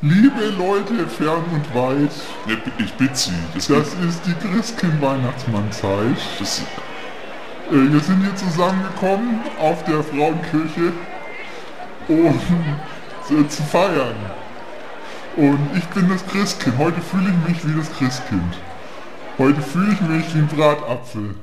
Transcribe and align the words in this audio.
Liebe 0.00 0.54
Leute, 0.56 1.08
fern 1.08 1.42
und 1.50 1.74
weit. 1.74 2.12
ich 2.78 2.92
bitte 2.94 3.16
Sie. 3.16 3.32
Das, 3.52 3.66
das 3.66 3.94
ist 3.94 4.20
die 4.24 4.48
Christkind-Weihnachtsmann-Zeit. 4.48 6.16
Äh, 7.68 7.92
wir 7.92 7.98
sind 7.98 8.20
hier 8.22 8.36
zusammengekommen 8.36 9.40
auf 9.58 9.82
der 9.86 10.04
Frauenkirche, 10.04 10.92
um 12.06 12.26
äh, 12.26 13.48
zu 13.48 13.62
feiern. 13.64 14.14
Und 15.36 15.68
ich 15.76 15.84
bin 15.86 16.08
das 16.08 16.24
Christkind. 16.28 16.78
Heute 16.78 17.00
fühle 17.00 17.30
ich 17.30 17.48
mich 17.48 17.66
wie 17.66 17.76
das 17.76 17.92
Christkind. 17.98 18.56
Heute 19.36 19.60
fühle 19.60 19.94
ich 19.94 20.00
mich 20.00 20.32
wie 20.32 20.38
ein 20.38 20.46
Bratapfel. 20.46 21.34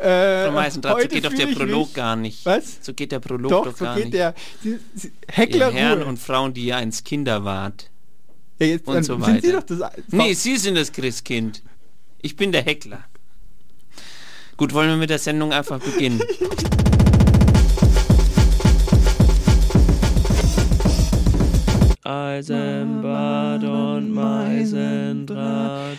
Äh, 0.00 0.46
Frau 0.46 0.52
Meisendraht, 0.52 1.02
so 1.02 1.08
geht 1.08 1.24
doch 1.26 1.34
der 1.34 1.46
Prolog 1.48 1.88
mich. 1.88 1.94
gar 1.94 2.16
nicht. 2.16 2.46
Was? 2.46 2.78
So 2.80 2.94
geht 2.94 3.12
der 3.12 3.20
Prolog 3.20 3.50
doch, 3.50 3.64
doch 3.66 3.76
so 3.76 3.84
gar 3.84 3.96
geht 3.96 4.06
nicht. 4.06 4.14
Der, 4.14 4.34
sie, 4.62 4.78
sie, 4.94 5.12
Heckler 5.28 5.70
ihr 5.70 5.74
Herren 5.74 6.02
und 6.04 6.18
Frauen, 6.18 6.54
die 6.54 6.64
ihr 6.64 6.76
eins 6.76 7.04
Kinder 7.04 7.44
wart. 7.44 7.90
Ja, 8.58 8.66
jetzt, 8.66 8.86
und 8.86 9.02
so 9.02 9.20
weiter. 9.20 9.42
Sie 9.42 9.52
doch 9.52 9.62
das, 9.62 9.80
nee, 10.08 10.32
Sie 10.32 10.56
sind 10.56 10.76
das 10.76 10.92
Christkind. 10.92 11.62
Ich 12.22 12.34
bin 12.34 12.50
der 12.50 12.62
Heckler. 12.62 13.04
Gut, 14.56 14.72
wollen 14.72 14.88
wir 14.88 14.96
mit 14.96 15.10
der 15.10 15.18
Sendung 15.18 15.52
einfach 15.52 15.78
beginnen. 15.80 16.22
Eisenbad 22.02 23.62
und 23.64 24.12
Meisendraht. 24.12 25.98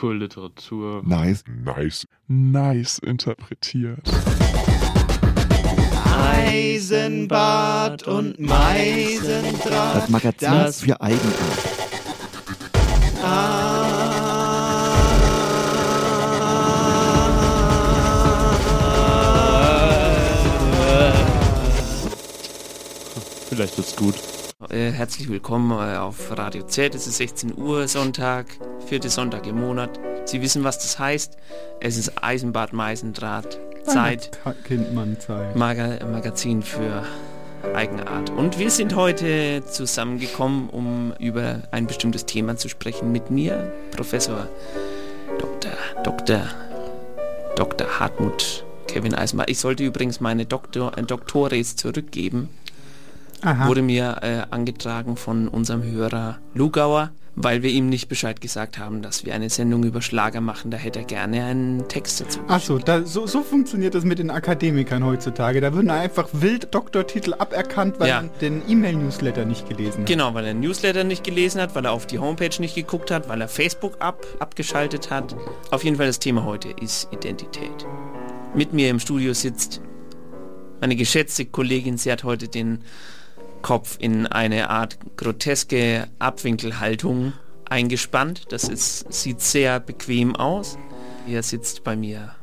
Cool 0.00 0.18
Literatur. 0.18 1.02
Nice, 1.04 1.42
nice, 1.64 2.06
nice 2.28 3.00
interpretiert. 3.00 4.08
Eisenbad 6.46 8.04
und 8.06 8.38
Meisendraht. 8.38 9.96
Das 9.96 10.08
Magazin 10.08 10.50
das 10.50 10.82
für 10.82 11.00
Eigenart. 11.00 11.24
Vielleicht 23.48 23.76
wird's 23.76 23.96
gut. 23.96 24.14
Äh, 24.70 24.90
herzlich 24.90 25.28
willkommen 25.28 25.70
äh, 25.70 25.98
auf 25.98 26.36
Radio 26.36 26.64
Z. 26.64 26.92
Es 26.92 27.06
ist 27.06 27.18
16 27.18 27.56
Uhr, 27.56 27.86
Sonntag, 27.86 28.46
vierte 28.84 29.08
Sonntag 29.08 29.46
im 29.46 29.60
Monat. 29.60 30.00
Sie 30.24 30.42
wissen, 30.42 30.64
was 30.64 30.80
das 30.80 30.98
heißt. 30.98 31.38
Es 31.78 31.96
ist 31.96 32.20
Eisenbad 32.24 32.72
Meisendraht. 32.72 33.60
Zeit. 33.84 34.36
Kindmann-Zeit. 34.64 35.54
Mag 35.54 35.78
Magazin 36.10 36.64
für 36.64 37.04
Eigenart. 37.72 38.30
Und 38.30 38.58
wir 38.58 38.72
sind 38.72 38.96
heute 38.96 39.62
zusammengekommen, 39.64 40.70
um 40.70 41.12
über 41.20 41.62
ein 41.70 41.86
bestimmtes 41.86 42.26
Thema 42.26 42.56
zu 42.56 42.68
sprechen 42.68 43.12
mit 43.12 43.30
mir, 43.30 43.72
Professor 43.92 44.48
Dr. 45.38 45.70
Dr. 46.02 46.40
Dr. 47.54 48.00
Hartmut 48.00 48.66
Kevin 48.88 49.14
Eisenbart. 49.14 49.50
Ich 49.50 49.60
sollte 49.60 49.84
übrigens 49.84 50.18
meine 50.18 50.46
Doktor, 50.46 50.98
äh, 50.98 51.04
Doktores 51.04 51.76
zurückgeben. 51.76 52.48
Aha. 53.42 53.68
Wurde 53.68 53.82
mir 53.82 54.18
äh, 54.22 54.42
angetragen 54.50 55.16
von 55.16 55.48
unserem 55.48 55.82
Hörer 55.82 56.38
Lugauer, 56.54 57.10
weil 57.36 57.62
wir 57.62 57.70
ihm 57.70 57.88
nicht 57.88 58.08
Bescheid 58.08 58.40
gesagt 58.40 58.78
haben, 58.78 59.00
dass 59.00 59.24
wir 59.24 59.34
eine 59.34 59.48
Sendung 59.48 59.84
über 59.84 60.02
Schlager 60.02 60.40
machen. 60.40 60.72
Da 60.72 60.76
hätte 60.76 60.98
er 61.00 61.04
gerne 61.04 61.44
einen 61.44 61.86
Text 61.86 62.20
dazu. 62.20 62.40
Achso, 62.48 62.80
so, 63.04 63.26
so 63.26 63.42
funktioniert 63.42 63.94
das 63.94 64.04
mit 64.04 64.18
den 64.18 64.30
Akademikern 64.30 65.04
heutzutage. 65.04 65.60
Da 65.60 65.72
würden 65.72 65.90
einfach 65.90 66.28
wild 66.32 66.74
Doktortitel 66.74 67.34
aberkannt, 67.34 68.00
weil 68.00 68.08
ja. 68.08 68.22
er 68.22 68.28
den 68.40 68.62
E-Mail-Newsletter 68.68 69.44
nicht 69.44 69.68
gelesen 69.68 70.00
hat. 70.00 70.06
Genau, 70.06 70.34
weil 70.34 70.46
er 70.46 70.54
den 70.54 70.60
Newsletter 70.60 71.04
nicht 71.04 71.22
gelesen 71.22 71.60
hat, 71.60 71.76
weil 71.76 71.84
er 71.84 71.92
auf 71.92 72.06
die 72.06 72.18
Homepage 72.18 72.60
nicht 72.60 72.74
geguckt 72.74 73.12
hat, 73.12 73.28
weil 73.28 73.40
er 73.40 73.48
Facebook 73.48 74.00
ab, 74.00 74.26
abgeschaltet 74.40 75.10
hat. 75.10 75.36
Auf 75.70 75.84
jeden 75.84 75.96
Fall 75.96 76.06
das 76.06 76.18
Thema 76.18 76.44
heute 76.44 76.70
ist 76.70 77.08
Identität. 77.12 77.86
Mit 78.54 78.72
mir 78.72 78.90
im 78.90 78.98
Studio 78.98 79.32
sitzt 79.32 79.80
meine 80.80 80.96
geschätzte 80.96 81.44
Kollegin, 81.44 81.98
sie 81.98 82.10
hat 82.10 82.24
heute 82.24 82.48
den 82.48 82.80
Kopf 83.62 83.96
in 84.00 84.26
eine 84.26 84.70
Art 84.70 84.98
groteske 85.16 86.08
Abwinkelhaltung 86.18 87.32
eingespannt. 87.68 88.46
Das 88.50 88.64
ist, 88.64 89.12
sieht 89.12 89.40
sehr 89.40 89.80
bequem 89.80 90.36
aus. 90.36 90.78
Hier 91.26 91.42
sitzt 91.42 91.84
bei 91.84 91.96
mir 91.96 92.34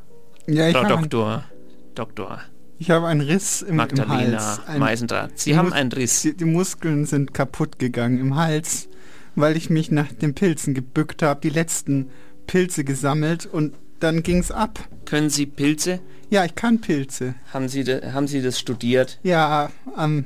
ja, 0.47 0.71
Frau 0.71 0.83
Doktor. 0.83 1.37
Ein, 1.37 1.95
Doktor. 1.95 2.41
Ich 2.77 2.91
habe 2.91 3.07
einen 3.07 3.21
Riss 3.21 3.61
im, 3.61 3.77
Magdalena 3.77 4.23
im 4.23 4.33
Hals. 4.33 4.59
Ein, 4.67 4.79
Meisendraht. 4.79 5.39
Sie 5.39 5.57
haben 5.57 5.73
einen 5.73 5.91
Riss. 5.91 6.21
Die, 6.21 6.35
die, 6.35 6.45
Muskeln 6.45 7.05
sind 7.05 7.33
kaputt 7.33 7.79
gegangen 7.79 8.19
im 8.19 8.35
Hals, 8.35 8.89
weil 9.35 9.55
ich 9.55 9.69
mich 9.69 9.91
nach 9.91 10.11
den 10.11 10.35
Pilzen 10.35 10.73
gebückt 10.73 11.23
habe, 11.23 11.39
die 11.41 11.49
letzten 11.49 12.09
Pilze 12.47 12.83
gesammelt 12.83 13.45
und 13.45 13.75
dann 13.99 14.23
ging 14.23 14.39
es 14.39 14.51
ab. 14.51 14.79
Können 15.05 15.29
Sie 15.29 15.45
Pilze? 15.45 15.99
Ja, 16.29 16.43
ich 16.43 16.55
kann 16.55 16.81
Pilze. 16.81 17.35
Haben 17.53 17.69
Sie, 17.69 17.83
de, 17.83 18.11
haben 18.11 18.27
Sie 18.27 18.41
das 18.41 18.59
studiert? 18.59 19.19
Ja, 19.23 19.71
am 19.95 20.25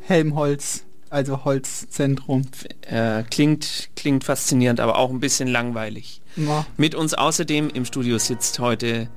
Helmholtz, 0.00 0.84
also 1.10 1.44
Holzzentrum. 1.44 2.42
Äh, 2.82 3.24
klingt, 3.30 3.90
klingt 3.96 4.24
faszinierend, 4.24 4.80
aber 4.80 4.98
auch 4.98 5.10
ein 5.10 5.20
bisschen 5.20 5.48
langweilig. 5.48 6.20
Ja. 6.36 6.66
Mit 6.76 6.94
uns 6.94 7.14
außerdem 7.14 7.70
im 7.70 7.84
Studio 7.84 8.18
sitzt 8.18 8.58
heute 8.58 9.08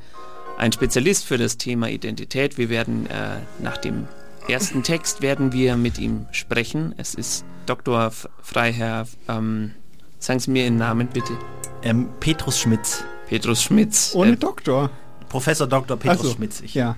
ein 0.58 0.72
Spezialist 0.72 1.26
für 1.26 1.38
das 1.38 1.58
Thema 1.58 1.90
Identität. 1.90 2.58
Wir 2.58 2.70
werden 2.70 3.08
äh, 3.08 3.38
nach 3.62 3.78
dem 3.78 4.08
ersten 4.48 4.84
Text 4.84 5.22
werden 5.22 5.54
wir 5.54 5.78
mit 5.78 5.98
ihm 6.00 6.26
sprechen. 6.32 6.94
Es 6.98 7.16
ist 7.16 7.46
Dr. 7.66 8.12
Freiherr, 8.42 9.08
ähm, 9.30 9.72
sagen 10.20 10.40
Sie 10.40 10.52
mir 10.52 10.66
Ihren 10.66 10.78
Namen 10.78 11.08
bitte. 11.08 11.34
Ähm, 11.82 12.10
Petrus 12.20 12.60
Schmitz. 12.60 13.04
Petrus 13.28 13.62
Schmitz. 13.64 14.12
Ohne 14.14 14.34
äh, 14.34 14.38
Doktor. 14.38 14.90
Professor 15.30 15.68
Dr. 15.68 15.98
Petrus 15.98 16.28
so, 16.28 16.34
Schmitz. 16.34 16.62
Ich. 16.62 16.76
Ja, 16.76 16.98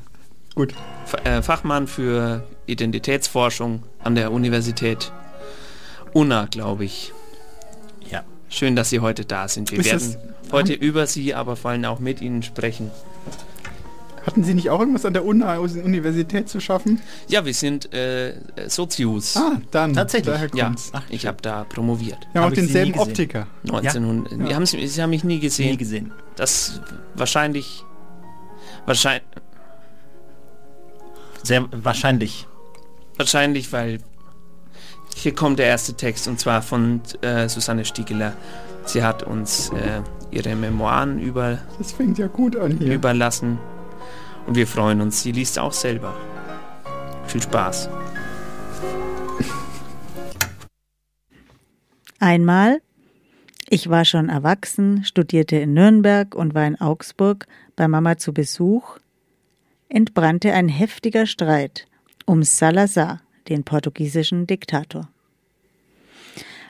gut. 0.56 0.74
Äh, 1.24 1.41
Fachmann 1.41 1.88
für 1.88 2.44
Identitätsforschung 2.67 3.83
an 4.03 4.15
der 4.15 4.31
Universität 4.31 5.11
Unna, 6.13 6.45
glaube 6.45 6.85
ich. 6.85 7.11
Ja. 8.09 8.23
Schön, 8.49 8.75
dass 8.75 8.89
Sie 8.89 9.01
heute 9.01 9.25
da 9.25 9.47
sind. 9.47 9.71
Wir 9.71 9.79
Ist 9.79 9.85
werden 9.85 10.17
heute 10.51 10.73
über 10.73 11.07
Sie, 11.07 11.33
aber 11.33 11.55
vor 11.55 11.71
allem 11.71 11.85
auch 11.85 11.99
mit 11.99 12.21
Ihnen 12.21 12.41
sprechen. 12.43 12.91
Hatten 14.25 14.43
Sie 14.43 14.55
nicht 14.55 14.71
auch 14.71 14.79
irgendwas 14.79 15.05
an 15.05 15.13
der 15.13 15.23
Universität 15.23 16.49
zu 16.49 16.59
schaffen? 16.59 16.99
Ja, 17.27 17.45
wir 17.45 17.53
sind 17.53 17.93
äh, 17.93 18.33
Sozius. 18.67 19.37
Ah, 19.37 19.61
dann. 19.69 19.93
Tatsächlich. 19.93 20.35
Ja, 20.55 20.73
Ach, 20.93 21.03
ich 21.09 21.27
habe 21.27 21.37
da 21.41 21.63
promoviert. 21.65 22.17
Wir 22.31 22.41
haben 22.41 22.51
auch 22.51 22.55
denselben 22.55 22.97
Optiker. 22.97 23.45
1900. 23.63 24.31
Ja. 24.31 24.47
Ja. 24.47 24.55
Haben 24.55 24.65
Sie, 24.65 24.87
Sie 24.87 25.01
haben 25.01 25.11
mich 25.11 25.23
nie 25.23 25.39
gesehen. 25.39 25.71
Nie 25.71 25.77
gesehen. 25.77 26.11
Das 26.35 26.81
wahrscheinlich. 27.13 27.83
Wahrscheinlich. 28.87 29.27
Sehr 31.44 31.68
wahrscheinlich. 31.71 32.47
Wahrscheinlich, 33.17 33.71
weil 33.71 34.00
hier 35.15 35.33
kommt 35.33 35.59
der 35.59 35.67
erste 35.67 35.94
Text 35.94 36.27
und 36.27 36.39
zwar 36.39 36.62
von 36.62 37.01
äh, 37.21 37.47
Susanne 37.47 37.85
Stiegeler. 37.85 38.33
Sie 38.85 39.03
hat 39.03 39.23
uns 39.23 39.69
äh, 39.69 40.01
ihre 40.31 40.56
Memoiren 40.56 41.19
über 41.19 41.59
das 41.77 41.94
fängt 41.94 42.17
ja 42.17 42.27
gut 42.27 42.56
an 42.57 42.77
hier. 42.77 42.94
überlassen 42.94 43.57
und 44.45 44.56
wir 44.56 44.67
freuen 44.67 45.01
uns. 45.01 45.23
Sie 45.23 45.31
liest 45.31 45.57
auch 45.57 45.73
selber. 45.73 46.13
Viel 47.25 47.41
Spaß. 47.41 47.89
Einmal, 52.19 52.81
ich 53.69 53.89
war 53.89 54.06
schon 54.06 54.29
erwachsen, 54.29 55.03
studierte 55.03 55.56
in 55.56 55.73
Nürnberg 55.73 56.35
und 56.35 56.53
war 56.53 56.65
in 56.68 56.79
Augsburg 56.79 57.47
bei 57.75 57.88
Mama 57.88 58.18
zu 58.18 58.33
Besuch, 58.33 58.97
entbrannte 59.89 60.53
ein 60.53 60.69
heftiger 60.69 61.25
Streit 61.25 61.88
um 62.25 62.44
Salazar, 62.44 63.22
den 63.48 63.63
portugiesischen 63.63 64.48
Diktator. 64.48 65.10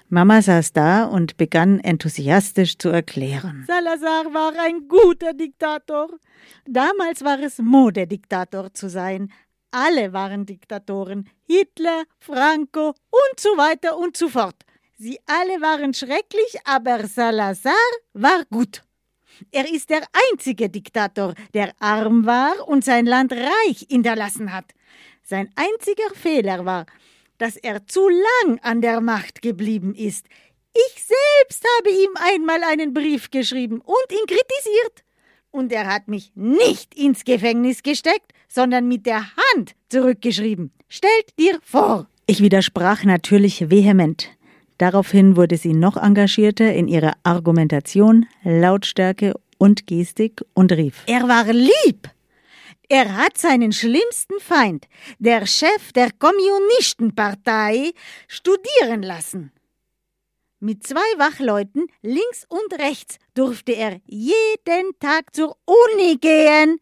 Mama 0.09 0.41
saß 0.41 0.73
da 0.73 1.05
und 1.05 1.37
begann 1.37 1.79
enthusiastisch 1.79 2.77
zu 2.77 2.89
erklären. 2.89 3.63
Salazar 3.65 4.33
war 4.33 4.53
ein 4.59 4.87
guter 4.87 5.33
Diktator. 5.33 6.09
Damals 6.65 7.23
war 7.23 7.39
es 7.39 7.57
Mode, 7.57 8.05
Diktator 8.05 8.71
zu 8.71 8.87
sein. 8.87 9.31
Alle 9.71 10.13
waren 10.13 10.45
Diktatoren. 10.45 11.27
Hitler, 11.47 12.03
Franco 12.19 12.89
und 12.89 13.39
so 13.39 13.49
weiter 13.57 13.97
und 13.97 14.15
so 14.15 14.29
fort. 14.29 14.55
Sie 14.97 15.19
alle 15.25 15.59
waren 15.61 15.93
schrecklich, 15.93 16.55
aber 16.63 17.07
Salazar 17.07 17.73
war 18.13 18.45
gut. 18.51 18.83
Er 19.51 19.69
ist 19.69 19.89
der 19.89 20.03
einzige 20.31 20.69
Diktator, 20.69 21.33
der 21.53 21.73
arm 21.79 22.25
war 22.25 22.67
und 22.67 22.85
sein 22.85 23.05
Land 23.05 23.33
reich 23.33 23.85
hinterlassen 23.89 24.53
hat. 24.53 24.73
Sein 25.27 25.49
einziger 25.55 26.13
Fehler 26.13 26.65
war, 26.65 26.85
dass 27.39 27.57
er 27.57 27.87
zu 27.87 28.07
lang 28.07 28.59
an 28.61 28.81
der 28.81 29.01
Macht 29.01 29.41
geblieben 29.41 29.95
ist. 29.95 30.27
Ich 30.71 31.03
selbst 31.03 31.65
habe 31.79 31.89
ihm 31.89 32.11
einmal 32.15 32.61
einen 32.63 32.93
Brief 32.93 33.31
geschrieben 33.31 33.81
und 33.81 34.11
ihn 34.11 34.27
kritisiert. 34.27 35.03
Und 35.49 35.71
er 35.71 35.87
hat 35.91 36.07
mich 36.07 36.31
nicht 36.35 36.93
ins 36.93 37.23
Gefängnis 37.23 37.81
gesteckt, 37.81 38.33
sondern 38.47 38.87
mit 38.87 39.07
der 39.07 39.23
Hand 39.55 39.71
zurückgeschrieben. 39.89 40.71
Stellt 40.89 41.39
dir 41.39 41.57
vor. 41.63 42.07
Ich 42.27 42.43
widersprach 42.43 43.03
natürlich 43.03 43.71
vehement. 43.71 44.29
Daraufhin 44.77 45.35
wurde 45.35 45.57
sie 45.57 45.73
noch 45.73 45.97
engagierter 45.97 46.71
in 46.71 46.87
ihrer 46.87 47.13
Argumentation, 47.23 48.27
Lautstärke 48.43 49.33
und 49.57 49.87
Gestik 49.87 50.43
und 50.53 50.71
rief: 50.71 51.01
Er 51.07 51.27
war 51.27 51.51
lieb! 51.51 52.09
Er 52.89 53.15
hat 53.15 53.37
seinen 53.37 53.71
schlimmsten 53.71 54.39
Feind, 54.39 54.87
der 55.17 55.45
Chef 55.47 55.91
der 55.93 56.11
Kommunistenpartei, 56.11 57.91
studieren 58.27 59.01
lassen. 59.01 59.51
Mit 60.59 60.85
zwei 60.85 60.99
Wachleuten 61.17 61.87
links 62.01 62.45
und 62.47 62.79
rechts 62.79 63.17
durfte 63.33 63.73
er 63.73 63.99
jeden 64.05 64.91
Tag 64.99 65.35
zur 65.35 65.57
Uni 65.65 66.17
gehen. 66.17 66.79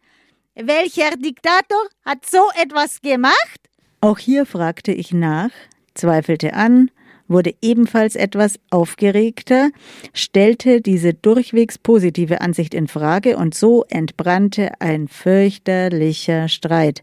Welcher 0.54 1.10
Diktator 1.16 1.84
hat 2.04 2.24
so 2.26 2.50
etwas 2.54 3.00
gemacht? 3.00 3.60
Auch 4.00 4.18
hier 4.18 4.46
fragte 4.46 4.92
ich 4.92 5.12
nach, 5.12 5.50
zweifelte 5.94 6.54
an, 6.54 6.90
wurde 7.28 7.54
ebenfalls 7.62 8.16
etwas 8.16 8.58
aufgeregter, 8.70 9.70
stellte 10.12 10.80
diese 10.80 11.14
durchwegs 11.14 11.78
positive 11.78 12.40
Ansicht 12.40 12.74
in 12.74 12.88
Frage 12.88 13.36
und 13.36 13.54
so 13.54 13.84
entbrannte 13.88 14.80
ein 14.80 15.08
fürchterlicher 15.08 16.48
Streit, 16.48 17.02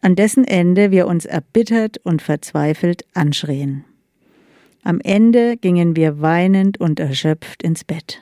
an 0.00 0.16
dessen 0.16 0.44
Ende 0.44 0.90
wir 0.90 1.06
uns 1.06 1.26
erbittert 1.26 1.98
und 2.02 2.22
verzweifelt 2.22 3.04
anschrien. 3.14 3.84
Am 4.82 5.00
Ende 5.00 5.56
gingen 5.56 5.94
wir 5.94 6.20
weinend 6.20 6.80
und 6.80 6.98
erschöpft 6.98 7.62
ins 7.62 7.84
Bett. 7.84 8.20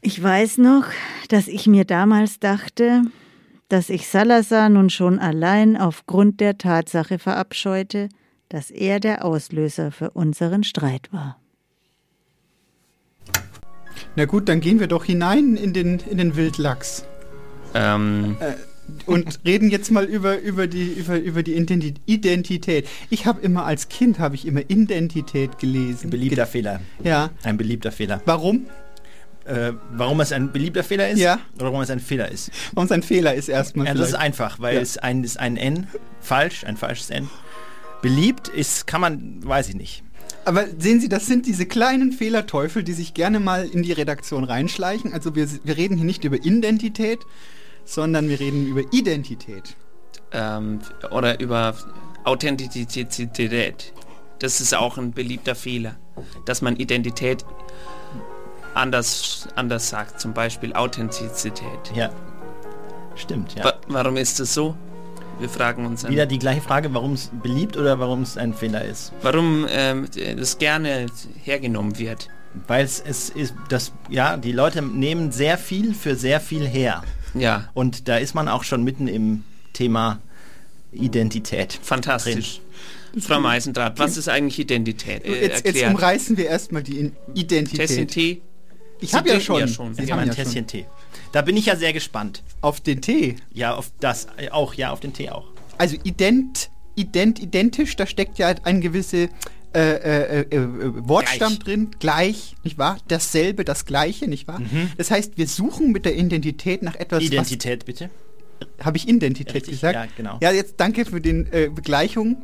Ich 0.00 0.20
weiß 0.22 0.58
noch, 0.58 0.84
dass 1.28 1.48
ich 1.48 1.66
mir 1.66 1.84
damals 1.84 2.40
dachte, 2.40 3.02
dass 3.68 3.88
ich 3.88 4.08
Salazar 4.08 4.68
nun 4.68 4.90
schon 4.90 5.18
allein 5.18 5.76
aufgrund 5.76 6.40
der 6.40 6.58
Tatsache 6.58 7.18
verabscheute, 7.18 8.08
dass 8.54 8.70
er 8.70 9.00
der 9.00 9.24
Auslöser 9.24 9.90
für 9.90 10.10
unseren 10.10 10.62
Streit 10.62 11.12
war. 11.12 11.40
Na 14.14 14.26
gut, 14.26 14.48
dann 14.48 14.60
gehen 14.60 14.78
wir 14.78 14.86
doch 14.86 15.04
hinein 15.04 15.56
in 15.56 15.72
den, 15.72 15.98
in 15.98 16.18
den 16.18 16.36
Wildlachs. 16.36 17.04
Ähm. 17.74 18.36
Äh, 18.38 18.52
und 19.06 19.40
reden 19.44 19.70
jetzt 19.70 19.90
mal 19.90 20.04
über, 20.04 20.38
über 20.38 20.68
die, 20.68 20.84
über, 20.84 21.18
über 21.18 21.42
die 21.42 21.54
Identität. 21.54 22.86
Ich 23.10 23.26
habe 23.26 23.40
immer 23.40 23.64
als 23.64 23.88
Kind 23.88 24.20
habe 24.20 24.36
ich 24.36 24.46
immer 24.46 24.60
Identität 24.68 25.58
gelesen. 25.58 26.06
Ein 26.06 26.10
beliebter 26.10 26.46
Fehler. 26.46 26.80
Ja. 27.02 27.30
Ein 27.42 27.56
beliebter 27.56 27.90
Fehler. 27.90 28.22
Warum? 28.24 28.66
Äh, 29.46 29.72
warum 29.90 30.20
es 30.20 30.30
ein 30.30 30.52
beliebter 30.52 30.84
Fehler 30.84 31.08
ist? 31.08 31.18
Ja. 31.18 31.40
Oder 31.56 31.64
warum 31.64 31.80
es 31.80 31.90
ein 31.90 31.98
Fehler 31.98 32.30
ist? 32.30 32.52
Warum 32.72 32.86
es 32.86 32.92
ein 32.92 33.02
Fehler 33.02 33.34
ist 33.34 33.48
erstmal. 33.48 33.86
Ja, 33.86 33.94
das 33.94 34.10
ist 34.10 34.14
einfach, 34.14 34.60
weil 34.60 34.76
Ja. 34.76 34.80
es 34.80 34.96
ein, 34.96 35.24
ist 35.24 35.40
ein 35.40 35.56
N 35.56 35.88
falsch, 36.20 36.62
ein 36.64 36.76
falsches 36.76 37.10
N. 37.10 37.28
Beliebt 38.04 38.48
ist, 38.48 38.86
kann 38.86 39.00
man, 39.00 39.40
weiß 39.44 39.70
ich 39.70 39.76
nicht. 39.76 40.04
Aber 40.44 40.66
sehen 40.78 41.00
Sie, 41.00 41.08
das 41.08 41.24
sind 41.26 41.46
diese 41.46 41.64
kleinen 41.64 42.12
Fehlerteufel, 42.12 42.82
die 42.84 42.92
sich 42.92 43.14
gerne 43.14 43.40
mal 43.40 43.64
in 43.66 43.82
die 43.82 43.92
Redaktion 43.92 44.44
reinschleichen. 44.44 45.14
Also 45.14 45.34
wir, 45.34 45.48
wir 45.64 45.76
reden 45.76 45.96
hier 45.96 46.04
nicht 46.04 46.22
über 46.24 46.36
Identität, 46.36 47.20
sondern 47.86 48.28
wir 48.28 48.38
reden 48.38 48.66
über 48.66 48.82
Identität. 48.92 49.76
ähm, 50.32 50.80
oder 51.10 51.40
über 51.40 51.74
Authentizität. 52.24 53.92
Das 54.38 54.60
ist 54.60 54.74
auch 54.74 54.98
ein 54.98 55.12
beliebter 55.12 55.54
Fehler, 55.54 55.96
dass 56.44 56.60
man 56.60 56.76
Identität 56.76 57.44
anders, 58.74 59.48
anders 59.54 59.88
sagt, 59.88 60.20
zum 60.20 60.34
Beispiel 60.34 60.74
Authentizität. 60.74 61.92
Ja. 61.94 62.10
Stimmt, 63.14 63.54
ja. 63.54 63.64
Wa 63.64 63.74
warum 63.88 64.16
ist 64.16 64.40
das 64.40 64.52
so? 64.52 64.76
Wir 65.38 65.48
fragen 65.48 65.86
uns. 65.86 66.08
Wieder 66.08 66.26
die 66.26 66.38
gleiche 66.38 66.60
Frage, 66.60 66.92
warum 66.94 67.14
es 67.14 67.30
beliebt 67.42 67.76
oder 67.76 67.98
warum 67.98 68.22
es 68.22 68.36
ein 68.36 68.54
Fehler 68.54 68.84
ist. 68.84 69.12
Warum 69.22 69.66
ähm, 69.68 70.06
das 70.36 70.58
gerne 70.58 71.06
hergenommen 71.42 71.98
wird. 71.98 72.28
Weil 72.66 72.84
es 72.84 73.02
es 73.04 73.30
ist, 73.30 73.54
das, 73.68 73.92
ja, 74.08 74.36
die 74.36 74.52
Leute 74.52 74.80
nehmen 74.80 75.32
sehr 75.32 75.58
viel 75.58 75.92
für 75.92 76.14
sehr 76.14 76.40
viel 76.40 76.66
her. 76.66 77.02
Ja. 77.34 77.68
Und 77.74 78.08
da 78.08 78.16
ist 78.16 78.34
man 78.34 78.48
auch 78.48 78.62
schon 78.62 78.84
mitten 78.84 79.08
im 79.08 79.42
Thema 79.72 80.20
Identität. 80.92 81.78
Fantastisch. 81.82 82.60
Frau 83.20 83.40
Meisendraht, 83.40 83.98
was 83.98 84.16
ist 84.16 84.28
eigentlich 84.28 84.58
Identität? 84.58 85.24
Äh, 85.24 85.42
jetzt, 85.42 85.64
jetzt 85.64 85.82
umreißen 85.84 86.36
wir 86.36 86.46
erstmal 86.46 86.82
die 86.82 87.12
Identität. 87.34 87.88
Tässchen 87.88 88.08
Tee? 88.08 88.40
Ich 89.00 89.14
habe 89.14 89.28
ja 89.28 89.40
schon. 89.40 89.60
ja 89.60 89.68
schon. 89.68 89.94
Sie 89.94 90.02
Ich 90.02 90.10
haben 90.10 90.20
habe 90.20 90.30
ein 90.30 90.36
ja 90.36 90.42
Tässchen 90.44 90.60
schon. 90.60 90.66
Tee. 90.66 90.86
Da 91.32 91.42
bin 91.42 91.56
ich 91.56 91.66
ja 91.66 91.76
sehr 91.76 91.92
gespannt. 91.92 92.42
Auf 92.60 92.80
den 92.80 93.00
Tee. 93.00 93.36
Ja, 93.52 93.74
auf 93.74 93.90
das 94.00 94.26
äh, 94.36 94.50
auch, 94.50 94.74
ja, 94.74 94.90
auf 94.90 95.00
den 95.00 95.12
Tee 95.12 95.30
auch. 95.30 95.46
Also 95.78 95.96
ident, 96.04 96.70
ident, 96.94 97.40
identisch, 97.40 97.96
da 97.96 98.06
steckt 98.06 98.38
ja 98.38 98.54
ein 98.62 98.80
gewisse 98.80 99.28
äh, 99.74 99.80
äh, 99.80 100.40
äh, 100.40 100.56
äh, 100.56 100.68
Wortstamm 101.08 101.54
Gleich. 101.54 101.58
drin, 101.58 101.90
gleich, 101.98 102.54
nicht 102.62 102.78
wahr? 102.78 102.98
Dasselbe, 103.08 103.64
das 103.64 103.86
Gleiche, 103.86 104.28
nicht 104.28 104.46
wahr? 104.46 104.62
Das 104.96 105.10
heißt, 105.10 105.36
wir 105.36 105.48
suchen 105.48 105.90
mit 105.90 106.04
der 106.04 106.16
Identität 106.16 106.82
nach 106.82 106.94
etwas, 106.94 107.24
Identität, 107.24 107.84
bitte. 107.84 108.08
Habe 108.80 108.96
ich 108.98 109.08
Identität 109.08 109.52
Richtig, 109.52 109.72
gesagt? 109.72 109.94
ja, 109.94 110.06
genau. 110.16 110.38
Ja, 110.40 110.52
jetzt 110.52 110.74
danke 110.76 111.04
für 111.04 111.20
den 111.20 111.52
äh, 111.52 111.70
Begleichung. 111.74 112.36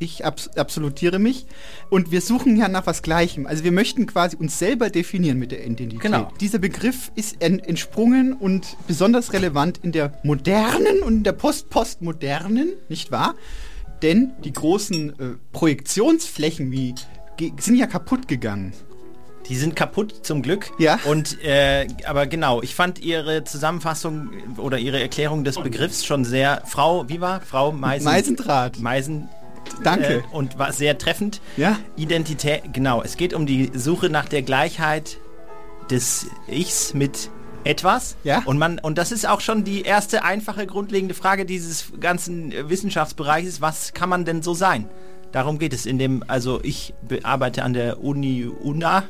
Äh, 0.00 0.04
äh, 0.04 0.04
äh, 0.04 0.04
ich 0.04 0.24
abs 0.24 0.48
absolutiere 0.56 1.18
mich. 1.18 1.46
Und 1.90 2.10
wir 2.10 2.20
suchen 2.20 2.56
ja 2.56 2.68
nach 2.68 2.86
was 2.86 3.02
Gleichem. 3.02 3.46
Also 3.46 3.64
wir 3.64 3.72
möchten 3.72 4.06
quasi 4.06 4.36
uns 4.36 4.58
selber 4.58 4.90
definieren 4.90 5.38
mit 5.38 5.52
der 5.52 5.64
Identität. 5.64 6.00
Genau. 6.00 6.32
Dieser 6.40 6.58
Begriff 6.58 7.10
ist 7.14 7.36
en 7.40 7.58
entsprungen 7.58 8.32
und 8.32 8.76
besonders 8.86 9.32
relevant 9.32 9.78
in 9.82 9.92
der 9.92 10.12
modernen 10.22 11.02
und 11.02 11.18
in 11.18 11.22
der 11.24 11.32
post-postmodernen, 11.32 12.72
nicht 12.88 13.10
wahr? 13.10 13.34
Denn 14.02 14.32
die 14.44 14.52
großen 14.52 15.10
äh, 15.10 15.36
Projektionsflächen 15.52 16.70
wie 16.70 16.94
sind 17.58 17.76
ja 17.76 17.86
kaputt 17.86 18.26
gegangen. 18.26 18.72
Die 19.48 19.56
sind 19.56 19.76
kaputt 19.76 20.26
zum 20.26 20.42
Glück. 20.42 20.70
Ja. 20.78 20.98
Und 21.06 21.42
äh, 21.42 21.86
aber 22.06 22.26
genau, 22.26 22.62
ich 22.62 22.74
fand 22.74 22.98
Ihre 22.98 23.44
Zusammenfassung 23.44 24.30
oder 24.58 24.78
Ihre 24.78 25.00
Erklärung 25.00 25.42
des 25.44 25.58
Begriffs 25.58 26.04
schon 26.04 26.24
sehr. 26.24 26.62
Frau, 26.66 27.08
wie 27.08 27.20
war? 27.20 27.40
Frau 27.40 27.72
Meisen. 27.72 28.04
Meisendraht. 28.04 28.78
Meisen. 28.78 29.28
Danke. 29.82 30.18
Äh, 30.18 30.22
und 30.32 30.58
war 30.58 30.72
sehr 30.72 30.98
treffend. 30.98 31.40
Ja. 31.56 31.78
Identität, 31.96 32.72
genau. 32.72 33.02
Es 33.02 33.16
geht 33.16 33.34
um 33.34 33.46
die 33.46 33.70
Suche 33.74 34.08
nach 34.10 34.28
der 34.28 34.42
Gleichheit 34.42 35.18
des 35.90 36.26
Ichs 36.48 36.94
mit 36.94 37.30
etwas. 37.64 38.16
Ja. 38.24 38.42
Und 38.44 38.58
man 38.58 38.78
und 38.78 38.98
das 38.98 39.12
ist 39.12 39.26
auch 39.28 39.40
schon 39.40 39.64
die 39.64 39.82
erste 39.82 40.22
einfache 40.24 40.66
grundlegende 40.66 41.14
Frage 41.14 41.44
dieses 41.44 41.86
ganzen 42.00 42.52
Wissenschaftsbereiches. 42.68 43.60
Was 43.60 43.92
kann 43.94 44.08
man 44.08 44.24
denn 44.24 44.42
so 44.42 44.54
sein? 44.54 44.88
Darum 45.32 45.58
geht 45.58 45.72
es 45.74 45.84
in 45.86 45.98
dem. 45.98 46.24
Also 46.28 46.60
ich 46.62 46.94
be- 47.06 47.20
arbeite 47.24 47.62
an 47.62 47.72
der 47.74 48.02
Uni 48.02 48.46
UNA 48.46 49.04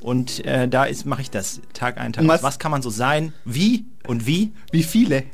und 0.00 0.44
äh, 0.46 0.66
da 0.68 0.84
ist 0.84 1.04
mache 1.04 1.20
ich 1.22 1.30
das 1.30 1.60
Tag 1.74 1.98
ein 1.98 2.12
Tag. 2.12 2.26
Was- 2.26 2.42
Was 2.42 2.58
kann 2.58 2.70
man 2.70 2.80
so 2.82 2.90
sein? 2.90 3.32
Wie 3.44 3.84
und 4.06 4.26
wie? 4.26 4.52
Wie 4.72 4.82
viele? 4.82 5.24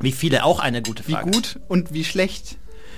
Wie 0.00 0.12
viele? 0.12 0.44
Auch 0.44 0.60
eine 0.60 0.82
gute 0.82 1.06
Wie 1.06 1.12
Frage. 1.12 1.30
gut 1.30 1.60
und 1.68 1.92
wie 1.94 2.04
schlecht? 2.04 2.56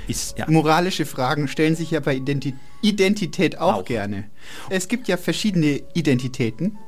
Ist 0.08 0.38
ja. 0.38 0.46
Moralische 0.50 1.06
Fragen 1.06 1.48
stellen 1.48 1.76
sich 1.76 1.90
ja 1.90 2.00
bei 2.00 2.14
Identi 2.16 2.54
Identität 2.82 3.58
auch, 3.58 3.74
Auch. 3.74 3.84
gerne. 3.84 4.24
Es 4.70 4.88
gibt 4.88 5.06
ja 5.08 5.16
verschiedene 5.16 5.80
Identitäten. 5.94 6.78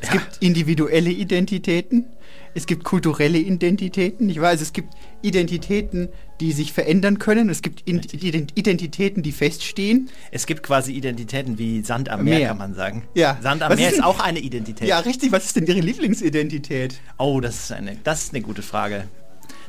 Es 0.00 0.08
Ja. 0.08 0.14
gibt 0.14 0.38
individuelle 0.40 1.10
Identitäten. 1.10 2.06
Es 2.54 2.66
gibt 2.66 2.84
kulturelle 2.84 3.38
Identitäten. 3.38 4.28
Ich 4.30 4.40
weiß, 4.40 4.60
es 4.62 4.72
gibt 4.72 4.94
Identitäten, 5.22 6.08
die 6.40 6.52
sich 6.52 6.72
verändern 6.72 7.18
können. 7.18 7.48
Es 7.50 7.60
gibt 7.62 7.82
In 7.86 8.00
Ident 8.02 8.52
Identitäten, 8.56 9.22
die 9.22 9.32
feststehen. 9.32 10.08
Es 10.30 10.46
gibt 10.46 10.62
quasi 10.62 10.92
Identitäten 10.92 11.58
wie 11.58 11.82
Sand 11.82 12.08
am 12.08 12.24
Meer, 12.24 12.38
Meer. 12.38 12.48
kann 12.48 12.58
man 12.58 12.74
sagen. 12.74 13.04
Ja. 13.14 13.38
Sand 13.42 13.62
am 13.62 13.70
Was 13.72 13.78
Meer 13.78 13.88
ist 13.90 13.96
ist 13.98 14.04
auch 14.04 14.20
eine 14.20 14.38
Identität. 14.40 14.88
Ja, 14.88 14.98
richtig. 15.00 15.32
Was 15.32 15.44
ist 15.46 15.56
denn 15.56 15.66
Ihre 15.66 15.80
Lieblingsidentität? 15.80 17.00
Oh, 17.18 17.40
das 17.40 17.56
ist 17.64 17.72
eine, 17.72 17.96
das 18.04 18.24
ist 18.24 18.34
eine 18.34 18.42
gute 18.42 18.62
Frage. 18.62 19.06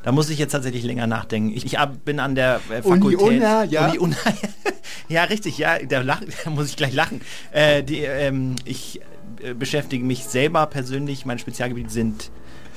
Da 0.07 0.13
muss 0.13 0.29
ich 0.29 0.39
jetzt 0.39 0.53
tatsächlich 0.53 0.85
länger 0.85 1.05
nachdenken. 1.05 1.51
Ich, 1.53 1.65
ich 1.65 1.77
bin 2.05 2.21
an 2.21 2.33
der 2.33 2.61
äh, 2.69 2.81
Uni 2.81 2.97
Fakultät. 2.97 3.27
Unna, 3.27 3.65
ja. 3.65 3.89
Uni 3.89 3.97
Unna, 3.97 4.15
ja, 5.09 5.25
richtig, 5.25 5.57
ja, 5.57 5.79
da, 5.79 5.99
lach, 5.99 6.21
da 6.45 6.49
muss 6.49 6.69
ich 6.69 6.77
gleich 6.77 6.93
lachen. 6.93 7.19
Äh, 7.51 7.83
die, 7.83 8.03
ähm, 8.03 8.55
ich 8.63 9.01
äh, 9.43 9.53
beschäftige 9.53 10.05
mich 10.05 10.23
selber 10.23 10.65
persönlich, 10.67 11.25
mein 11.25 11.39
Spezialgebiet 11.39 11.91
sind 11.91 12.31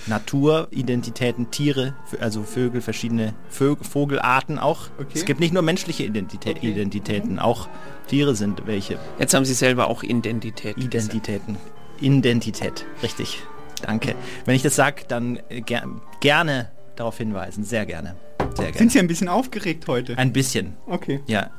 Natur, 0.08 0.66
Identitäten, 0.72 1.52
Tiere, 1.52 1.94
also 2.18 2.42
Vögel, 2.42 2.80
verschiedene 2.80 3.34
Vö 3.48 3.76
Vogelarten 3.76 4.58
auch. 4.58 4.88
Okay. 4.98 5.10
Es 5.14 5.24
gibt 5.24 5.38
nicht 5.38 5.54
nur 5.54 5.62
menschliche 5.62 6.02
Identitä 6.02 6.50
Okay. 6.50 6.68
Identitäten, 6.72 7.38
auch 7.38 7.68
Tiere 8.08 8.34
sind 8.34 8.66
welche. 8.66 8.98
Jetzt 9.20 9.34
haben 9.34 9.44
Sie 9.44 9.54
selber 9.54 9.86
auch 9.86 10.02
Identität. 10.02 10.74
gesagt. 10.74 10.94
Identitäten. 10.94 11.58
Identität, 12.00 12.86
richtig. 13.04 13.38
Danke. 13.82 14.16
Wenn 14.46 14.56
ich 14.56 14.62
das 14.62 14.74
sage, 14.74 15.04
dann 15.06 15.38
äh, 15.48 15.60
ger 15.60 15.84
gerne 16.18 16.70
darauf 17.00 17.18
hinweisen. 17.18 17.64
Sehr 17.64 17.86
gerne. 17.86 18.14
Sehr 18.54 18.66
gerne. 18.66 18.78
Sind 18.78 18.92
Sie 18.92 18.98
ein 18.98 19.08
bisschen 19.08 19.28
aufgeregt 19.28 19.86
heute? 19.88 20.16
Ein 20.18 20.32
bisschen, 20.32 20.74
Okay. 20.86 21.20
ja. 21.26 21.50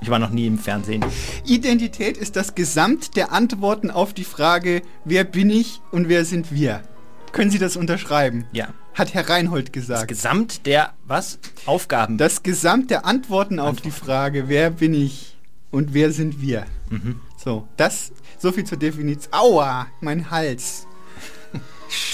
Ich 0.00 0.10
war 0.10 0.18
noch 0.18 0.30
nie 0.30 0.46
im 0.48 0.58
Fernsehen. 0.58 1.04
Identität 1.44 2.16
ist 2.16 2.34
das 2.34 2.56
Gesamt 2.56 3.14
der 3.16 3.30
Antworten 3.30 3.88
auf 3.90 4.12
die 4.12 4.24
Frage, 4.24 4.82
wer 5.04 5.22
bin 5.22 5.48
ich 5.48 5.80
und 5.92 6.08
wer 6.08 6.24
sind 6.24 6.52
wir? 6.52 6.82
Können 7.30 7.52
Sie 7.52 7.60
das 7.60 7.76
unterschreiben? 7.76 8.46
Ja. 8.52 8.68
Hat 8.94 9.14
Herr 9.14 9.28
Reinhold 9.28 9.68
Das 9.68 9.72
gesagt. 9.72 10.08
Gesamt 10.08 10.66
der, 10.66 10.92
was? 11.06 11.38
Aufgaben. 11.66 12.18
Das 12.18 12.42
Gesamt 12.42 12.90
der 12.90 13.04
Antworten 13.06 13.60
auf 13.60 13.80
die 13.80 13.92
Frage, 13.92 14.48
wer 14.48 14.70
bin 14.70 14.92
ich 14.92 15.36
und 15.70 15.94
wer 15.94 16.10
sind 16.10 16.40
wir? 16.40 16.66
Mhm. 16.90 17.20
So, 17.36 17.68
das, 17.76 18.10
so 18.38 18.50
viel 18.50 18.64
zur 18.64 18.78
Definition. 18.78 19.32
Aua, 19.32 19.86
mein 20.00 20.30
Hals. 20.32 20.86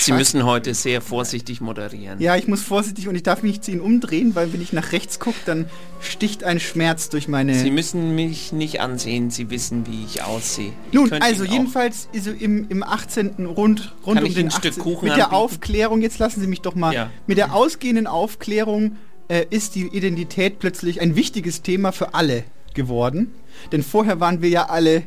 Sie 0.00 0.12
müssen 0.12 0.44
heute 0.44 0.74
sehr 0.74 1.00
vorsichtig 1.00 1.60
moderieren. 1.60 2.20
Ja, 2.20 2.36
ich 2.36 2.48
muss 2.48 2.62
vorsichtig 2.62 3.08
und 3.08 3.14
ich 3.14 3.22
darf 3.22 3.42
mich 3.42 3.52
nicht 3.52 3.64
zu 3.64 3.70
Ihnen 3.70 3.80
umdrehen, 3.80 4.34
weil 4.34 4.52
wenn 4.52 4.60
ich 4.60 4.72
nach 4.72 4.92
rechts 4.92 5.18
gucke, 5.20 5.38
dann 5.46 5.66
sticht 6.00 6.44
ein 6.44 6.60
Schmerz 6.60 7.08
durch 7.10 7.28
meine... 7.28 7.54
Sie 7.54 7.70
müssen 7.70 8.14
mich 8.14 8.52
nicht 8.52 8.80
ansehen, 8.80 9.30
Sie 9.30 9.50
wissen, 9.50 9.86
wie 9.86 10.04
ich 10.04 10.22
aussehe. 10.22 10.72
Ich 10.88 10.94
Nun, 10.94 11.12
also 11.12 11.44
jedenfalls 11.44 12.08
so 12.18 12.30
im, 12.30 12.66
im 12.68 12.82
18. 12.82 13.46
rund, 13.46 13.94
rund 14.06 14.22
um 14.22 14.34
den 14.34 14.46
ein 14.46 14.50
Stück 14.50 14.72
18. 14.72 14.82
Kuchen 14.82 15.08
Mit 15.08 15.16
der 15.16 15.26
anbieten? 15.26 15.34
Aufklärung, 15.42 16.02
jetzt 16.02 16.18
lassen 16.18 16.40
Sie 16.40 16.46
mich 16.46 16.60
doch 16.62 16.74
mal, 16.74 16.94
Ja. 16.94 17.10
mit 17.26 17.38
der 17.38 17.54
ausgehenden 17.54 18.06
Aufklärung 18.06 18.96
äh, 19.28 19.44
ist 19.50 19.74
die 19.74 19.86
Identität 19.88 20.58
plötzlich 20.58 21.00
ein 21.00 21.14
wichtiges 21.16 21.62
Thema 21.62 21.92
für 21.92 22.14
alle 22.14 22.44
geworden. 22.74 23.32
Denn 23.72 23.82
vorher 23.82 24.20
waren 24.20 24.40
wir 24.42 24.48
ja 24.48 24.66
alle 24.70 25.02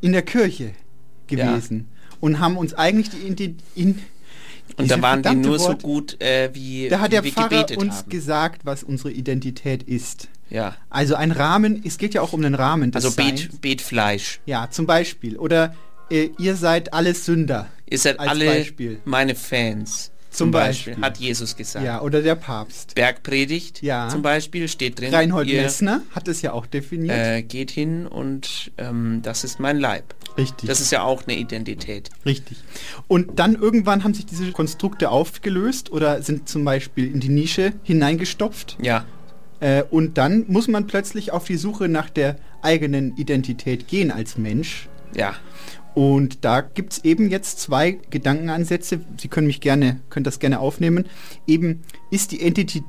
in 0.00 0.12
der 0.12 0.22
Kirche 0.22 0.70
gewesen 1.26 1.88
und 2.20 2.38
haben 2.38 2.56
uns 2.56 2.74
eigentlich 2.74 3.10
die, 3.10 3.28
Ident- 3.28 3.60
in, 3.74 3.98
Und 4.76 4.90
da 4.90 5.00
waren 5.02 5.22
die 5.22 5.34
nur 5.36 5.58
so 5.58 5.68
Wort- 5.68 5.82
gut, 5.82 6.20
äh, 6.20 6.50
wie, 6.52 6.88
Da 6.88 7.00
hat 7.00 7.06
wie 7.06 7.10
der 7.14 7.24
wir 7.24 7.32
Pfarrer 7.32 7.66
uns 7.76 7.98
haben. 7.98 8.10
gesagt, 8.10 8.62
was 8.64 8.82
unsere 8.82 9.10
Identität 9.12 9.82
ist. 9.82 10.28
Ja, 10.50 10.76
Also 10.90 11.14
ein 11.14 11.32
Rahmen, 11.32 11.82
es 11.84 11.96
geht 11.98 12.14
ja 12.14 12.20
auch 12.22 12.32
um 12.32 12.42
den 12.42 12.54
Rahmen 12.54 12.90
des 12.90 13.04
also 13.04 13.14
Seins. 13.16 13.48
Bet, 13.48 13.60
Betfleisch. 13.60 14.40
Ja, 14.46 14.68
zum 14.70 14.86
Beispiel. 14.86 15.36
Oder 15.38 15.74
äh, 16.10 16.28
ihr 16.38 16.54
seid 16.56 16.92
alles 16.92 17.24
Sünder. 17.24 17.68
Ihr 17.88 17.98
seid 17.98 18.20
alle 18.20 18.44
Beispiel. 18.46 19.00
meine 19.04 19.34
Fans. 19.34 20.10
Zum 20.36 20.50
Beispiel. 20.50 20.96
Hat 21.00 21.18
Jesus 21.18 21.56
gesagt. 21.56 21.84
Ja, 21.84 22.00
oder 22.02 22.20
der 22.22 22.34
Papst. 22.34 22.94
Bergpredigt 22.94 23.82
Ja. 23.82 24.08
zum 24.08 24.22
Beispiel 24.22 24.68
steht 24.68 24.98
drin. 25.00 25.14
Reinhold 25.14 25.48
ihr, 25.48 25.62
Messner 25.62 26.02
hat 26.10 26.28
es 26.28 26.42
ja 26.42 26.52
auch 26.52 26.66
definiert. 26.66 27.16
äh, 27.16 27.42
geht 27.42 27.70
hin 27.70 28.06
und 28.06 28.72
ähm, 28.78 29.20
das 29.22 29.44
ist 29.44 29.60
mein 29.60 29.78
Leib. 29.78 30.14
Richtig. 30.36 30.68
Das 30.68 30.80
ist 30.80 30.90
ja 30.90 31.02
auch 31.02 31.22
eine 31.26 31.36
Identität. 31.36 32.10
Richtig. 32.26 32.56
Und 33.06 33.38
dann 33.38 33.54
irgendwann 33.54 34.02
haben 34.02 34.14
sich 34.14 34.26
diese 34.26 34.50
Konstrukte 34.50 35.10
aufgelöst 35.10 35.92
oder 35.92 36.20
sind 36.22 36.48
zum 36.48 36.64
Beispiel 36.64 37.06
in 37.12 37.20
die 37.20 37.28
Nische 37.28 37.72
hineingestopft. 37.84 38.76
Ja, 38.82 39.04
Äh, 39.60 39.84
und 39.88 40.18
dann 40.18 40.44
muss 40.48 40.66
man 40.66 40.86
plötzlich 40.88 41.30
auf 41.30 41.44
die 41.44 41.56
Suche 41.56 41.88
nach 41.88 42.10
der 42.10 42.36
eigenen 42.60 43.16
Identität 43.16 43.86
gehen 43.86 44.10
als 44.10 44.36
Mensch. 44.36 44.88
ja. 45.14 45.34
Und 45.94 46.44
da 46.44 46.60
gibt 46.60 46.94
es 46.94 47.04
eben 47.04 47.30
jetzt 47.30 47.60
zwei 47.60 47.98
Gedankenansätze. 48.10 49.00
Sie 49.20 49.28
können 49.28 49.46
mich 49.46 49.60
gerne, 49.60 50.00
können 50.10 50.24
das 50.24 50.38
gerne 50.40 50.58
aufnehmen. 50.60 51.06
Eben 51.46 51.82
ist 52.10 52.32
die 52.32 52.40
Entität. 52.40 52.82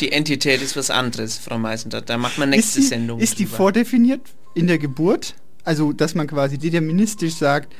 Die 0.00 0.12
Entität 0.12 0.60
ist 0.60 0.76
was 0.76 0.90
anderes, 0.90 1.38
Frau 1.38 1.58
Meisendrath. 1.58 2.10
Da 2.10 2.18
macht 2.18 2.36
man 2.38 2.52
Ist 2.52 2.56
nächste 2.56 2.80
die, 2.80 2.86
Sendung. 2.86 3.20
ist 3.20 3.38
die 3.38 3.44
drüber. 3.44 3.56
vordefiniert 3.56 4.20
in 4.54 4.66
der 4.66 4.78
Geburt? 4.78 5.34
Also, 5.64 5.92
dass 5.92 6.14
man 6.14 6.26
quasi 6.26 6.58
deterministisch 6.58 7.34
sagt, 7.34 7.72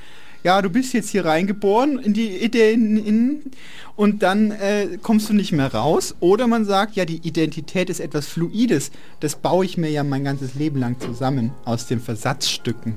ja, 0.43 0.61
du 0.63 0.71
bist 0.71 0.93
jetzt 0.95 1.11
hier 1.11 1.25
reingeboren 1.25 1.99
in 1.99 2.13
die 2.13 2.29
Idee 2.29 2.73
in, 2.73 2.97
in, 3.05 3.43
und 3.97 4.23
dann 4.23 4.51
äh, 4.53 4.99
kommst 5.03 5.29
du 5.29 5.33
nicht 5.33 5.53
mehr 5.53 5.73
raus. 5.75 6.15
Oder 6.21 6.47
man 6.47 6.65
sagt, 6.65 6.97
ja, 6.97 7.05
die 7.05 7.17
Identität 7.27 7.91
ist 7.91 8.01
etwas 8.01 8.27
Fluides. 8.27 8.91
Das 9.21 9.37
baue 9.37 9.65
ich 9.65 9.77
mir 9.77 9.91
ja 9.91 10.05
mein 10.05 10.23
ganzes 10.25 10.55
Leben 10.55 10.79
lang 10.79 11.01
zusammen 11.01 11.51
aus 11.65 11.87
den 11.87 12.01
Versatzstücken. 12.01 12.95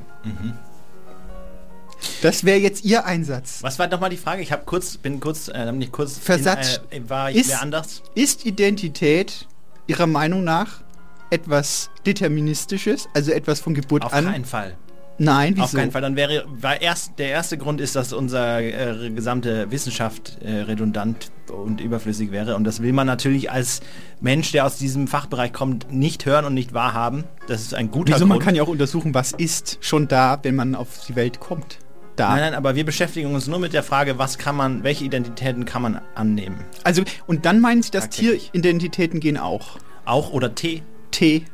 Das 2.21 2.43
wäre 2.43 2.59
jetzt 2.59 2.83
Ihr 2.85 3.05
Einsatz. 3.05 3.59
Was 3.61 3.79
war 3.79 3.87
nochmal 3.87 4.09
die 4.09 4.17
Frage? 4.17 4.41
Ich 4.41 4.51
habe 4.51 4.63
kurz, 4.65 4.97
bin 4.97 5.19
kurz, 5.19 5.47
äh, 5.47 5.71
nicht 5.71 5.91
kurz, 5.91 6.17
Versatz 6.17 6.81
in, 6.89 7.05
äh, 7.05 7.09
war 7.09 7.31
ich 7.31 7.37
ist- 7.37 7.61
anders? 7.61 8.01
Ist 8.15 8.45
Identität 8.45 9.47
Ihrer 9.87 10.07
Meinung 10.07 10.43
nach 10.43 10.81
etwas 11.29 11.89
Deterministisches, 12.05 13.07
also 13.13 13.31
etwas 13.31 13.59
von 13.59 13.73
Geburt 13.73 14.03
Auf 14.05 14.13
an? 14.13 14.25
keinen 14.25 14.45
Fall. 14.45 14.75
Nein, 15.19 15.53
wieso? 15.55 15.63
Auf 15.63 15.73
keinen 15.73 15.91
Fall. 15.91 16.01
Dann 16.03 16.15
wäre, 16.15 16.45
weil 16.47 16.77
erst, 16.79 17.17
der 17.17 17.29
erste 17.29 17.57
Grund 17.57 17.81
ist, 17.81 17.95
dass 17.95 18.13
unsere 18.13 18.61
äh, 18.61 19.09
gesamte 19.09 19.71
Wissenschaft 19.71 20.37
äh, 20.43 20.51
redundant 20.61 21.31
und 21.51 21.81
überflüssig 21.81 22.31
wäre. 22.31 22.55
Und 22.55 22.65
das 22.65 22.83
will 22.83 22.93
man 22.93 23.07
natürlich 23.07 23.49
als 23.49 23.79
Mensch, 24.21 24.51
der 24.51 24.65
aus 24.67 24.77
diesem 24.77 25.07
Fachbereich 25.07 25.53
kommt, 25.53 25.91
nicht 25.91 26.27
hören 26.27 26.45
und 26.45 26.53
nicht 26.53 26.73
wahrhaben. 26.73 27.23
Das 27.47 27.61
ist 27.61 27.73
ein 27.73 27.89
guter 27.89 28.13
Wieso? 28.13 28.27
Man 28.27 28.37
Grund. 28.37 28.45
kann 28.45 28.55
ja 28.55 28.61
auch 28.61 28.67
untersuchen, 28.67 29.15
was 29.15 29.31
ist 29.31 29.79
schon 29.81 30.07
da, 30.07 30.37
wenn 30.43 30.55
man 30.55 30.75
auf 30.75 30.87
die 31.07 31.15
Welt 31.15 31.39
kommt. 31.39 31.79
Da. 32.17 32.29
Nein, 32.31 32.39
nein, 32.39 32.53
aber 32.55 32.75
wir 32.75 32.83
beschäftigen 32.83 33.33
uns 33.33 33.47
nur 33.47 33.59
mit 33.59 33.71
der 33.73 33.83
Frage, 33.83 34.17
was 34.17 34.37
kann 34.37 34.55
man, 34.55 34.83
welche 34.83 35.05
Identitäten 35.05 35.63
kann 35.65 35.81
man 35.83 36.01
annehmen? 36.15 36.57
Also, 36.83 37.03
und 37.27 37.45
dann 37.45 37.59
meinen 37.61 37.83
Sie, 37.83 37.91
dass 37.91 38.05
Tagtäglich. 38.09 38.49
Tieridentitäten 38.51 39.19
gehen 39.19 39.37
auch. 39.37 39.77
Auch 40.03 40.31
oder 40.31 40.53
T? 40.55 40.81
T. 41.11 41.45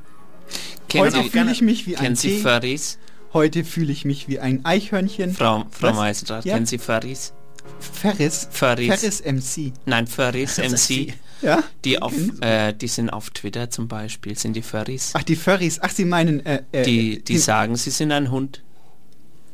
Kennen 0.89 1.05
Heute 1.05 1.24
Sie, 1.24 1.29
fühle 1.29 1.51
ich 1.51 1.62
mich 1.62 1.86
wie 1.86 1.98
ein 1.98 2.03
kennen 2.03 2.15
Sie 2.15 2.29
T. 2.38 2.41
Furries? 2.41 2.98
Heute 3.34 3.63
fühle 3.63 3.91
ich 3.91 4.05
mich 4.05 4.27
wie 4.27 4.39
ein 4.39 4.63
Eichhörnchen. 4.63 5.34
Frau, 5.34 5.65
Frau? 5.72 5.93
Meisendrath, 5.93 6.46
Ja? 6.46 6.53
kennen 6.53 6.65
Sie 6.65 6.77
Furries? 6.77 7.34
Ferris. 7.79 8.48
Furries. 8.51 8.88
Ferris 8.88 9.22
MC. 9.25 9.74
Nein, 9.86 10.08
Furries 10.08 10.58
MC. 10.60 11.13
Ja? 11.41 11.63
Die, 11.84 12.01
auf, 12.01 12.13
äh, 12.41 12.74
die 12.74 12.88
sind 12.88 13.10
auf 13.10 13.29
Twitter 13.32 13.70
zum 13.70 13.88
Beispiel, 13.88 14.38
sind 14.38 14.53
die 14.55 14.62
Furries. 14.62 15.12
Ach, 15.13 15.24
die 15.24 15.36
Furries. 15.36 15.79
Ach, 15.82 15.89
Sie 15.89 16.05
meinen... 16.05 16.46
Äh, 16.46 16.63
äh, 16.72 16.84
Die, 16.84 17.24
die 17.24 17.38
sagen, 17.38 17.75
sie 17.75 17.89
sind 17.89 18.12
ein 18.12 18.32
Hund. 18.32 18.62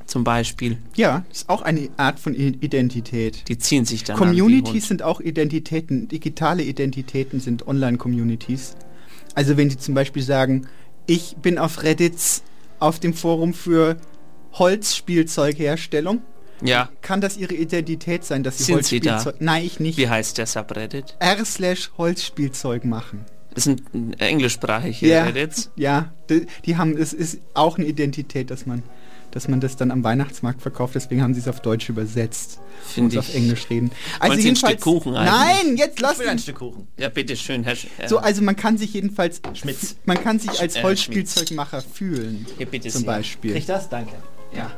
Zum 0.10 0.24
Beispiel. 0.24 0.78
Ja, 0.96 1.24
ist 1.32 1.50
auch 1.50 1.62
eine 1.62 1.88
Art 1.98 2.20
von 2.20 2.34
Identität. 2.34 3.48
Die 3.48 3.60
ziehen 3.60 3.86
sich 3.86 4.04
dann 4.04 4.18
Communities 4.18 4.88
sind 4.88 5.04
auch 5.04 5.22
Identitäten. 5.22 6.08
Digitale 6.08 6.64
Identitäten 6.64 7.40
sind 7.40 7.68
Online-Communities. 7.68 8.76
Also 9.36 9.56
wenn 9.56 9.70
Sie 9.70 9.78
zum 9.78 9.94
Beispiel 9.94 10.24
sagen, 10.24 10.66
ich 11.06 11.36
bin 11.38 11.60
auf 11.60 11.84
Reddit 11.84 12.16
auf 12.80 13.00
dem 13.00 13.14
Forum 13.14 13.54
für 13.54 13.98
Holzspielzeugherstellung, 14.54 16.22
Ja, 16.64 16.90
kann 17.02 17.22
das 17.22 17.38
Ihre 17.38 17.54
Identität 17.54 18.26
sein, 18.26 18.42
dass 18.44 18.58
Sie 18.58 18.64
Sind 18.64 18.84
Sie 18.86 19.00
da? 19.00 19.12
Holzspielzeug... 19.14 19.42
Nein, 19.42 19.64
ich 19.64 19.80
nicht. 19.80 19.98
wie 20.00 20.10
heißt 20.10 20.38
der 20.40 20.48
Subreddit? 20.48 21.16
R 21.20 21.46
slash 21.46 21.92
Holzspielzeug 21.98 22.84
machen. 22.84 23.26
Das 23.54 23.64
sind 23.66 23.84
äh, 23.94 24.26
englischsprachige 24.26 25.08
Ja. 25.08 25.24
Reddits. 25.26 25.72
Ja, 25.76 26.12
die, 26.30 26.48
die 26.66 26.78
haben, 26.78 26.98
es 26.98 27.14
ist 27.14 27.40
auch 27.54 27.78
eine 27.78 27.88
Identität, 27.88 28.52
dass 28.52 28.66
man, 28.66 28.84
dass 29.32 29.48
man 29.48 29.60
das 29.60 29.76
dann 29.76 29.92
am 29.92 30.04
Weihnachtsmarkt 30.04 30.62
verkauft. 30.62 30.96
Deswegen 30.96 31.22
haben 31.22 31.34
sie 31.34 31.40
es 31.42 31.48
auf 31.48 31.62
Deutsch 31.62 31.90
übersetzt 31.90 32.60
und 32.98 33.16
auf 33.18 33.30
ich. 33.30 33.36
Englisch 33.36 33.70
reden. 33.70 33.92
Also 34.20 34.32
Wollen 34.34 34.42
Sie 34.42 34.50
ein 34.50 34.56
Stück 34.56 34.82
Kuchen 34.82 35.16
eigentlich? 35.16 35.34
Nein, 35.66 35.78
jetzt 35.78 35.96
Ich 35.96 36.02
lass 36.02 36.20
will 36.20 36.28
ein. 36.28 36.40
Stück 36.40 36.56
Kuchen. 36.60 36.88
Ja, 36.98 37.10
bitteschön, 37.10 37.64
Herr 37.64 37.76
Sch 37.76 37.88
äh, 37.98 38.08
So, 38.08 38.18
also 38.20 38.42
man 38.42 38.56
kann 38.56 38.78
sich 38.78 38.94
jedenfalls, 38.94 39.42
Schmitz. 39.54 39.96
man 40.06 40.22
kann 40.22 40.40
sich 40.40 40.60
als 40.60 40.76
Äh, 40.76 40.84
Holzspielzeugmacher 40.84 41.82
fühlen, 41.82 42.46
Hier, 42.58 42.66
bitte 42.66 42.90
zum 42.90 43.02
sehr. 43.02 43.08
Beispiel. 43.08 43.52
Krieg 43.52 43.60
ich 43.62 43.66
das? 43.68 43.90
Danke. 43.90 44.14
Ja. 44.56 44.72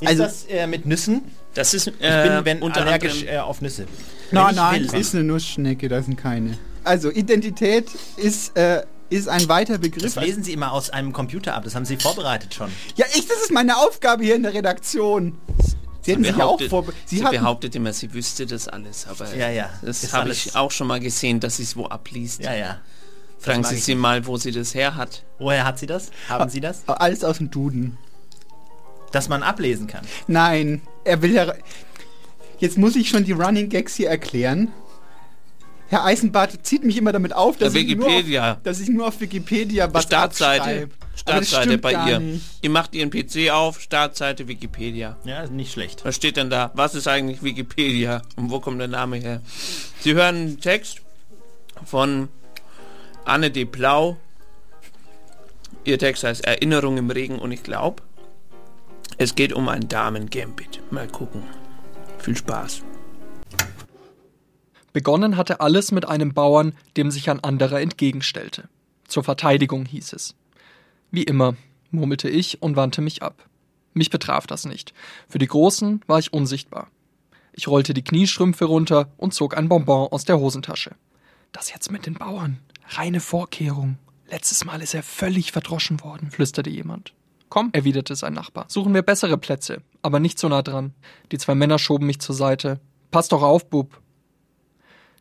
Ist 0.00 0.08
Also- 0.08 0.22
das 0.24 0.44
äh, 0.46 0.66
mit 0.66 0.86
Nüssen? 0.86 1.22
Das 1.54 1.72
ist 1.72 1.86
Ich 1.86 1.94
äh, 2.00 2.28
bin 2.28 2.44
wenn, 2.44 2.62
unter 2.62 2.80
allergisch 2.82 3.22
äh, 3.24 3.38
auf 3.38 3.60
Nüsse. 3.60 3.86
Nein, 4.32 4.50
ich 4.50 4.56
nein, 4.56 4.80
will. 4.80 4.86
das 4.88 5.00
ist 5.00 5.14
eine 5.14 5.22
Nussschnecke, 5.24 5.88
das 5.88 6.06
sind 6.06 6.16
keine. 6.16 6.58
Also 6.82 7.10
Identität 7.10 7.86
ist, 8.16 8.56
äh, 8.56 8.82
ist 9.14 9.28
ein 9.28 9.48
weiter 9.48 9.78
Begriff. 9.78 10.14
Das 10.14 10.24
lesen 10.24 10.42
Sie 10.42 10.52
immer 10.52 10.72
aus 10.72 10.90
einem 10.90 11.12
Computer 11.12 11.54
ab. 11.54 11.64
Das 11.64 11.74
haben 11.74 11.84
Sie 11.84 11.96
vorbereitet 11.96 12.54
schon. 12.54 12.70
Ja, 12.96 13.06
ich, 13.14 13.26
das 13.26 13.38
ist 13.42 13.52
meine 13.52 13.76
Aufgabe 13.76 14.24
hier 14.24 14.34
in 14.34 14.42
der 14.42 14.54
Redaktion. 14.54 15.38
Sie 16.02 16.12
hätten 16.12 16.24
sich 16.24 16.36
ja 16.36 16.44
auch 16.44 16.58
behauptet, 16.58 16.70
vor... 16.70 16.84
sie 17.06 17.18
Sie 17.18 17.22
behauptet 17.22 17.74
immer, 17.74 17.92
sie 17.92 18.12
wüsste 18.12 18.44
das 18.44 18.68
alles, 18.68 19.06
aber 19.06 19.34
Ja, 19.34 19.48
ja. 19.48 19.70
das 19.80 20.12
habe 20.12 20.30
ich 20.30 20.54
auch 20.54 20.70
schon 20.70 20.86
mal 20.86 21.00
gesehen, 21.00 21.40
dass 21.40 21.56
sie 21.56 21.62
es 21.62 21.76
wo 21.76 21.86
abliest. 21.86 22.42
Ja, 22.42 22.54
ja. 22.54 22.80
Fragen 23.38 23.64
Sie 23.64 23.76
sie 23.76 23.94
mal, 23.94 24.26
wo 24.26 24.36
sie 24.36 24.52
das 24.52 24.74
her 24.74 24.96
hat. 24.96 25.22
Woher 25.38 25.64
hat 25.64 25.78
sie 25.78 25.86
das? 25.86 26.10
Haben 26.28 26.50
Sie 26.50 26.60
das? 26.60 26.86
alles 26.86 27.24
aus 27.24 27.38
dem 27.38 27.50
Duden. 27.50 27.98
Dass 29.12 29.28
man 29.28 29.42
ablesen 29.42 29.86
kann. 29.86 30.04
Nein, 30.26 30.82
er 31.04 31.22
will 31.22 31.32
ja... 31.32 31.54
Jetzt 32.58 32.78
muss 32.78 32.96
ich 32.96 33.08
schon 33.08 33.24
die 33.24 33.32
Running 33.32 33.68
Gags 33.68 33.94
hier 33.94 34.08
erklären. 34.08 34.72
Herr 35.88 36.04
Eisenbart 36.04 36.58
zieht 36.66 36.82
mich 36.82 36.96
immer 36.96 37.12
damit 37.12 37.34
auf, 37.34 37.56
dass, 37.56 37.74
ich 37.74 37.96
nur, 37.96 38.08
Wikipedia. 38.08 38.52
auf, 38.52 38.62
dass 38.62 38.80
ich 38.80 38.88
nur 38.88 39.06
auf 39.06 39.20
Wikipedia 39.20 39.92
was 39.92 40.04
Startseite. 40.04 40.88
Startseite 41.14 41.78
bei 41.78 41.92
ihr. 41.92 42.20
nicht. 42.20 42.42
Ihr 42.62 42.70
macht 42.70 42.94
ihren 42.94 43.10
PC 43.10 43.50
auf, 43.52 43.80
Startseite 43.80 44.48
Wikipedia. 44.48 45.16
Ja, 45.24 45.42
ist 45.42 45.52
nicht 45.52 45.72
schlecht. 45.72 46.04
Was 46.04 46.16
steht 46.16 46.36
denn 46.36 46.50
da? 46.50 46.72
Was 46.74 46.94
ist 46.94 47.06
eigentlich 47.06 47.42
Wikipedia? 47.42 48.22
Und 48.36 48.50
wo 48.50 48.60
kommt 48.60 48.80
der 48.80 48.88
Name 48.88 49.18
her? 49.18 49.42
Sie 50.00 50.14
hören 50.14 50.36
einen 50.36 50.60
Text 50.60 51.02
von 51.84 52.28
Anne 53.24 53.50
de 53.50 53.64
Plau. 53.64 54.16
Ihr 55.84 55.98
Text 55.98 56.24
heißt 56.24 56.44
Erinnerung 56.44 56.96
im 56.96 57.10
Regen 57.10 57.38
und 57.38 57.52
ich 57.52 57.62
glaube, 57.62 58.02
es 59.18 59.34
geht 59.34 59.52
um 59.52 59.68
ein 59.68 59.88
Damen-Gambit. 59.88 60.80
Mal 60.90 61.06
gucken. 61.08 61.42
Viel 62.18 62.36
Spaß. 62.36 62.82
Begonnen 64.94 65.36
hatte 65.36 65.60
alles 65.60 65.90
mit 65.90 66.08
einem 66.08 66.32
Bauern, 66.34 66.72
dem 66.96 67.10
sich 67.10 67.28
ein 67.28 67.42
anderer 67.42 67.80
entgegenstellte. 67.80 68.68
Zur 69.08 69.24
Verteidigung 69.24 69.86
hieß 69.86 70.12
es. 70.12 70.36
Wie 71.10 71.24
immer, 71.24 71.56
murmelte 71.90 72.28
ich 72.28 72.62
und 72.62 72.76
wandte 72.76 73.02
mich 73.02 73.20
ab. 73.20 73.44
Mich 73.92 74.10
betraf 74.10 74.46
das 74.46 74.64
nicht. 74.64 74.94
Für 75.28 75.38
die 75.38 75.48
Großen 75.48 76.00
war 76.06 76.20
ich 76.20 76.32
unsichtbar. 76.32 76.86
Ich 77.52 77.66
rollte 77.66 77.92
die 77.92 78.04
Kniestrümpfe 78.04 78.66
runter 78.66 79.10
und 79.16 79.34
zog 79.34 79.56
ein 79.56 79.68
Bonbon 79.68 80.12
aus 80.12 80.24
der 80.24 80.38
Hosentasche. 80.38 80.92
Das 81.50 81.72
jetzt 81.72 81.90
mit 81.90 82.06
den 82.06 82.14
Bauern. 82.14 82.60
Reine 82.90 83.18
Vorkehrung. 83.18 83.98
Letztes 84.30 84.64
Mal 84.64 84.80
ist 84.80 84.94
er 84.94 85.02
völlig 85.02 85.50
verdroschen 85.50 86.04
worden, 86.04 86.30
flüsterte 86.30 86.70
jemand. 86.70 87.14
Komm, 87.48 87.70
erwiderte 87.72 88.14
sein 88.14 88.32
Nachbar. 88.32 88.66
Suchen 88.68 88.94
wir 88.94 89.02
bessere 89.02 89.38
Plätze, 89.38 89.82
aber 90.02 90.20
nicht 90.20 90.38
so 90.38 90.48
nah 90.48 90.62
dran. 90.62 90.94
Die 91.32 91.38
zwei 91.38 91.56
Männer 91.56 91.80
schoben 91.80 92.06
mich 92.06 92.20
zur 92.20 92.36
Seite. 92.36 92.78
Pass 93.10 93.26
doch 93.28 93.42
auf, 93.42 93.68
Bub. 93.68 94.00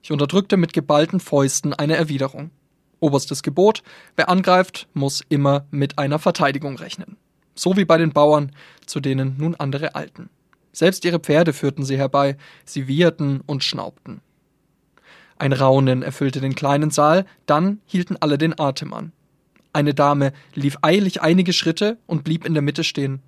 Ich 0.03 0.12
unterdrückte 0.12 0.57
mit 0.57 0.74
geballten 0.74 1.22
Fäusten 1.22 1.74
eine 1.74 1.95
Erwiderung. 1.95 2.51
Oberstes 3.00 3.41
Gebot, 3.41 3.83
wer 4.17 4.27
angreift, 4.27 4.89
muss 4.93 5.24
immer 5.29 5.65
mit 5.72 5.98
einer 5.98 6.19
Verteidigung 6.19 6.75
rechnen. 6.75 7.15
So 7.55 7.77
wie 7.77 7.86
bei 7.86 7.98
den 7.98 8.12
Bauern, 8.12 8.51
zu 8.86 9.00
denen 9.00 9.38
nun 9.38 9.55
andere 9.55 9.95
eilten. 9.95 10.29
Selbst 10.74 11.05
ihre 11.05 11.19
Pferde 11.19 11.53
führten 11.53 11.86
sie 11.86 11.98
herbei, 11.98 12.36
sie 12.65 12.88
wieherten 12.88 13.41
und 13.45 13.63
schnaubten. 13.63 14.19
Ein 15.38 15.53
Raunen 15.53 16.03
erfüllte 16.03 16.41
den 16.41 16.53
kleinen 16.53 16.91
Saal, 16.91 17.25
dann 17.45 17.79
hielten 17.86 18.17
alle 18.19 18.38
den 18.38 18.60
Atem 18.60 18.93
an. 18.93 19.13
Eine 19.72 19.93
Dame 19.93 20.33
lief 20.53 20.77
eilig 20.81 21.22
einige 21.22 21.53
Schritte 21.53 21.98
und 22.07 22.25
blieb 22.25 22.45
in 22.45 22.53
der 22.53 22.62
Mitte 22.62 22.83
stehen. 22.83 23.22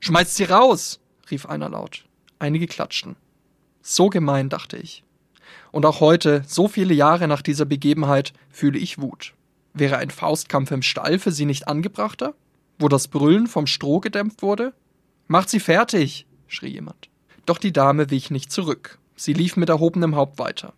Schmeißt 0.00 0.34
sie 0.34 0.44
raus! 0.44 1.00
rief 1.30 1.46
einer 1.46 1.70
laut. 1.70 2.04
Einige 2.38 2.66
klatschten. 2.66 3.16
So 3.80 4.10
gemein, 4.10 4.50
dachte 4.50 4.76
ich. 4.76 5.04
Und 5.70 5.86
auch 5.86 6.00
heute, 6.00 6.42
so 6.46 6.68
viele 6.68 6.94
Jahre 6.94 7.28
nach 7.28 7.42
dieser 7.42 7.64
Begebenheit, 7.64 8.32
fühle 8.50 8.78
ich 8.78 9.00
Wut. 9.00 9.34
Wäre 9.74 9.98
ein 9.98 10.10
Faustkampf 10.10 10.70
im 10.70 10.82
Stall 10.82 11.18
für 11.18 11.32
sie 11.32 11.44
nicht 11.44 11.68
angebrachter? 11.68 12.34
Wo 12.78 12.88
das 12.88 13.08
Brüllen 13.08 13.46
vom 13.46 13.66
Stroh 13.66 14.00
gedämpft 14.00 14.42
wurde? 14.42 14.72
Macht 15.26 15.50
sie 15.50 15.60
fertig! 15.60 16.26
schrie 16.46 16.68
jemand. 16.68 17.08
Doch 17.46 17.58
die 17.58 17.72
Dame 17.72 18.10
wich 18.10 18.30
nicht 18.30 18.50
zurück. 18.50 18.98
Sie 19.16 19.32
lief 19.32 19.56
mit 19.56 19.68
erhobenem 19.68 20.16
Haupt 20.16 20.38
weiter. 20.38 20.72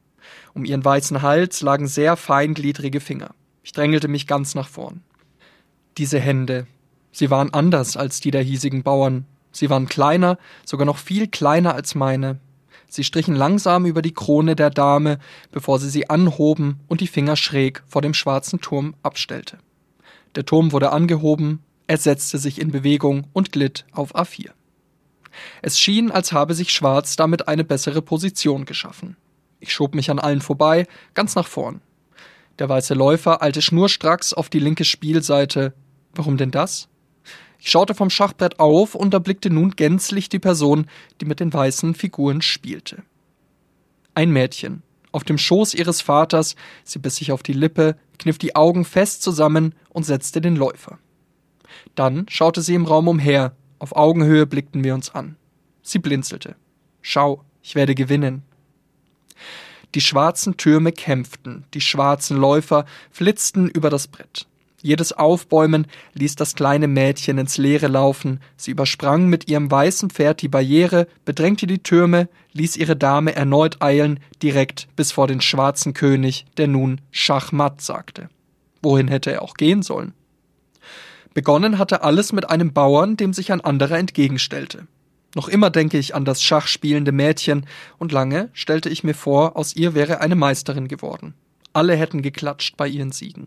Um 0.54 0.64
ihren 0.64 0.84
weißen 0.84 1.22
Hals 1.22 1.60
lagen 1.60 1.86
sehr 1.86 2.16
feingliedrige 2.16 3.00
Finger. 3.00 3.30
Ich 3.62 3.72
drängelte 3.72 4.08
mich 4.08 4.26
ganz 4.26 4.54
nach 4.54 4.68
vorn. 4.68 5.02
Diese 5.98 6.18
Hände. 6.18 6.66
Sie 7.12 7.30
waren 7.30 7.52
anders 7.52 7.96
als 7.96 8.20
die 8.20 8.30
der 8.30 8.42
hiesigen 8.42 8.82
Bauern. 8.82 9.26
Sie 9.52 9.68
waren 9.68 9.86
kleiner, 9.86 10.38
sogar 10.64 10.86
noch 10.86 10.98
viel 10.98 11.26
kleiner 11.26 11.74
als 11.74 11.94
meine. 11.94 12.38
Sie 12.90 13.04
strichen 13.04 13.36
langsam 13.36 13.86
über 13.86 14.02
die 14.02 14.12
Krone 14.12 14.56
der 14.56 14.68
Dame, 14.68 15.20
bevor 15.52 15.78
sie 15.78 15.88
sie 15.88 16.10
anhoben 16.10 16.80
und 16.88 17.00
die 17.00 17.06
Finger 17.06 17.36
schräg 17.36 17.84
vor 17.86 18.02
dem 18.02 18.14
schwarzen 18.14 18.60
Turm 18.60 18.96
abstellte. 19.04 19.58
Der 20.34 20.44
Turm 20.44 20.72
wurde 20.72 20.90
angehoben, 20.90 21.60
er 21.86 21.98
setzte 21.98 22.38
sich 22.38 22.60
in 22.60 22.72
Bewegung 22.72 23.28
und 23.32 23.52
glitt 23.52 23.86
auf 23.92 24.16
A4. 24.16 24.50
Es 25.62 25.78
schien, 25.78 26.10
als 26.10 26.32
habe 26.32 26.54
sich 26.54 26.72
Schwarz 26.72 27.14
damit 27.14 27.46
eine 27.46 27.62
bessere 27.62 28.02
Position 28.02 28.64
geschaffen. 28.64 29.16
Ich 29.60 29.72
schob 29.72 29.94
mich 29.94 30.10
an 30.10 30.18
allen 30.18 30.40
vorbei, 30.40 30.88
ganz 31.14 31.36
nach 31.36 31.46
vorn. 31.46 31.80
Der 32.58 32.68
weiße 32.68 32.94
Läufer 32.94 33.40
eilte 33.40 33.62
schnurstracks 33.62 34.34
auf 34.34 34.48
die 34.48 34.58
linke 34.58 34.84
Spielseite. 34.84 35.74
Warum 36.14 36.36
denn 36.36 36.50
das? 36.50 36.89
Ich 37.60 37.70
schaute 37.70 37.94
vom 37.94 38.08
Schachbrett 38.08 38.58
auf 38.58 38.94
und 38.94 39.12
erblickte 39.12 39.50
nun 39.50 39.72
gänzlich 39.72 40.28
die 40.28 40.38
Person, 40.38 40.86
die 41.20 41.26
mit 41.26 41.40
den 41.40 41.52
weißen 41.52 41.94
Figuren 41.94 42.40
spielte. 42.40 43.02
Ein 44.14 44.30
Mädchen. 44.30 44.82
Auf 45.12 45.24
dem 45.24 45.38
Schoß 45.38 45.74
ihres 45.74 46.00
Vaters, 46.00 46.56
sie 46.84 47.00
biss 47.00 47.16
sich 47.16 47.32
auf 47.32 47.42
die 47.42 47.52
Lippe, 47.52 47.96
kniff 48.18 48.38
die 48.38 48.56
Augen 48.56 48.84
fest 48.84 49.22
zusammen 49.22 49.74
und 49.90 50.04
setzte 50.04 50.40
den 50.40 50.56
Läufer. 50.56 50.98
Dann 51.94 52.26
schaute 52.28 52.62
sie 52.62 52.74
im 52.74 52.86
Raum 52.86 53.08
umher, 53.08 53.54
auf 53.78 53.94
Augenhöhe 53.94 54.46
blickten 54.46 54.84
wir 54.84 54.94
uns 54.94 55.14
an. 55.14 55.36
Sie 55.82 55.98
blinzelte. 55.98 56.56
Schau, 57.02 57.44
ich 57.62 57.74
werde 57.74 57.94
gewinnen. 57.94 58.42
Die 59.94 60.00
schwarzen 60.00 60.56
Türme 60.56 60.92
kämpften, 60.92 61.64
die 61.74 61.80
schwarzen 61.80 62.36
Läufer 62.36 62.84
flitzten 63.10 63.68
über 63.68 63.90
das 63.90 64.06
Brett. 64.06 64.46
Jedes 64.82 65.12
Aufbäumen 65.12 65.86
ließ 66.14 66.36
das 66.36 66.54
kleine 66.54 66.88
Mädchen 66.88 67.36
ins 67.36 67.58
Leere 67.58 67.88
laufen, 67.88 68.40
sie 68.56 68.70
übersprang 68.70 69.26
mit 69.26 69.50
ihrem 69.50 69.70
weißen 69.70 70.08
Pferd 70.08 70.40
die 70.40 70.48
Barriere, 70.48 71.06
bedrängte 71.24 71.66
die 71.66 71.82
Türme, 71.82 72.28
ließ 72.52 72.76
ihre 72.76 72.96
Dame 72.96 73.34
erneut 73.34 73.82
eilen, 73.82 74.20
direkt 74.42 74.88
bis 74.96 75.12
vor 75.12 75.26
den 75.26 75.42
schwarzen 75.42 75.92
König, 75.92 76.46
der 76.56 76.66
nun 76.66 77.00
Schachmatt 77.10 77.82
sagte. 77.82 78.30
Wohin 78.82 79.08
hätte 79.08 79.30
er 79.30 79.42
auch 79.42 79.54
gehen 79.54 79.82
sollen? 79.82 80.14
Begonnen 81.34 81.78
hatte 81.78 82.02
alles 82.02 82.32
mit 82.32 82.48
einem 82.48 82.72
Bauern, 82.72 83.16
dem 83.16 83.34
sich 83.34 83.52
ein 83.52 83.60
anderer 83.60 83.98
entgegenstellte. 83.98 84.86
Noch 85.36 85.48
immer 85.48 85.70
denke 85.70 85.98
ich 85.98 86.14
an 86.14 86.24
das 86.24 86.42
schachspielende 86.42 87.12
Mädchen, 87.12 87.66
und 87.98 88.12
lange 88.12 88.48
stellte 88.52 88.88
ich 88.88 89.04
mir 89.04 89.14
vor, 89.14 89.56
aus 89.56 89.76
ihr 89.76 89.94
wäre 89.94 90.20
eine 90.20 90.34
Meisterin 90.34 90.88
geworden. 90.88 91.34
Alle 91.72 91.94
hätten 91.94 92.22
geklatscht 92.22 92.76
bei 92.76 92.88
ihren 92.88 93.12
Siegen. 93.12 93.46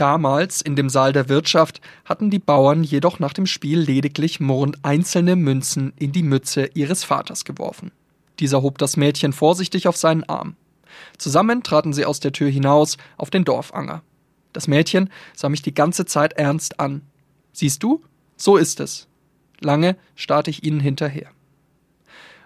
Damals, 0.00 0.62
in 0.62 0.76
dem 0.76 0.88
Saal 0.88 1.12
der 1.12 1.28
Wirtschaft, 1.28 1.82
hatten 2.06 2.30
die 2.30 2.38
Bauern 2.38 2.82
jedoch 2.82 3.18
nach 3.18 3.34
dem 3.34 3.44
Spiel 3.44 3.78
lediglich 3.80 4.40
murrend 4.40 4.78
einzelne 4.82 5.36
Münzen 5.36 5.92
in 5.96 6.10
die 6.10 6.22
Mütze 6.22 6.70
ihres 6.72 7.04
Vaters 7.04 7.44
geworfen. 7.44 7.92
Dieser 8.38 8.62
hob 8.62 8.78
das 8.78 8.96
Mädchen 8.96 9.34
vorsichtig 9.34 9.86
auf 9.86 9.98
seinen 9.98 10.24
Arm. 10.24 10.56
Zusammen 11.18 11.62
traten 11.62 11.92
sie 11.92 12.06
aus 12.06 12.18
der 12.18 12.32
Tür 12.32 12.48
hinaus 12.48 12.96
auf 13.18 13.28
den 13.28 13.44
Dorfanger. 13.44 14.02
Das 14.54 14.68
Mädchen 14.68 15.10
sah 15.36 15.50
mich 15.50 15.60
die 15.60 15.74
ganze 15.74 16.06
Zeit 16.06 16.32
ernst 16.32 16.80
an. 16.80 17.02
Siehst 17.52 17.82
du? 17.82 18.00
So 18.38 18.56
ist 18.56 18.80
es. 18.80 19.06
Lange 19.60 19.96
starrte 20.14 20.48
ich 20.48 20.64
ihnen 20.64 20.80
hinterher. 20.80 21.28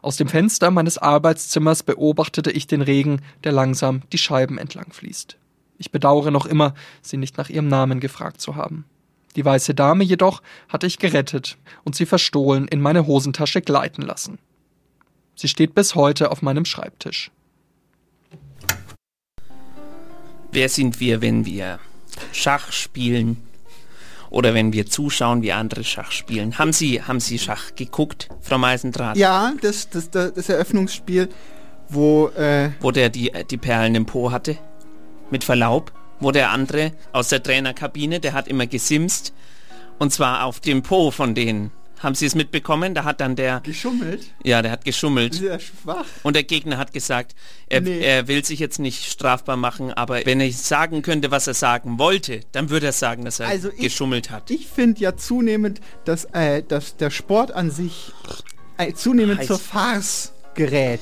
Aus 0.03 0.17
dem 0.17 0.27
Fenster 0.27 0.73
meines 0.73 0.99
Arbeitszimmers 0.99 1.85
beobachtete 1.85 2.51
ich 2.51 2.67
den 2.67 2.83
Regen, 2.83 3.23
der 3.45 3.53
langsam 3.53 4.03
die 4.11 4.19
Scheiben 4.19 4.59
entlang 4.59 4.93
fließt. 4.93 5.39
Ich 5.79 5.91
bedauere 5.91 6.31
noch 6.31 6.47
immer, 6.47 6.75
sie 7.03 7.17
nicht 7.17 7.37
nach 7.37 7.49
ihrem 7.49 7.69
Namen 7.69 8.01
gefragt 8.01 8.41
zu 8.41 8.57
haben. 8.57 8.85
Die 9.37 9.45
weiße 9.45 9.75
Dame 9.75 10.05
jedoch 10.05 10.43
hatte 10.69 10.87
ich 10.87 10.99
gerettet 10.99 11.59
und 11.85 11.97
sie 11.97 12.07
verstohlen 12.07 12.69
in 12.69 12.81
meine 12.81 13.07
Hosentasche 13.07 13.61
gleiten 13.61 14.03
lassen. 14.03 14.39
Sie 15.35 15.49
steht 15.49 15.75
bis 15.75 15.95
heute 15.97 16.31
auf 16.31 16.43
meinem 16.43 16.65
Schreibtisch. 16.65 17.31
Wer 20.53 20.69
sind 20.69 21.01
wir, 21.01 21.21
wenn 21.21 21.45
wir 21.45 21.81
Schach 22.31 22.71
spielen 22.71 23.39
oder 24.31 24.55
wenn 24.55 24.73
wir 24.73 24.87
zuschauen, 24.87 25.43
wie 25.43 25.51
andere 25.51 25.83
Schach 25.83 26.13
spielen? 26.13 26.57
Haben 26.57 26.73
Sie, 26.73 27.03
haben 27.03 27.19
Sie 27.19 27.41
Schach 27.41 27.75
geguckt, 27.75 28.29
Frau 28.41 28.59
Meisendraht? 28.59 29.17
Ja, 29.17 29.53
das, 29.63 29.91
das, 29.91 30.11
das, 30.11 30.33
das 30.35 30.49
Eröffnungsspiel, 30.49 31.29
wo... 31.89 32.29
Äh 32.29 32.71
wo 32.81 32.93
der 32.93 33.09
die, 33.09 33.33
die 33.51 33.57
Perlen 33.57 33.97
im 33.97 34.07
Po 34.07 34.31
hatte? 34.31 34.57
Mit 35.31 35.45
Verlaub? 35.45 35.93
Wo 36.21 36.31
der 36.31 36.51
andere 36.51 36.93
aus 37.13 37.29
der 37.29 37.43
Trainerkabine, 37.43 38.21
der 38.21 38.33
hat 38.33 38.49
immer 38.49 38.67
gesimst 38.67 39.33
und 39.99 40.13
zwar 40.13 40.45
auf 40.45 40.61
dem 40.61 40.83
Po 40.83 41.11
von 41.11 41.35
denen. 41.35 41.71
Haben 42.01 42.15
Sie 42.15 42.27
es 42.27 42.35
mitbekommen? 42.35 42.95
Da 42.95 43.05
hat 43.05 43.21
dann 43.21 43.35
der... 43.35 43.61
Geschummelt? 43.61 44.27
Ja, 44.43 44.61
der 44.61 44.71
hat 44.73 44.85
geschummelt. 44.85 45.35
Sehr 45.35 45.59
schwach. 45.59 46.05
Und 46.23 46.37
der 46.37 46.43
Gegner 46.43 46.77
hat 46.77 46.93
gesagt, 46.93 47.35
er, 47.69 47.81
Nee. 47.81 48.01
er 48.01 48.29
will 48.29 48.45
sich 48.45 48.59
jetzt 48.59 48.79
nicht 48.79 49.05
strafbar 49.11 49.57
machen, 49.57 49.93
aber 49.93 50.25
wenn 50.27 50.41
er 50.41 50.51
sagen 50.53 51.01
könnte, 51.03 51.31
was 51.31 51.47
er 51.47 51.55
sagen 51.55 51.99
wollte, 51.99 52.41
dann 52.53 52.69
würde 52.69 52.87
er 52.87 52.93
sagen, 52.93 53.25
dass 53.25 53.41
er 53.41 53.49
Also 53.49 53.71
ich- 53.71 53.79
geschummelt 53.79 54.31
hat. 54.31 54.51
Ich 54.51 54.67
finde 54.67 55.01
ja 55.01 55.17
zunehmend, 55.17 55.81
dass, 56.05 56.27
äh, 56.33 56.63
dass 56.63 56.97
der 56.97 57.11
Sport 57.11 57.53
an 57.53 57.71
sich 57.71 58.13
äh, 58.77 58.93
zunehmend 58.93 59.39
Heiß. 59.41 59.47
zur 59.47 59.59
Farce 59.59 60.33
gerät. 60.55 61.01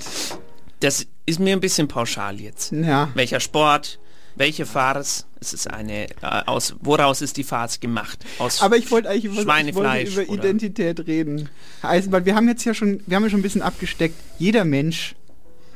Das 0.81 1.07
ist 1.27 1.41
mir 1.41 1.53
ein 1.55 1.61
bisschen 1.61 1.89
pauschal 1.89 2.41
jetzt. 2.41 2.71
Ja. 2.73 3.09
Welcher 3.15 3.41
Sport, 3.41 3.99
welche 4.37 4.66
Farce? 4.66 5.27
Es 5.40 5.53
ist 5.53 5.68
eine, 5.71 6.09
äh, 6.11 6.14
aus, 6.47 6.75
woraus 6.81 7.21
ist 7.21 7.37
die 7.37 7.45
Farce 7.45 7.81
gemacht? 7.81 8.25
Aus 8.38 8.62
Aber 8.62 8.77
ich 8.77 8.90
wollte 8.90 9.09
eigentlich 9.11 9.25
über, 9.25 9.33
ich 9.35 9.38
wollte 9.47 9.51
Schweinefleisch 9.51 10.16
über 10.16 10.33
oder- 10.33 10.42
Identität 10.45 11.07
reden. 11.07 11.49
Herr 11.81 11.90
Eisenbahn, 11.90 12.25
wir 12.25 12.35
haben 12.37 12.49
jetzt 12.49 12.64
ja 12.64 12.75
schon, 12.75 13.03
wir 13.07 13.16
haben 13.16 13.25
ja 13.25 13.31
schon 13.31 13.40
ein 13.40 13.42
bisschen 13.42 13.62
abgesteckt. 13.62 14.14
Jeder 14.38 14.64
Mensch 14.64 15.14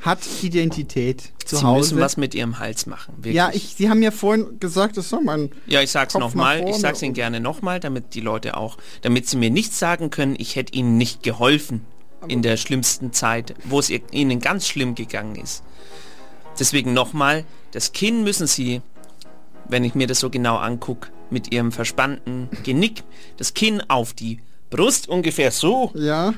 hat 0.03 0.21
Identität 0.43 1.33
zu 1.45 1.57
Sie 1.57 1.65
Hause. 1.65 1.95
müssen 1.95 2.01
was 2.01 2.17
mit 2.17 2.35
ihrem 2.37 2.61
Hals 2.61 2.87
machen. 2.87 3.15
Wirklich. 3.17 3.35
ja, 3.35 3.51
ich, 3.53 3.75
Sie 3.77 3.91
haben 3.91 4.03
ja 4.03 4.13
vorhin 4.13 4.61
gesagt, 4.61 4.97
das 4.97 5.09
soll 5.09 5.23
man. 5.23 5.51
Ja, 5.67 5.83
ich 5.83 5.91
sag's 5.91 6.15
nochmal, 6.15 6.69
ich 6.69 6.77
sag's 6.77 7.03
Ihnen 7.03 7.15
gerne 7.15 7.41
nochmal, 7.41 7.81
damit 7.81 8.15
die 8.15 8.21
Leute 8.21 8.57
auch, 8.57 8.77
damit 9.03 9.27
sie 9.29 9.37
mir 9.37 9.51
nicht 9.51 9.75
sagen 9.75 10.11
können, 10.11 10.37
ich 10.39 10.55
hätte 10.55 10.75
ihnen 10.75 10.97
nicht 10.97 11.25
geholfen 11.25 11.81
in 12.29 12.43
der 12.43 12.57
schlimmsten 12.57 13.13
Zeit, 13.13 13.55
wo 13.65 13.81
es 13.81 13.91
ihnen 13.91 14.39
ganz 14.41 14.69
schlimm 14.69 14.95
gegangen 14.95 15.35
ist. 15.37 15.65
Deswegen 16.59 16.93
nochmal, 16.93 17.45
das 17.77 17.93
Kinn 17.93 18.25
müssen 18.25 18.47
sie, 18.47 18.81
wenn 19.69 19.85
ich 19.85 19.95
mir 19.95 20.07
das 20.07 20.21
so 20.21 20.31
genau 20.31 20.57
angucke, 20.57 21.11
mit 21.29 21.53
ihrem 21.53 21.73
verspannten 21.73 22.49
Genick, 22.65 23.03
das 23.37 23.53
Kinn 23.53 23.83
auf 23.89 24.15
die 24.15 24.41
Brust 24.71 25.11
ungefähr 25.11 25.51
so 25.51 25.91
Ja. 25.95 26.33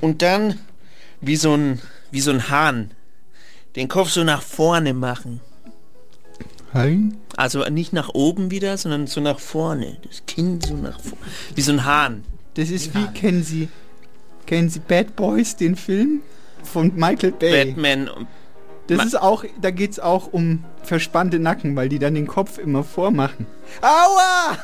und 0.00 0.22
dann 0.22 0.60
wie 1.20 1.34
so 1.34 1.54
ein, 1.56 1.80
wie 2.12 2.20
so 2.20 2.30
ein 2.30 2.50
Hahn 2.50 2.92
den 3.74 3.88
Kopf 3.88 4.10
so 4.10 4.22
nach 4.22 4.42
vorne 4.42 4.94
machen. 4.94 5.40
Hein? 6.72 7.16
Also 7.36 7.64
nicht 7.68 7.92
nach 7.92 8.10
oben 8.10 8.52
wieder, 8.52 8.76
sondern 8.78 9.08
so 9.08 9.20
nach 9.20 9.40
vorne. 9.40 9.96
Das 10.06 10.22
Kinn 10.26 10.60
so 10.60 10.74
nach 10.76 11.00
vorne. 11.00 11.24
Wie 11.56 11.62
so 11.62 11.72
ein 11.72 11.84
Hahn. 11.84 12.22
Das 12.54 12.70
ist 12.70 12.94
wie, 12.94 13.06
kennen 13.08 13.42
Sie, 13.42 13.68
kennen 14.46 14.68
Sie 14.70 14.78
Bad 14.78 15.16
Boys, 15.16 15.56
den 15.56 15.74
Film? 15.74 16.20
Von 16.62 16.94
Michael 16.94 17.32
Bay. 17.32 17.64
Batman. 17.72 18.08
Das 18.86 18.98
Ma- 18.98 19.04
ist 19.04 19.14
auch, 19.20 19.44
da 19.60 19.70
geht 19.70 19.92
es 19.92 20.00
auch 20.00 20.32
um 20.32 20.64
verspannte 20.82 21.38
Nacken, 21.38 21.74
weil 21.76 21.88
die 21.88 21.98
dann 21.98 22.14
den 22.14 22.26
Kopf 22.26 22.58
immer 22.58 22.84
vormachen. 22.84 23.46
Aua! 23.80 24.58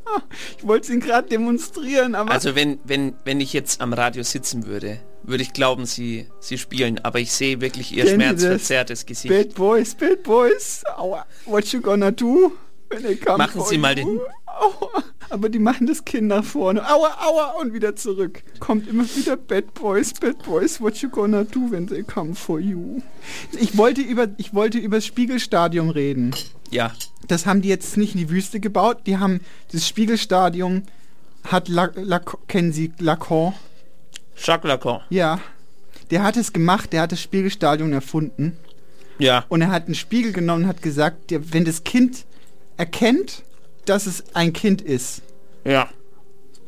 ich 0.58 0.66
wollte 0.66 0.84
es 0.84 0.90
Ihnen 0.90 1.00
gerade 1.00 1.28
demonstrieren, 1.28 2.14
aber. 2.14 2.30
Also 2.30 2.54
wenn, 2.54 2.78
wenn, 2.84 3.14
wenn 3.24 3.40
ich 3.40 3.52
jetzt 3.52 3.80
am 3.80 3.92
Radio 3.92 4.22
sitzen 4.22 4.66
würde, 4.66 5.00
würde 5.22 5.42
ich 5.42 5.52
glauben, 5.52 5.84
sie, 5.84 6.26
sie 6.40 6.56
spielen. 6.56 6.98
Aber 7.04 7.20
ich 7.20 7.32
sehe 7.32 7.60
wirklich 7.60 7.94
ihr 7.94 8.06
schmerzverzerrtes 8.06 9.04
Gesicht. 9.04 9.28
Bad 9.34 9.54
Boys, 9.54 9.94
Bad 9.94 10.22
Boys. 10.22 10.82
Aua. 10.96 11.26
What 11.44 11.66
you 11.66 11.82
gonna 11.82 12.10
do? 12.10 12.52
Machen 13.36 13.62
Sie 13.66 13.76
mal 13.76 13.94
den- 13.94 14.18
Aua. 14.60 15.02
Aber 15.30 15.48
die 15.48 15.58
machen 15.58 15.86
das 15.86 16.04
Kind 16.04 16.28
nach 16.28 16.44
vorne. 16.44 16.88
Aua, 16.88 17.18
aua 17.20 17.60
und 17.60 17.74
wieder 17.74 17.94
zurück. 17.96 18.42
Kommt 18.60 18.88
immer 18.88 19.04
wieder 19.04 19.36
Bad 19.36 19.74
Boys, 19.74 20.12
Bad 20.14 20.42
Boys. 20.42 20.80
What 20.80 20.96
you 20.98 21.10
gonna 21.10 21.44
do 21.44 21.70
when 21.70 21.86
they 21.86 22.02
come 22.02 22.34
for 22.34 22.58
you? 22.58 23.00
Ich 23.52 23.76
wollte 23.76 24.00
über, 24.00 24.28
ich 24.38 24.54
wollte 24.54 24.78
über 24.78 24.96
das 24.96 25.06
Spiegelstadium 25.06 25.90
reden. 25.90 26.34
Ja. 26.70 26.92
Das 27.26 27.46
haben 27.46 27.60
die 27.60 27.68
jetzt 27.68 27.96
nicht 27.96 28.14
in 28.14 28.20
die 28.20 28.30
Wüste 28.30 28.58
gebaut. 28.58 29.02
Die 29.06 29.18
haben 29.18 29.40
das 29.70 29.86
Spiegelstadium 29.86 30.82
hat 31.44 31.68
La, 31.68 31.90
La, 31.94 32.20
kennen 32.46 32.72
Sie 32.72 32.92
Lacan? 32.98 33.54
Jacques 34.36 34.68
Lacan. 34.68 35.00
Ja. 35.10 35.40
Der 36.10 36.22
hat 36.22 36.36
es 36.36 36.52
gemacht, 36.52 36.92
der 36.92 37.02
hat 37.02 37.12
das 37.12 37.20
Spiegelstadion 37.20 37.92
erfunden. 37.92 38.56
Ja. 39.18 39.44
Und 39.48 39.60
er 39.60 39.70
hat 39.70 39.86
einen 39.86 39.94
Spiegel 39.94 40.32
genommen 40.32 40.64
und 40.64 40.68
hat 40.68 40.82
gesagt, 40.82 41.30
der, 41.30 41.52
wenn 41.52 41.64
das 41.64 41.84
Kind 41.84 42.24
erkennt, 42.76 43.42
dass 43.88 44.06
es 44.06 44.24
ein 44.34 44.52
Kind 44.52 44.80
ist, 44.82 45.22
Ja. 45.64 45.88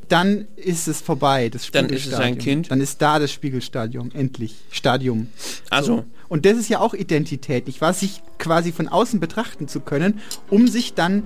dann 0.08 0.48
ist 0.56 0.88
es 0.88 1.00
vorbei, 1.00 1.48
das 1.48 1.70
Dann 1.70 1.86
ist 1.88 2.06
es 2.06 2.14
ein 2.14 2.34
Spiegelstadium. 2.34 2.38
Kind. 2.38 2.70
Dann 2.70 2.80
ist 2.80 3.00
da 3.02 3.18
das 3.18 3.32
Spiegelstadium, 3.32 4.10
endlich. 4.14 4.56
Stadium. 4.70 5.28
Also. 5.70 6.04
Und 6.28 6.46
das 6.46 6.56
ist 6.58 6.68
ja 6.68 6.78
auch 6.80 6.94
Identität, 6.94 7.66
nicht 7.66 7.80
wahr? 7.80 7.92
Sich 7.92 8.22
quasi 8.38 8.70
von 8.72 8.86
außen 8.88 9.18
betrachten 9.20 9.66
zu 9.68 9.80
können, 9.80 10.20
um 10.48 10.68
sich 10.68 10.94
dann 10.94 11.24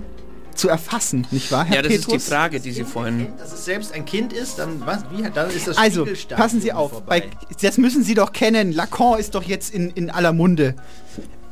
zu 0.55 0.69
erfassen, 0.69 1.27
nicht 1.31 1.51
wahr, 1.51 1.65
Herr 1.65 1.75
Ja, 1.77 1.81
das 1.81 1.91
ist 1.93 2.05
die 2.07 2.11
Petrus? 2.11 2.29
Frage, 2.29 2.59
die 2.61 2.71
Sie 2.71 2.85
vorhin... 2.85 3.27
Dass 3.37 3.51
es 3.51 3.65
selbst 3.65 3.93
ein 3.93 4.05
Kind 4.05 4.31
ist, 4.31 4.57
dann 4.57 4.81
was? 4.85 5.03
Wie? 5.11 5.21
Dann 5.29 5.49
ist 5.51 5.67
das 5.67 5.77
Also, 5.77 6.01
Spiegelstadium 6.05 6.37
passen 6.41 6.61
Sie 6.61 6.71
auf. 6.71 7.01
Bei, 7.03 7.29
das 7.61 7.77
müssen 7.77 8.03
Sie 8.03 8.13
doch 8.13 8.31
kennen. 8.31 8.71
Lacan 8.71 9.19
ist 9.19 9.35
doch 9.35 9.43
jetzt 9.43 9.73
in, 9.73 9.89
in 9.91 10.09
aller 10.09 10.31
Munde. 10.31 10.75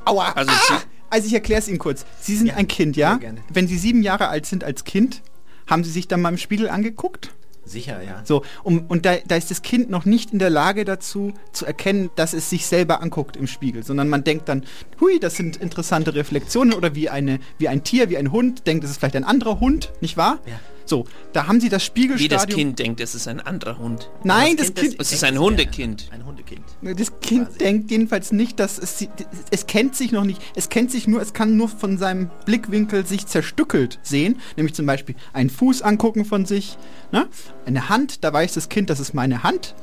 Aua. 0.06 0.32
Also 0.32 0.52
ah! 0.70 0.82
Also 1.14 1.28
ich 1.28 1.34
erkläre 1.36 1.60
es 1.60 1.68
Ihnen 1.68 1.78
kurz. 1.78 2.08
Sie 2.20 2.36
sind 2.36 2.48
Ja, 2.48 2.56
ein 2.56 2.68
Kind, 2.68 2.98
ja? 2.98 3.18
gerne. 3.18 3.42
Wenn 3.48 3.68
Sie 3.68 3.78
sieben 3.78 4.02
Jahre 4.02 4.30
alt 4.30 4.48
sind 4.48 4.64
als 4.64 4.84
Kind, 4.84 5.22
haben 5.68 5.84
Sie 5.84 5.92
sich 5.92 6.08
dann 6.08 6.24
mal 6.24 6.30
im 6.30 6.40
Spiegel 6.40 6.68
angeguckt? 6.70 7.30
Sicher, 7.66 8.02
ja. 8.02 8.24
So, 8.26 8.42
um, 8.64 8.88
und 8.88 9.06
da, 9.06 9.18
da 9.28 9.36
ist 9.36 9.52
das 9.52 9.62
Kind 9.62 9.92
noch 9.92 10.06
nicht 10.06 10.34
in 10.34 10.40
der 10.40 10.50
Lage 10.50 10.86
dazu, 10.86 11.36
zu 11.52 11.68
erkennen, 11.68 12.10
dass 12.16 12.34
es 12.34 12.50
sich 12.50 12.66
selber 12.66 13.00
anguckt 13.04 13.38
im 13.38 13.46
Spiegel, 13.46 13.84
sondern 13.84 14.10
man 14.10 14.24
denkt 14.24 14.50
dann, 14.50 14.66
hui, 15.00 15.20
das 15.20 15.36
sind 15.36 15.58
interessante 15.58 16.16
Reflexionen 16.16 16.74
oder 16.74 16.96
wie, 16.96 17.10
eine, 17.10 17.40
wie 17.60 17.68
ein 17.68 17.84
Tier, 17.84 18.10
wie 18.10 18.18
ein 18.18 18.32
Hund, 18.32 18.66
denkt, 18.66 18.84
es 18.84 18.90
ist 18.90 18.98
vielleicht 18.98 19.16
ein 19.16 19.24
anderer 19.24 19.60
Hund, 19.60 19.94
nicht 20.02 20.18
wahr? 20.18 20.40
Ja. 20.48 20.60
So, 20.86 21.06
da 21.32 21.48
haben 21.48 21.62
sie 21.62 21.70
das 21.70 21.82
Wie 21.84 21.86
Spiegelstadium. 21.86 22.48
das 22.48 22.56
Kind 22.56 22.80
denkt, 22.80 23.00
es 23.00 23.16
ist 23.16 23.28
ein 23.28 23.40
anderer 23.40 23.78
Hund. 23.78 24.10
Nein, 24.24 24.58
Das 24.58 24.74
das, 24.74 24.84
Kind, 24.84 24.96
Es 25.00 25.12
ist 25.14 25.24
ein 25.24 25.40
Hundekind. 25.40 26.10
Ein 26.12 26.26
Hundekind. 26.26 26.62
das 26.82 27.20
Kind 27.22 27.46
quasi. 27.48 27.58
denkt 27.60 27.92
jedenfalls 27.92 28.32
nicht, 28.32 28.60
dass 28.60 28.78
es, 28.78 28.98
sie- 28.98 29.10
es 29.52 29.66
kennt 29.68 29.96
sich 29.96 30.12
noch 30.12 30.24
nicht, 30.26 30.42
es 30.56 30.70
kennt 30.70 30.92
sich 30.92 31.08
nur, 31.08 31.22
es 31.22 31.34
kann 31.34 31.56
nur 31.58 31.70
von 31.70 31.98
seinem 31.98 32.30
Blickwinkel 32.46 33.06
sich 33.06 33.28
zerstückelt 33.28 34.00
sehen, 34.04 34.40
nämlich 34.58 34.76
zum 34.76 34.86
Beispiel 34.86 35.16
einen 35.32 35.50
Fuß 35.50 35.82
angucken 35.82 36.26
von 36.26 36.46
sich, 36.46 36.78
ne? 37.12 37.28
eine 37.66 37.90
Hand, 37.90 38.24
da 38.24 38.34
weiß 38.34 38.54
das 38.54 38.68
Kind, 38.70 38.90
das 38.90 39.00
ist 39.00 39.14
meine 39.14 39.44
Hand, 39.44 39.76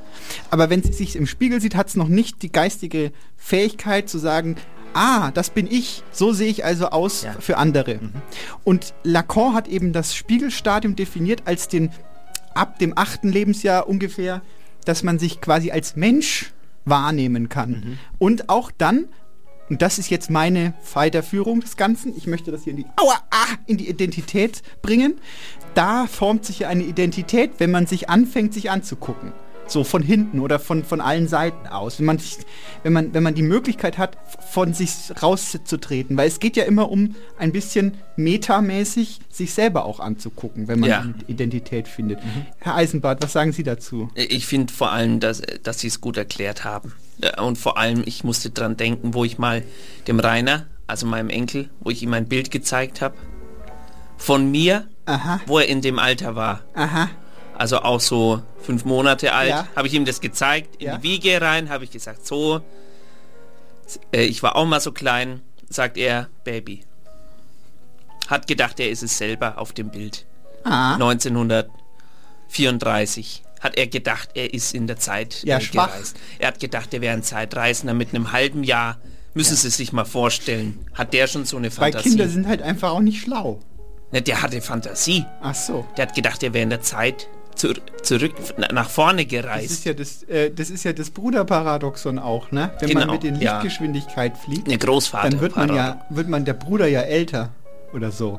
aber 0.51 0.69
wenn 0.71 0.81
es 0.81 0.99
sich 0.99 1.17
im 1.17 1.27
Spiegel 1.27 1.61
sieht, 1.61 1.75
hat 1.75 1.89
es 1.89 1.97
noch 1.97 2.09
nicht 2.09 2.43
die 2.43 2.53
geistige 2.53 3.13
Fähigkeit 3.37 4.09
zu 4.09 4.19
sagen, 4.19 4.57
ah, 4.95 5.31
das 5.33 5.51
bin 5.51 5.67
ich, 5.71 6.03
so 6.13 6.33
sehe 6.33 6.49
ich 6.49 6.65
also 6.65 6.89
aus 6.89 7.23
Ja. 7.23 7.33
für 7.39 7.57
andere. 7.57 7.99
Und 8.65 8.95
Lacan 9.03 9.55
hat 9.55 9.69
eben 9.69 9.93
das 9.93 10.15
Spiegelstadium 10.15 10.97
definiert 10.97 11.43
als 11.47 11.69
den 11.69 11.91
ab 12.55 12.79
dem 12.79 12.93
achten 12.97 13.31
Lebensjahr 13.31 13.89
ungefähr, 13.89 14.43
dass 14.85 15.03
man 15.03 15.19
sich 15.19 15.41
quasi 15.41 15.71
als 15.71 15.97
Mensch 15.97 16.53
wahrnehmen 16.85 17.49
kann. 17.49 17.99
Und 18.19 18.49
auch 18.49 18.71
dann, 18.77 19.07
und 19.69 19.83
das 19.83 19.99
ist 19.99 20.11
jetzt 20.11 20.31
meine 20.31 20.75
Weiterführung 20.95 21.61
des 21.61 21.77
Ganzen, 21.77 22.17
ich 22.17 22.27
möchte 22.27 22.51
das 22.51 22.65
hier 22.65 22.73
in 22.73 22.79
die, 22.79 22.87
aua, 22.97 23.15
ah, 23.31 23.55
in 23.67 23.77
die 23.77 23.89
Identität 23.89 24.63
bringen, 24.83 25.15
da 25.75 26.07
formt 26.07 26.45
sich 26.45 26.61
ja 26.61 26.69
eine 26.69 26.83
Identität, 26.83 27.53
wenn 27.59 27.71
man 27.71 27.87
sich 27.87 28.09
anfängt, 28.11 28.53
sich 28.55 28.71
anzugucken. 28.71 29.33
So 29.71 29.85
von 29.85 30.03
hinten 30.03 30.41
oder 30.41 30.59
von, 30.59 30.83
von 30.85 31.01
allen 31.01 31.29
Seiten 31.29 31.67
aus. 31.69 31.99
Wenn 32.01 32.07
man, 32.07 32.19
sich, 32.19 32.39
wenn, 32.83 32.93
man, 32.93 33.15
wenn 33.15 33.23
man 33.23 33.35
die 33.37 33.43
Möglichkeit 33.43 33.99
hat, 33.99 34.19
von 34.51 34.75
sich 34.75 34.91
rauszutreten. 35.23 36.17
Weil 36.17 36.27
es 36.29 36.41
geht 36.41 36.57
ja 36.57 36.65
immer 36.65 36.91
um 36.91 37.15
ein 37.39 37.53
bisschen 37.53 37.95
metamäßig 38.17 39.21
sich 39.31 39.55
selber 39.55 39.85
auch 39.85 40.01
anzugucken, 40.01 40.67
wenn 40.69 40.81
man 40.81 40.91
Ja. 40.91 41.05
Identität 41.29 41.87
findet. 41.89 42.19
Herr 42.59 42.75
Eisenbart, 42.75 43.23
was 43.23 43.33
sagen 43.33 43.53
Sie 43.53 43.63
dazu? 43.63 44.11
Ich 44.17 44.47
finde 44.47 44.73
vor 44.73 44.91
allem, 44.91 45.21
dass, 45.21 45.41
dass 45.63 45.79
Sie 45.81 45.87
es 45.87 46.01
gut 46.01 46.17
erklärt 46.17 46.65
haben. 46.65 46.93
Ja, 47.23 47.41
Und 47.43 47.57
vor 47.57 47.79
allem, 47.79 48.03
ich 48.07 48.25
musste 48.25 48.51
dran 48.51 48.77
denken, 48.77 49.15
wo 49.15 49.25
ich 49.25 49.39
mal 49.39 49.63
dem 50.09 50.19
Rainer, 50.19 50.67
also 50.89 51.07
meinem 51.07 51.31
Enkel, 51.31 51.71
wo 51.81 51.91
ich 51.91 52.03
ihm 52.03 52.13
ein 52.15 52.27
Bild 52.27 52.51
gezeigt 52.51 53.01
habe, 53.03 53.15
von 54.17 54.51
mir, 54.51 54.89
Aha, 55.07 55.41
wo 55.47 55.59
er 55.59 55.69
in 55.69 55.81
dem 55.81 55.99
Alter 55.99 56.35
war. 56.35 56.61
aha. 56.75 57.09
Also 57.61 57.81
auch 57.83 58.01
so 58.01 58.43
fünf 58.63 58.87
Monate 58.87 59.35
alt, 59.35 59.51
Ja. 59.51 59.69
habe 59.77 59.87
ich 59.87 59.93
ihm 59.93 60.07
das 60.07 60.23
gezeigt, 60.23 60.77
in 60.81 60.87
Ja. 60.87 60.97
die 60.97 61.03
Wiege 61.03 61.39
rein, 61.43 61.69
habe 61.69 61.85
ich 61.85 61.91
gesagt, 61.91 62.27
so, 62.27 62.63
äh, 64.13 64.23
ich 64.25 64.43
war 64.43 64.57
auch 64.57 64.65
mal 64.65 64.81
so 64.81 64.93
klein, 64.93 65.43
sagt 65.69 65.99
er, 65.99 66.29
Baby. 66.43 66.85
Hat 68.29 68.47
gedacht, 68.47 68.81
er 68.81 68.89
ist 68.89 69.03
es 69.03 69.19
selber 69.19 69.59
auf 69.59 69.73
dem 69.75 69.91
Bild. 69.91 70.25
Ah, 70.65 70.95
1934 72.49 73.43
hat 73.61 73.77
er 73.77 73.89
gedacht, 73.89 74.31
er 74.35 74.55
ist 74.55 74.73
in 74.75 74.87
der 74.87 74.97
Zeit 74.97 75.43
Ja, 75.45 75.59
äh, 75.59 75.61
schwach. 75.61 75.93
gereist. 75.93 76.17
Er 76.39 76.49
hat 76.49 76.61
gedacht, 76.61 76.95
er 76.95 77.03
wäre 77.03 77.13
ein 77.13 77.23
Zeitreisender 77.23 77.93
mit 77.93 78.15
einem 78.15 78.33
halben 78.33 78.65
Jahr. 78.65 78.97
Müssen 79.35 79.55
Sie 79.55 79.69
sich 79.69 79.93
mal 79.93 80.07
vorstellen. 80.07 80.79
Hat 80.95 81.13
der 81.13 81.27
schon 81.27 81.45
so 81.45 81.59
eine 81.59 81.67
weil 81.77 81.93
Fantasie? 81.93 82.09
Kinder 82.09 82.27
sind 82.29 82.47
halt 82.49 82.63
einfach 82.63 82.93
auch 82.93 83.01
nicht 83.01 83.21
schlau. 83.21 83.61
Ne, 84.13 84.23
der 84.23 84.41
hatte 84.41 84.63
Fantasie. 84.63 85.27
Ach 85.43 85.55
so. 85.55 85.87
Der 85.99 86.07
hat 86.07 86.15
gedacht, 86.15 86.43
er 86.43 86.55
wäre 86.55 86.63
in 86.63 86.71
der 86.71 86.81
Zeit 86.81 87.29
zur, 87.61 87.75
zurück 88.03 88.33
na- 88.57 88.69
nach 88.73 88.89
vorne 88.89 89.25
Das 89.25 89.31
gereist. 89.31 89.71
ist 89.71 89.85
ja 89.85 89.93
das, 89.93 90.23
äh, 90.25 90.51
das 90.51 90.71
ist 90.71 90.85
ja 90.85 90.93
das 90.93 91.11
Bruderparadoxon 91.11 92.19
auch, 92.19 92.51
ne? 92.53 92.71
Wenn 92.81 92.89
Genau, 92.89 93.01
man 93.07 93.11
mit 93.11 93.23
den 93.23 93.37
ja. 93.41 93.55
Lichtgeschwindigkeit 93.61 94.37
fliegt, 94.37 94.67
Eine 94.69 94.79
Großvater. 94.79 95.31
dann 95.31 95.41
wird 95.41 95.57
man 95.57 95.75
ja, 95.75 96.01
wird 96.11 96.29
man 96.29 96.45
der 96.45 96.55
Bruder 96.55 96.87
ja 96.89 97.01
älter 97.03 97.51
oder 97.93 98.11
so. 98.11 98.39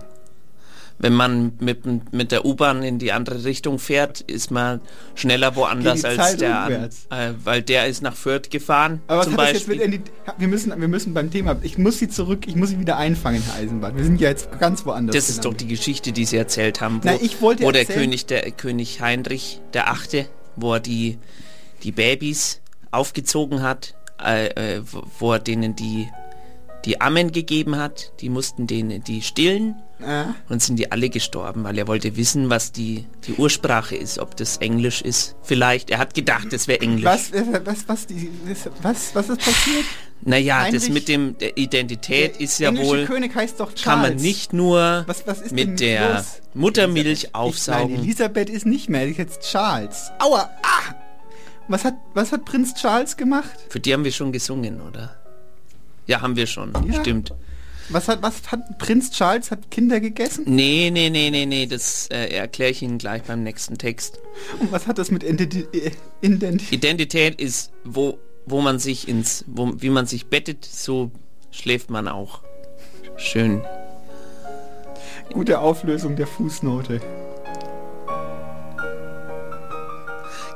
Wenn 1.02 1.14
man 1.14 1.54
mit, 1.60 2.14
mit 2.14 2.32
der 2.32 2.46
U-Bahn 2.46 2.84
in 2.84 3.00
die 3.00 3.12
andere 3.12 3.44
Richtung 3.44 3.80
fährt, 3.80 4.22
ist 4.22 4.52
man 4.52 4.82
schneller 5.16 5.56
woanders 5.56 6.06
als 6.06 6.16
Zeit 6.18 6.42
der 6.42 6.60
an, 6.60 6.72
rückwärts. 6.72 7.08
äh, 7.10 7.32
weil 7.44 7.64
der 7.64 7.88
ist 7.88 8.04
nach 8.04 8.16
Fürth 8.16 8.52
gefahren. 8.52 9.02
Aber 9.08 9.20
was 9.22 9.26
zum 9.26 9.34
hat 9.38 9.40
das 9.48 9.54
jetzt 9.54 9.68
Beispiel. 9.68 10.02
wir 10.38 10.48
müssen, 10.48 10.80
wir 10.80 10.88
müssen 10.88 11.14
beim 11.16 11.32
Thema, 11.32 11.58
ich 11.64 11.80
muss 11.80 11.98
sie 11.98 12.08
zurück, 12.08 12.48
ich 12.48 12.56
muss 12.56 12.70
sie 12.70 12.80
wieder 12.80 12.98
einfangen, 12.98 13.42
Herr 13.42 13.56
Eisenbart. 13.64 13.96
Wir 13.98 14.04
sind 14.04 14.22
ja 14.22 14.30
jetzt 14.30 14.50
ganz 14.60 14.86
woanders. 14.86 15.16
Das 15.16 15.30
ist 15.30 15.44
doch 15.44 15.56
die 15.56 15.68
Geschichte, 15.68 16.12
die 16.12 16.26
Sie 16.26 16.38
erzählt 16.38 16.82
haben, 16.82 16.98
wo, 17.04 17.08
Na, 17.08 17.16
ich 17.20 17.42
wollte 17.42 17.64
wo 17.64 17.72
der 17.72 17.82
erzählen- 17.82 18.00
König, 18.02 18.26
der 18.28 18.52
König 18.52 19.02
Heinrich 19.02 19.60
der 19.74 19.90
Achte, 19.90 20.28
wo 20.56 20.76
er 20.76 20.80
die, 20.82 21.18
die 21.82 21.92
Babys 21.92 22.62
aufgezogen 22.92 23.64
hat, 23.64 23.96
äh, 24.24 24.76
äh, 24.78 24.82
wo- 25.20 25.34
er 25.34 25.40
denen 25.40 25.76
die, 25.76 26.08
die 26.86 27.02
Amen 27.02 27.32
gegeben 27.32 27.78
hat, 27.78 28.12
die 28.22 28.30
mussten 28.30 28.68
den, 28.68 29.04
die 29.04 29.22
stillen 29.24 29.76
Ah. 30.06 30.36
und 30.50 30.62
sind 30.62 30.78
die 30.78 30.92
alle 30.92 31.10
gestorben, 31.10 31.64
weil 31.64 31.78
er 31.78 31.88
wollte 31.88 32.16
wissen, 32.18 32.50
was 32.50 32.72
die, 32.72 33.06
die 33.28 33.34
Ursprache 33.34 33.96
ist, 33.96 34.20
ob 34.20 34.36
das 34.38 34.58
Englisch 34.58 35.02
ist. 35.02 35.36
Vielleicht, 35.44 35.90
er 35.90 36.00
hat 36.00 36.14
gedacht, 36.14 36.52
das 36.52 36.68
wäre 36.68 36.82
Englisch. 36.82 37.06
Was, 37.06 37.32
äh, 37.32 37.44
was, 37.66 37.88
was, 37.88 38.08
die, 38.08 38.30
was, 38.82 39.14
was 39.16 39.30
ist 39.30 39.40
passiert? 39.40 39.86
Naja, 40.24 40.66
das 40.72 40.84
Heinrich- 40.84 40.90
mit 40.94 41.08
dem 41.08 41.38
der 41.40 41.58
Identität 41.58 42.38
ist 42.38 42.60
ja 42.60 42.76
wohl, 42.78 43.06
König 43.06 43.34
heißt 43.36 43.60
doch 43.60 43.74
Charles. 43.74 43.84
kann 43.84 44.02
man 44.02 44.16
nicht 44.18 44.54
nur 44.54 45.04
Was, 45.08 45.26
was 45.26 45.50
mit 45.52 45.80
der 45.80 46.16
los? 46.16 46.42
Muttermilch 46.54 47.24
Ich, 47.24 47.36
aufsaugen. 47.36 47.94
nein, 47.96 48.04
Elisabeth 48.04 48.50
ist 48.50 48.66
nicht 48.68 48.88
mehr, 48.90 49.06
die 49.06 49.12
ist 49.14 49.18
jetzt 49.18 49.50
Charles. 49.52 50.12
Aua! 50.20 50.50
Ah! 50.62 50.94
Was 51.68 51.86
hat, 51.86 51.96
was 52.14 52.32
hat 52.32 52.46
Prinz 52.46 52.74
Charles 52.76 53.18
gemacht? 53.18 53.50
Für 53.70 53.80
die 53.80 53.94
haben 53.94 54.04
wir 54.04 54.12
schon 54.12 54.32
gesungen, 54.32 54.82
oder? 54.82 55.16
Ja, 56.06 56.22
haben 56.22 56.36
wir 56.36 56.46
schon, 56.48 56.72
Ja. 56.88 57.00
stimmt. 57.00 57.34
Was 57.92 58.08
hat, 58.08 58.22
was 58.22 58.50
hat 58.50 58.78
Prinz 58.78 59.12
Charles 59.12 59.52
hat 59.52 59.70
Kinder 59.70 60.00
gegessen? 60.00 60.46
Nee, 60.48 60.90
nee, 60.94 61.10
nee, 61.10 61.30
nee, 61.30 61.46
nee, 61.46 61.66
das 61.66 62.08
äh, 62.08 62.28
erkläre 62.28 62.72
ich 62.72 62.82
Ihnen 62.82 62.98
gleich 62.98 63.24
beim 63.24 63.44
nächsten 63.44 63.78
Text. 63.78 64.20
Und 64.60 64.72
was 64.72 64.88
hat 64.88 64.98
das 64.98 65.12
mit 65.12 65.24
Identi 65.24 65.68
äh, 65.74 65.92
Identi 66.22 66.74
Identität 66.74 67.42
ist, 67.42 67.72
wo, 67.84 68.18
wo 68.46 68.62
man 68.62 68.80
sich 68.80 69.10
ins, 69.10 69.44
wo, 69.48 69.74
wie 69.76 69.90
man 69.90 70.06
sich 70.06 70.28
bettet, 70.28 70.64
so 70.64 71.12
schläft 71.52 71.90
man 71.90 72.08
auch. 72.08 72.42
Schön. 73.18 73.62
Gute 75.34 75.60
Auflösung 75.60 76.16
der 76.16 76.28
Fußnote. 76.28 77.02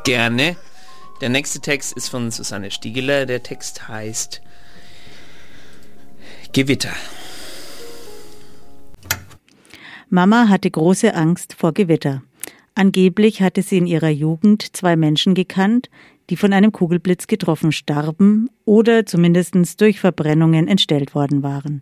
Gerne. 0.05 0.55
Der 1.19 1.29
nächste 1.29 1.59
Text 1.59 1.93
ist 1.93 2.09
von 2.09 2.31
Susanne 2.31 2.71
Stiegeler. 2.71 3.25
Der 3.25 3.43
Text 3.43 3.87
heißt 3.89 4.41
Gewitter. 6.53 6.93
Mama 10.15 10.47
hatte 10.47 10.71
große 10.71 11.13
Angst 11.13 11.55
vor 11.55 11.73
Gewitter. 11.73 12.23
Angeblich 12.73 13.41
hatte 13.41 13.61
sie 13.61 13.79
in 13.79 13.85
ihrer 13.85 14.07
Jugend 14.07 14.73
zwei 14.73 14.95
Menschen 14.95 15.35
gekannt, 15.35 15.89
die 16.29 16.37
von 16.37 16.53
einem 16.53 16.71
Kugelblitz 16.71 17.27
getroffen 17.27 17.73
starben 17.73 18.49
oder 18.63 19.05
zumindest 19.05 19.81
durch 19.81 19.99
Verbrennungen 19.99 20.69
entstellt 20.69 21.15
worden 21.15 21.43
waren. 21.43 21.81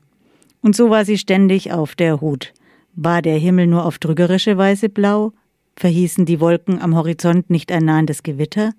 Und 0.64 0.76
so 0.76 0.90
war 0.90 1.06
sie 1.06 1.20
ständig 1.20 1.74
auf 1.74 1.94
der 1.94 2.22
Hut. 2.22 2.54
War 2.96 3.22
der 3.22 3.38
Himmel 3.38 3.68
nur 3.68 3.86
auf 3.86 4.00
trügerische 4.00 4.58
Weise 4.58 4.90
blau? 4.90 5.34
Verhießen 5.76 6.26
die 6.26 6.40
Wolken 6.40 6.82
am 6.82 6.96
Horizont 6.96 7.52
nicht 7.52 7.72
ein 7.72 7.86
nahendes 7.86 8.24
Gewitter? 8.24 8.72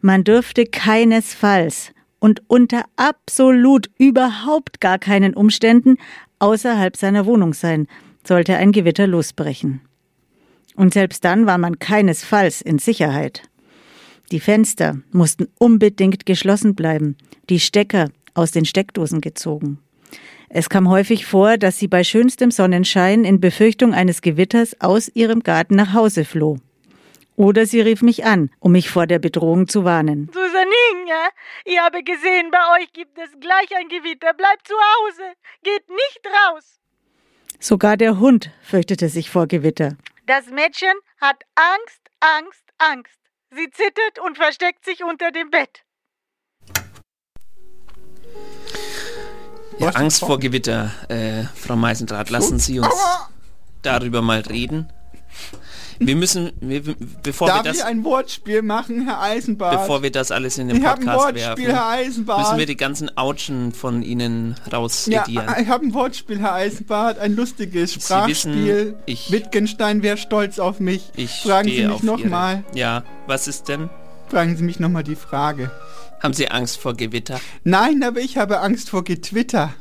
Man 0.00 0.24
dürfte 0.24 0.64
keinesfalls 0.64 1.92
und 2.20 2.40
unter 2.46 2.84
absolut 2.96 3.90
überhaupt 3.98 4.80
gar 4.80 4.98
keinen 4.98 5.34
Umständen 5.34 5.98
außerhalb 6.38 6.96
seiner 6.96 7.26
Wohnung 7.26 7.52
sein, 7.52 7.86
sollte 8.26 8.56
ein 8.56 8.72
Gewitter 8.72 9.06
losbrechen. 9.06 9.80
Und 10.74 10.92
selbst 10.92 11.24
dann 11.24 11.46
war 11.46 11.58
man 11.58 11.78
keinesfalls 11.78 12.60
in 12.60 12.78
Sicherheit. 12.78 13.42
Die 14.30 14.40
Fenster 14.40 14.98
mussten 15.12 15.48
unbedingt 15.58 16.26
geschlossen 16.26 16.74
bleiben, 16.74 17.16
die 17.48 17.60
Stecker 17.60 18.10
aus 18.34 18.50
den 18.50 18.64
Steckdosen 18.64 19.20
gezogen. 19.20 19.78
Es 20.48 20.68
kam 20.68 20.88
häufig 20.88 21.26
vor, 21.26 21.58
dass 21.58 21.78
sie 21.78 21.88
bei 21.88 22.04
schönstem 22.04 22.50
Sonnenschein 22.50 23.24
in 23.24 23.40
Befürchtung 23.40 23.94
eines 23.94 24.22
Gewitters 24.22 24.80
aus 24.80 25.08
ihrem 25.08 25.42
Garten 25.42 25.76
nach 25.76 25.92
Hause 25.92 26.24
floh. 26.24 26.58
Oder 27.36 27.66
sie 27.66 27.80
rief 27.80 28.02
mich 28.02 28.24
an, 28.24 28.50
um 28.60 28.72
mich 28.72 28.88
vor 28.88 29.06
der 29.06 29.18
Bedrohung 29.18 29.68
zu 29.68 29.84
warnen. 29.84 30.30
Susaninha, 30.32 31.28
ich 31.64 31.78
habe 31.78 32.02
gesehen, 32.02 32.50
bei 32.50 32.80
euch 32.80 32.92
gibt 32.92 33.18
es 33.18 33.30
gleich 33.40 33.76
ein 33.76 33.88
Gewitter. 33.88 34.32
Bleibt 34.32 34.66
zu 34.66 34.74
Hause. 34.74 35.34
Geht 35.62 35.88
nicht 35.88 36.20
raus. 36.24 36.80
Sogar 37.58 37.96
der 37.96 38.18
Hund 38.18 38.50
fürchtete 38.62 39.08
sich 39.08 39.30
vor 39.30 39.46
Gewitter. 39.46 39.96
Das 40.26 40.46
Mädchen 40.46 40.92
hat 41.20 41.42
Angst, 41.54 42.00
Angst, 42.20 42.64
Angst. 42.78 43.18
Sie 43.50 43.70
zittert 43.70 44.18
und 44.24 44.36
versteckt 44.36 44.84
sich 44.84 45.04
unter 45.04 45.30
dem 45.30 45.50
Bett. 45.50 45.82
Ja, 49.78 49.90
Angst 49.90 50.20
vor 50.20 50.38
Gewitter, 50.38 50.90
äh, 51.08 51.44
Frau 51.54 51.76
Meisendrath, 51.76 52.30
lassen 52.30 52.58
Sie 52.58 52.80
uns 52.80 52.94
darüber 53.82 54.22
mal 54.22 54.40
reden. 54.40 54.90
Wir 55.98 56.16
müssen, 56.16 56.52
wir, 56.60 56.82
bevor 57.22 57.48
Darf 57.48 57.64
wir 57.64 57.70
das, 57.70 57.78
ich 57.78 57.84
ein 57.84 58.04
Wortspiel 58.04 58.62
machen, 58.62 59.06
Herr 59.06 59.20
Eisenbart? 59.22 59.80
bevor 59.80 60.02
wir 60.02 60.10
das 60.10 60.30
alles 60.30 60.58
in 60.58 60.68
den 60.68 60.78
Ich 60.78 60.84
hab 60.84 60.98
ein 60.98 61.04
Podcast 61.06 61.24
Wortspiel, 61.36 61.44
werfen, 61.46 61.64
Herr 61.64 61.88
Eisenbart. 61.88 62.38
müssen 62.40 62.58
wir 62.58 62.66
die 62.66 62.76
ganzen 62.76 63.16
Autschen 63.16 63.72
von 63.72 64.02
Ihnen 64.02 64.56
Ja, 64.70 64.76
rausedieren. 64.78 65.46
ich 65.60 65.68
habe 65.68 65.86
ein 65.86 65.94
Wortspiel, 65.94 66.38
Herr 66.40 66.52
Eisenbart, 66.54 67.18
ein 67.18 67.34
lustiges 67.34 67.94
Sprachspiel. 67.94 68.66
wissen, 68.66 68.94
ich- 69.06 69.30
Wittgenstein 69.30 70.02
wäre 70.02 70.16
stolz 70.16 70.58
auf 70.58 70.80
mich. 70.80 71.10
ich 71.16 71.30
Fragen 71.42 71.68
Sie 71.68 71.86
mich 71.86 72.02
nochmal. 72.02 72.64
Ja, 72.74 73.04
was 73.26 73.48
ist 73.48 73.68
denn? 73.68 73.88
Fragen 74.28 74.56
Sie 74.56 74.64
mich 74.64 74.78
nochmal 74.80 75.02
die 75.04 75.16
Frage. 75.16 75.70
Haben 76.22 76.34
Sie 76.34 76.48
Angst 76.50 76.78
vor 76.78 76.94
Gewitter? 76.94 77.40
Nein, 77.64 78.02
aber 78.02 78.20
ich 78.20 78.36
habe 78.38 78.60
Angst 78.60 78.90
vor 78.90 79.04
Getwitter. 79.04 79.72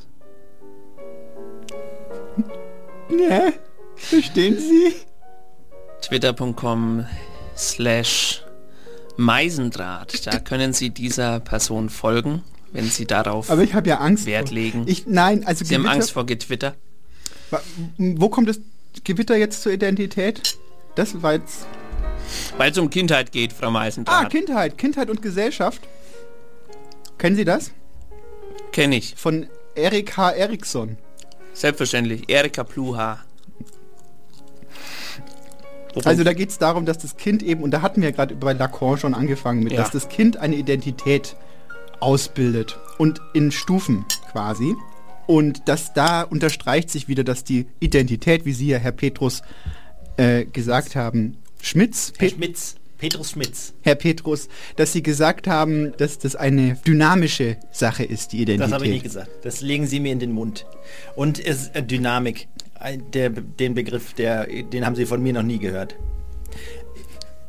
Ne? 3.09 3.53
Verstehen 3.95 4.57
Sie? 4.59 4.93
Twitter.com 6.07 7.05
slash 7.57 8.43
Meisendraht. 9.17 10.27
Da 10.27 10.39
können 10.39 10.73
Sie 10.73 10.89
dieser 10.91 11.39
Person 11.39 11.89
folgen, 11.89 12.43
wenn 12.71 12.85
Sie 12.85 13.05
darauf 13.05 13.49
Aber 13.49 13.63
ich 13.63 13.73
habe 13.73 13.89
ja 13.89 13.97
Angst 13.99 14.25
Wert 14.25 14.51
legen. 14.51 14.83
Ich, 14.87 15.07
nein, 15.07 15.45
also 15.45 15.65
Sie 15.65 15.73
haben 15.73 15.87
Angst 15.87 16.11
vor 16.11 16.25
Getwitter? 16.25 16.75
Wo 17.97 18.29
kommt 18.29 18.49
das 18.49 18.59
Gewitter 19.03 19.35
jetzt 19.35 19.61
zur 19.63 19.71
Identität? 19.71 20.57
Das 20.95 21.21
war 21.23 21.33
jetzt... 21.33 21.65
Weil 22.57 22.71
es 22.71 22.77
um 22.77 22.89
Kindheit 22.89 23.31
geht, 23.31 23.53
Frau 23.53 23.67
Ah, 23.67 23.71
Meisendraht. 23.71 24.29
Kindheit. 24.29 24.77
Kindheit 24.77 25.09
und 25.09 25.21
Gesellschaft. 25.21 25.81
Kennen 27.17 27.35
Sie 27.35 27.45
das? 27.45 27.71
Kenne 28.71 28.97
ich. 28.97 29.15
Von 29.15 29.47
Erik 29.75 30.17
H. 30.17 30.31
Eriksson. 30.31 30.97
Selbstverständlich. 31.53 32.23
Erika 32.29 32.63
Pluha. 32.63 33.24
Also 36.03 36.23
da 36.23 36.33
geht 36.33 36.49
es 36.49 36.57
darum, 36.57 36.85
dass 36.85 36.97
das 36.97 37.15
Kind 37.17 37.41
eben, 37.43 37.63
und 37.63 37.71
da 37.71 37.81
hatten 37.81 38.01
wir 38.01 38.09
ja 38.09 38.15
gerade 38.15 38.35
bei 38.35 38.53
Lacan 38.53 38.97
schon 38.97 39.13
angefangen 39.13 39.63
mit, 39.63 39.71
Ja. 39.73 39.81
dass 39.81 39.91
das 39.91 40.09
Kind 40.09 40.37
eine 40.37 40.55
Identität 40.55 41.35
ausbildet 41.99 42.77
und 42.97 43.21
in 43.33 43.51
Stufen 43.51 44.05
quasi. 44.31 44.75
Und 45.27 45.67
dass 45.67 45.93
da 45.93 46.21
unterstreicht 46.21 46.89
sich 46.91 47.07
wieder, 47.07 47.23
dass 47.23 47.43
die 47.43 47.65
Identität, 47.79 48.45
wie 48.45 48.53
Sie 48.53 48.67
ja, 48.67 48.77
Herr 48.77 48.91
Petrus, 48.91 49.41
äh, 50.17 50.45
gesagt 50.45 50.95
haben, 50.95 51.37
Schmitz, 51.61 52.13
Herr 52.17 52.29
Schmitz, 52.29 52.75
Petrus 52.97 53.31
Schmitz. 53.31 53.73
Herr 53.81 53.95
Petrus, 53.95 54.47
dass 54.75 54.93
Sie 54.93 55.01
gesagt 55.01 55.47
haben, 55.47 55.93
dass 55.97 56.19
das 56.19 56.35
eine 56.35 56.75
dynamische 56.85 57.57
Sache 57.71 58.03
ist, 58.03 58.33
die 58.33 58.41
Identität. 58.41 58.67
Das 58.67 58.73
habe 58.73 58.85
ich 58.85 58.91
nicht 58.91 59.03
gesagt. 59.03 59.29
Das 59.43 59.61
legen 59.61 59.87
Sie 59.87 59.99
mir 59.99 60.11
in 60.11 60.19
den 60.19 60.31
Mund. 60.31 60.65
Und 61.15 61.43
es, 61.43 61.69
äh, 61.69 61.81
Dynamik, 61.83 62.47
der, 63.13 63.29
den 63.29 63.73
Begriff, 63.75 64.13
der, 64.13 64.47
den 64.47 64.85
haben 64.85 64.95
Sie 64.95 65.05
von 65.05 65.21
mir 65.21 65.33
noch 65.33 65.43
nie 65.43 65.59
gehört. 65.59 65.95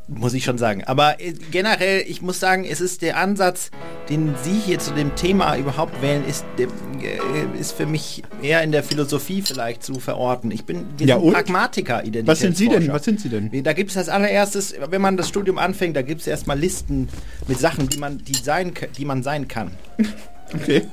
Muss 0.09 0.33
ich 0.33 0.45
schon 0.45 0.57
sagen. 0.57 0.85
Aber 0.85 1.19
äh, 1.19 1.33
generell, 1.51 2.01
ich 2.07 2.21
muss 2.21 2.39
sagen, 2.39 2.63
es 2.63 2.79
ist 2.79 3.01
der 3.01 3.17
Ansatz, 3.17 3.71
den 4.09 4.35
Sie 4.41 4.57
hier 4.57 4.79
zu 4.79 4.93
dem 4.93 5.15
Thema 5.15 5.57
überhaupt 5.57 6.01
wählen, 6.01 6.23
ist, 6.25 6.45
äh, 6.57 7.59
ist 7.59 7.73
für 7.73 7.85
mich 7.85 8.23
eher 8.41 8.63
in 8.63 8.71
der 8.71 8.83
Philosophie 8.83 9.41
vielleicht 9.41 9.83
zu 9.83 9.95
verorten. 9.99 10.49
Ich 10.51 10.63
bin 10.63 10.85
Ja? 10.99 11.17
Pragmatiker, 11.17 12.03
Was 12.23 12.39
sind 12.39 12.55
Sie 12.55 12.69
denn? 12.69 12.87
Was 12.87 13.03
sind 13.03 13.19
Sie 13.19 13.27
denn? 13.27 13.51
Da 13.63 13.73
gibt 13.73 13.91
es 13.91 13.97
als 13.97 14.07
allererstes, 14.07 14.75
wenn 14.89 15.01
man 15.01 15.17
das 15.17 15.27
Studium 15.27 15.57
anfängt, 15.57 15.97
da 15.97 16.03
gibt 16.03 16.21
es 16.21 16.27
erstmal 16.27 16.57
Listen 16.57 17.09
mit 17.49 17.59
Sachen, 17.59 17.89
die 17.89 17.97
man, 17.97 18.19
die 18.19 18.33
sein, 18.35 18.71
die 18.97 19.03
man 19.05 19.23
sein 19.23 19.49
kann. 19.49 19.71
Okay. 20.53 20.83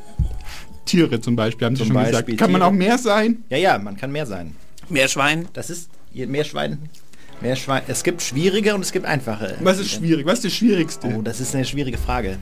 Tiere 0.84 1.20
zum 1.20 1.36
Beispiel, 1.36 1.66
haben 1.66 1.76
Sie 1.76 1.80
Zum 1.82 1.88
schon 1.88 1.94
Beispiel 1.94 2.12
gesagt. 2.12 2.38
Kann 2.38 2.52
man 2.52 2.60
Tiere. 2.60 2.68
auch 2.70 2.72
mehr 2.74 2.98
sein? 2.98 3.44
Ja, 3.50 3.56
ja, 3.56 3.78
man 3.78 3.96
kann 3.96 4.12
mehr 4.12 4.26
sein. 4.26 4.54
Meerschwein? 4.88 5.48
Das 5.52 5.70
ist 5.70 5.90
je- 6.12 6.26
Meerschwein. 6.26 6.78
Meerschwein. 7.40 7.82
Es 7.88 8.02
gibt 8.04 8.22
schwierige 8.22 8.74
und 8.74 8.82
es 8.82 8.92
gibt 8.92 9.06
einfache. 9.06 9.56
Was 9.60 9.78
ist 9.78 9.90
schwierig? 9.90 10.26
Was 10.26 10.34
ist 10.38 10.44
das 10.46 10.52
Schwierigste? 10.54 11.08
Oh, 11.08 11.22
das 11.22 11.40
ist 11.40 11.54
eine 11.54 11.64
schwierige 11.64 11.98
Frage. 11.98 12.38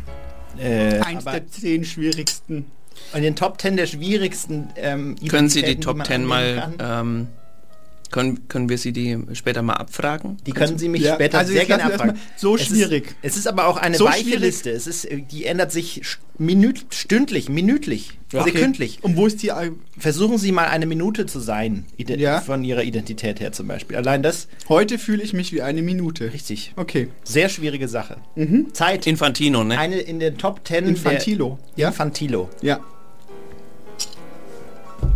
Äh, 0.59 0.99
Eins 1.01 1.25
der 1.25 1.47
zehn 1.49 1.85
schwierigsten. 1.85 2.67
in 3.15 3.23
den 3.23 3.35
Top 3.37 3.61
10 3.61 3.77
der 3.77 3.87
schwierigsten 3.87 4.69
ähm, 4.77 5.17
Können 5.29 5.49
Sie 5.49 5.63
die 5.63 5.77
Top 5.81 5.97
man 5.97 6.07
10 6.07 6.15
angeben 6.15 6.29
mal, 6.29 6.75
kann, 6.79 7.07
ähm, 7.07 7.29
können, 8.13 8.47
können 8.47 8.69
wir 8.69 8.79
Sie 8.79 8.93
die 8.93 9.19
später 9.33 9.63
mal 9.63 9.73
abfragen? 9.75 10.37
Die 10.47 10.53
können 10.53 10.79
Sie 10.79 10.89
mich 10.89 11.03
Ja, 11.03 11.15
später 11.15 11.39
also 11.41 11.53
sehr 11.53 11.65
gerne 11.65 11.85
abfragen. 11.85 12.19
so 12.37 12.55
es 12.55 12.67
schwierig. 12.67 13.07
Ist, 13.07 13.17
es 13.23 13.37
ist 13.39 13.49
aber 13.49 13.67
auch 13.67 13.77
eine 13.77 13.97
So 13.97 14.05
weiche 14.05 14.23
schwierig. 14.25 14.41
Liste. 14.41 14.71
Es 14.71 14.87
ist, 14.87 15.09
die 15.33 15.45
ändert 15.47 15.73
sich 15.73 16.03
minüt, 16.39 16.87
stündlich, 16.91 17.49
minütlich, 17.49 18.19
Okay. 18.33 18.51
sekündlich. 18.53 18.99
Und 19.03 19.17
wo 19.17 19.27
ist 19.27 19.43
die... 19.43 19.51
Versuchen 19.99 20.39
Sie 20.39 20.53
mal 20.53 20.67
eine 20.69 20.87
Minute 20.87 21.27
zu 21.27 21.39
sein, 21.41 21.85
ide 21.97 22.17
Ja. 22.19 22.41
von 22.41 22.65
Ihrer 22.65 22.83
Identität 22.83 23.41
her 23.41 23.53
zum 23.53 23.69
Beispiel. 23.69 23.97
Allein 23.97 24.23
das, 24.23 24.49
Heute 24.69 24.99
fühle 24.99 25.23
ich 25.23 25.33
mich 25.35 25.53
wie 25.53 25.61
eine 25.63 25.83
Minute. 25.83 26.33
richtig. 26.33 26.73
Okay. 26.77 27.09
Sehr 27.25 27.49
schwierige 27.49 27.89
Sache. 27.89 28.17
Mhm. 28.37 28.73
Zeit. 28.73 29.07
Infantino, 29.07 29.65
ne? 29.65 29.79
Eine 29.79 29.99
in 29.99 30.19
den 30.21 30.39
Top 30.39 30.61
10 30.67 30.87
Infantilo. 30.87 31.59
Der 31.77 31.83
Ja? 31.83 31.89
Infantilo. 31.89 32.49
Ja. 32.63 32.81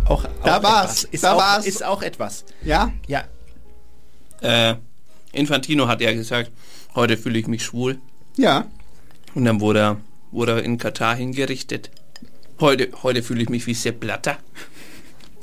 Auch, 0.07 0.25
Da 0.43 0.57
auch 0.57 0.63
war's, 0.63 1.03
etwas. 1.03 1.03
Ist, 1.05 1.23
da 1.23 1.33
auch, 1.33 1.37
war's. 1.37 1.65
ist 1.65 1.83
auch 1.83 2.01
etwas. 2.01 2.45
Ja? 2.63 2.91
Ja. 3.07 3.25
Äh, 4.41 4.75
Infantino 5.33 5.87
hat 5.87 6.01
ja 6.01 6.13
gesagt, 6.13 6.51
heute 6.95 7.17
fühle 7.17 7.39
ich 7.39 7.47
mich 7.47 7.63
schwul. 7.63 7.99
Ja. 8.37 8.65
Und 9.35 9.45
dann 9.45 9.59
wurde 9.59 9.79
er, 9.79 9.97
wurde 10.31 10.53
er 10.53 10.63
in 10.63 10.77
Katar 10.77 11.15
hingerichtet. 11.15 11.91
Heute, 12.59 12.89
heute 13.03 13.21
fühle 13.21 13.43
ich 13.43 13.49
mich 13.49 13.67
wie 13.67 13.73
Sepp 13.73 13.99
Blatter. 13.99 14.37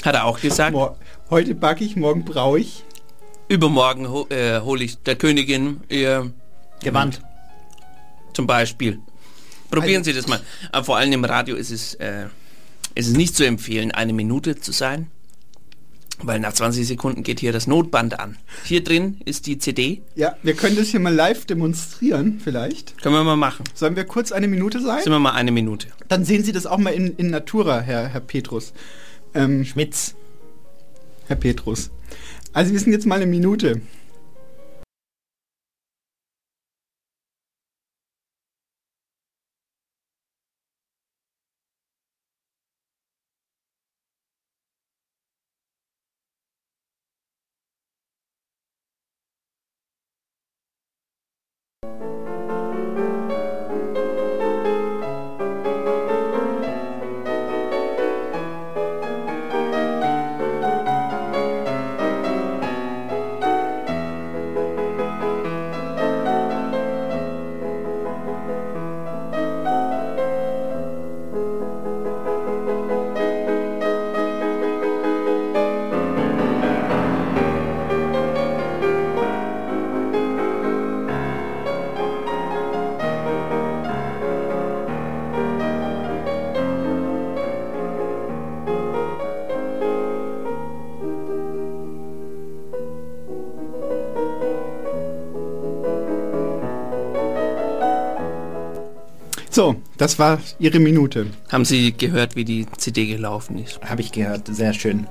Hat 0.04 0.14
er 0.14 0.24
auch 0.24 0.40
gesagt. 0.40 0.76
Heute 1.30 1.54
backe 1.54 1.84
ich, 1.84 1.96
morgen 1.96 2.24
brauche 2.24 2.58
ich. 2.58 2.82
Übermorgen 3.48 4.08
ho 4.08 4.26
äh, 4.30 4.60
hole 4.60 4.84
ich 4.84 4.98
der 4.98 5.16
Königin 5.16 5.82
ihr 5.88 6.32
Gewand. 6.82 7.20
Zum 8.32 8.46
Beispiel. 8.46 8.98
Probieren 9.70 10.04
Sie 10.04 10.12
das 10.12 10.26
mal. 10.26 10.40
Aber 10.72 10.84
vor 10.84 10.96
allem 10.96 11.12
im 11.12 11.24
Radio 11.24 11.56
ist 11.56 11.70
es, 11.70 11.94
äh, 11.94 12.26
ist 12.94 13.08
es 13.08 13.16
nicht 13.16 13.36
zu 13.36 13.44
empfehlen, 13.44 13.90
eine 13.90 14.12
Minute 14.12 14.60
zu 14.60 14.72
sein. 14.72 15.08
Weil 16.22 16.38
nach 16.38 16.52
20 16.52 16.86
Sekunden 16.86 17.22
geht 17.24 17.40
hier 17.40 17.52
das 17.52 17.66
Notband 17.66 18.20
an. 18.20 18.36
Hier 18.64 18.84
drin 18.84 19.20
ist 19.24 19.46
die 19.46 19.58
CD. 19.58 20.00
Ja, 20.14 20.36
wir 20.42 20.54
können 20.54 20.76
das 20.76 20.88
hier 20.88 21.00
mal 21.00 21.12
live 21.12 21.44
demonstrieren, 21.44 22.40
vielleicht. 22.42 22.96
Können 23.02 23.16
wir 23.16 23.24
mal 23.24 23.36
machen. 23.36 23.64
Sollen 23.74 23.96
wir 23.96 24.04
kurz 24.04 24.30
eine 24.30 24.46
Minute 24.46 24.80
sein? 24.80 25.02
Sind 25.02 25.12
wir 25.12 25.18
mal 25.18 25.32
eine 25.32 25.50
Minute. 25.50 25.88
Dann 26.08 26.24
sehen 26.24 26.44
Sie 26.44 26.52
das 26.52 26.66
auch 26.66 26.78
mal 26.78 26.94
in, 26.94 27.16
in 27.16 27.30
Natura, 27.30 27.80
Herr, 27.80 28.06
Herr 28.06 28.20
Petrus. 28.20 28.72
Ähm, 29.34 29.64
Schmitz. 29.64 30.14
Herr 31.26 31.36
Petrus. 31.36 31.90
Also 32.52 32.72
wir 32.72 32.78
sind 32.78 32.92
jetzt 32.92 33.06
mal 33.06 33.16
eine 33.16 33.26
Minute. 33.26 33.80
Das 100.04 100.18
war 100.18 100.38
Ihre 100.58 100.78
Minute. 100.78 101.26
Haben 101.50 101.64
Sie 101.64 101.92
gehört, 101.92 102.36
wie 102.36 102.44
die 102.44 102.66
CD 102.78 103.06
gelaufen 103.06 103.58
ist? 103.58 103.80
Habe 103.82 104.02
ich 104.02 104.12
gehört. 104.12 104.54
Sehr 104.54 104.72
schön. 104.72 105.06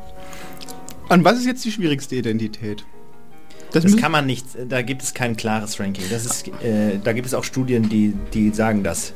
Und 1.09 1.23
was 1.23 1.37
ist 1.39 1.45
jetzt 1.45 1.65
die 1.65 1.71
schwierigste 1.71 2.15
Identität? 2.15 2.85
Das, 3.71 3.83
müssen- 3.83 3.99
kann 3.99 4.11
man 4.11 4.25
nicht, 4.27 4.45
da 4.69 4.81
gibt 4.83 5.01
es 5.01 5.13
kein 5.13 5.35
klares 5.35 5.79
Ranking. 5.79 6.05
Das 6.11 6.25
ist, 6.25 6.47
äh, 6.63 6.99
da 7.03 7.11
gibt 7.13 7.25
es 7.27 7.33
auch 7.33 7.43
Studien, 7.43 7.89
die, 7.89 8.13
die 8.33 8.51
sagen 8.51 8.83
das, 8.83 9.13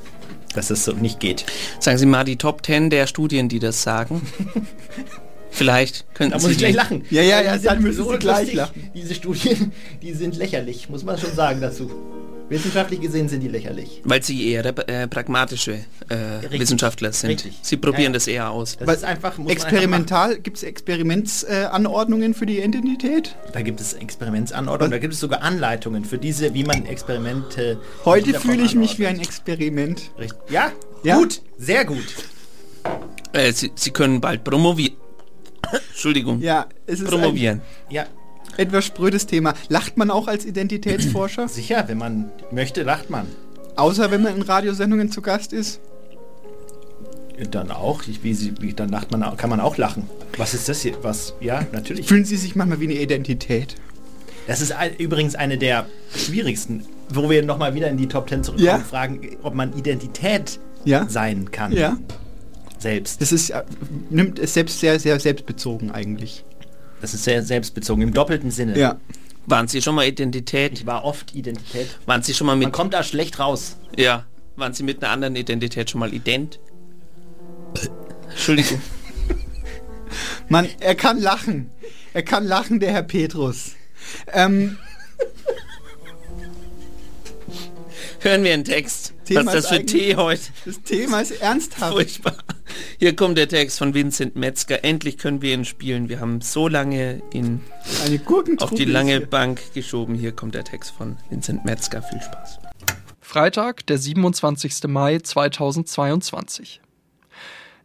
dass 0.56 0.70
das 0.70 0.84
so 0.84 0.94
nicht 0.94 1.20
geht. 1.20 1.46
Sagen 1.80 1.98
Sie 2.00 2.08
mal 2.08 2.24
die 2.24 2.38
Top 2.38 2.66
10 2.66 2.90
der 2.90 3.06
Studien, 3.06 3.48
die 3.50 3.60
das 3.60 3.84
sagen. 3.84 4.22
Vielleicht 5.52 6.06
könnten 6.14 6.34
Da 6.34 6.40
Sie 6.40 6.46
muss 6.48 6.52
ich 6.54 6.58
gleich 6.58 6.76
lachen. 6.76 7.04
Ja, 7.10 7.22
ja, 7.22 7.42
ja, 7.42 7.58
dann 7.58 7.82
müssen 7.82 8.04
so 8.04 8.12
Sie 8.12 8.18
gleich 8.18 8.40
lustig. 8.40 8.56
lachen. 8.56 8.92
Diese 8.96 9.14
Studien, 9.16 9.72
die 10.02 10.14
sind 10.14 10.36
lächerlich, 10.38 10.90
muss 10.90 11.04
man 11.04 11.18
schon 11.18 11.34
sagen 11.34 11.62
dazu. 11.62 11.90
Wissenschaftlich 12.50 13.02
gesehen 13.02 13.28
sind 13.28 13.42
die 13.42 13.50
lächerlich. 13.50 14.02
Weil 14.06 14.24
Sie 14.24 14.50
eher 14.52 14.66
äh, 14.88 15.08
pragmatische 15.08 15.74
äh. 16.10 16.50
Wissenschaftler 16.50 17.12
sind. 17.12 17.30
Richtig. 17.32 17.60
Sie 17.62 17.76
probieren 17.78 18.04
Ja, 18.04 18.10
ja. 18.10 18.14
das 18.14 18.28
eher 18.28 18.50
aus. 18.52 18.78
Das 18.78 18.88
Was- 18.88 18.98
ist 18.98 19.04
einfach, 19.04 19.38
muss 19.38 19.52
Experimental, 19.52 20.38
gibt 20.40 20.58
es 20.58 20.64
Experimentsanordnungen 20.64 22.34
für 22.34 22.46
die 22.46 22.60
Identität? 22.60 23.36
Da 23.52 23.62
gibt 23.62 23.82
es 23.82 23.94
Experimentsanordnungen, 23.94 24.92
da 24.92 24.98
gibt 24.98 25.14
es 25.14 25.20
sogar 25.20 25.42
Anleitungen 25.42 26.06
für 26.06 26.18
diese, 26.18 26.54
wie 26.54 26.64
man 26.64 26.86
Experimente. 26.86 27.80
Heute 28.06 28.40
fühle 28.40 28.64
ich 28.64 28.76
mich 28.76 28.98
wie 29.00 29.06
anordnet. 29.08 29.28
ein 29.28 29.30
Experiment. 29.30 30.12
Richtig. 30.18 30.40
Ja, 30.50 30.72
Ja? 31.04 31.18
gut, 31.18 31.42
sehr 31.58 31.84
gut. 31.86 32.06
Äh, 33.34 33.52
Sie, 33.52 33.72
Sie 33.76 33.92
können 33.92 34.22
bald 34.22 34.44
promovieren. 34.46 34.96
Entschuldigung. 35.90 36.40
Ja, 36.42 36.68
es 36.86 37.02
ist 37.02 37.10
promovieren. 37.10 37.62
Ja, 37.90 38.04
ein 38.04 38.08
etwas 38.58 38.86
sprödes 38.86 39.26
Thema. 39.28 39.54
Lacht 39.70 39.98
man 39.98 40.10
auch 40.12 40.28
als 40.28 40.46
Identitätsforscher? 40.46 41.48
sicher, 41.50 41.86
wenn 41.88 41.98
man 41.98 42.32
möchte, 42.52 42.84
lacht 42.84 43.10
man. 43.10 43.28
Außer 43.76 44.10
wenn 44.12 44.24
man 44.24 44.36
in 44.36 44.42
Radiosendungen 44.42 45.12
zu 45.12 45.22
Gast 45.22 45.54
ist? 45.54 45.80
Dann 47.52 47.70
auch, 47.70 48.02
ich, 48.08 48.24
wie 48.24 48.34
sie, 48.34 48.54
wie, 48.62 48.74
dann 48.74 48.90
lacht 48.90 49.12
man, 49.12 49.22
auch- 49.22 49.38
kann 49.38 49.50
man 49.52 49.60
auch 49.60 49.78
lachen. 49.78 50.10
Was 50.38 50.56
ist 50.56 50.68
das 50.70 50.82
hier? 50.82 50.96
Was? 51.04 51.36
Ja, 51.40 51.66
natürlich. 51.72 52.08
Fühlen 52.08 52.26
Sie 52.26 52.36
sich 52.36 52.56
manchmal 52.56 52.80
wie 52.80 52.86
eine 52.86 52.96
Identität? 53.00 53.76
Das 54.48 54.60
ist 54.62 54.72
ein, 54.72 54.96
übrigens 54.96 55.36
eine 55.36 55.58
der 55.60 55.86
schwierigsten, 56.16 56.86
wo 57.10 57.30
wir 57.30 57.44
nochmal 57.44 57.76
wieder 57.76 57.90
in 57.90 57.98
die 57.98 58.08
Top 58.08 58.28
10 58.30 58.44
zurückkommen, 58.44 58.66
Ja. 58.66 58.80
fragen, 58.80 59.38
ob 59.44 59.54
man 59.54 59.78
Identität 59.78 60.60
Ja. 60.84 61.08
sein 61.08 61.52
kann. 61.52 61.74
Ja. 61.74 61.98
Selbst. 62.80 63.22
Das 63.22 63.32
ist, 63.32 63.52
äh, 63.52 63.62
nimmt 64.10 64.40
es 64.40 64.54
selbst 64.56 64.80
sehr, 64.80 65.00
sehr 65.00 65.20
selbstbezogen 65.20 65.92
eigentlich. 65.92 66.44
Das 67.02 67.14
ist 67.14 67.24
sehr 67.24 67.44
selbstbezogen, 67.44 68.02
im 68.02 68.14
doppelten 68.14 68.52
Sinne. 68.52 68.78
Ja. 68.78 69.00
Waren 69.46 69.68
Sie 69.68 69.82
schon 69.82 69.96
mal 69.96 70.06
Identität? 70.06 70.74
Ich 70.74 70.86
war 70.86 71.06
oft 71.06 71.34
Identität. 71.34 71.88
Waren 72.06 72.22
Sie 72.22 72.34
schon 72.34 72.48
mal 72.48 72.56
Man 72.56 72.66
mit... 72.66 72.74
kommt 72.74 72.94
da 72.94 73.04
schlecht 73.04 73.40
raus. 73.40 73.78
Ja. 73.96 74.26
Waren 74.56 74.74
Sie 74.74 74.84
mit 74.84 75.04
einer 75.04 75.12
anderen 75.12 75.36
Identität 75.36 75.90
schon 75.90 76.00
mal 76.00 76.14
ident? 76.14 76.60
Entschuldigung. 78.30 78.82
Mann, 80.50 80.68
er 80.80 80.96
kann 80.96 81.22
lachen. 81.22 81.70
Er 82.14 82.24
kann 82.24 82.46
lachen, 82.46 82.80
der 82.80 82.92
Herr 82.92 83.04
Petrus. 83.04 83.72
Ähm, 84.34 84.78
Hören 88.28 88.44
wir 88.44 88.54
einen 88.54 88.66
Text. 88.66 89.14
Thema 89.24 89.46
Was 89.46 89.56
ist 89.56 89.72
das 89.72 89.78
für 89.78 89.86
Tee 89.86 90.18
heute? 90.18 90.42
das 90.66 90.82
Thema 90.82 91.22
ist 91.22 91.32
ernsthaft. 91.42 91.94
Furchtbar. 91.94 92.36
Hier 93.00 93.16
kommt 93.16 93.38
der 93.38 93.48
Text 93.48 93.78
von 93.78 93.94
Vincent 93.94 94.36
Metzger. 94.36 94.84
Endlich 94.84 95.18
können 95.18 95.42
wir 95.42 95.54
ihn 95.54 95.64
spielen. 95.64 96.10
Wir 96.10 96.20
haben 96.20 96.42
so 96.42 96.68
lange 96.68 97.22
ihn 97.32 97.62
auf 98.58 98.72
die 98.72 98.84
lange 98.84 99.20
hier. 99.20 99.26
Bank 99.26 99.74
geschoben. 99.74 100.14
Hier 100.14 100.34
kommt 100.34 100.56
der 100.56 100.66
Text 100.66 100.92
von 100.92 101.16
Vincent 101.30 101.64
Metzger. 101.64 102.02
Viel 102.02 102.22
Spaß. 102.22 102.60
Freitag, 103.22 103.86
der 103.88 103.98
27. 103.98 104.88
Mai 104.88 105.20
2022. 105.20 106.82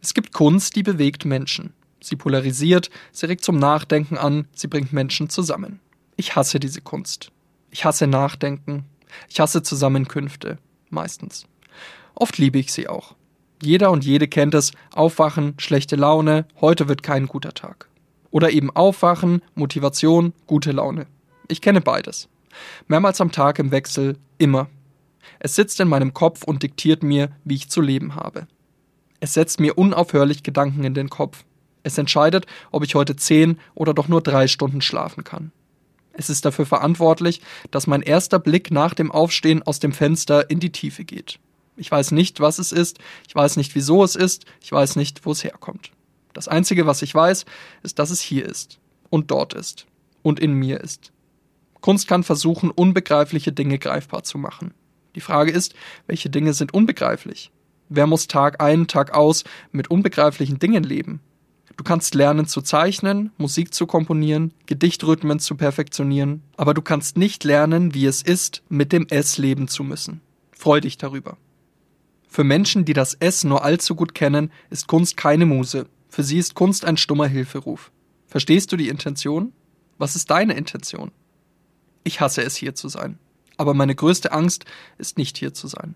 Es 0.01 0.13
gibt 0.13 0.33
Kunst, 0.33 0.75
die 0.75 0.83
bewegt 0.83 1.23
Menschen. 1.23 1.71
Sie 2.01 2.17
polarisiert, 2.17 2.89
sie 3.13 3.27
regt 3.27 3.45
zum 3.45 3.59
Nachdenken 3.59 4.17
an, 4.17 4.49
sie 4.53 4.67
bringt 4.67 4.91
Menschen 4.91 5.29
zusammen. 5.29 5.79
Ich 6.17 6.35
hasse 6.35 6.59
diese 6.59 6.81
Kunst. 6.81 7.31
Ich 7.71 7.85
hasse 7.85 8.07
Nachdenken. 8.07 8.83
Ich 9.29 9.39
hasse 9.39 9.63
Zusammenkünfte. 9.63 10.57
Meistens. 10.89 11.45
Oft 12.15 12.37
liebe 12.37 12.59
ich 12.59 12.71
sie 12.71 12.87
auch. 12.87 13.15
Jeder 13.61 13.91
und 13.91 14.05
jede 14.05 14.27
kennt 14.27 14.53
es. 14.53 14.71
Aufwachen, 14.93 15.55
schlechte 15.57 15.95
Laune, 15.95 16.45
heute 16.59 16.87
wird 16.87 17.01
kein 17.01 17.27
guter 17.27 17.53
Tag. 17.53 17.87
Oder 18.29 18.51
eben 18.51 18.75
Aufwachen, 18.75 19.41
Motivation, 19.55 20.33
gute 20.47 20.71
Laune. 20.71 21.07
Ich 21.47 21.61
kenne 21.61 21.81
beides. 21.81 22.29
Mehrmals 22.87 23.21
am 23.21 23.31
Tag 23.31 23.59
im 23.59 23.71
Wechsel, 23.71 24.17
immer. 24.37 24.69
Es 25.39 25.55
sitzt 25.55 25.79
in 25.79 25.87
meinem 25.87 26.13
Kopf 26.13 26.43
und 26.43 26.63
diktiert 26.63 27.03
mir, 27.03 27.29
wie 27.43 27.55
ich 27.55 27.69
zu 27.69 27.81
leben 27.81 28.15
habe. 28.15 28.47
Es 29.19 29.33
setzt 29.33 29.59
mir 29.59 29.77
unaufhörlich 29.77 30.43
Gedanken 30.43 30.83
in 30.83 30.93
den 30.93 31.09
Kopf. 31.09 31.45
Es 31.83 31.97
entscheidet, 31.97 32.45
ob 32.71 32.83
ich 32.83 32.95
heute 32.95 33.15
zehn 33.15 33.59
oder 33.75 33.93
doch 33.93 34.07
nur 34.07 34.21
drei 34.21 34.47
Stunden 34.47 34.81
schlafen 34.81 35.23
kann. 35.23 35.51
Es 36.13 36.29
ist 36.29 36.45
dafür 36.45 36.65
verantwortlich, 36.65 37.41
dass 37.71 37.87
mein 37.87 38.01
erster 38.01 38.39
Blick 38.39 38.71
nach 38.71 38.93
dem 38.93 39.11
Aufstehen 39.11 39.63
aus 39.63 39.79
dem 39.79 39.91
Fenster 39.91 40.49
in 40.49 40.59
die 40.59 40.71
Tiefe 40.71 41.03
geht. 41.03 41.39
Ich 41.75 41.89
weiß 41.89 42.11
nicht, 42.11 42.39
was 42.39 42.59
es 42.59 42.71
ist, 42.71 42.99
ich 43.27 43.35
weiß 43.35 43.57
nicht, 43.57 43.73
wieso 43.73 44.03
es 44.03 44.15
ist, 44.15 44.45
ich 44.61 44.71
weiß 44.71 44.95
nicht, 44.95 45.25
wo 45.25 45.31
es 45.31 45.43
herkommt. 45.43 45.91
Das 46.33 46.47
Einzige, 46.47 46.85
was 46.85 47.01
ich 47.01 47.13
weiß, 47.13 47.45
ist, 47.81 47.99
dass 47.99 48.11
es 48.11 48.21
hier 48.21 48.45
ist 48.45 48.79
und 49.09 49.31
dort 49.31 49.53
ist 49.53 49.87
und 50.21 50.39
in 50.39 50.53
mir 50.53 50.81
ist. 50.81 51.11
Kunst 51.81 52.07
kann 52.07 52.23
versuchen, 52.23 52.71
unbegreifliche 52.71 53.51
Dinge 53.51 53.79
greifbar 53.79 54.23
zu 54.23 54.37
machen. 54.37 54.73
Die 55.15 55.21
Frage 55.21 55.51
ist, 55.51 55.75
welche 56.07 56.29
Dinge 56.29 56.53
sind 56.53 56.73
unbegreiflich? 56.73 57.51
Wer 57.89 58.07
muss 58.07 58.27
Tag 58.27 58.61
ein, 58.61 58.87
Tag 58.87 59.13
aus 59.13 59.43
mit 59.71 59.91
unbegreiflichen 59.91 60.59
Dingen 60.59 60.83
leben? 60.83 61.19
Du 61.83 61.89
kannst 61.89 62.15
lernen 62.15 62.47
zu 62.47 62.61
zeichnen, 62.61 63.33
Musik 63.37 63.73
zu 63.73 63.87
komponieren, 63.87 64.53
Gedichtrhythmen 64.67 65.39
zu 65.39 65.55
perfektionieren, 65.55 66.41
aber 66.55 66.73
du 66.73 66.81
kannst 66.81 67.17
nicht 67.17 67.43
lernen, 67.43 67.93
wie 67.93 68.05
es 68.05 68.21
ist, 68.21 68.63
mit 68.69 68.93
dem 68.93 69.05
S 69.09 69.37
leben 69.37 69.67
zu 69.67 69.83
müssen. 69.83 70.21
Freu 70.53 70.79
dich 70.79 70.97
darüber. 70.97 71.35
Für 72.29 72.45
Menschen, 72.45 72.85
die 72.85 72.93
das 72.93 73.15
S 73.15 73.43
nur 73.43 73.65
allzu 73.65 73.95
gut 73.95 74.15
kennen, 74.15 74.49
ist 74.69 74.87
Kunst 74.87 75.17
keine 75.17 75.45
Muse. 75.45 75.85
Für 76.07 76.23
sie 76.23 76.37
ist 76.37 76.55
Kunst 76.55 76.85
ein 76.85 76.95
stummer 76.95 77.27
Hilferuf. 77.27 77.91
Verstehst 78.27 78.71
du 78.71 78.77
die 78.77 78.87
Intention? 78.87 79.51
Was 79.97 80.15
ist 80.15 80.31
deine 80.31 80.53
Intention? 80.53 81.11
Ich 82.05 82.21
hasse 82.21 82.43
es, 82.43 82.55
hier 82.55 82.75
zu 82.75 82.87
sein. 82.87 83.19
Aber 83.57 83.73
meine 83.73 83.93
größte 83.93 84.31
Angst 84.31 84.63
ist 84.97 85.17
nicht 85.17 85.37
hier 85.37 85.53
zu 85.53 85.67
sein. 85.67 85.95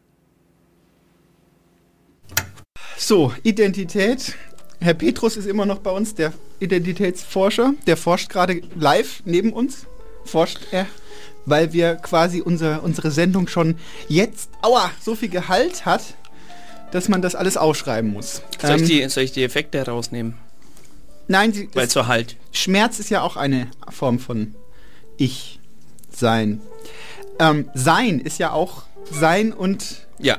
So, 2.98 3.32
Identität. 3.44 4.36
Herr 4.80 4.94
Petrus 4.94 5.38
ist 5.38 5.48
immer 5.48 5.66
noch 5.66 5.80
bei 5.80 5.92
uns, 5.92 6.16
der 6.16 6.34
Identitätsforscher. 6.60 7.74
Der 7.88 7.98
forscht 7.98 8.30
gerade 8.30 8.62
live 8.76 9.22
neben 9.26 9.54
uns. 9.54 9.86
Forscht 10.24 10.60
er, 10.72 10.86
weil 11.46 11.74
wir 11.74 11.96
quasi 11.96 12.42
unser, 12.42 12.84
unsere 12.84 13.12
Sendung 13.12 13.48
schon 13.48 13.76
jetzt, 14.08 14.50
aua, 14.62 14.92
so 15.02 15.16
viel 15.16 15.30
Gehalt 15.30 15.86
hat, 15.86 16.02
dass 16.92 17.08
man 17.10 17.22
das 17.22 17.34
alles 17.36 17.58
ausschreiben 17.58 18.12
muss. 18.12 18.42
Soll, 18.62 18.76
ich, 18.76 18.82
Ähm, 18.82 18.88
die, 18.88 19.10
soll 19.10 19.24
ich 19.24 19.32
die 19.32 19.44
Effekte 19.44 19.78
herausnehmen? 19.78 20.36
Nein, 21.28 21.54
sie, 21.54 21.70
Weil 21.74 21.90
so 21.90 22.08
halt. 22.08 22.36
Schmerz 22.52 23.00
ist 23.00 23.10
ja 23.10 23.22
auch 23.22 23.36
eine 23.36 23.70
Form 23.90 24.20
von 24.20 24.56
Ich 25.18 25.60
sein. 26.10 26.62
Ähm, 27.40 27.70
sein 27.74 28.20
ist 28.20 28.40
ja 28.40 28.52
auch 28.52 28.84
Sein 29.12 29.54
und 29.54 30.08
Ja. 30.20 30.38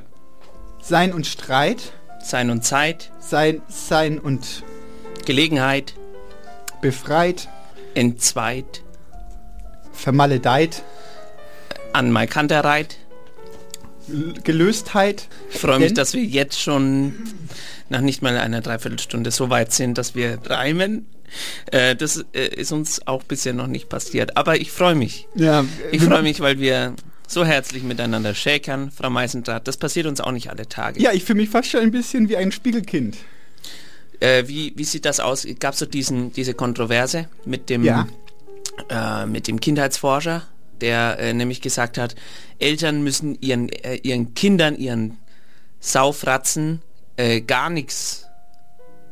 Sein 0.82 1.12
und 1.12 1.26
Streit. 1.26 1.92
Sein 2.28 2.50
und 2.50 2.62
Zeit. 2.64 3.10
Sein, 3.20 3.62
Sein 3.68 4.18
und 4.18 4.62
Gelegenheit. 5.24 5.94
Befreit. 6.82 7.48
Entzweit. 7.94 8.82
Vermaledeit. 9.92 10.82
An 11.94 12.12
Maikanterreit. 12.12 12.96
L- 14.10 14.34
Gelöstheit. 14.44 15.28
Ich 15.50 15.58
freue 15.58 15.78
mich, 15.78 15.94
dass 15.94 16.12
wir 16.12 16.22
jetzt 16.22 16.60
schon 16.60 17.14
nach 17.88 18.02
nicht 18.02 18.20
mal 18.20 18.36
einer 18.36 18.60
Dreiviertelstunde 18.60 19.30
so 19.30 19.48
weit 19.48 19.72
sind, 19.72 19.96
dass 19.96 20.14
wir 20.14 20.38
reimen. 20.44 21.06
Äh, 21.72 21.96
das 21.96 22.24
äh, 22.34 22.46
ist 22.48 22.72
uns 22.72 23.06
auch 23.06 23.22
bisher 23.22 23.54
noch 23.54 23.66
nicht 23.68 23.88
passiert. 23.88 24.36
Aber 24.36 24.60
ich 24.60 24.70
freue 24.70 24.94
mich. 24.94 25.28
Ja, 25.34 25.64
Ich 25.92 26.02
freue 26.02 26.22
mich, 26.22 26.40
weil 26.40 26.58
wir 26.58 26.94
so 27.28 27.44
herzlich 27.44 27.82
miteinander 27.84 28.34
schäkern, 28.34 28.90
Frau 28.90 29.10
Meisendraht. 29.10 29.68
Das 29.68 29.76
passiert 29.76 30.06
uns 30.06 30.20
auch 30.20 30.32
nicht 30.32 30.50
alle 30.50 30.66
Tage. 30.68 31.00
Ja, 31.00 31.12
ich 31.12 31.24
fühle 31.24 31.40
mich 31.40 31.50
fast 31.50 31.68
schon 31.70 31.80
ein 31.82 31.90
bisschen 31.90 32.28
wie 32.28 32.36
ein 32.36 32.50
Spiegelkind. 32.50 33.16
Äh, 34.20 34.48
wie, 34.48 34.72
wie 34.74 34.84
sieht 34.84 35.04
das 35.04 35.20
aus? 35.20 35.46
Gab 35.60 35.74
es 35.74 35.78
so 35.80 35.86
diesen, 35.86 36.32
diese 36.32 36.54
Kontroverse 36.54 37.28
mit 37.44 37.70
dem, 37.70 37.84
Ja. 37.84 38.08
äh, 38.88 39.26
mit 39.26 39.46
dem 39.46 39.60
Kindheitsforscher, 39.60 40.42
der 40.80 41.18
äh, 41.20 41.32
nämlich 41.34 41.60
gesagt 41.60 41.98
hat, 41.98 42.16
Eltern 42.58 43.02
müssen 43.02 43.36
ihren, 43.40 43.68
äh, 43.68 43.96
ihren 44.02 44.34
Kindern, 44.34 44.74
ihren 44.76 45.18
Saufratzen 45.80 46.82
äh, 47.16 47.40
gar 47.42 47.70
nichts 47.70 48.26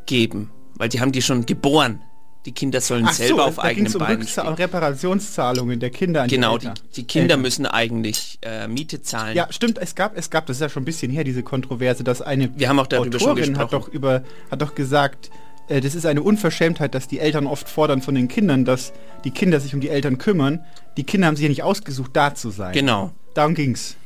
geben, 0.06 0.50
weil 0.74 0.88
die 0.88 1.00
haben 1.00 1.12
die 1.12 1.22
schon 1.22 1.46
geboren. 1.46 2.00
Die 2.46 2.52
Kinder 2.52 2.80
sollen 2.80 3.04
Ach 3.06 3.12
selber 3.12 3.36
so, 3.36 3.42
auf 3.42 3.58
eigenen 3.58 3.92
um 3.92 3.98
Beinen 3.98 4.26
stehen. 4.26 4.46
Reparationszahlungen 4.46 5.80
der 5.80 5.90
Kinder 5.90 6.22
an 6.22 6.28
Genau, 6.28 6.58
die 6.58 6.66
Eltern. 6.68 6.84
die 6.94 7.04
Kinder 7.04 7.24
Eltern. 7.24 7.42
müssen 7.42 7.66
eigentlich 7.66 8.38
äh, 8.42 8.68
Miete 8.68 9.02
zahlen. 9.02 9.36
Ja, 9.36 9.48
stimmt, 9.50 9.78
es 9.78 9.94
gab, 9.94 10.16
es 10.16 10.30
gab, 10.30 10.46
das 10.46 10.58
ist 10.58 10.60
ja 10.60 10.68
schon 10.68 10.82
ein 10.82 10.86
bisschen 10.86 11.10
her, 11.10 11.24
diese 11.24 11.42
Kontroverse, 11.42 12.04
dass 12.04 12.22
eine 12.22 12.56
Wir 12.56 12.68
haben 12.68 12.78
auch 12.78 12.86
darüber 12.86 13.16
Autorin 13.16 13.58
hat 13.58 13.72
doch 13.72 13.88
über, 13.88 14.22
hat 14.50 14.62
doch 14.62 14.74
gesagt, 14.74 15.30
äh, 15.68 15.80
das 15.80 15.94
ist 15.94 16.06
eine 16.06 16.22
Unverschämtheit, 16.22 16.94
dass 16.94 17.08
die 17.08 17.18
Eltern 17.18 17.46
oft 17.46 17.68
fordern 17.68 18.00
von 18.00 18.14
den 18.14 18.28
Kindern, 18.28 18.64
dass 18.64 18.92
die 19.24 19.32
Kinder 19.32 19.60
sich 19.60 19.74
um 19.74 19.80
die 19.80 19.88
Eltern 19.88 20.18
kümmern. 20.18 20.64
Die 20.96 21.04
Kinder 21.04 21.26
haben 21.26 21.36
sich 21.36 21.42
ja 21.42 21.48
nicht 21.48 21.62
ausgesucht, 21.64 22.10
da 22.14 22.34
zu 22.34 22.50
sein. 22.50 22.72
Genau. 22.72 23.10
Darum 23.34 23.54
ging's. 23.54 23.96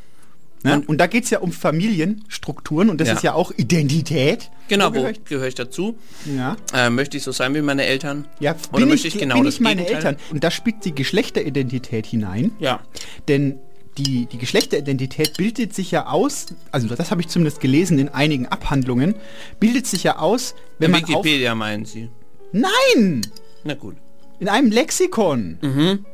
Ne? 0.63 0.75
Und, 0.75 0.89
Und- 0.91 0.99
da 0.99 1.07
geht's 1.07 1.31
ja 1.31 1.39
um 1.41 1.53
Familienstrukturen 1.53 2.91
und 2.91 3.01
das 3.01 3.09
Ja. 3.09 3.15
ist 3.15 3.23
ja 3.23 3.35
auch 3.35 3.51
Identität. 3.57 4.51
Genau, 4.69 4.89
Wo 4.95 5.09
gehöre 5.25 5.47
ich- 5.49 5.55
dazu? 5.55 5.97
Ja. 6.37 6.57
Äh, 6.75 6.91
möchte 6.91 7.17
ich 7.17 7.23
so 7.23 7.33
sein 7.33 7.55
wie 7.55 7.63
meine 7.63 7.85
Eltern? 7.87 8.27
Ja, 8.41 8.55
Oder 8.73 8.81
bin 8.81 8.89
möchte 8.91 9.09
ich, 9.09 9.15
ich 9.15 9.21
genau 9.21 9.37
bin 9.37 9.45
das 9.45 9.55
ich 9.55 9.61
meine 9.61 9.83
Gegenteil? 9.85 10.13
Eltern. 10.15 10.25
Und 10.31 10.45
da 10.45 10.51
spielt 10.51 10.85
die 10.85 10.95
Geschlechteridentität 10.95 12.07
hinein. 12.07 12.53
Ja. 12.59 12.81
Denn 13.29 13.59
die, 13.99 14.27
die 14.27 14.39
Geschlechteridentität 14.39 15.37
bildet 15.37 15.75
sich 15.75 15.91
ja 15.91 16.07
aus, 16.07 16.47
also 16.71 16.89
das 16.95 17.11
habe 17.11 17.21
ich 17.23 17.29
zumindest 17.29 17.61
gelesen 17.61 17.99
in 17.99 18.09
einigen 18.11 18.47
Abhandlungen, 18.47 19.15
bildet 19.59 19.87
sich 19.87 20.05
ja 20.05 20.19
aus, 20.19 20.55
wenn 20.79 20.87
In 20.87 20.93
man 20.93 21.03
auf... 21.05 21.09
Wikipedia 21.25 21.55
meinen 21.55 21.85
Sie? 21.87 22.09
Nein! 22.53 23.23
Na 23.65 23.75
gut. 23.75 23.97
In 24.39 24.49
einem 24.49 24.71
Lexikon. 24.71 25.59
Mhm. 25.63 26.05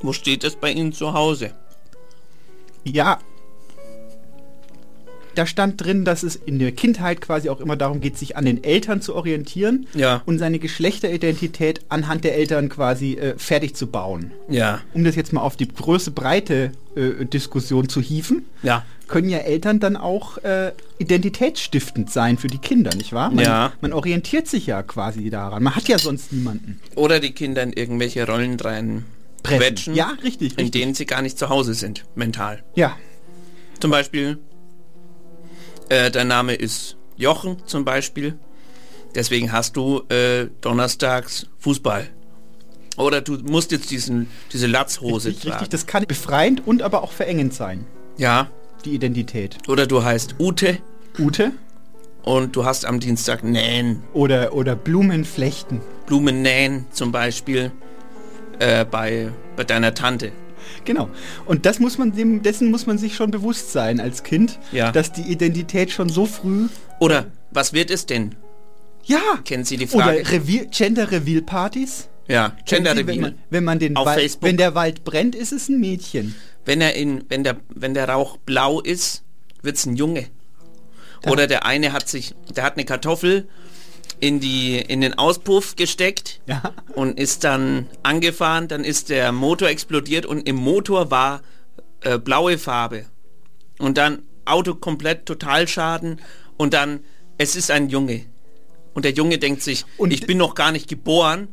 Wo 0.00 0.12
steht 0.12 0.44
das 0.44 0.56
bei 0.56 0.70
Ihnen 0.72 0.92
zu 0.92 1.12
Hause? 1.12 1.52
Ja. 2.84 3.18
Da 5.36 5.46
stand 5.46 5.84
drin, 5.84 6.04
dass 6.04 6.22
es 6.22 6.34
in 6.34 6.58
der 6.58 6.72
Kindheit 6.72 7.20
quasi 7.20 7.48
auch 7.50 7.60
immer 7.60 7.76
darum 7.76 8.00
geht, 8.00 8.16
sich 8.18 8.36
an 8.36 8.44
den 8.46 8.64
Eltern 8.64 9.00
zu 9.02 9.14
orientieren 9.14 9.86
Ja. 9.94 10.22
und 10.26 10.38
seine 10.38 10.58
Geschlechteridentität 10.58 11.80
anhand 11.90 12.24
der 12.24 12.34
Eltern 12.36 12.68
quasi 12.68 13.14
äh, 13.14 13.34
fertig 13.38 13.76
zu 13.76 13.86
bauen. 13.86 14.32
Ja. 14.48 14.80
Um 14.94 15.04
das 15.04 15.14
jetzt 15.14 15.32
mal 15.32 15.42
auf 15.42 15.56
die 15.56 15.68
größte 15.68 16.10
breite 16.10 16.72
äh, 16.96 17.24
Diskussion 17.26 17.88
zu 17.88 18.00
hieven, 18.00 18.46
Ja. 18.62 18.84
können 19.08 19.28
ja 19.28 19.38
Eltern 19.38 19.78
dann 19.78 19.96
auch 19.96 20.38
äh, 20.38 20.72
identitätsstiftend 20.98 22.10
sein 22.10 22.38
für 22.38 22.48
die 22.48 22.58
Kinder, 22.58 22.94
nicht 22.96 23.12
wahr? 23.12 23.30
Man, 23.30 23.44
Ja. 23.44 23.72
Man 23.80 23.92
orientiert 23.92 24.46
sich 24.48 24.66
ja 24.66 24.82
quasi 24.82 25.28
daran. 25.30 25.62
Man 25.62 25.76
hat 25.76 25.86
ja 25.88 25.98
sonst 25.98 26.32
niemanden. 26.32 26.80
Oder 26.94 27.20
die 27.20 27.32
Kinder 27.32 27.62
in 27.62 27.72
irgendwelche 27.72 28.26
Rollen 28.26 28.58
rein 28.58 29.04
Pressen. 29.42 29.58
quetschen, 29.60 29.94
Ja, 29.94 30.16
richtig, 30.24 30.52
in 30.52 30.64
richtig. 30.64 30.70
denen 30.80 30.94
sie 30.94 31.06
gar 31.06 31.22
nicht 31.22 31.38
zu 31.38 31.48
Hause 31.50 31.74
sind, 31.74 32.04
mental. 32.14 32.62
Ja. 32.74 32.96
Zum 33.80 33.90
Beispiel, 33.90 34.38
äh, 35.88 36.10
dein 36.10 36.28
Name 36.28 36.54
ist 36.54 36.96
Jochen 37.16 37.56
zum 37.66 37.84
Beispiel. 37.84 38.38
Deswegen 39.14 39.52
hast 39.52 39.76
du 39.76 40.02
äh, 40.08 40.48
donnerstags 40.60 41.46
Fußball. 41.58 42.06
Oder 42.98 43.20
du 43.20 43.38
musst 43.38 43.72
jetzt 43.72 43.90
diesen, 43.90 44.28
diese 44.52 44.66
Latzhose 44.66 45.28
Richtig, 45.28 45.42
tragen. 45.44 45.52
richtig, 45.54 45.68
das 45.70 45.86
kann 45.86 46.04
befreiend 46.06 46.66
und 46.66 46.82
aber 46.82 47.02
auch 47.02 47.12
verengend 47.12 47.52
sein, 47.54 47.86
Ja. 48.16 48.48
die 48.84 48.94
Identität. 48.94 49.58
Oder 49.68 49.86
du 49.86 50.02
heißt 50.02 50.36
Ute 50.38 50.78
Ute 51.18 51.52
und 52.22 52.56
du 52.56 52.64
hast 52.64 52.84
am 52.84 53.00
Dienstag 53.00 53.42
Nähen. 53.44 54.02
oder, 54.12 54.52
oder 54.54 54.76
Blumenflechten. 54.76 55.80
Blumen 56.06 56.42
nähen 56.42 56.86
zum 56.90 57.10
Beispiel 57.12 57.72
äh, 58.58 58.84
bei, 58.84 59.30
bei 59.56 59.64
deiner 59.64 59.94
Tante. 59.94 60.32
Genau. 60.84 61.08
Und 61.46 61.66
das 61.66 61.78
muss 61.80 61.98
man 61.98 62.12
dem, 62.12 62.42
dessen 62.42 62.70
muss 62.70 62.86
man 62.86 62.98
sich 62.98 63.14
schon 63.16 63.30
bewusst 63.30 63.72
sein 63.72 64.00
als 64.00 64.22
Kind, 64.22 64.58
Ja. 64.72 64.92
dass 64.92 65.12
die 65.12 65.22
Identität 65.22 65.90
schon 65.90 66.08
so 66.08 66.26
früh. 66.26 66.68
Oder 67.00 67.26
was 67.50 67.72
wird 67.72 67.90
es 67.90 68.06
denn? 68.06 68.34
Ja. 69.04 69.20
Kennen 69.44 69.64
Sie 69.64 69.76
die 69.76 69.86
Frage? 69.86 70.20
Oder 70.20 70.30
Revier, 70.32 70.66
Gender-Reveal-Partys. 70.66 72.08
ja, 72.28 72.56
Gender 72.64 72.90
Wenn, 72.96 72.98
Reveal. 73.06 73.20
man, 73.20 73.34
wenn 73.50 73.64
man 73.64 73.78
den 73.78 73.96
Auf 73.96 74.06
Wald, 74.06 74.20
Facebook. 74.20 74.48
wenn 74.48 74.56
der 74.56 74.74
Wald 74.74 75.04
brennt, 75.04 75.34
ist 75.34 75.52
es 75.52 75.68
ein 75.68 75.78
Mädchen. 75.80 76.34
Wenn 76.64 76.80
er 76.80 76.94
in, 76.94 77.24
wenn 77.28 77.44
der, 77.44 77.56
wenn 77.68 77.94
der 77.94 78.08
Rauch 78.08 78.36
blau 78.38 78.80
ist, 78.80 79.22
wird's 79.62 79.86
ein 79.86 79.94
Junge. 79.96 80.26
Oder 81.26 81.46
der 81.46 81.64
eine 81.64 81.92
hat 81.92 82.08
sich, 82.08 82.34
der 82.54 82.64
hat 82.64 82.74
eine 82.76 82.84
Kartoffel 82.84 83.48
in 84.20 84.40
die, 84.40 84.78
in 84.78 85.00
den 85.00 85.14
Auspuff 85.14 85.76
gesteckt 85.76 86.40
Ja. 86.46 86.72
und 86.94 87.18
ist 87.18 87.44
dann 87.44 87.86
angefahren, 88.02 88.68
dann 88.68 88.84
ist 88.84 89.08
der 89.10 89.32
Motor 89.32 89.68
explodiert 89.68 90.26
und 90.26 90.48
im 90.48 90.56
Motor 90.56 91.10
war 91.10 91.42
äh, 92.00 92.18
blaue 92.18 92.58
Farbe. 92.58 93.06
Und 93.78 93.98
dann 93.98 94.22
Auto 94.44 94.74
komplett 94.74 95.26
Totalschaden 95.26 96.20
und 96.56 96.72
dann, 96.72 97.00
es 97.38 97.56
ist 97.56 97.70
ein 97.70 97.88
Junge. 97.90 98.24
Und 98.94 99.04
der 99.04 99.12
Junge 99.12 99.38
denkt 99.38 99.62
sich, 99.62 99.84
ich 100.08 100.26
bin 100.26 100.38
noch 100.38 100.54
gar 100.54 100.72
nicht 100.72 100.88
geboren. 100.88 101.48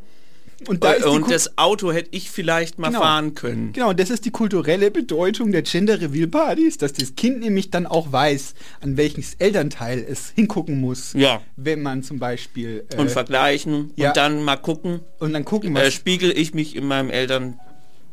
Und, 0.68 0.84
da 0.84 0.94
die 0.96 1.04
und 1.04 1.30
das 1.32 1.58
Auto 1.58 1.92
hätte 1.92 2.10
ich 2.12 2.30
vielleicht 2.32 2.80
mal 2.80 2.88
Genau. 2.90 3.00
fahren 3.02 3.34
können. 3.36 3.74
Genau, 3.74 3.90
und 3.90 4.00
das 4.00 4.10
ist 4.10 4.26
die 4.26 4.32
kulturelle 4.32 4.92
Bedeutung 4.92 5.52
der 5.52 5.62
Gender-Reveal-Partys, 5.64 6.78
dass 6.78 6.94
das 6.94 7.16
Kind 7.16 7.40
nämlich 7.40 7.70
dann 7.72 7.86
auch 7.88 8.12
weiß, 8.12 8.54
an 8.82 8.98
welches 8.98 9.36
Elternteil 9.36 10.06
es 10.08 10.30
hingucken 10.36 10.80
muss. 10.80 11.14
Ja. 11.14 11.42
Wenn 11.56 11.82
man 11.82 12.04
zum 12.04 12.20
Beispiel. 12.20 12.86
äh, 12.94 12.98
und 12.98 13.10
vergleichen 13.12 13.92
ja. 13.96 14.10
und 14.10 14.18
dann 14.18 14.44
mal 14.44 14.58
gucken. 14.58 15.00
Und 15.20 15.34
dann 15.34 15.46
gucken, 15.46 15.76
Äh, 15.76 15.88
was. 15.88 15.94
spiegel 15.94 16.32
ich 16.32 16.54
mich 16.54 16.76
in 16.76 16.86
meinem 16.86 17.10
Eltern. 17.10 17.60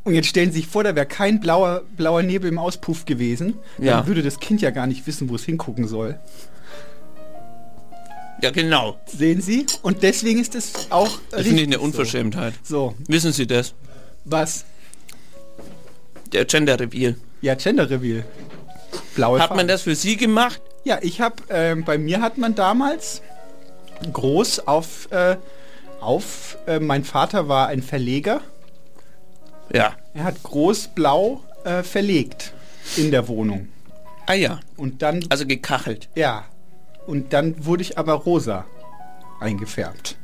Und 0.05 0.15
jetzt 0.15 0.29
stellen 0.29 0.51
Sie 0.51 0.61
sich 0.61 0.67
vor, 0.67 0.83
da 0.83 0.95
wäre 0.97 1.05
kein 1.07 1.41
blauer, 1.41 1.83
blauer 1.97 2.23
Nebel 2.23 2.49
im 2.51 2.59
Auspuff 2.59 3.05
gewesen. 3.05 3.55
Ja. 3.79 3.99
Dann 3.99 4.07
würde 4.07 4.23
das 4.23 4.41
Kind 4.41 4.63
ja 4.63 4.71
gar 4.71 4.87
nicht 4.87 5.07
wissen, 5.07 5.29
wo 5.29 5.35
es 5.35 5.45
hingucken 5.45 5.87
soll. 5.87 6.19
Ja, 8.43 8.51
genau. 8.51 8.99
Sehen 9.07 9.41
Sie? 9.41 9.67
Und 9.83 10.03
deswegen 10.03 10.41
ist 10.41 10.55
es 10.55 10.91
auch. 10.91 11.19
Das 11.31 11.43
finde 11.43 11.63
ich 11.63 11.67
eine 11.67 11.79
Unverschämtheit. 11.81 12.55
So. 12.63 12.95
Wissen 13.07 13.33
Sie 13.33 13.47
das? 13.47 13.75
Was? 14.25 14.65
Der 16.33 16.45
Gender 16.45 16.79
Reveal. 16.79 17.17
Ja, 17.41 17.55
Gender 17.55 17.89
Reveal. 17.91 18.25
Blaue 19.15 19.39
Hat 19.39 19.49
Farbe. 19.49 19.61
man 19.61 19.69
das 19.69 19.83
für 19.83 19.95
Sie 19.95 20.17
gemacht? 20.17 20.61
Ja, 20.85 20.99
ich 21.03 21.21
habe, 21.21 21.37
ähm, 21.51 21.85
bei 21.85 21.99
mir 21.99 22.21
hat 22.23 22.39
man 22.39 22.55
damals 22.55 23.23
groß 24.13 24.67
auf 24.67 25.11
äh, 25.11 25.37
auf. 26.01 26.59
Äh, 26.67 26.81
mein 26.81 27.05
Vater 27.05 27.49
war 27.49 27.69
ein 27.69 27.83
Verleger. 27.83 28.41
Ja. 29.73 29.95
Er 30.15 30.25
hat 30.25 30.43
groß-blau 30.43 31.43
äh, 31.65 31.83
verlegt 31.83 32.53
in 32.97 33.11
der 33.11 33.29
Wohnung. 33.29 33.69
Ah 34.27 34.35
ja. 34.35 34.61
Und 34.77 35.03
dann. 35.03 35.25
Also 35.29 35.47
gekachelt. 35.47 36.09
Ja. 36.15 36.45
Und 37.11 37.33
dann 37.33 37.65
wurde 37.67 37.83
ich 37.83 37.99
aber 37.99 38.13
rosa 38.13 38.67
eingefärbt. 39.41 40.17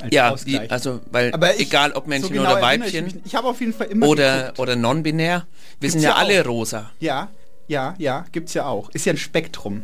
Als 0.00 0.14
Ja, 0.14 0.34
die, 0.34 0.58
also, 0.70 1.00
weil 1.10 1.34
Aber 1.34 1.54
ich- 1.54 1.60
egal 1.68 1.92
ob 1.92 2.06
Männchen 2.06 2.28
so 2.28 2.32
genau 2.34 2.50
oder 2.52 2.58
ich 2.60 2.64
Weibchen 2.80 3.04
nicht. 3.04 3.18
Ich 3.26 3.34
habe 3.34 3.48
auf 3.48 3.60
jeden 3.60 3.74
Fall 3.74 3.88
immer 3.88 4.06
oder, 4.08 4.40
geguckt. 4.40 4.58
oder 4.60 4.74
non-binär, 4.76 5.46
wir 5.46 5.76
Gibt's 5.80 5.92
sind 5.92 6.02
ja, 6.02 6.10
ja 6.10 6.16
alle 6.16 6.46
rosa. 6.46 6.90
Ja, 6.98 7.28
ja, 7.66 7.94
ja, 7.98 8.24
gibt's 8.32 8.54
ja 8.54 8.64
auch. 8.66 8.88
Ist 8.90 9.04
ja 9.04 9.12
ein 9.12 9.18
Spektrum. 9.18 9.82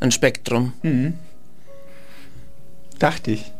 Ein 0.00 0.10
Spektrum. 0.10 0.72
Mhm. 0.82 1.18
Dachte 2.98 3.30
ich. 3.30 3.52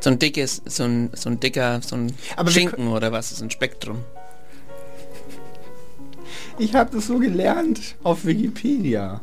So 0.00 0.08
ein 0.08 0.18
dickes, 0.18 0.62
so 0.64 0.84
ein, 0.84 1.10
so 1.12 1.28
ein 1.28 1.38
dicker, 1.38 1.80
so 1.82 1.96
ein 1.96 2.14
Aber 2.36 2.48
wir 2.48 2.52
Schinken 2.52 2.88
oder 2.88 3.12
was 3.12 3.30
ist 3.30 3.42
ein 3.42 3.50
Spektrum? 3.50 4.04
Ich 6.58 6.74
habe 6.74 6.94
das 6.94 7.06
so 7.06 7.18
gelernt 7.18 7.96
auf 8.02 8.24
Wikipedia. 8.24 9.20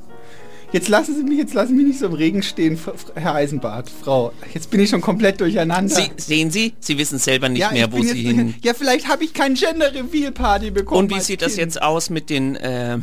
Jetzt 0.72 0.88
lassen 0.88 1.16
Sie 1.16 1.24
mich, 1.24 1.40
jetzt 1.40 1.54
lassen 1.56 1.70
Sie 1.70 1.76
mich 1.76 1.88
nicht 1.88 2.00
so 2.00 2.06
im 2.06 2.14
Regen 2.14 2.44
stehen, 2.44 2.78
Herr 3.16 3.34
Eisenbart, 3.36 3.90
Frau. 3.90 4.34
Jetzt 4.54 4.70
bin 4.70 4.80
ich 4.80 4.90
schon 4.92 5.02
komplett 5.02 5.42
durcheinander. 5.42 5.96
Sie, 5.96 6.12
sehen 6.18 6.52
Sie, 6.52 6.74
Sie 6.80 6.98
wissen 7.00 7.18
selber 7.18 7.50
nicht 7.50 7.62
ja, 7.62 7.72
mehr, 7.72 7.92
wo 7.92 8.04
Sie 8.04 8.22
hin. 8.22 8.54
Ja, 8.62 8.76
vielleicht 8.76 9.08
habe 9.08 9.24
ich 9.24 9.34
kein 9.34 9.56
Gender 9.56 9.92
Reveal 9.94 10.32
Party 10.32 10.70
bekommen. 10.70 11.06
Und 11.06 11.16
wie 11.16 11.22
sieht 11.22 11.42
das 11.42 11.54
Kind. 11.54 11.62
jetzt 11.62 11.82
aus 11.82 12.12
mit 12.12 12.30
den, 12.30 12.56
äh, 12.56 13.00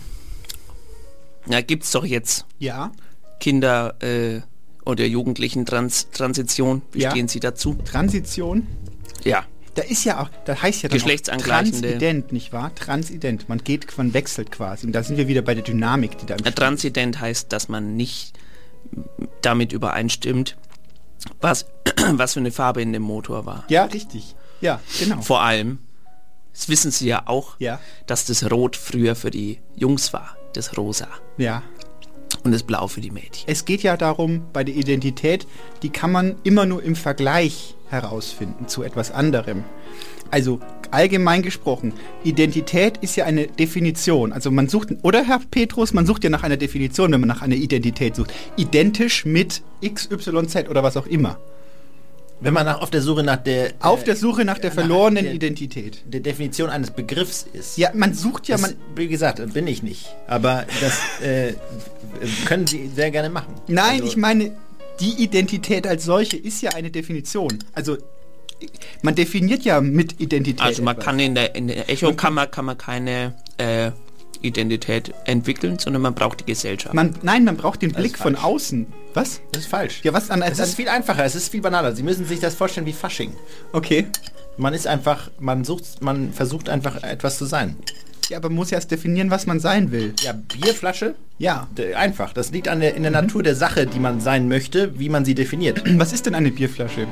na 1.47 1.61
gibt's 1.61 1.91
doch 1.91 2.05
jetzt 2.05 2.45
Ja. 2.61 2.93
Kinder 3.41 3.95
äh, 4.01 4.43
oder 4.85 5.05
Jugendlichen 5.05 5.67
Trans 5.67 6.09
Transition. 6.13 6.83
Wie 6.93 7.01
Ja. 7.01 7.11
stehen 7.11 7.27
Sie 7.27 7.41
dazu? 7.41 7.77
Transition? 7.85 8.69
Ja. 9.25 9.45
Da 9.77 9.83
ist 9.83 10.05
ja 10.05 10.21
auch, 10.23 10.31
da 10.47 10.61
heißt 10.61 10.83
ja 10.83 10.89
dann 10.89 11.39
Transident, 11.39 12.33
nicht 12.33 12.53
wahr? 12.53 12.75
Transident. 12.75 13.49
Man 13.49 13.63
geht, 13.63 13.97
man 13.99 14.15
wechselt 14.15 14.51
quasi. 14.51 14.87
Und 14.87 14.93
da 14.93 15.03
sind 15.03 15.17
wir 15.19 15.29
wieder 15.29 15.43
bei 15.43 15.55
der 15.55 15.63
Dynamik, 15.65 16.19
die 16.19 16.27
da 16.27 16.35
im 16.35 16.45
Ein 16.45 16.55
Transident 16.55 17.21
heißt, 17.21 17.53
dass 17.53 17.69
man 17.69 17.95
nicht 17.97 18.33
damit 19.43 19.73
übereinstimmt, 19.73 20.57
was, 21.41 21.67
was 22.13 22.33
für 22.35 22.41
eine 22.41 22.51
Farbe 22.53 22.83
in 22.83 22.93
dem 22.93 23.03
Motor 23.03 23.47
war. 23.47 23.65
Ja, 23.69 23.85
richtig. 23.85 24.35
Ja, 24.61 24.81
genau. 24.99 25.21
Vor 25.21 25.43
allem, 25.43 25.79
das 26.55 26.69
wissen 26.69 26.91
Sie 26.91 27.07
ja 27.09 27.25
auch, 27.27 27.57
Ja. 27.61 27.79
dass 28.07 28.25
das 28.25 28.51
Rot 28.51 28.77
früher 28.77 29.15
für 29.15 29.31
die 29.31 29.61
Jungs 29.75 30.13
war, 30.13 30.37
das 30.55 30.77
Rosa. 30.79 31.09
Ja. 31.37 31.63
Und 32.47 32.53
das 32.53 32.63
Blau 32.63 32.87
für 32.87 33.01
die 33.01 33.11
Mädchen. 33.11 33.43
Es 33.49 33.65
geht 33.65 33.83
ja 33.83 33.97
darum, 33.97 34.43
bei 34.53 34.63
der 34.63 34.77
Identität, 34.77 35.49
die 35.83 35.89
kann 35.91 36.13
man 36.13 36.37
immer 36.45 36.65
nur 36.65 36.81
im 36.81 36.95
Vergleich 36.95 37.75
herausfinden 37.91 38.69
zu 38.69 38.85
etwas 38.85 39.11
anderem. 39.11 39.65
Also 40.31 40.61
allgemein 40.93 41.43
gesprochen, 41.43 41.93
Identität 42.23 42.99
ist 42.99 43.17
ja 43.17 43.25
eine 43.25 43.49
Definition. 43.49 44.33
Also 44.33 44.53
man 44.53 44.69
sucht, 44.69 44.91
oder 45.03 45.25
Herr 45.25 45.41
Petrus, 45.51 45.93
man 45.93 46.07
sucht 46.07 46.23
ja 46.23 46.31
nach 46.31 46.45
einer 46.45 46.57
Definition, 46.57 47.11
wenn 47.11 47.19
man 47.19 47.29
nach 47.29 47.43
einer 47.43 47.57
Identität 47.57 48.15
sucht. 48.15 48.33
Identisch 48.57 49.25
mit 49.25 49.63
XYZ 49.85 50.69
oder 50.71 50.85
was 50.85 50.97
auch 50.97 51.09
immer. 51.09 51.41
Wenn 52.41 52.53
man 52.53 52.67
nach, 52.67 52.83
auf 52.83 52.91
der 52.91 53.01
Suche 53.01 53.23
nach 53.23 53.39
der 53.39 53.73
Auf 53.81 54.03
äh, 54.03 54.05
der 54.07 54.17
Suche 54.17 54.45
nach 54.45 54.59
der 54.59 54.71
verlorenen 54.71 55.25
der- 55.25 55.33
Identität. 55.35 56.03
der 56.05 56.21
Definition 56.21 56.69
eines 56.69 56.91
Begriffs 56.91 57.47
ist. 57.53 57.79
Ja, 57.79 57.91
man 57.95 58.13
sucht 58.13 58.47
ja, 58.49 58.57
Das, 58.57 58.63
man, 58.63 58.75
wie 58.95 59.09
gesagt, 59.09 59.41
bin 59.55 59.67
ich 59.67 59.83
nicht. 59.83 60.15
Aber 60.27 60.67
das 60.81 60.99
äh, 61.27 61.55
können 62.45 62.67
Sie 62.67 62.91
sehr 62.95 63.11
gerne 63.11 63.31
machen. 63.31 63.55
Nein, 63.69 64.01
Also- 64.01 64.05
ich 64.07 64.17
meine, 64.17 64.53
die 65.01 65.23
Identität 65.23 65.87
als 65.87 66.05
solche 66.05 66.37
ist 66.37 66.61
ja 66.63 66.71
eine 66.75 66.91
Definition. 66.91 67.59
Also 67.73 67.97
man 69.03 69.15
definiert 69.15 69.63
ja 69.65 69.81
mit 69.81 70.21
Identität. 70.21 70.61
Also 70.63 70.83
man 70.83 70.95
etwas. 70.95 71.05
kann 71.05 71.19
in 71.19 71.35
der, 71.35 71.55
in 71.55 71.69
der 71.69 71.89
Echokammer 71.91 72.47
kann 72.47 72.65
man 72.67 72.79
keine 72.79 73.35
äh, 73.59 73.91
Identität 74.47 75.13
entwickeln, 75.25 75.79
sondern 75.79 76.03
man 76.03 76.15
braucht 76.15 76.41
die 76.41 76.45
Gesellschaft. 76.47 76.95
Man, 76.95 77.15
nein, 77.23 77.45
man 77.45 77.57
braucht 77.57 77.83
den 77.83 77.93
Das 77.93 78.01
Blick 78.01 78.19
von 78.19 78.37
außen. 78.37 78.87
Was? 79.15 79.41
Das 79.53 79.63
ist 79.63 79.69
falsch. 79.69 80.01
Ja, 80.03 80.13
was 80.13 80.31
an 80.31 80.43
Es 80.43 80.59
ist 80.59 80.75
viel 80.75 80.89
einfacher, 80.89 81.25
es 81.25 81.35
ist 81.35 81.49
viel 81.51 81.61
banaler. 81.63 81.95
Sie 81.95 82.03
müssen 82.03 82.25
sich 82.27 82.41
das 82.41 82.55
vorstellen 82.55 82.87
wie 82.87 82.93
Fasching. 82.93 83.33
Okay. 83.73 84.07
Man 84.59 84.73
ist 84.75 84.87
einfach, 84.87 85.31
man 85.39 85.65
sucht, 85.65 86.01
man 86.03 86.33
versucht 86.33 86.69
einfach 86.69 87.03
etwas 87.03 87.39
zu 87.39 87.45
sein. 87.45 87.77
Ja, 88.29 88.39
aber 88.39 88.49
man 88.49 88.57
muss 88.57 88.71
ja 88.71 88.79
erst 88.79 88.91
definieren, 88.91 89.31
was 89.31 89.47
man 89.47 89.61
sein 89.61 89.93
will. 89.93 90.13
Ja, 90.23 90.33
Bierflasche? 90.33 91.15
Ja. 91.39 91.69
D- 91.77 91.95
Einfach. 91.95 92.33
Das 92.33 92.51
liegt 92.51 92.67
an 92.67 92.81
der, 92.81 92.95
in 92.97 93.03
der 93.03 93.13
Natur 93.13 93.43
der 93.45 93.55
Sache, 93.55 93.87
die 93.87 94.01
man 94.01 94.21
sein 94.21 94.49
möchte, 94.49 94.99
wie 94.99 95.09
man 95.09 95.25
sie 95.25 95.35
definiert. 95.37 95.83
Was 95.99 96.13
ist 96.13 96.27
denn 96.27 96.35
eine 96.35 96.51
Bierflasche? 96.51 97.07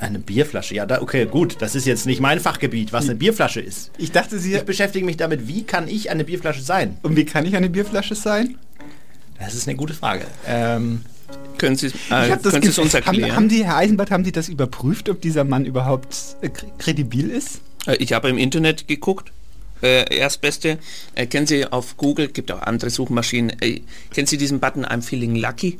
Eine 0.00 0.18
Bierflasche, 0.18 0.74
ja, 0.74 0.86
da, 0.86 1.00
okay, 1.02 1.26
gut. 1.26 1.56
Das 1.60 1.74
ist 1.74 1.86
jetzt 1.86 2.06
nicht 2.06 2.20
mein 2.20 2.40
Fachgebiet, 2.40 2.92
was 2.92 3.04
eine 3.04 3.14
Bierflasche 3.16 3.60
ist. 3.60 3.90
Ich 3.98 4.12
dachte, 4.12 4.38
Sie. 4.38 4.54
Ich 4.54 4.62
beschäftige 4.62 5.04
mich 5.06 5.16
damit, 5.16 5.46
wie 5.48 5.62
kann 5.64 5.88
ich 5.88 6.10
eine 6.10 6.24
Bierflasche 6.24 6.62
sein? 6.62 6.96
Und 7.02 7.16
wie 7.16 7.24
kann 7.24 7.46
ich 7.46 7.54
eine 7.56 7.70
Bierflasche 7.70 8.14
sein? 8.14 8.56
Das 9.38 9.54
ist 9.54 9.68
eine 9.68 9.76
gute 9.76 9.94
Frage. 9.94 10.26
Ähm, 10.46 11.02
können 11.58 11.76
Sie, 11.76 11.88
ich 11.88 12.10
äh, 12.10 12.36
es 12.42 12.78
uns 12.78 12.94
erklären? 12.94 13.22
Haben, 13.30 13.36
haben 13.36 13.48
die, 13.48 13.64
Herr 13.64 13.76
Eisenbart, 13.76 14.10
haben 14.10 14.24
Sie 14.24 14.32
das 14.32 14.48
überprüft, 14.48 15.08
ob 15.08 15.20
dieser 15.20 15.44
Mann 15.44 15.64
überhaupt 15.64 16.16
äh, 16.40 16.46
kr- 16.48 16.66
kredibil 16.78 17.30
ist? 17.30 17.60
Äh, 17.86 17.96
Ich 17.96 18.12
habe 18.12 18.28
im 18.28 18.38
Internet 18.38 18.88
geguckt. 18.88 19.32
Äh, 19.82 20.14
Erstbeste. 20.16 20.78
Äh, 21.16 21.26
kennen 21.26 21.46
Sie 21.48 21.66
auf 21.66 21.96
Google, 21.96 22.28
gibt 22.28 22.52
auch 22.52 22.62
andere 22.62 22.90
Suchmaschinen. 22.90 23.50
Äh, 23.60 23.80
kennen 24.12 24.26
Sie 24.28 24.36
diesen 24.38 24.60
Button 24.60 24.84
I'm 24.86 25.02
feeling 25.02 25.34
lucky? 25.34 25.78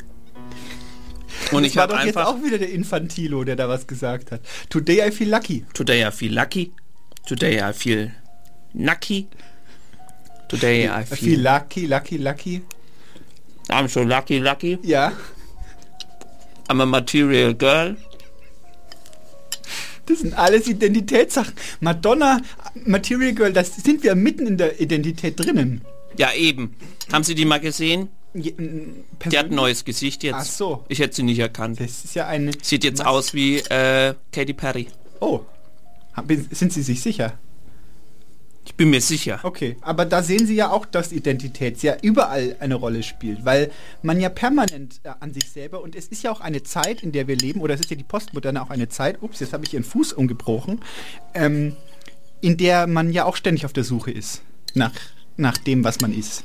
Und 1.50 1.62
das 1.62 1.70
ich 1.72 1.76
war 1.76 1.84
habe 1.84 1.94
doch 1.94 2.04
jetzt 2.04 2.16
auch 2.16 2.42
wieder 2.42 2.58
der 2.58 2.70
Infantilo, 2.70 3.44
der 3.44 3.56
da 3.56 3.68
was 3.68 3.86
gesagt 3.86 4.30
hat. 4.32 4.40
Today 4.68 5.06
I 5.06 5.10
feel 5.10 5.28
lucky. 5.28 5.64
Today 5.74 6.06
I 6.06 6.10
feel 6.10 6.32
lucky. 6.34 6.72
Today 7.26 7.60
I 7.60 7.72
feel 7.72 8.12
lucky. 8.74 9.28
Today 10.48 10.84
I 10.84 11.02
I 11.02 11.04
feel, 11.04 11.16
feel 11.16 11.40
lucky, 11.40 11.86
lucky, 11.86 12.16
lucky. 12.18 12.62
I'm 13.68 13.88
so 13.88 14.02
lucky, 14.02 14.38
lucky. 14.38 14.78
Ja. 14.82 15.12
I'm 16.68 16.80
a 16.80 16.86
material 16.86 17.54
girl. 17.54 17.96
Das 20.06 20.20
sind 20.20 20.34
alles 20.34 20.66
Identitätssachen. 20.66 21.54
Madonna, 21.80 22.40
Material 22.74 23.32
Girl, 23.34 23.52
das 23.52 23.76
sind 23.76 24.02
wir 24.02 24.14
mitten 24.14 24.46
in 24.46 24.56
der 24.56 24.80
Identität 24.80 25.38
drinnen. 25.38 25.82
Ja, 26.16 26.32
eben. 26.34 26.74
Haben 27.12 27.24
Sie 27.24 27.34
die 27.34 27.44
mal 27.44 27.60
gesehen? 27.60 28.08
Je- 28.34 28.54
Die 29.30 29.38
hat 29.38 29.46
ein 29.50 29.54
neues 29.54 29.84
Gesicht 29.84 30.22
jetzt. 30.22 30.34
Ach 30.36 30.44
so. 30.44 30.84
Ich 30.88 30.98
hätte 31.00 31.14
sie 31.16 31.22
nicht 31.22 31.38
erkannt. 31.38 31.80
Das 31.80 32.04
ist 32.04 32.14
ja 32.14 32.26
eine. 32.26 32.52
Sieht 32.62 32.84
jetzt 32.84 33.04
aus 33.04 33.34
wie 33.34 33.58
äh, 33.58 34.14
Katy 34.32 34.54
Perry. 34.54 34.88
Oh. 35.20 35.40
Sind 36.50 36.72
Sie 36.72 36.82
sich 36.82 37.00
sicher? 37.02 37.38
Ich 38.64 38.74
bin 38.74 38.90
mir 38.90 39.00
sicher. 39.00 39.40
Okay, 39.42 39.76
aber 39.80 40.04
da 40.04 40.22
sehen 40.22 40.46
Sie 40.46 40.54
ja 40.54 40.70
auch, 40.70 40.86
dass 40.86 41.10
Identität 41.10 41.82
ja 41.82 41.96
überall 42.00 42.56
eine 42.60 42.76
Rolle 42.76 43.02
spielt, 43.02 43.44
weil 43.44 43.70
man 44.02 44.20
ja 44.20 44.28
permanent 44.28 45.00
äh, 45.02 45.10
an 45.20 45.32
sich 45.34 45.50
selber 45.50 45.82
und 45.82 45.96
es 45.96 46.06
ist 46.06 46.22
ja 46.22 46.30
auch 46.30 46.40
eine 46.40 46.62
Zeit, 46.62 47.02
in 47.02 47.10
der 47.12 47.26
wir 47.26 47.36
leben, 47.36 47.60
oder 47.60 47.74
es 47.74 47.80
ist 47.80 47.90
ja 47.90 47.96
die 47.96 48.04
Postmoderne 48.04 48.62
auch 48.62 48.70
eine 48.70 48.88
Zeit, 48.88 49.20
ups, 49.20 49.40
jetzt 49.40 49.52
habe 49.52 49.64
ich 49.64 49.74
Ihren 49.74 49.82
Fuß 49.84 50.12
umgebrochen, 50.12 50.80
ähm, 51.34 51.76
in 52.40 52.56
der 52.56 52.86
man 52.86 53.10
ja 53.12 53.24
auch 53.24 53.36
ständig 53.36 53.64
auf 53.64 53.72
der 53.72 53.84
Suche 53.84 54.12
ist 54.12 54.42
nach, 54.74 54.92
nach 55.36 55.58
dem, 55.58 55.82
was 55.82 56.00
man 56.00 56.12
ist. 56.16 56.44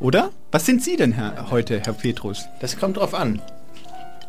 Oder? 0.00 0.30
Was 0.50 0.66
sind 0.66 0.82
Sie 0.82 0.96
denn 0.96 1.12
Herr, 1.12 1.50
heute, 1.50 1.80
Herr 1.84 1.92
Petrus? 1.92 2.46
das 2.60 2.78
kommt 2.78 2.96
drauf 2.96 3.14
an. 3.14 3.40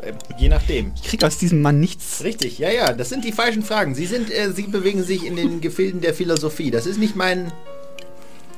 Äh, 0.01 0.11
Je 0.37 0.49
nachdem. 0.49 0.91
Ich 0.95 1.03
kriege 1.03 1.25
aus 1.25 1.37
diesem 1.37 1.61
Mann 1.61 1.79
nichts. 1.79 2.23
Richtig, 2.23 2.59
ja, 2.59 2.69
ja, 2.69 2.93
das 2.93 3.09
sind 3.09 3.23
die 3.23 3.31
falschen 3.31 3.63
Fragen. 3.63 3.95
Sie 3.95 4.05
sind, 4.05 4.29
äh, 4.31 4.51
Sie 4.51 4.63
bewegen 4.63 5.03
sich 5.03 5.25
in 5.25 5.35
den 5.37 5.61
Gefilden 5.61 6.01
der 6.01 6.13
Philosophie. 6.13 6.71
Das 6.71 6.85
ist 6.85 6.99
nicht 6.99 7.15
mein, 7.15 7.51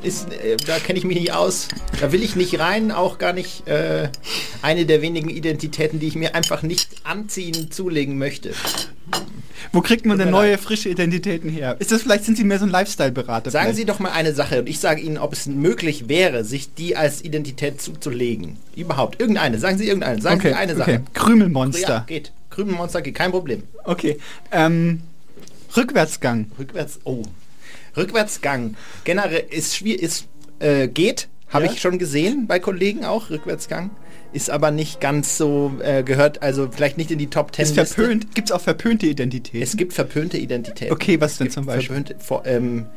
ist, 0.04 0.32
äh, 0.32 0.58
da 0.58 0.80
kenne 0.80 0.99
ich 0.99 1.06
mich 1.06 1.20
nicht 1.20 1.34
aus. 1.34 1.68
Da 1.99 2.12
will 2.12 2.24
ich 2.24 2.36
nicht 2.36 2.60
rein, 2.60 2.91
auch 2.91 3.18
gar 3.18 3.34
nicht 3.34 3.68
äh, 3.68 4.10
eine 4.62 4.86
der 4.86 5.01
wenigen 5.01 5.30
Identitäten, 5.30 5.99
die 5.99 6.08
ich 6.08 6.16
mir 6.16 6.36
einfach 6.36 6.62
nicht 6.62 6.89
anziehen, 7.04 7.72
zulegen 7.72 8.18
möchte. 8.18 8.54
Wo 9.72 9.82
kriegt 9.82 10.06
man 10.06 10.18
denn 10.18 10.30
neue, 10.30 10.58
frische 10.58 10.89
Identitäten 10.89 11.49
her? 11.49 11.78
Ist 11.80 11.91
das 11.91 12.04
vielleicht, 12.04 12.26
sind 12.26 12.38
Sie 12.38 12.43
mehr 12.43 12.60
so 12.60 12.66
ein 12.66 12.72
Lifestyle-Berater? 12.72 13.49
Sagen 13.49 13.66
vielleicht? 13.66 13.78
Sie 13.78 13.86
doch 13.86 13.99
mal 13.99 14.12
eine 14.12 14.34
Sache 14.34 14.60
und 14.60 14.70
ich 14.70 14.80
sage 14.80 15.01
Ihnen, 15.01 15.18
ob 15.18 15.34
es 15.34 15.47
möglich 15.47 16.10
wäre, 16.10 16.43
sich 16.43 16.74
die 16.74 16.95
als 16.95 17.24
Identität 17.24 17.82
zuzulegen. 17.82 18.58
Überhaupt. 18.76 19.20
Irgendeine. 19.20 19.58
Sagen 19.60 19.78
Sie 19.78 19.88
irgendeine. 19.88 20.22
Sagen 20.22 20.39
okay, 20.39 20.49
Sie 20.49 20.56
eine 20.56 20.76
Sache. 20.76 20.91
okay. 20.91 21.01
Krümelmonster. 21.14 21.89
Ja, 21.89 22.04
geht. 22.06 22.32
Krümelmonster 22.49 23.01
geht, 23.01 23.16
kein 23.16 23.32
Problem. 23.32 23.64
Okay. 23.84 24.20
Ähm, 24.51 25.01
Rückwärtsgang. 25.76 26.51
Rückwärts, 26.60 26.99
oh. 27.04 27.24
Rückwärtsgang 27.96 28.76
generell 29.04 29.46
ist 29.50 29.76
schwierig, 29.76 30.02
ist, 30.02 30.28
äh, 30.60 30.88
geht, 30.88 31.28
habe 31.50 31.66
Ja? 31.66 31.72
ich 31.72 31.82
schon 31.82 32.00
gesehen 32.00 32.48
bei 32.48 32.60
Kollegen 32.60 33.06
auch, 33.06 33.30
Rückwärtsgang. 33.30 33.91
Ist 34.34 34.50
aber 34.50 34.72
nicht 34.72 35.00
ganz 35.00 35.38
so, 35.38 35.74
äh, 35.84 36.02
gehört 36.02 36.41
also 36.41 36.68
vielleicht 36.72 36.98
nicht 36.98 37.12
in 37.12 37.20
die 37.20 37.28
Top 37.28 37.52
Ten. 37.52 37.64
Ist 37.64 37.76
verpönt. 37.76 38.34
Gibt 38.34 38.50
es 38.50 38.52
auch 38.52 38.62
verpönte 38.62 39.06
Identität? 39.06 39.62
Es 39.62 39.78
gibt 39.78 39.94
verpönte 39.94 40.38
Identitäten. 40.39 40.91
Okay, 40.91 41.22
was 41.22 41.38
denn 41.38 41.52
zum 41.52 41.68
Beispiel? 41.68 41.98
Verpönte, 41.98 42.16
vor, 42.18 42.44
ähm, 42.48 42.88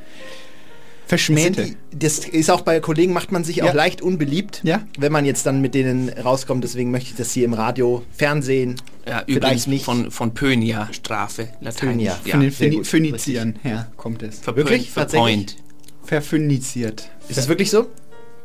Verschmähte. 1.06 1.62
Das, 1.62 1.70
die, 1.70 1.98
das 1.98 2.18
ist 2.18 2.50
auch 2.50 2.62
bei 2.62 2.80
Kollegen, 2.80 3.12
macht 3.12 3.30
man 3.32 3.44
sich 3.44 3.56
Ja. 3.56 3.66
auch 3.66 3.74
leicht 3.74 4.02
unbeliebt, 4.02 4.60
Ja. 4.64 4.82
wenn 4.98 5.12
man 5.12 5.24
jetzt 5.24 5.46
dann 5.46 5.60
mit 5.60 5.74
denen 5.74 6.08
rauskommt. 6.08 6.64
Deswegen 6.64 6.90
möchte 6.90 7.10
ich 7.10 7.16
das 7.16 7.32
hier 7.32 7.44
im 7.44 7.54
Radio, 7.54 8.02
Fernsehen, 8.12 8.74
Ja, 9.06 9.22
vielleicht 9.24 9.28
übrigens 9.28 9.66
nicht. 9.68 9.84
von, 9.84 10.10
von 10.10 10.34
Pönia, 10.34 10.88
Strafe, 10.92 11.48
Lateinisch. 11.60 11.78
Phönia. 11.80 12.18
Ja. 12.24 12.30
Von 12.32 12.40
den 12.40 12.50
Phöni 12.52 12.76
gut. 12.76 12.86
Phöniziern 12.86 13.54
her 13.62 13.90
kommt 13.96 14.22
es. 14.22 14.40
Verpönt, 14.40 14.68
Wirklich? 14.68 14.90
Verpoint. 14.90 15.56
Verphöniziert. 16.02 17.08
Ist 17.28 17.38
es 17.38 17.48
wirklich 17.48 17.70
so? 17.70 17.86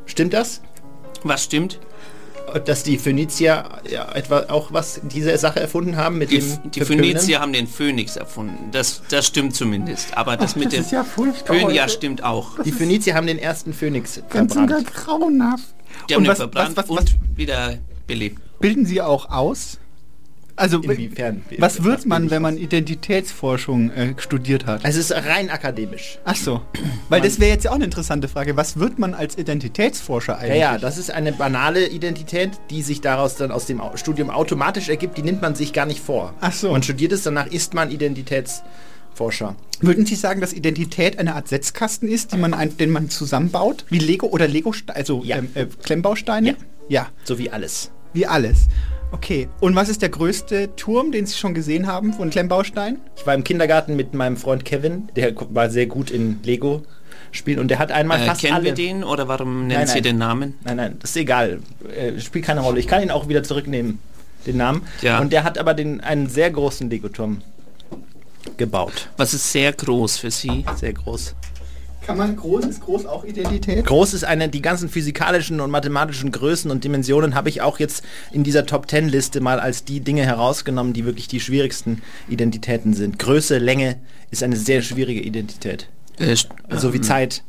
Stimmt 0.05 0.33
das? 0.33 0.61
Was 1.23 1.43
stimmt? 1.43 1.79
Dass 2.65 2.83
die 2.83 2.97
Phönizier 2.97 3.63
ja, 3.89 4.11
etwa 4.13 4.45
auch 4.49 4.73
was 4.73 4.99
diese 5.03 5.37
Sache 5.37 5.59
erfunden 5.59 5.95
haben 5.97 6.17
mit 6.17 6.31
Die, 6.31 6.39
dem 6.39 6.71
die 6.71 6.79
Verpönen? 6.81 7.03
Phönizier 7.05 7.39
haben 7.39 7.53
den 7.53 7.67
Phönix 7.67 8.15
erfunden. 8.17 8.69
Das, 8.71 9.01
das 9.09 9.25
stimmt 9.27 9.55
zumindest. 9.55 10.15
Aber 10.17 10.37
das 10.37 10.51
Ach, 10.53 10.55
mit 10.57 10.73
das 10.77 10.89
dem 10.89 10.97
ja 10.97 11.05
Pönia 11.45 11.83
heute. 11.83 11.89
stimmt 11.89 12.23
auch. 12.23 12.59
Die 12.63 12.71
Phönizier 12.71 13.15
haben 13.15 13.27
den 13.27 13.39
ersten 13.39 13.73
Phönix 13.73 14.21
Ganz 14.29 14.53
verbrannt. 14.53 14.93
grauenhaft. 14.93 15.63
Die 16.09 16.13
haben 16.13 16.19
Und 16.19 16.23
den 16.25 16.31
was, 16.31 16.37
verbrannt 16.39 16.77
was, 16.77 16.89
was, 16.89 16.97
was 16.97 17.11
und 17.13 17.37
wieder 17.37 17.77
belebt. 18.07 18.39
bilden 18.59 18.85
Sie 18.85 19.01
auch 19.01 19.29
aus? 19.29 19.77
Also, 20.61 20.79
Inwiefern? 20.79 21.41
was 21.57 21.83
wird 21.83 22.05
man, 22.05 22.29
wenn 22.29 22.43
man 22.43 22.55
Identitätsforschung 22.57 23.89
äh, 23.91 24.13
studiert 24.17 24.67
hat? 24.67 24.85
Also 24.85 24.99
es 24.99 25.09
ist 25.09 25.25
rein 25.25 25.49
akademisch. 25.49 26.19
Ach 26.23 26.35
so. 26.35 26.61
Weil 27.09 27.21
das 27.21 27.39
wäre 27.39 27.49
jetzt 27.49 27.63
ja 27.65 27.71
auch 27.71 27.75
eine 27.75 27.85
interessante 27.85 28.27
Frage. 28.27 28.55
Was 28.57 28.77
wird 28.77 28.99
man 28.99 29.15
als 29.15 29.39
Identitätsforscher 29.39 30.33
Ja, 30.33 30.39
eigentlich? 30.39 30.59
ja, 30.59 30.77
das 30.77 30.99
ist 30.99 31.09
eine 31.09 31.31
banale 31.31 31.87
Identität, 31.87 32.51
die 32.69 32.83
sich 32.83 33.01
daraus 33.01 33.35
dann 33.37 33.51
aus 33.51 33.65
dem 33.65 33.81
Studium 33.95 34.29
automatisch 34.29 34.89
ergibt. 34.89 35.17
Die 35.17 35.23
nimmt 35.23 35.41
man 35.41 35.55
sich 35.55 35.73
gar 35.73 35.87
nicht 35.87 35.99
vor. 35.99 36.35
Ach 36.41 36.53
so. 36.53 36.71
Man 36.71 36.83
studiert 36.83 37.11
es, 37.11 37.23
danach 37.23 37.47
ist 37.47 37.73
man 37.73 37.89
Identitätsforscher. 37.89 39.55
Würden 39.81 40.05
Sie 40.05 40.15
sagen, 40.15 40.41
dass 40.41 40.53
Identität 40.53 41.17
eine 41.17 41.33
Art 41.33 41.47
Setzkasten 41.47 42.07
ist, 42.07 42.37
man 42.37 42.53
ein, 42.53 42.77
den 42.77 42.91
man 42.91 43.09
zusammenbaut? 43.09 43.85
Wie 43.89 43.97
Lego 43.97 44.27
oder 44.27 44.47
Lego, 44.47 44.73
also 44.87 45.23
Ja. 45.23 45.37
ähm, 45.37 45.49
äh, 45.55 45.65
Klemmbausteine? 45.83 46.49
Ja. 46.49 46.55
ja. 46.87 47.07
So 47.23 47.39
wie 47.39 47.49
alles. 47.49 47.89
Wie 48.13 48.27
alles. 48.27 48.67
Okay. 49.11 49.49
Und 49.59 49.75
was 49.75 49.89
ist 49.89 50.01
der 50.01 50.09
größte 50.09 50.75
Turm, 50.75 51.11
den 51.11 51.25
Sie 51.25 51.37
schon 51.37 51.53
gesehen 51.53 51.87
haben 51.87 52.13
von 52.13 52.29
Klemmbaustein? 52.29 52.97
Ich 53.17 53.25
war 53.27 53.33
im 53.35 53.43
Kindergarten 53.43 53.95
mit 53.95 54.13
meinem 54.13 54.37
Freund 54.37 54.65
Kevin, 54.65 55.09
der 55.15 55.33
war 55.49 55.69
sehr 55.69 55.85
gut 55.85 56.11
in 56.11 56.39
Lego 56.43 56.83
spielen 57.31 57.59
und 57.59 57.67
der 57.69 57.79
hat 57.79 57.91
einmal 57.91 58.21
Äh, 58.21 58.25
fast 58.25 58.41
kennen 58.41 58.53
alle. 58.55 58.63
wir 58.65 58.73
den 58.73 59.03
oder 59.03 59.27
warum 59.27 59.67
nennen 59.67 59.79
Nein, 59.79 59.87
Sie 59.87 59.93
nein. 59.95 60.03
den 60.03 60.17
Namen? 60.17 60.57
Nein, 60.63 60.77
nein, 60.77 60.95
das 60.99 61.11
ist 61.11 61.17
egal. 61.17 61.59
Äh, 61.95 62.19
spielt 62.19 62.45
keine 62.45 62.61
Rolle. 62.61 62.79
Ich 62.79 62.87
kann 62.87 63.01
ihn 63.03 63.11
auch 63.11 63.27
wieder 63.29 63.43
zurücknehmen, 63.43 63.99
den 64.47 64.57
Namen. 64.57 64.81
Ja. 65.01 65.19
Und 65.19 65.31
der 65.31 65.43
hat 65.43 65.57
aber 65.57 65.73
den, 65.73 66.01
einen 66.01 66.27
sehr 66.27 66.49
großen 66.51 66.89
Lego-Turm 66.89 67.41
gebaut. 68.57 69.09
Was 69.17 69.33
ist 69.33 69.51
sehr 69.51 69.71
groß 69.71 70.17
für 70.17 70.31
Sie? 70.31 70.65
Sehr 70.75 70.93
groß. 70.93 71.35
Kann 72.11 72.27
man 72.27 72.35
groß, 72.35 72.65
ist 72.65 72.81
groß 72.81 73.05
auch 73.05 73.23
Identität? 73.23 73.85
Groß 73.85 74.13
ist 74.13 74.23
eine, 74.23 74.49
die 74.49 74.61
ganzen 74.61 74.89
physikalischen 74.89 75.59
und 75.61 75.71
mathematischen 75.71 76.31
Größen 76.31 76.69
und 76.69 76.83
Dimensionen 76.83 77.35
habe 77.35 77.49
ich 77.49 77.61
auch 77.61 77.79
jetzt 77.79 78.03
in 78.31 78.43
dieser 78.43 78.65
Top 78.65 78.87
Ten 78.87 79.07
Liste 79.07 79.39
mal 79.41 79.59
als 79.59 79.85
die 79.85 80.01
Dinge 80.01 80.25
herausgenommen, 80.25 80.93
die 80.93 81.05
wirklich 81.05 81.27
die 81.27 81.39
schwierigsten 81.39 82.01
Identitäten 82.29 82.93
sind. 82.93 83.17
Größe, 83.17 83.57
Länge 83.59 83.97
ist 84.29 84.43
eine 84.43 84.57
sehr 84.57 84.81
schwierige 84.81 85.21
Identität. 85.21 85.87
Äh, 86.17 86.35
So 86.75 86.93
wie 86.93 86.97
ähm, 86.97 87.03
Zeit 87.03 87.43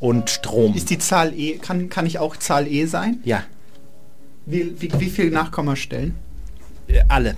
und 0.00 0.30
Strom. 0.30 0.74
Ist 0.74 0.90
die 0.90 0.98
Zahl 0.98 1.32
E, 1.34 1.58
kann, 1.58 1.88
kann 1.88 2.06
ich 2.06 2.18
auch 2.18 2.36
Zahl 2.36 2.66
E 2.66 2.86
sein? 2.86 3.18
ja, 3.24 3.44
Wie, 4.46 4.74
wie, 4.80 4.90
wie 4.98 5.10
viele 5.10 5.30
Nachkommastellen? 5.30 6.14
äh, 6.88 7.00
alle. 7.08 7.36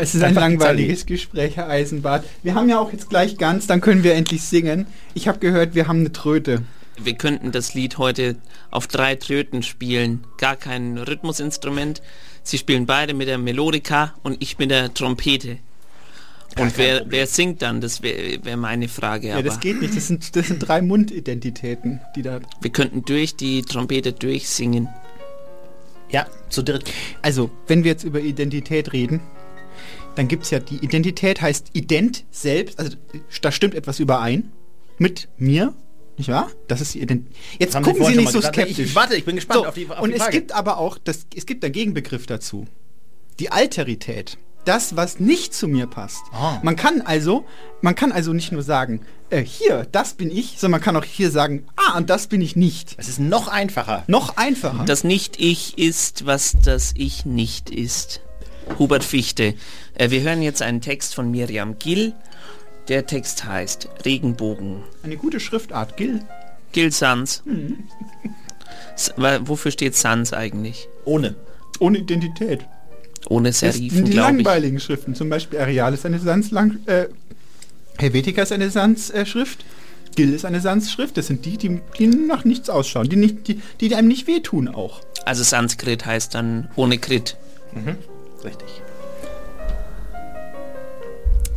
Es 0.00 0.14
ist 0.14 0.22
ein 0.22 0.34
langweiliges 0.34 1.06
Gespräch, 1.06 1.56
Herr 1.56 1.68
Eisenbart. 1.68 2.24
Wir 2.44 2.54
haben 2.54 2.68
ja 2.68 2.78
auch 2.78 2.92
jetzt 2.92 3.10
gleich 3.10 3.36
ganz, 3.36 3.66
dann 3.66 3.80
können 3.80 4.04
wir 4.04 4.14
endlich 4.14 4.42
singen. 4.42 4.86
Ich 5.12 5.26
habe 5.26 5.40
gehört, 5.40 5.74
wir 5.74 5.88
haben 5.88 5.98
eine 5.98 6.12
Tröte. 6.12 6.62
Wir 7.02 7.14
könnten 7.14 7.50
das 7.50 7.74
Lied 7.74 7.98
heute 7.98 8.36
auf 8.70 8.86
drei 8.86 9.16
Tröten 9.16 9.64
spielen. 9.64 10.24
Gar 10.38 10.54
kein 10.54 10.98
Rhythmusinstrument. 10.98 12.00
Sie 12.44 12.58
spielen 12.58 12.86
beide 12.86 13.12
mit 13.12 13.26
der 13.26 13.38
Melodika 13.38 14.14
und 14.22 14.40
ich 14.40 14.56
mit 14.60 14.70
der 14.70 14.94
Trompete. 14.94 15.58
Und 16.56 16.78
wer, 16.78 17.02
wer 17.08 17.26
singt 17.26 17.62
dann? 17.62 17.80
Das 17.80 18.00
wäre 18.00 18.44
wär 18.44 18.56
meine 18.56 18.86
Frage. 18.86 19.28
Ja, 19.28 19.34
aber 19.34 19.42
das 19.42 19.58
geht 19.58 19.80
nicht. 19.80 19.96
Das 19.96 20.06
sind, 20.06 20.36
das 20.36 20.46
sind 20.46 20.60
drei 20.60 20.80
Mundidentitäten, 20.80 22.00
die 22.14 22.22
da. 22.22 22.38
wir 22.60 22.70
könnten 22.70 23.04
durch 23.04 23.34
die 23.34 23.62
Trompete 23.62 24.12
durchsingen. 24.12 24.88
Ja, 26.08 26.26
zu 26.50 26.62
dritt. 26.62 26.84
Also, 27.20 27.50
wenn 27.66 27.82
wir 27.82 27.90
jetzt 27.90 28.04
über 28.04 28.20
Identität 28.20 28.92
reden, 28.92 29.20
dann 30.18 30.26
gibt 30.28 30.42
es 30.44 30.50
ja 30.50 30.58
die 30.58 30.76
Identität 30.84 31.40
heißt 31.40 31.70
Ident 31.74 32.24
selbst, 32.30 32.78
also 32.78 32.96
da 33.40 33.52
stimmt 33.52 33.74
etwas 33.74 34.00
überein 34.00 34.50
mit 34.98 35.28
mir, 35.38 35.74
nicht 36.16 36.28
wahr? 36.28 36.50
Das 36.66 36.80
ist 36.80 36.94
die 36.94 37.00
Identität. 37.02 37.36
Jetzt 37.60 37.76
Haben 37.76 37.84
gucken 37.84 38.04
Sie 38.04 38.16
nicht 38.16 38.32
so 38.32 38.38
gesagt? 38.40 38.56
skeptisch. 38.56 38.78
Ich- 38.80 38.94
warte, 38.96 39.14
ich 39.14 39.24
bin 39.24 39.36
gespannt 39.36 39.60
so, 39.62 39.66
auf 39.68 39.74
die- 39.74 39.88
auf 39.88 40.00
Und 40.00 40.10
die 40.10 40.16
es 40.20 40.28
gibt 40.30 40.50
aber 40.52 40.78
auch, 40.78 40.98
das, 40.98 41.26
es 41.36 41.46
gibt 41.46 41.62
einen 41.64 41.72
Gegenbegriff 41.72 42.26
dazu. 42.26 42.66
Die 43.38 43.50
Alterität. 43.52 44.38
Das, 44.64 44.96
was 44.96 45.20
nicht 45.20 45.54
zu 45.54 45.68
mir 45.68 45.86
passt. 45.86 46.20
Ah. 46.32 46.58
Man 46.64 46.74
kann 46.74 47.00
also, 47.00 47.46
man 47.80 47.94
kann 47.94 48.10
also 48.10 48.32
nicht 48.32 48.50
nur 48.50 48.62
sagen, 48.64 49.00
äh, 49.30 49.40
hier, 49.42 49.86
das 49.92 50.14
bin 50.14 50.30
ich, 50.30 50.56
sondern 50.58 50.72
man 50.72 50.80
kann 50.80 50.96
auch 50.96 51.04
hier 51.04 51.30
sagen, 51.30 51.64
ah, 51.76 51.96
und 51.96 52.10
das 52.10 52.26
bin 52.26 52.40
ich 52.42 52.56
nicht. 52.56 52.96
Es 52.98 53.08
ist 53.08 53.20
noch 53.20 53.46
einfacher. 53.48 54.02
Noch 54.08 54.36
einfacher. 54.36 54.84
Das 54.84 55.04
Nicht-Ich 55.04 55.78
ist, 55.78 56.26
was 56.26 56.56
das 56.64 56.92
Ich 56.96 57.24
nicht 57.24 57.70
ist. 57.70 58.20
Hubert 58.78 59.04
Fichte. 59.04 59.54
Äh, 59.94 60.10
wir 60.10 60.22
hören 60.22 60.42
jetzt 60.42 60.62
einen 60.62 60.80
Text 60.80 61.14
von 61.14 61.30
Miriam 61.30 61.78
Gill. 61.78 62.12
Der 62.88 63.06
Text 63.06 63.44
heißt 63.44 63.88
Regenbogen. 64.04 64.82
Eine 65.02 65.16
gute 65.16 65.40
Schriftart, 65.40 65.96
Gil. 65.96 66.20
Gill 66.72 66.90
Sans. 66.92 67.42
Hm. 67.44 67.84
Wofür 69.46 69.70
steht 69.70 69.94
Sans 69.94 70.32
eigentlich? 70.32 70.88
Ohne. 71.04 71.34
Ohne 71.80 71.98
Identität. 71.98 72.64
Ohne 73.28 73.50
Das 73.50 73.60
sind 73.60 73.72
Serifen, 73.72 74.04
die 74.04 74.12
glaube 74.12 74.30
ich. 74.38 74.44
langweiligen 74.44 74.80
Schriften. 74.80 75.14
Zum 75.14 75.28
Beispiel 75.28 75.58
Areal 75.58 75.92
ist 75.94 76.06
eine 76.06 76.18
Sans 76.18 76.50
lang, 76.50 76.78
äh, 76.86 77.06
Helvetica 77.98 78.42
ist 78.42 78.52
eine 78.52 78.70
Sans 78.70 79.10
äh, 79.10 79.26
Schrift. 79.26 79.64
Gil 80.16 80.32
ist 80.32 80.44
eine 80.44 80.60
Sans 80.60 80.90
Schrift. 80.90 81.16
Das 81.16 81.26
sind 81.26 81.44
die, 81.44 81.56
die, 81.58 81.80
die 81.98 82.06
nach 82.06 82.44
nichts 82.44 82.70
ausschauen, 82.70 83.08
die, 83.08 83.16
nicht, 83.16 83.46
die, 83.48 83.60
die 83.80 83.94
einem 83.94 84.08
nicht 84.08 84.26
wehtun 84.26 84.68
auch. 84.68 85.00
Also 85.26 85.42
Sanskrit 85.42 86.06
heißt 86.06 86.34
dann 86.34 86.68
ohne 86.74 86.98
Krit. 86.98 87.36
Richtig. 88.44 88.82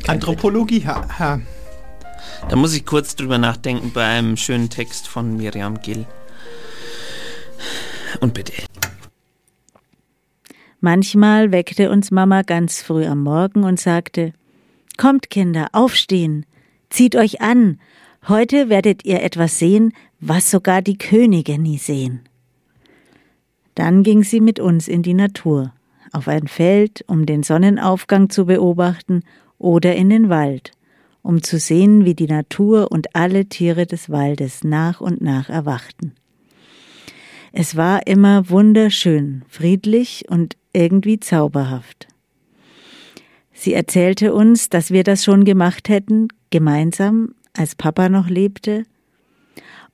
Anthropologie, 0.07 0.79
Herr, 0.79 1.07
Herr. 1.17 1.41
Da 2.49 2.55
muss 2.55 2.73
ich 2.73 2.85
kurz 2.85 3.15
drüber 3.15 3.37
nachdenken 3.37 3.91
bei 3.93 4.05
einem 4.05 4.35
schönen 4.35 4.69
Text 4.69 5.07
von 5.07 5.37
Miriam 5.37 5.81
Gill. 5.81 6.05
Und 8.19 8.33
bitte. 8.33 8.53
Manchmal 10.79 11.51
weckte 11.51 11.91
uns 11.91 12.11
Mama 12.11 12.41
ganz 12.41 12.81
früh 12.81 13.05
am 13.05 13.21
Morgen 13.23 13.63
und 13.63 13.79
sagte, 13.79 14.33
Kommt 14.97 15.29
Kinder, 15.29 15.67
aufstehen, 15.71 16.45
zieht 16.89 17.15
euch 17.15 17.39
an, 17.39 17.79
heute 18.27 18.69
werdet 18.69 19.05
ihr 19.05 19.21
etwas 19.21 19.59
sehen, 19.59 19.93
was 20.19 20.51
sogar 20.51 20.81
die 20.81 20.97
Könige 20.97 21.57
nie 21.57 21.77
sehen. 21.77 22.21
Dann 23.75 24.03
ging 24.03 24.23
sie 24.23 24.41
mit 24.41 24.59
uns 24.59 24.87
in 24.87 25.01
die 25.01 25.13
Natur, 25.13 25.73
auf 26.11 26.27
ein 26.27 26.47
Feld, 26.47 27.03
um 27.07 27.25
den 27.25 27.43
Sonnenaufgang 27.43 28.29
zu 28.29 28.45
beobachten, 28.45 29.21
oder 29.57 29.95
in 29.95 30.09
den 30.09 30.29
Wald, 30.29 30.71
um 31.21 31.43
zu 31.43 31.59
sehen, 31.59 32.03
wie 32.03 32.15
die 32.15 32.27
Natur 32.27 32.91
und 32.91 33.15
alle 33.15 33.45
Tiere 33.45 33.85
des 33.85 34.09
Waldes 34.09 34.63
nach 34.63 35.01
und 35.01 35.21
nach 35.21 35.49
erwachten. 35.49 36.13
Es 37.53 37.75
war 37.75 38.07
immer 38.07 38.49
wunderschön, 38.49 39.43
friedlich 39.47 40.25
und 40.29 40.55
irgendwie 40.73 41.19
zauberhaft. 41.19 42.07
Sie 43.53 43.73
erzählte 43.73 44.33
uns, 44.33 44.69
dass 44.69 44.89
wir 44.89 45.03
das 45.03 45.23
schon 45.23 45.45
gemacht 45.45 45.89
hätten, 45.89 46.29
gemeinsam, 46.49 47.35
als 47.53 47.75
Papa 47.75 48.09
noch 48.09 48.29
lebte, 48.29 48.85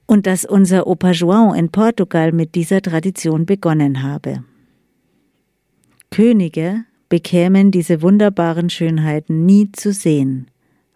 und 0.05 0.25
dass 0.25 0.45
unser 0.45 0.87
Opa 0.87 1.11
João 1.11 1.53
in 1.53 1.69
Portugal 1.69 2.31
mit 2.31 2.55
dieser 2.55 2.81
Tradition 2.81 3.45
begonnen 3.45 4.03
habe. 4.03 4.43
Könige 6.17 6.83
bekämen 7.09 7.69
diese 7.69 8.01
wunderbaren 8.01 8.71
Schönheiten 8.71 9.45
nie 9.45 9.71
zu 9.71 9.93
sehen, 9.93 10.49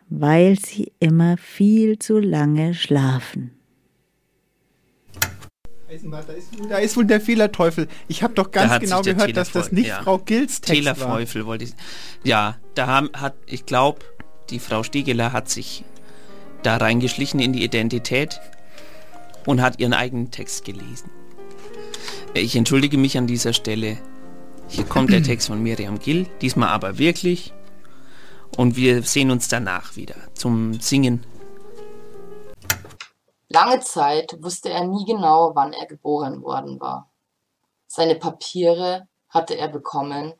weil 0.09 0.57
sie 0.57 0.93
immer 0.99 1.37
viel 1.37 1.99
zu 1.99 2.17
lange 2.17 2.73
schlafen. 2.73 3.51
Da 5.87 6.17
ist, 6.33 6.47
da 6.67 6.77
ist 6.79 6.97
wohl 6.97 7.05
der 7.05 7.21
Fehlerteufel. 7.21 7.87
Ich 8.07 8.23
habe 8.23 8.33
doch 8.33 8.47
Da 8.47 8.61
ganz 8.61 8.71
hat 8.71 8.81
genau 8.81 9.03
gehört, 9.03 9.37
dass 9.37 9.51
das 9.51 9.71
nicht 9.71 9.89
ja. 9.89 10.01
Frau 10.01 10.17
Gills 10.17 10.59
Text 10.59 10.85
war. 10.85 10.95
Telefeufel 10.95 11.45
wollte 11.45 11.65
ich. 11.65 11.73
Ja, 12.23 12.57
da 12.73 12.87
haben, 12.87 13.11
hat, 13.13 13.35
ich 13.45 13.67
glaube, 13.67 13.99
die 14.49 14.57
Frau 14.57 14.81
Stiegeler 14.81 15.33
hat 15.33 15.49
sich 15.49 15.83
da 16.63 16.77
reingeschlichen 16.77 17.39
in 17.39 17.53
die 17.53 17.63
Identität 17.63 18.41
und 19.45 19.61
hat 19.61 19.79
ihren 19.79 19.93
eigenen 19.93 20.31
Text 20.31 20.65
gelesen. 20.65 21.11
Ich 22.33 22.55
entschuldige 22.55 22.97
mich 22.97 23.19
an 23.19 23.27
dieser 23.27 23.53
Stelle. 23.53 23.99
Hier 24.71 24.85
kommt 24.85 25.11
der 25.11 25.21
Text 25.23 25.47
von 25.47 25.61
Miriam 25.61 25.99
Gill, 25.99 26.27
diesmal 26.39 26.69
aber 26.69 26.97
wirklich. 26.97 27.53
Und 28.57 28.77
wir 28.77 29.03
sehen 29.03 29.29
uns 29.29 29.49
danach 29.49 29.97
wieder 29.97 30.15
zum 30.33 30.79
Singen. 30.79 31.25
Lange 33.49 33.81
Zeit 33.81 34.37
wusste 34.39 34.69
er 34.69 34.85
nie 34.85 35.03
genau, 35.03 35.51
wann 35.55 35.73
er 35.73 35.85
geboren 35.87 36.41
worden 36.41 36.79
war. 36.79 37.09
Seine 37.85 38.15
Papiere 38.15 39.09
hatte 39.27 39.57
er 39.57 39.67
bekommen, 39.67 40.33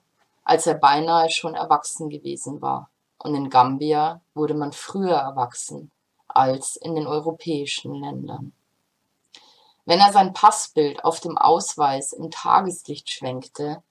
als 0.45 0.65
er 0.65 0.75
beinahe 0.75 1.29
schon 1.29 1.53
erwachsen 1.53 2.09
gewesen 2.09 2.61
war, 2.61 2.89
und 3.17 3.35
in 3.35 3.49
Gambia 3.49 4.21
wurde 4.33 4.53
man 4.53 4.71
früher 4.71 5.17
erwachsen 5.17 5.91
als 6.29 6.77
in 6.77 6.95
den 6.95 7.05
europäischen 7.05 7.93
Ländern. 7.95 8.53
Wenn 9.85 9.99
er 9.99 10.13
sein 10.13 10.31
Passbild 10.31 11.03
auf 11.03 11.19
dem 11.19 11.37
Ausweis 11.37 12.13
im 12.13 12.31
Tageslicht 12.31 13.09
schwenkte, 13.09 13.83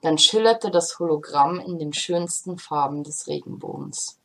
dann 0.00 0.18
schillerte 0.18 0.70
das 0.70 0.98
Hologramm 0.98 1.58
in 1.58 1.78
den 1.78 1.92
schönsten 1.92 2.58
Farben 2.58 3.02
des 3.02 3.26
Regenbogens. 3.26 4.18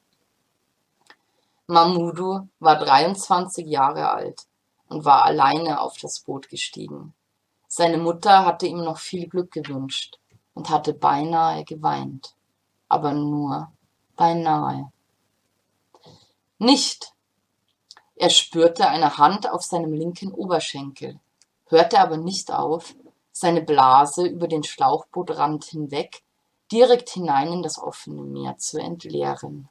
Mamudu 1.68 2.48
war 2.60 2.78
23 2.78 3.66
Jahre 3.66 4.12
alt 4.12 4.46
und 4.90 5.06
war 5.06 5.24
alleine 5.24 5.82
auf 5.82 5.98
das 5.98 6.20
Boot 6.20 6.50
gestiegen. 6.50 7.14
Seine 7.68 7.98
Mutter 7.98 8.46
hatte 8.46 8.68
ihm 8.68 8.84
noch 8.84 9.00
viel 9.00 9.28
Glück 9.28 9.52
gewünscht 9.52 10.20
und 10.54 10.70
hatte 10.70 10.94
beinahe 10.94 11.64
geweint, 11.64 12.36
aber 12.88 13.14
nur 13.14 13.72
beinahe. 14.16 14.92
Nicht! 16.60 17.14
Er 18.16 18.30
spürte 18.30 18.88
eine 18.88 19.18
Hand 19.18 19.50
auf 19.50 19.64
seinem 19.64 19.92
linken 19.92 20.32
Oberschenkel, 20.32 21.20
hörte 21.66 22.00
aber 22.00 22.18
nicht 22.18 22.52
auf, 22.52 22.94
seine 23.34 23.62
Blase 23.62 24.26
über 24.26 24.48
den 24.48 24.64
Schlauchbootrand 24.64 25.66
hinweg 25.66 26.24
direkt 26.72 27.10
hinein 27.10 27.52
in 27.52 27.64
das 27.64 27.78
offene 27.78 28.22
Meer 28.22 28.58
zu 28.58 28.80
entleeren. 28.80 29.68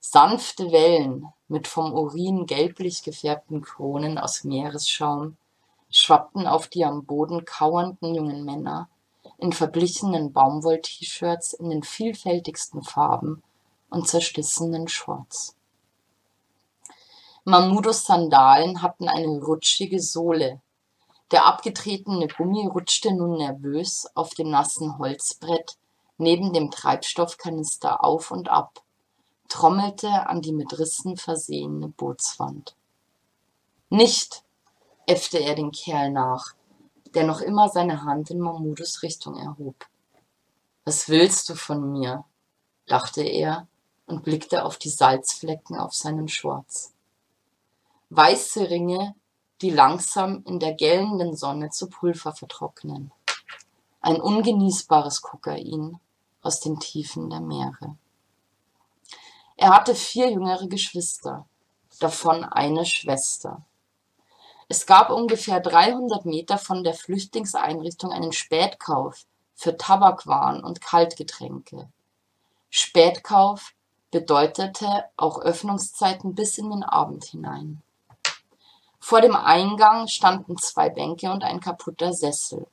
Sanfte 0.00 0.72
Wellen 0.72 1.32
mit 1.46 1.68
vom 1.68 1.92
Urin 1.92 2.46
gelblich 2.46 3.04
gefärbten 3.04 3.62
Kronen 3.62 4.18
aus 4.18 4.42
Meeresschaum 4.42 5.36
schwappten 5.90 6.46
auf 6.46 6.66
die 6.66 6.84
am 6.84 7.04
Boden 7.04 7.44
kauernden 7.44 8.14
jungen 8.14 8.44
Männer 8.44 8.88
in 9.38 9.52
verblichenen 9.52 10.32
Baumwoll-T-Shirts 10.32 11.52
in 11.52 11.70
den 11.70 11.82
vielfältigsten 11.82 12.82
Farben 12.82 13.42
und 13.90 14.08
zerstissenen 14.08 14.88
Shorts. 14.88 15.54
Mamudos 17.44 18.06
Sandalen 18.06 18.82
hatten 18.82 19.08
eine 19.08 19.42
rutschige 19.42 20.00
Sohle. 20.00 20.60
Der 21.32 21.46
abgetretene 21.46 22.28
Gummi 22.28 22.66
rutschte 22.66 23.12
nun 23.12 23.38
nervös 23.38 24.06
auf 24.14 24.34
dem 24.34 24.50
nassen 24.50 24.98
Holzbrett 24.98 25.78
neben 26.18 26.52
dem 26.52 26.70
Treibstoffkanister 26.70 28.04
auf 28.04 28.30
und 28.30 28.50
ab, 28.50 28.82
trommelte 29.48 30.28
an 30.28 30.42
die 30.42 30.52
mit 30.52 30.78
Rissen 30.78 31.16
versehene 31.16 31.88
Bootswand. 31.88 32.76
Nicht, 33.88 34.44
äffte 35.06 35.38
er 35.38 35.54
den 35.54 35.72
Kerl 35.72 36.10
nach, 36.10 36.54
der 37.14 37.24
noch 37.24 37.40
immer 37.40 37.70
seine 37.70 38.04
Hand 38.04 38.30
in 38.30 38.38
Mahmudos 38.38 39.02
Richtung 39.02 39.36
erhob. 39.36 39.86
Was 40.84 41.08
willst 41.08 41.48
du 41.48 41.54
von 41.54 41.92
mir? 41.92 42.24
dachte 42.86 43.22
er 43.22 43.68
und 44.06 44.22
blickte 44.22 44.64
auf 44.64 44.76
die 44.76 44.90
Salzflecken 44.90 45.78
auf 45.78 45.94
seinen 45.94 46.28
Shorts. 46.28 46.92
Weiße 48.10 48.68
Ringe, 48.68 49.14
die 49.62 49.70
langsam 49.70 50.42
in 50.44 50.58
der 50.58 50.74
gellenden 50.74 51.36
Sonne 51.36 51.70
zu 51.70 51.88
Pulver 51.88 52.34
vertrocknen. 52.34 53.12
Ein 54.00 54.20
ungenießbares 54.20 55.22
Kokain 55.22 56.00
aus 56.42 56.58
den 56.58 56.80
Tiefen 56.80 57.30
der 57.30 57.40
Meere. 57.40 57.96
Er 59.56 59.70
hatte 59.70 59.94
vier 59.94 60.30
jüngere 60.30 60.66
Geschwister, 60.66 61.46
davon 62.00 62.44
eine 62.44 62.84
Schwester. 62.84 63.64
Es 64.68 64.86
gab 64.86 65.10
ungefähr 65.10 65.60
300 65.60 66.24
Meter 66.24 66.58
von 66.58 66.82
der 66.82 66.94
Flüchtlingseinrichtung 66.94 68.10
einen 68.10 68.32
Spätkauf 68.32 69.24
für 69.54 69.76
Tabakwaren 69.76 70.64
und 70.64 70.80
Kaltgetränke. 70.80 71.88
Spätkauf 72.70 73.74
bedeutete 74.10 75.04
auch 75.16 75.40
Öffnungszeiten 75.40 76.34
bis 76.34 76.58
in 76.58 76.70
den 76.70 76.82
Abend 76.82 77.24
hinein. 77.24 77.82
Vor 79.04 79.20
dem 79.20 79.34
Eingang 79.34 80.06
standen 80.06 80.56
zwei 80.58 80.88
Bänke 80.88 81.32
und 81.32 81.42
ein 81.42 81.58
kaputter 81.58 82.12
Sessel. 82.12 82.68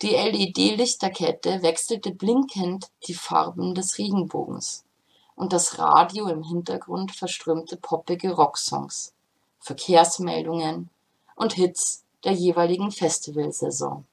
Die 0.00 0.16
LED-Lichterkette 0.16 1.60
wechselte 1.60 2.10
blinkend 2.10 2.90
die 3.06 3.12
Farben 3.12 3.74
des 3.74 3.98
Regenbogens 3.98 4.86
und 5.34 5.52
das 5.52 5.78
Radio 5.78 6.28
im 6.28 6.42
Hintergrund 6.42 7.12
verströmte 7.12 7.76
poppige 7.76 8.32
Rocksongs, 8.32 9.12
Verkehrsmeldungen, 9.60 10.88
und 11.34 11.52
Hits 11.52 12.02
der 12.24 12.32
jeweiligen 12.32 12.90
Festivalsaison. 12.90 14.06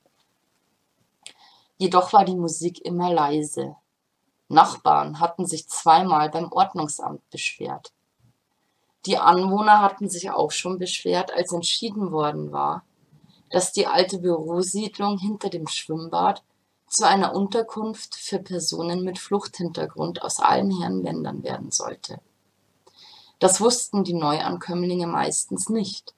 Jedoch 1.78 2.11
war 2.11 2.26
die 2.26 2.36
Musik 2.36 2.84
immer 2.84 3.13
leise. 3.13 3.78
Nachbarn 4.49 5.21
hatten 5.21 5.45
sich 5.45 5.69
zweimal 5.69 6.30
beim 6.30 6.51
Ordnungsamt 6.51 7.28
beschwert. 7.30 7.93
Die 9.06 9.18
Anwohner 9.18 9.82
hatten 9.82 10.10
sich 10.10 10.32
auch 10.32 10.51
schon 10.51 10.78
beschwert, 10.78 11.34
als 11.34 11.51
entschieden 11.51 12.12
worden 12.12 12.51
war, 12.51 12.84
dass 13.49 13.72
die 13.72 13.88
alte 13.88 14.20
Bürosiedlung 14.20 15.18
hinter 15.18 15.49
dem 15.49 15.68
Schwimmbad 15.68 16.43
zu 16.88 17.08
einer 17.08 17.36
Unterkunft 17.36 18.16
für 18.16 18.39
Personen 18.39 19.04
mit 19.04 19.20
Fluchthintergrund 19.20 20.22
aus 20.22 20.39
allen 20.39 20.72
Herren 20.80 21.04
Ländern 21.04 21.43
werden 21.43 21.72
sollte. 21.72 22.20
Das 23.39 23.60
wussten 23.60 24.04
die 24.04 24.14
Neuankömmlinge 24.14 25.08
meistens 25.08 25.70
nicht 25.70 26.14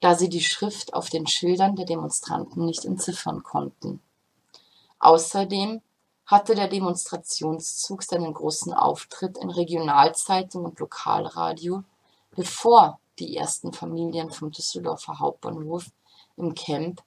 da 0.00 0.14
sie 0.14 0.30
die 0.30 0.40
Schrift 0.40 0.94
auf 0.94 1.10
den 1.10 1.26
Schildern 1.26 1.76
der 1.76 1.84
Demonstranten 1.84 2.64
nicht 2.64 2.84
entziffern 2.84 3.42
konnten. 3.42 4.00
Außerdem 4.98 5.82
hatte 6.26 6.54
der 6.54 6.68
Demonstrationszug 6.68 8.02
seinen 8.02 8.32
großen 8.32 8.72
Auftritt 8.72 9.36
in 9.36 9.50
Regionalzeitung 9.50 10.64
und 10.64 10.78
Lokalradio, 10.78 11.84
bevor 12.34 12.98
die 13.18 13.36
ersten 13.36 13.72
Familien 13.72 14.30
vom 14.30 14.50
Düsseldorfer 14.50 15.18
Hauptbahnhof 15.18 15.86
im 16.36 16.54
Camp 16.54 17.02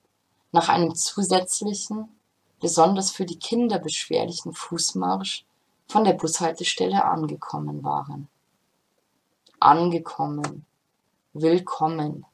nach 0.51 0.69
einem 0.69 0.95
zusätzlichen, 0.95 2.09
besonders 2.59 3.11
für 3.11 3.25
die 3.25 3.39
Kinder 3.39 3.79
beschwerlichen 3.79 4.53
Fußmarsch 4.53 5.45
von 5.87 6.03
der 6.03 6.13
Bushaltestelle 6.13 7.03
angekommen 7.03 7.83
waren. 7.83 8.27
Angekommen. 9.59 10.65
Willkommen 11.33 12.25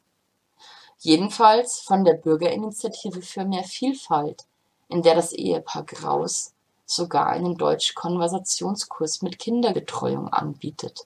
jedenfalls 1.00 1.80
von 1.80 2.04
der 2.04 2.14
Bürgerinitiative 2.14 3.22
für 3.22 3.46
mehr 3.46 3.64
Vielfalt, 3.64 4.46
in 4.90 5.02
der 5.02 5.16
das 5.16 5.32
Ehepaar 5.32 5.84
Graus 5.84 6.54
sogar 6.86 7.28
einen 7.28 7.56
Deutsch-Konversationskurs 7.56 9.22
mit 9.22 9.40
Kinderbetreuung 9.40 10.28
anbietet. 10.30 11.06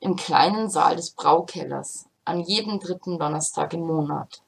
Im 0.00 0.16
kleinen 0.16 0.68
Saal 0.68 0.96
des 0.96 1.12
Braukellers, 1.12 2.06
an 2.24 2.40
jedem 2.40 2.80
dritten 2.80 3.18
Donnerstag 3.18 3.72
im 3.72 3.86
Monat. 3.86 4.42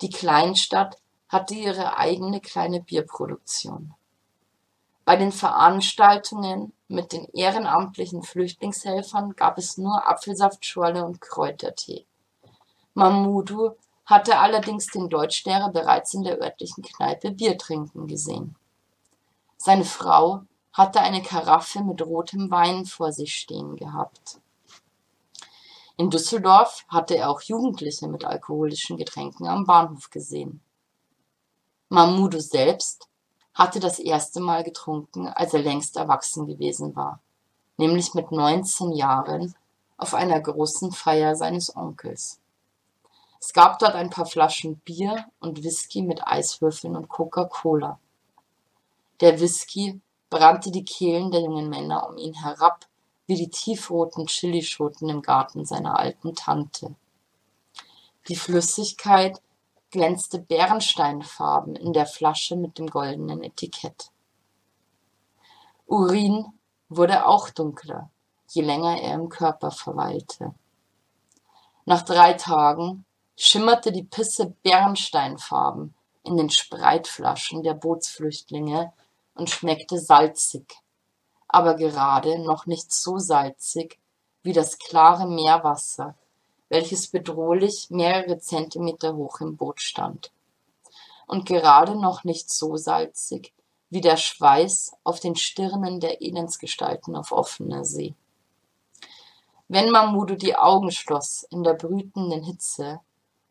Die 0.00 0.10
Kleinstadt 0.10 0.96
hatte 1.28 1.54
ihre 1.54 1.96
eigene 1.96 2.40
kleine 2.40 2.80
Bierproduktion. 2.80 3.94
Bei 5.04 5.16
den 5.16 5.32
Veranstaltungen 5.32 6.72
mit 6.86 7.12
den 7.12 7.24
ehrenamtlichen 7.32 8.22
Flüchtlingshelfern 8.22 9.34
gab 9.36 9.58
es 9.58 9.76
nur 9.76 10.06
Apfelsaftschorle 10.06 11.04
und 11.04 11.20
Kräutertee. 11.20 12.06
Mamudu 12.94 13.72
hatte 14.06 14.38
allerdings 14.38 14.86
den 14.86 15.08
Deutschlehrer 15.08 15.70
bereits 15.70 16.14
in 16.14 16.24
der 16.24 16.40
örtlichen 16.40 16.82
Kneipe 16.82 17.30
Bier 17.30 17.58
trinken 17.58 18.06
gesehen. 18.06 18.54
Seine 19.56 19.84
Frau 19.84 20.42
hatte 20.78 21.00
eine 21.00 21.22
Karaffe 21.22 21.82
mit 21.82 22.00
rotem 22.06 22.52
Wein 22.52 22.86
vor 22.86 23.12
sich 23.12 23.34
stehen 23.34 23.74
gehabt. 23.74 24.40
In 25.96 26.08
Düsseldorf 26.08 26.84
hatte 26.86 27.16
er 27.16 27.30
auch 27.30 27.42
Jugendliche 27.42 28.06
mit 28.06 28.24
alkoholischen 28.24 28.96
Getränken 28.96 29.48
am 29.48 29.64
Bahnhof 29.64 30.10
gesehen. 30.10 30.60
Mamudu 31.88 32.38
selbst 32.38 33.08
hatte 33.54 33.80
das 33.80 33.98
erste 33.98 34.38
Mal 34.38 34.62
getrunken, 34.62 35.26
als 35.26 35.52
er 35.52 35.62
längst 35.62 35.96
erwachsen 35.96 36.46
gewesen 36.46 36.94
war, 36.94 37.18
nämlich 37.76 38.14
mit 38.14 38.30
19 38.30 38.92
Jahren 38.92 39.56
auf 39.96 40.14
einer 40.14 40.40
großen 40.40 40.92
Feier 40.92 41.34
seines 41.34 41.74
Onkels. 41.74 42.38
Es 43.40 43.52
gab 43.52 43.80
dort 43.80 43.96
ein 43.96 44.10
paar 44.10 44.26
Flaschen 44.26 44.76
Bier 44.76 45.26
und 45.40 45.64
Whisky 45.64 46.02
mit 46.02 46.24
Eiswürfeln 46.24 46.94
und 46.94 47.08
Coca-Cola. 47.08 47.98
Der 49.20 49.40
Whisky 49.40 50.00
brannte 50.30 50.70
die 50.70 50.84
Kehlen 50.84 51.30
der 51.30 51.40
jungen 51.40 51.68
Männer 51.68 52.08
um 52.08 52.16
ihn 52.16 52.34
herab 52.34 52.86
wie 53.26 53.36
die 53.36 53.50
tiefroten 53.50 54.26
Chilischoten 54.26 55.08
im 55.08 55.22
Garten 55.22 55.64
seiner 55.64 55.98
alten 55.98 56.34
Tante. 56.34 56.94
Die 58.28 58.36
Flüssigkeit 58.36 59.40
glänzte 59.90 60.38
bernsteinfarben 60.38 61.76
in 61.76 61.92
der 61.92 62.06
Flasche 62.06 62.56
mit 62.56 62.78
dem 62.78 62.88
goldenen 62.88 63.42
Etikett. 63.42 64.10
Urin 65.86 66.46
wurde 66.88 67.26
auch 67.26 67.50
dunkler, 67.50 68.10
je 68.48 68.62
länger 68.62 69.00
er 69.00 69.14
im 69.14 69.28
Körper 69.28 69.70
verweilte. 69.70 70.54
Nach 71.84 72.02
drei 72.02 72.34
Tagen 72.34 73.04
schimmerte 73.36 73.92
die 73.92 74.02
Pisse 74.02 74.54
bernsteinfarben 74.62 75.94
in 76.22 76.36
den 76.36 76.50
Spreitflaschen 76.50 77.62
der 77.62 77.74
Bootsflüchtlinge 77.74 78.92
und 79.38 79.48
schmeckte 79.48 79.98
salzig, 79.98 80.66
aber 81.46 81.74
gerade 81.74 82.38
noch 82.40 82.66
nicht 82.66 82.92
so 82.92 83.18
salzig 83.18 83.98
wie 84.42 84.52
das 84.52 84.78
klare 84.78 85.26
Meerwasser, 85.26 86.16
welches 86.68 87.08
bedrohlich 87.08 87.88
mehrere 87.90 88.38
Zentimeter 88.38 89.14
hoch 89.14 89.40
im 89.40 89.56
Boot 89.56 89.80
stand. 89.80 90.32
Und 91.26 91.46
gerade 91.46 91.94
noch 91.94 92.24
nicht 92.24 92.50
so 92.50 92.76
salzig 92.76 93.52
wie 93.90 94.00
der 94.00 94.16
Schweiß 94.16 94.96
auf 95.04 95.20
den 95.20 95.36
Stirnen 95.36 96.00
der 96.00 96.20
Elendsgestalten 96.20 97.16
auf 97.16 97.32
offener 97.32 97.84
See. 97.84 98.14
Wenn 99.68 99.90
Mamudu 99.90 100.34
die 100.34 100.56
Augen 100.56 100.90
schloss 100.90 101.44
in 101.50 101.62
der 101.62 101.74
brütenden 101.74 102.42
Hitze, 102.42 103.00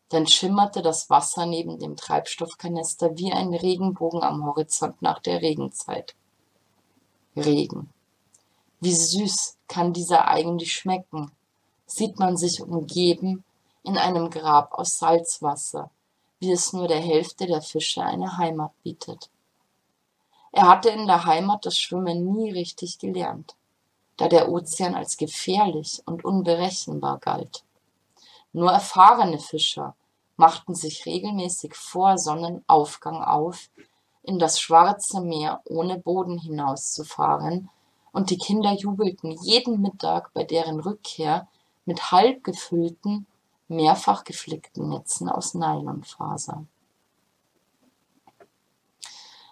dann 0.10 0.28
schimmerte 0.28 0.82
das 0.82 1.10
Wasser 1.10 1.46
neben 1.46 1.80
dem 1.80 1.98
Treibstoffkanister 1.98 3.18
wie 3.18 3.32
ein 3.32 3.54
Regenbogen 3.54 4.24
am 4.24 4.46
Horizont 4.46 5.02
nach 5.02 5.20
der 5.20 5.42
Regenzeit. 5.42 6.16
Regen. 7.36 7.90
Wie 8.80 8.94
süß 8.94 9.58
kann 9.68 9.94
dieser 9.94 10.28
eigentlich 10.28 10.74
schmecken? 10.74 11.32
Sieht 11.86 12.20
man 12.20 12.38
sich 12.38 12.62
umgeben 12.62 13.44
in 13.84 13.98
einem 13.98 14.30
Grab 14.30 14.74
aus 14.74 15.00
Salzwasser, 15.00 15.90
wie 16.40 16.52
es 16.52 16.74
nur 16.74 16.88
der 16.88 17.00
Hälfte 17.00 17.48
der 17.48 17.62
Fische 17.62 18.04
eine 18.04 18.38
Heimat 18.38 18.72
bietet. 18.84 19.30
Er 20.52 20.68
hatte 20.68 20.90
in 20.90 21.08
der 21.08 21.26
Heimat 21.26 21.66
das 21.66 21.78
Schwimmen 21.78 22.34
nie 22.34 22.52
richtig 22.52 23.00
gelernt, 23.00 23.56
da 24.16 24.28
der 24.28 24.50
Ozean 24.50 24.96
als 24.96 25.18
gefährlich 25.18 26.02
und 26.06 26.26
unberechenbar 26.26 27.20
galt. 27.20 27.64
Nur 28.58 28.72
erfahrene 28.72 29.38
Fischer 29.38 29.96
machten 30.36 30.74
sich 30.74 31.06
regelmäßig 31.06 31.76
vor 31.76 32.18
Sonnenaufgang 32.18 33.24
auf, 33.24 33.70
in 34.24 34.40
das 34.40 34.60
schwarze 34.60 35.22
Meer 35.22 35.62
ohne 35.66 36.00
Boden 36.00 36.40
hinauszufahren, 36.40 37.70
und 38.12 38.32
die 38.32 38.40
Kinder 38.40 38.74
jubelten 38.74 39.30
jeden 39.44 39.80
Mittag 39.80 40.34
bei 40.34 40.44
deren 40.44 40.80
Rückkehr 40.80 41.48
mit 41.86 42.12
halb 42.12 42.44
gefüllten, 42.44 43.28
mehrfach 43.68 44.24
geflickten 44.24 44.90
Netzen 44.90 45.30
aus 45.30 45.54
Nylonfaser. 45.54 46.66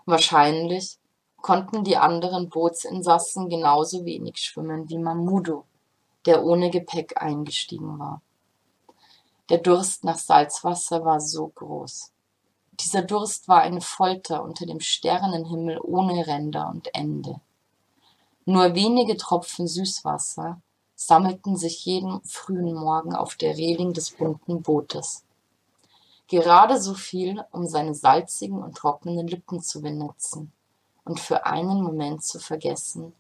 Wahrscheinlich 0.07 0.97
konnten 1.43 1.83
die 1.83 1.97
anderen 1.97 2.49
Bootsinsassen 2.49 3.49
genauso 3.49 4.03
wenig 4.03 4.37
schwimmen 4.37 4.89
wie 4.89 4.97
Mamudu, 4.97 5.63
der 6.25 6.43
ohne 6.43 6.71
Gepäck 6.71 7.21
eingestiegen 7.21 7.99
war. 7.99 8.23
Der 9.49 9.59
Durst 9.59 10.03
nach 10.03 10.17
Salzwasser 10.17 11.05
war 11.05 11.21
so 11.21 11.47
groß. 11.49 12.11
Dieser 12.79 13.03
Durst 13.03 13.47
war 13.47 13.61
eine 13.61 13.81
Folter 13.81 14.43
unter 14.43 14.65
dem 14.65 14.79
Sternenhimmel 14.79 15.79
ohne 15.81 16.25
Ränder 16.25 16.67
und 16.69 16.93
Ende. 16.95 17.39
Nur 18.45 18.73
wenige 18.73 19.17
Tropfen 19.17 19.67
Süßwasser 19.67 20.61
sammelten 20.95 21.57
sich 21.57 21.85
jeden 21.85 22.23
frühen 22.23 22.73
Morgen 22.73 23.15
auf 23.15 23.35
der 23.35 23.55
Reling 23.55 23.93
des 23.93 24.11
bunten 24.11 24.63
Bootes. 24.63 25.23
Gerade 26.27 26.81
so 26.81 26.95
viel, 26.95 27.45
um 27.51 27.67
seine 27.67 27.93
salzigen 27.93 28.63
und 28.63 28.75
trockenen 28.75 29.27
Lippen 29.27 29.61
zu 29.61 29.81
benetzen 29.81 30.51
und 31.03 31.19
für 31.19 31.45
einen 31.45 31.83
Moment 31.83 32.23
zu 32.23 32.39
vergessen, 32.39 33.13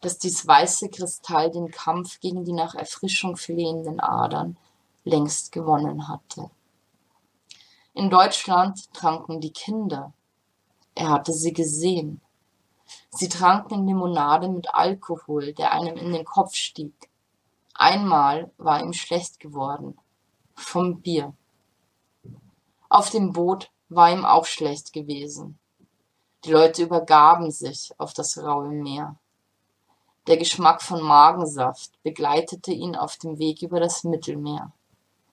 dass 0.00 0.18
dies 0.18 0.46
weiße 0.46 0.88
Kristall 0.88 1.50
den 1.50 1.70
Kampf 1.70 2.20
gegen 2.20 2.44
die 2.44 2.52
nach 2.52 2.74
Erfrischung 2.74 3.36
flehenden 3.36 4.00
Adern 4.00 4.56
längst 5.04 5.52
gewonnen 5.52 6.08
hatte. 6.08 6.50
In 7.98 8.10
Deutschland 8.10 8.92
tranken 8.92 9.40
die 9.40 9.52
Kinder. 9.52 10.12
Er 10.94 11.10
hatte 11.10 11.32
sie 11.32 11.52
gesehen. 11.52 12.20
Sie 13.10 13.28
tranken 13.28 13.86
Limonade 13.86 14.48
mit 14.48 14.72
Alkohol, 14.72 15.52
der 15.52 15.72
einem 15.72 15.96
in 15.96 16.12
den 16.12 16.24
Kopf 16.24 16.54
stieg. 16.54 17.10
Einmal 17.74 18.52
war 18.56 18.80
ihm 18.80 18.92
schlecht 18.92 19.40
geworden. 19.40 19.98
Vom 20.54 21.00
Bier. 21.00 21.34
Auf 22.88 23.10
dem 23.10 23.32
Boot 23.32 23.70
war 23.88 24.12
ihm 24.12 24.24
auch 24.24 24.46
schlecht 24.46 24.92
gewesen. 24.92 25.58
Die 26.44 26.52
Leute 26.52 26.84
übergaben 26.84 27.50
sich 27.50 27.92
auf 27.98 28.14
das 28.14 28.38
raue 28.38 28.68
Meer. 28.68 29.16
Der 30.28 30.36
Geschmack 30.36 30.82
von 30.82 31.02
Magensaft 31.02 32.00
begleitete 32.04 32.72
ihn 32.72 32.94
auf 32.94 33.16
dem 33.16 33.38
Weg 33.38 33.62
über 33.62 33.80
das 33.80 34.04
Mittelmeer 34.04 34.72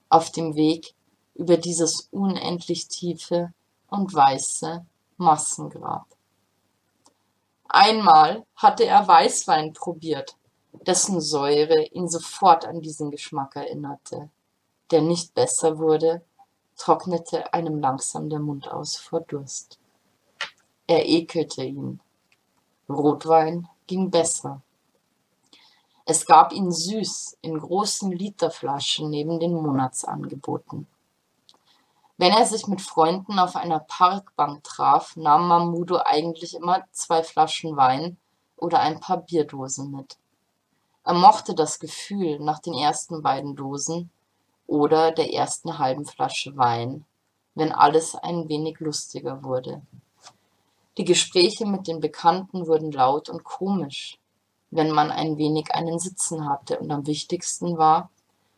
auf 0.08 0.30
dem 0.30 0.54
Weg 0.54 0.94
über 1.34 1.56
dieses 1.56 2.08
unendlich 2.10 2.88
tiefe 2.88 3.52
und 3.88 4.12
weiße 4.14 4.84
Massengrab. 5.16 6.06
Einmal 7.68 8.46
hatte 8.54 8.84
er 8.84 9.06
Weißwein 9.06 9.72
probiert, 9.72 10.36
dessen 10.86 11.20
Säure 11.20 11.84
ihn 11.88 12.08
sofort 12.08 12.64
an 12.64 12.80
diesen 12.80 13.10
Geschmack 13.10 13.56
erinnerte. 13.56 14.30
Der 14.90 15.02
nicht 15.02 15.34
besser 15.34 15.78
wurde, 15.78 16.24
trocknete 16.76 17.52
einem 17.52 17.80
langsam 17.80 18.30
der 18.30 18.38
Mund 18.38 18.68
aus 18.68 18.96
vor 18.96 19.20
Durst. 19.20 19.78
Er 20.86 21.08
ekelte 21.08 21.64
ihn. 21.64 22.00
Rotwein 22.88 23.68
ging 23.86 24.10
besser. 24.10 24.62
Es 26.08 26.24
gab 26.24 26.52
ihn 26.52 26.70
süß 26.70 27.38
in 27.42 27.58
großen 27.58 28.12
Literflaschen 28.12 29.10
neben 29.10 29.40
den 29.40 29.52
Monatsangeboten. 29.54 30.86
Wenn 32.16 32.30
er 32.30 32.46
sich 32.46 32.68
mit 32.68 32.80
Freunden 32.80 33.40
auf 33.40 33.56
einer 33.56 33.80
Parkbank 33.80 34.62
traf, 34.62 35.16
nahm 35.16 35.48
Mamudo 35.48 35.98
eigentlich 35.98 36.54
immer 36.54 36.84
zwei 36.92 37.24
Flaschen 37.24 37.76
Wein 37.76 38.18
oder 38.56 38.78
ein 38.78 39.00
paar 39.00 39.16
Bierdosen 39.16 39.90
mit. 39.90 40.16
Er 41.02 41.14
mochte 41.14 41.56
das 41.56 41.80
Gefühl 41.80 42.38
nach 42.38 42.60
den 42.60 42.74
ersten 42.74 43.20
beiden 43.20 43.56
Dosen 43.56 44.10
oder 44.68 45.10
der 45.10 45.34
ersten 45.34 45.80
halben 45.80 46.06
Flasche 46.06 46.56
Wein, 46.56 47.04
wenn 47.56 47.72
alles 47.72 48.14
ein 48.14 48.48
wenig 48.48 48.78
lustiger 48.78 49.42
wurde. 49.42 49.82
Die 50.98 51.04
Gespräche 51.04 51.66
mit 51.66 51.88
den 51.88 51.98
Bekannten 51.98 52.68
wurden 52.68 52.92
laut 52.92 53.28
und 53.28 53.42
komisch, 53.42 54.20
wenn 54.70 54.90
man 54.90 55.10
ein 55.10 55.38
wenig 55.38 55.74
einen 55.74 55.98
Sitzen 55.98 56.48
hatte, 56.48 56.78
und 56.78 56.90
am 56.90 57.06
wichtigsten 57.06 57.78
war, 57.78 58.10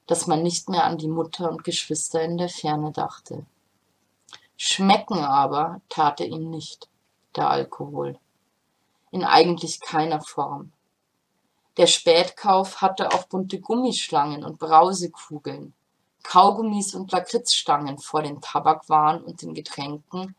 dass 0.06 0.26
man 0.26 0.42
nicht 0.42 0.68
mehr 0.68 0.84
an 0.84 0.98
die 0.98 1.08
Mutter 1.08 1.50
und 1.50 1.64
Geschwister 1.64 2.22
in 2.22 2.38
der 2.38 2.48
Ferne 2.48 2.92
dachte. 2.92 3.44
Schmecken 4.56 5.18
aber 5.18 5.80
tat 5.88 6.20
er 6.20 6.26
ihm 6.26 6.50
nicht, 6.50 6.88
der 7.36 7.50
Alkohol. 7.50 8.18
In 9.10 9.24
eigentlich 9.24 9.80
keiner 9.80 10.20
Form. 10.20 10.72
Der 11.76 11.86
Spätkauf 11.86 12.80
hatte 12.80 13.12
auch 13.12 13.24
bunte 13.24 13.60
Gummischlangen 13.60 14.44
und 14.44 14.58
Brausekugeln, 14.58 15.74
Kaugummis 16.24 16.94
und 16.94 17.12
Lakritzstangen 17.12 17.98
vor 17.98 18.22
den 18.22 18.40
Tabakwaren 18.40 19.22
und 19.22 19.42
den 19.42 19.54
Getränken, 19.54 20.34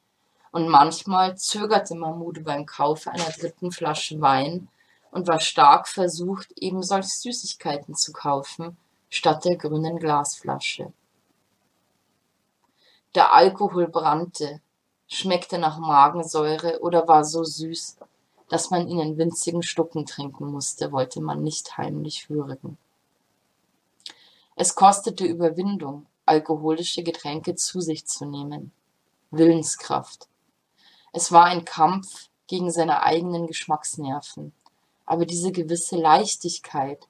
und 0.51 0.67
manchmal 0.67 1.37
zögerte 1.37 1.95
Mahmude 1.95 2.41
beim 2.41 2.65
Kauf 2.65 3.07
einer 3.07 3.29
dritten 3.29 3.71
Flasche 3.71 4.19
Wein 4.19 4.67
und 5.11 5.27
war 5.27 5.39
stark 5.39 5.87
versucht, 5.87 6.51
eben 6.55 6.83
solch 6.83 7.07
Süßigkeiten 7.07 7.95
zu 7.95 8.13
kaufen, 8.13 8.77
statt 9.09 9.45
der 9.45 9.57
grünen 9.57 9.97
Glasflasche. 9.97 10.93
Der 13.15 13.33
Alkohol 13.33 13.87
brannte, 13.87 14.61
schmeckte 15.07 15.57
nach 15.57 15.79
Magensäure 15.79 16.79
oder 16.81 17.07
war 17.07 17.23
so 17.25 17.43
süß, 17.43 17.97
dass 18.49 18.69
man 18.69 18.87
ihn 18.87 18.99
in 18.99 19.17
winzigen 19.17 19.63
Stucken 19.63 20.05
trinken 20.05 20.51
musste, 20.51 20.91
wollte 20.91 21.21
man 21.21 21.43
nicht 21.43 21.77
heimlich 21.77 22.29
würgen. 22.29 22.77
Es 24.55 24.75
kostete 24.75 25.25
Überwindung, 25.25 26.05
alkoholische 26.25 27.01
Getränke 27.01 27.55
zu 27.55 27.81
sich 27.81 28.05
zu 28.05 28.25
nehmen. 28.25 28.71
Willenskraft. 29.31 30.27
Es 31.13 31.31
war 31.31 31.45
ein 31.45 31.65
Kampf 31.65 32.29
gegen 32.47 32.71
seine 32.71 33.03
eigenen 33.03 33.47
Geschmacksnerven 33.47 34.53
aber 35.09 35.25
diese 35.25 35.51
gewisse 35.51 35.95
Leichtigkeit, 35.95 37.07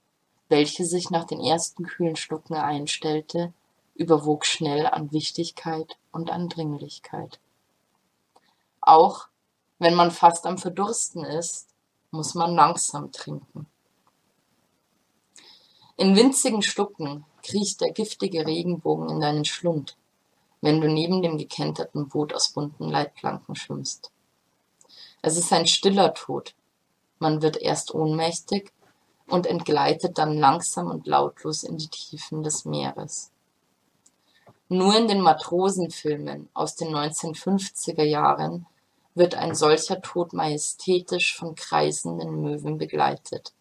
welche 0.48 0.86
sich 0.86 1.10
nach 1.10 1.26
den 1.26 1.42
ersten 1.42 1.84
kühlen 1.86 2.16
Schlucken 2.16 2.56
einstellte, 2.56 3.54
überwog 3.94 4.46
schnell 4.46 4.88
an 4.88 5.12
Wichtigkeit 5.12 5.98
und 6.14 6.32
an 6.32 6.48
Dringlichkeit. 6.48 7.42
Auch 8.80 9.28
wenn 9.80 9.96
man 9.96 10.12
fast 10.12 10.46
am 10.46 10.58
Verdursten 10.58 11.26
ist, 11.26 11.68
muss 12.10 12.36
man 12.36 12.56
langsam 12.56 13.12
trinken. 13.12 13.68
In 15.98 16.16
winzigen 16.16 16.62
Schlucken 16.62 17.26
kriecht 17.44 17.82
der 17.82 17.92
giftige 17.92 18.48
Regenbogen 18.48 19.10
in 19.10 19.20
deinen 19.20 19.44
Schlund, 19.44 19.98
wenn 20.62 20.80
du 20.80 20.88
neben 20.88 21.22
dem 21.22 21.38
gekenterten 21.38 22.08
Boot 22.08 22.34
aus 22.34 22.54
bunten 22.54 22.88
Leitplanken 22.88 23.58
schwimmst. 23.58 24.10
Es 25.22 25.36
ist 25.36 25.52
ein 25.52 25.68
stiller 25.68 26.14
Tod, 26.14 26.56
man 27.20 27.42
wird 27.42 27.58
erst 27.58 27.94
ohnmächtig 27.94 28.72
und 29.28 29.46
entgleitet 29.46 30.18
dann 30.18 30.38
langsam 30.38 30.88
und 30.88 31.06
lautlos 31.06 31.64
in 31.64 31.78
die 31.78 31.90
Tiefen 31.90 32.44
des 32.44 32.66
Meeres. 32.66 33.32
Nur 34.70 34.96
in 34.96 35.08
den 35.08 35.22
Matrosenfilmen 35.22 36.50
aus 36.54 36.76
den 36.76 36.90
1950er 36.96 38.04
Jahren 38.04 38.66
wird 39.16 39.36
ein 39.36 39.56
solcher 39.56 40.02
Tod 40.02 40.34
majestätisch 40.34 41.36
von 41.36 41.56
kreisenden 41.56 42.42
Möwen 42.42 42.78
begleitet. 42.78 43.54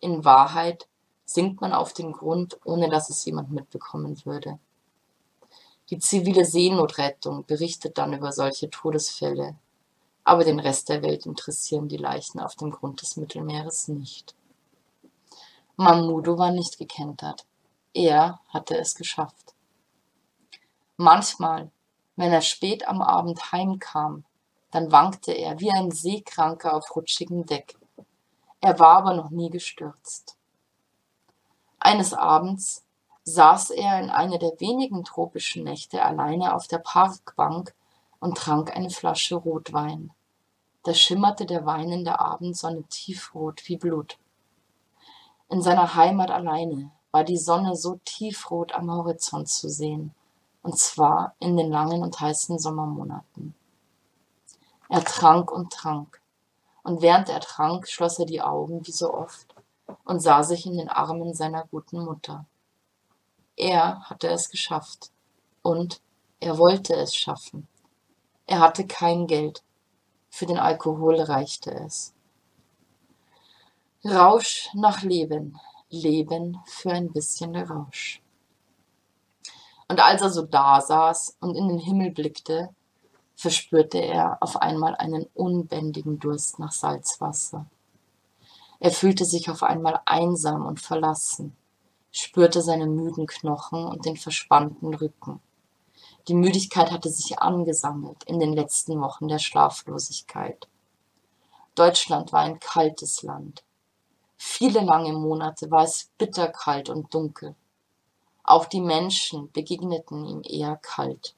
In 0.00 0.24
Wahrheit 0.24 0.86
sinkt 1.24 1.60
man 1.60 1.72
auf 1.72 1.92
den 1.92 2.12
Grund, 2.12 2.58
ohne 2.64 2.88
dass 2.88 3.10
es 3.10 3.24
jemand 3.24 3.50
mitbekommen 3.50 4.24
würde. 4.24 4.58
Die 5.90 5.98
zivile 5.98 6.44
Seenotrettung 6.44 7.44
berichtet 7.46 7.96
dann 7.96 8.12
über 8.12 8.32
solche 8.32 8.70
Todesfälle, 8.70 9.56
aber 10.26 10.42
den 10.42 10.58
Rest 10.58 10.88
der 10.88 11.02
Welt 11.02 11.24
interessieren 11.24 11.86
die 11.86 11.96
Leichen 11.96 12.40
auf 12.40 12.56
dem 12.56 12.72
Grund 12.72 13.00
des 13.00 13.16
Mittelmeeres 13.16 13.86
nicht. 13.86 14.34
Mahmudo 15.76 16.36
war 16.36 16.50
nicht 16.50 16.78
gekentert. 16.78 17.46
Er 17.94 18.40
hatte 18.48 18.76
es 18.76 18.96
geschafft. 18.96 19.54
Manchmal, 20.96 21.70
wenn 22.16 22.32
er 22.32 22.40
spät 22.40 22.88
am 22.88 23.02
Abend 23.02 23.52
heimkam, 23.52 24.24
dann 24.72 24.90
wankte 24.90 25.30
er 25.30 25.60
wie 25.60 25.70
ein 25.70 25.92
Seekranker 25.92 26.74
auf 26.74 26.96
rutschigem 26.96 27.46
Deck. 27.46 27.78
Er 28.60 28.80
war 28.80 28.98
aber 28.98 29.14
noch 29.14 29.30
nie 29.30 29.48
gestürzt. 29.48 30.36
Eines 31.78 32.12
Abends 32.12 32.84
saß 33.22 33.70
er 33.70 34.00
in 34.00 34.10
einer 34.10 34.38
der 34.38 34.58
wenigen 34.58 35.04
tropischen 35.04 35.62
Nächte 35.62 36.04
alleine 36.04 36.52
auf 36.52 36.66
der 36.66 36.78
Parkbank 36.78 37.76
und 38.18 38.36
trank 38.36 38.74
eine 38.74 38.90
Flasche 38.90 39.36
Rotwein. 39.36 40.10
Da 40.86 40.94
schimmerte 40.94 41.46
der 41.46 41.66
Wein 41.66 41.90
in 41.90 42.04
der 42.04 42.20
Abendsonne 42.20 42.84
tiefrot 42.84 43.68
wie 43.68 43.76
Blut. 43.76 44.18
In 45.48 45.60
seiner 45.60 45.96
Heimat 45.96 46.30
alleine 46.30 46.92
war 47.10 47.24
die 47.24 47.38
Sonne 47.38 47.74
so 47.74 47.98
tiefrot 48.04 48.70
am 48.70 48.88
Horizont 48.92 49.48
zu 49.48 49.68
sehen, 49.68 50.14
und 50.62 50.78
zwar 50.78 51.34
in 51.40 51.56
den 51.56 51.72
langen 51.72 52.04
und 52.04 52.20
heißen 52.20 52.60
Sommermonaten. 52.60 53.56
Er 54.88 55.02
trank 55.02 55.50
und 55.50 55.72
trank, 55.72 56.22
und 56.84 57.02
während 57.02 57.30
er 57.30 57.40
trank, 57.40 57.88
schloss 57.88 58.20
er 58.20 58.26
die 58.26 58.42
Augen 58.42 58.86
wie 58.86 58.92
so 58.92 59.12
oft 59.12 59.56
und 60.04 60.20
sah 60.20 60.44
sich 60.44 60.66
in 60.66 60.76
den 60.78 60.88
Armen 60.88 61.34
seiner 61.34 61.66
guten 61.66 62.04
Mutter. 62.04 62.46
Er 63.56 64.08
hatte 64.08 64.28
es 64.28 64.50
geschafft. 64.50 65.10
Und 65.62 66.00
er 66.38 66.58
wollte 66.58 66.94
es 66.94 67.16
schaffen. 67.16 67.66
Er 68.46 68.60
hatte 68.60 68.86
kein 68.86 69.26
Geld. 69.26 69.64
Für 70.36 70.44
den 70.44 70.58
Alkohol 70.58 71.18
reichte 71.18 71.70
es. 71.72 72.12
Rausch 74.04 74.68
nach 74.74 75.00
Leben, 75.00 75.58
Leben 75.88 76.60
für 76.66 76.90
ein 76.90 77.10
bisschen 77.10 77.56
Rausch. 77.56 78.20
Und 79.88 79.98
als 79.98 80.20
er 80.20 80.28
so 80.28 80.42
da 80.42 80.82
saß 80.82 81.38
und 81.40 81.56
in 81.56 81.68
den 81.68 81.78
Himmel 81.78 82.10
blickte, 82.10 82.68
verspürte 83.34 83.96
er 83.96 84.36
auf 84.42 84.60
einmal 84.60 84.94
einen 84.96 85.24
unbändigen 85.32 86.18
Durst 86.18 86.58
nach 86.58 86.72
Salzwasser. 86.72 87.64
Er 88.78 88.90
fühlte 88.90 89.24
sich 89.24 89.48
auf 89.48 89.62
einmal 89.62 90.02
einsam 90.04 90.66
und 90.66 90.80
verlassen 90.80 91.56
spürte 92.16 92.62
seine 92.62 92.86
müden 92.86 93.26
Knochen 93.26 93.84
und 93.84 94.06
den 94.06 94.16
verspannten 94.16 94.94
Rücken. 94.94 95.40
Die 96.28 96.34
Müdigkeit 96.34 96.90
hatte 96.90 97.08
sich 97.08 97.38
angesammelt 97.38 98.24
in 98.24 98.40
den 98.40 98.52
letzten 98.52 99.00
Wochen 99.00 99.28
der 99.28 99.38
Schlaflosigkeit. 99.38 100.66
Deutschland 101.76 102.32
war 102.32 102.40
ein 102.40 102.58
kaltes 102.58 103.22
Land. 103.22 103.62
Viele 104.36 104.80
lange 104.80 105.12
Monate 105.12 105.70
war 105.70 105.84
es 105.84 106.10
bitterkalt 106.18 106.88
und 106.88 107.14
dunkel. 107.14 107.54
Auch 108.42 108.66
die 108.66 108.80
Menschen 108.80 109.52
begegneten 109.52 110.24
ihm 110.24 110.42
eher 110.44 110.76
kalt. 110.76 111.36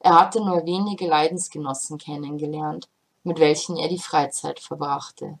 Er 0.00 0.18
hatte 0.18 0.44
nur 0.44 0.66
wenige 0.66 1.06
Leidensgenossen 1.06 1.98
kennengelernt, 1.98 2.88
mit 3.22 3.38
welchen 3.38 3.76
er 3.76 3.88
die 3.88 3.98
Freizeit 3.98 4.60
verbrachte. 4.60 5.38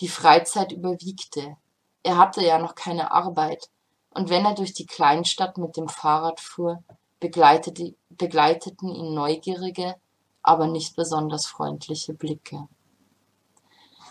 Die 0.00 0.08
Freizeit 0.08 0.72
überwiegte, 0.72 1.56
er 2.02 2.18
hatte 2.18 2.44
ja 2.44 2.58
noch 2.58 2.74
keine 2.74 3.12
Arbeit, 3.12 3.70
und 4.10 4.30
wenn 4.30 4.44
er 4.44 4.54
durch 4.54 4.72
die 4.72 4.86
Kleinstadt 4.86 5.58
mit 5.58 5.76
dem 5.76 5.88
Fahrrad 5.88 6.40
fuhr, 6.40 6.82
begleiteten 7.20 8.88
ihn 8.88 9.14
neugierige, 9.14 9.96
aber 10.42 10.66
nicht 10.66 10.96
besonders 10.96 11.46
freundliche 11.46 12.14
Blicke. 12.14 12.68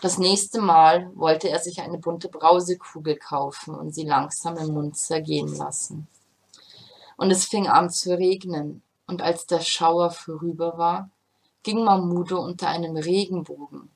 Das 0.00 0.18
nächste 0.18 0.60
Mal 0.60 1.10
wollte 1.16 1.48
er 1.48 1.58
sich 1.58 1.80
eine 1.80 1.98
bunte 1.98 2.28
Brausekugel 2.28 3.16
kaufen 3.16 3.74
und 3.74 3.92
sie 3.92 4.04
langsam 4.04 4.56
im 4.56 4.72
Mund 4.72 4.96
zergehen 4.96 5.52
lassen. 5.56 6.06
Und 7.16 7.32
es 7.32 7.46
fing 7.46 7.66
an 7.66 7.90
zu 7.90 8.16
regnen, 8.16 8.82
und 9.08 9.22
als 9.22 9.46
der 9.46 9.60
Schauer 9.60 10.10
vorüber 10.10 10.78
war, 10.78 11.10
ging 11.62 11.82
Mahmudo 11.82 12.38
unter 12.40 12.68
einem 12.68 12.96
Regenbogen, 12.96 13.90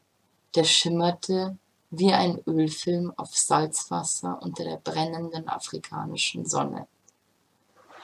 der 0.56 0.64
schimmerte 0.64 1.56
wie 1.90 2.12
ein 2.12 2.40
Ölfilm 2.46 3.12
auf 3.16 3.36
Salzwasser 3.36 4.40
unter 4.42 4.64
der 4.64 4.78
brennenden 4.78 5.48
afrikanischen 5.48 6.46
Sonne. 6.46 6.88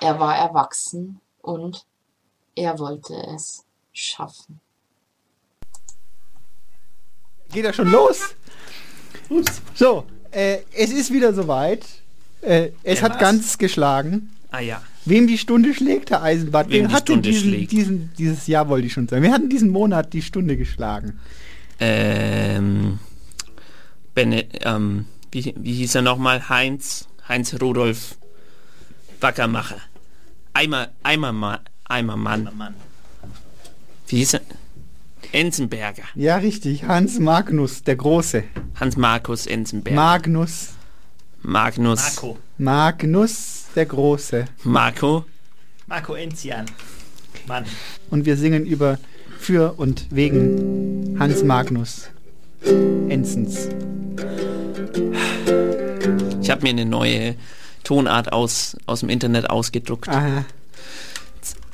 Er 0.00 0.20
war 0.20 0.36
erwachsen 0.36 1.20
und 1.42 1.84
er 2.54 2.78
wollte 2.78 3.14
es 3.34 3.64
schaffen. 3.92 4.60
Geht 7.52 7.64
er 7.64 7.72
schon 7.72 7.90
los? 7.90 8.34
Ups. 9.28 9.60
So, 9.74 10.04
äh, 10.30 10.58
es 10.72 10.90
ist 10.90 11.12
wieder 11.12 11.32
soweit. 11.32 11.84
Äh, 12.42 12.70
es 12.82 13.00
ja, 13.00 13.06
hat 13.06 13.14
was? 13.14 13.20
ganz 13.20 13.58
geschlagen. 13.58 14.30
Ah 14.50 14.60
ja. 14.60 14.82
Wem 15.04 15.26
die 15.26 15.38
Stunde 15.38 15.74
schlägt, 15.74 16.10
Herr 16.10 16.22
Eisenbart, 16.22 16.68
Wem 16.70 16.92
hat 16.92 17.08
denn 17.08 17.22
diesen, 17.22 17.66
diesen, 17.66 18.12
dieses 18.18 18.46
Jahr, 18.46 18.68
wollte 18.68 18.86
ich 18.86 18.92
schon 18.92 19.08
sagen. 19.08 19.22
Wer 19.22 19.32
hat 19.32 19.42
diesen 19.50 19.70
Monat 19.70 20.12
die 20.12 20.22
Stunde 20.22 20.56
geschlagen? 20.56 21.18
Ähm, 21.80 22.98
Bene, 24.14 24.46
ähm, 24.62 25.06
wie, 25.32 25.54
wie 25.56 25.74
hieß 25.74 25.94
er 25.94 26.02
nochmal? 26.02 26.48
Heinz, 26.48 27.08
Heinz 27.28 27.54
Rudolf 27.60 28.16
Wackermacher. 29.20 29.80
Eimer, 30.54 30.88
Eimermann. 31.02 31.60
Eimermann. 31.84 32.46
Eimermann. 32.46 32.74
Wie 34.08 34.16
hieß 34.18 34.34
er? 34.34 34.40
Enzenberger. 35.32 36.04
Ja, 36.14 36.36
richtig. 36.36 36.84
Hans 36.84 37.18
Magnus, 37.18 37.82
der 37.82 37.96
Große. 37.96 38.44
Hans 38.80 38.96
Markus 38.96 39.46
Enzenberger. 39.46 39.96
Magnus. 39.96 40.70
Magnus. 41.42 42.00
Marco. 42.00 42.38
Magnus, 42.58 43.66
der 43.74 43.86
Große. 43.86 44.46
Marco. 44.64 45.24
Marco 45.86 46.14
Enzian. 46.14 46.66
Mann. 47.46 47.64
Und 48.10 48.26
wir 48.26 48.36
singen 48.36 48.66
über 48.66 48.98
für 49.38 49.78
und 49.78 50.06
wegen 50.10 51.16
Hans 51.18 51.42
Magnus. 51.42 52.10
Enzens. 53.08 53.68
Ich 56.42 56.50
habe 56.50 56.62
mir 56.62 56.70
eine 56.70 56.86
neue 56.86 57.36
Tonart 57.88 58.34
aus, 58.34 58.76
aus 58.84 59.00
dem 59.00 59.08
Internet 59.08 59.48
ausgedruckt. 59.48 60.10
Aha. 60.10 60.44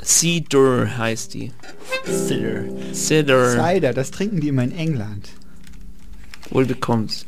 Cider 0.00 0.96
heißt 0.96 1.34
die. 1.34 1.50
Cider. 2.04 2.62
Cider. 2.92 3.50
Cider, 3.50 3.92
das 3.92 4.12
trinken 4.12 4.40
die 4.40 4.46
immer 4.46 4.62
in 4.62 4.70
England. 4.70 5.30
Wohl 6.50 6.66
bekommst. 6.66 7.26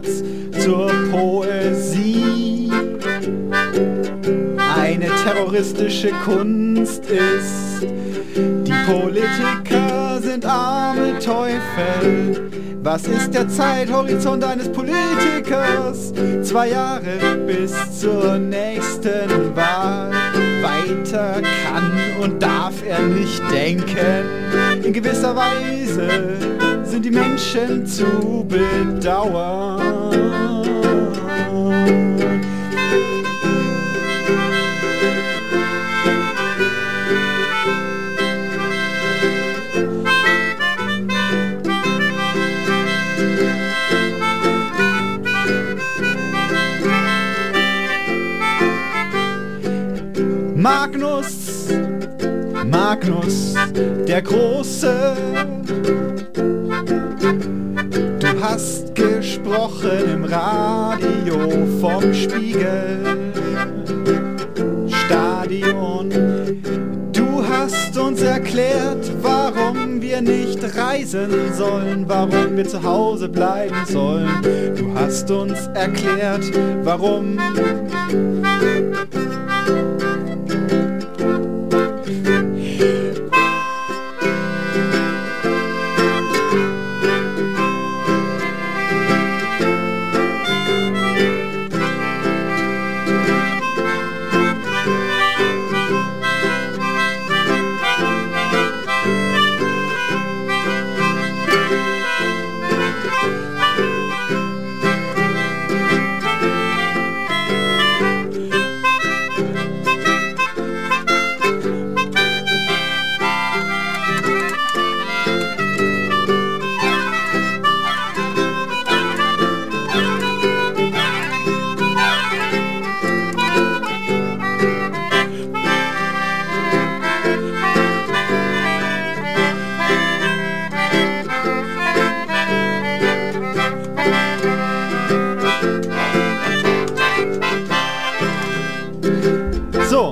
Gegensatz 0.00 0.22
zur 0.64 0.90
Poesie 1.10 2.70
eine 4.74 5.06
terroristische 5.24 6.10
Kunst 6.24 7.04
ist. 7.06 7.86
Die 8.36 8.74
Politiker 8.86 10.20
sind 10.20 10.44
arme 10.44 11.18
Teufel. 11.18 12.50
Was 12.82 13.08
ist 13.08 13.34
der 13.34 13.48
Zeithorizont 13.48 14.44
eines 14.44 14.70
Politikers? 14.70 16.12
Zwei 16.42 16.70
Jahre 16.70 17.36
bis 17.46 17.72
zur 18.00 18.38
nächsten 18.38 19.56
Wahl. 19.56 20.12
Weiter 20.62 21.40
kann 21.42 21.92
und 22.22 22.40
darf 22.42 22.74
er 22.86 23.00
nicht 23.00 23.42
denken. 23.50 24.84
In 24.84 24.92
gewisser 24.92 25.34
Weise 25.34 26.65
sind 26.88 27.04
die 27.04 27.10
Menschen 27.10 27.86
zu 27.86 28.46
bedauern. 28.48 30.06
Magnus, 50.54 51.68
Magnus, 52.64 53.54
der 54.08 54.22
Große 54.22 55.16
Du 58.56 58.62
hast 58.62 58.94
gesprochen 58.94 60.14
im 60.14 60.24
Radio 60.24 61.36
vom 61.78 62.14
Spiegel. 62.14 63.30
Stadion. 64.88 66.08
Du 67.12 67.46
hast 67.46 67.98
uns 67.98 68.22
erklärt, 68.22 69.12
warum 69.20 70.00
wir 70.00 70.22
nicht 70.22 70.64
reisen 70.74 71.52
sollen, 71.52 72.08
warum 72.08 72.56
wir 72.56 72.66
zu 72.66 72.82
Hause 72.82 73.28
bleiben 73.28 73.76
sollen. 73.84 74.30
Du 74.74 74.98
hast 74.98 75.30
uns 75.30 75.66
erklärt, 75.74 76.50
warum. 76.82 77.38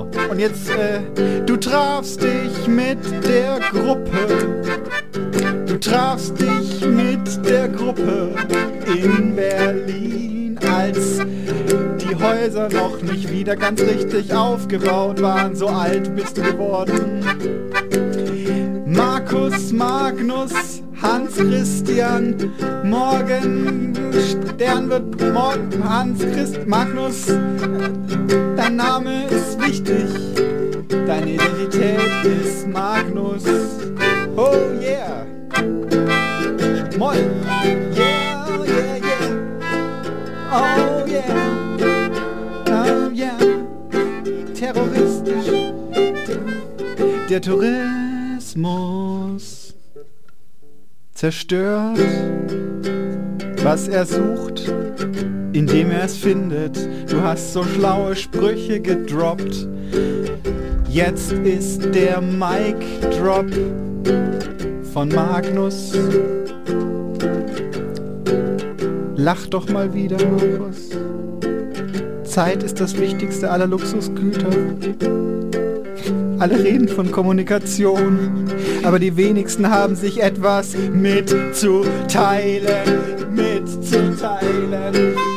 Und 0.03 0.39
jetzt, 0.39 0.69
äh, 0.69 0.99
du 1.45 1.57
trafst 1.57 2.21
dich 2.21 2.67
mit 2.67 2.99
der 3.25 3.59
Gruppe. 3.71 4.63
Du 5.65 5.79
trafst 5.79 6.39
dich 6.39 6.85
mit 6.85 7.45
der 7.45 7.69
Gruppe 7.69 8.31
in 8.87 9.35
Berlin, 9.35 10.59
als 10.73 11.19
die 11.99 12.15
Häuser 12.15 12.69
noch 12.69 13.01
nicht 13.01 13.31
wieder 13.31 13.55
ganz 13.55 13.81
richtig 13.81 14.33
aufgebaut 14.33 15.21
waren. 15.21 15.55
So 15.55 15.67
alt 15.67 16.15
bist 16.15 16.37
du 16.37 16.41
geworden. 16.41 17.23
Markus, 18.85 19.71
Magnus, 19.71 20.83
Hans 21.01 21.35
Christian, 21.35 22.35
morgen 22.83 23.74
Stern 24.19 24.89
wird 24.89 25.33
morgen 25.33 25.83
Hans 25.83 26.19
Christ 26.19 26.65
Magnus. 26.65 27.27
Dein 28.55 28.75
Name 28.77 29.25
ist 29.27 29.59
wichtig, 29.59 30.09
deine 31.07 31.33
Identität 31.33 31.99
ist 32.23 32.67
Magnus. 32.67 33.43
Oh 34.37 34.55
yeah. 34.81 35.25
Moll. 36.97 37.17
Yeah, 37.93 38.47
yeah, 38.65 38.95
yeah. 38.97 39.31
Oh 40.51 41.05
yeah. 41.05 41.23
Oh 42.67 43.09
yeah. 43.13 43.37
Terroristisch. 44.53 45.49
Der 47.29 47.41
Tourismus 47.41 48.85
zerstört, 51.13 51.99
was 53.65 53.87
er 53.87 54.05
sucht, 54.05 54.71
indem 55.51 55.89
er 55.89 56.03
es 56.03 56.15
findet. 56.15 56.77
Du 57.09 57.19
hast 57.21 57.51
so 57.51 57.63
schlaue 57.63 58.15
Sprüche 58.15 58.79
gedroppt. 58.79 59.67
Jetzt 60.87 61.31
ist 61.31 61.83
der 61.95 62.21
Mic 62.21 62.75
Drop 63.17 63.47
von 64.93 65.09
Magnus. 65.09 65.93
Lach 69.15 69.47
doch 69.47 69.67
mal 69.67 69.91
wieder, 69.95 70.17
Markus. 70.27 70.91
Zeit 72.23 72.61
ist 72.61 72.79
das 72.79 72.95
wichtigste 72.99 73.49
aller 73.49 73.65
Luxusgüter. 73.65 74.49
Alle 76.37 76.63
reden 76.63 76.87
von 76.87 77.11
Kommunikation, 77.11 78.45
aber 78.83 78.99
die 78.99 79.17
wenigsten 79.17 79.71
haben 79.71 79.95
sich 79.95 80.21
etwas 80.21 80.75
mitzuteilen, 80.93 82.61
mitzuteilen. 83.33 83.54
Die 84.25 85.34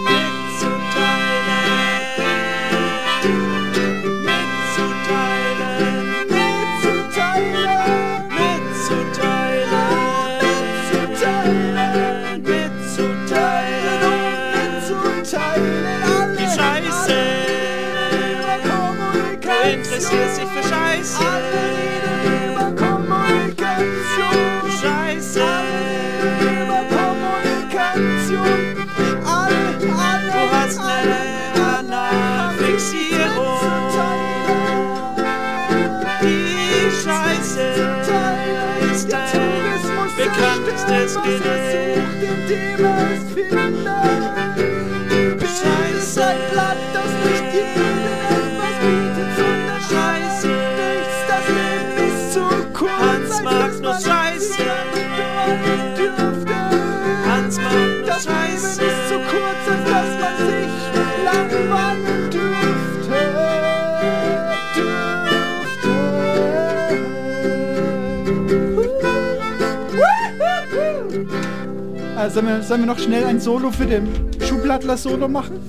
Also 72.29 72.43
sollen, 72.43 72.59
wir, 72.59 72.63
sollen 72.63 72.81
wir 72.83 72.87
noch 72.89 72.99
schnell 72.99 73.25
ein 73.25 73.41
Solo 73.41 73.71
für 73.71 73.87
den 73.87 74.07
Schublattler-Solo 74.47 75.29
machen? 75.29 75.61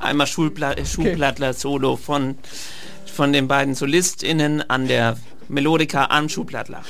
Einmal 0.00 0.26
Schulpla 0.26 0.72
äh, 0.72 0.84
Schublattler-Solo 0.84 1.96
von, 1.96 2.36
von 3.06 3.32
den 3.32 3.48
beiden 3.48 3.74
SolistInnen 3.74 4.68
an 4.68 4.86
der 4.86 5.16
Melodika 5.48 6.08
am 6.10 6.28
Schublattler. 6.28 6.82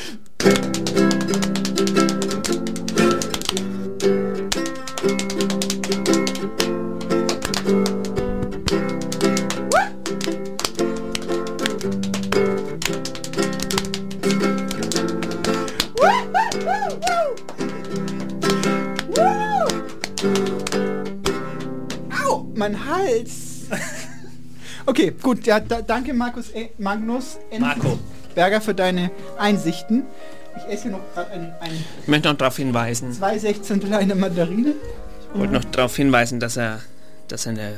Mein 22.57 22.87
Hals. 22.87 23.67
Okay, 24.87 25.15
gut, 25.23 25.47
ja, 25.47 25.61
da, 25.61 25.81
danke 25.81 26.13
Markus, 26.13 26.51
äh, 26.51 26.69
Magnus 26.77 27.39
N. 27.51 27.63
Marco. 27.63 27.99
Berger 28.35 28.61
für 28.61 28.75
deine 28.75 29.11
Einsichten. 29.39 30.05
Ich 30.57 30.73
esse 30.75 30.83
hier 30.85 30.93
noch 30.93 31.15
gerade 31.15 31.31
ein, 31.31 31.55
ein 31.61 31.85
Ich 32.03 32.09
möchte 32.09 32.29
noch 32.29 32.37
darauf 32.37 32.57
hinweisen, 32.57 33.13
2,16 33.13 33.81
kleine 33.81 34.15
Mandarine. 34.15 34.75
ich 35.33 35.39
wollte 35.39 35.55
noch 35.55 35.65
darauf 35.65 35.97
hinweisen, 35.97 36.39
dass 36.39 36.59
er, 36.59 36.81
dass 37.29 37.47
er 37.47 37.51
in, 37.53 37.57
der, 37.57 37.73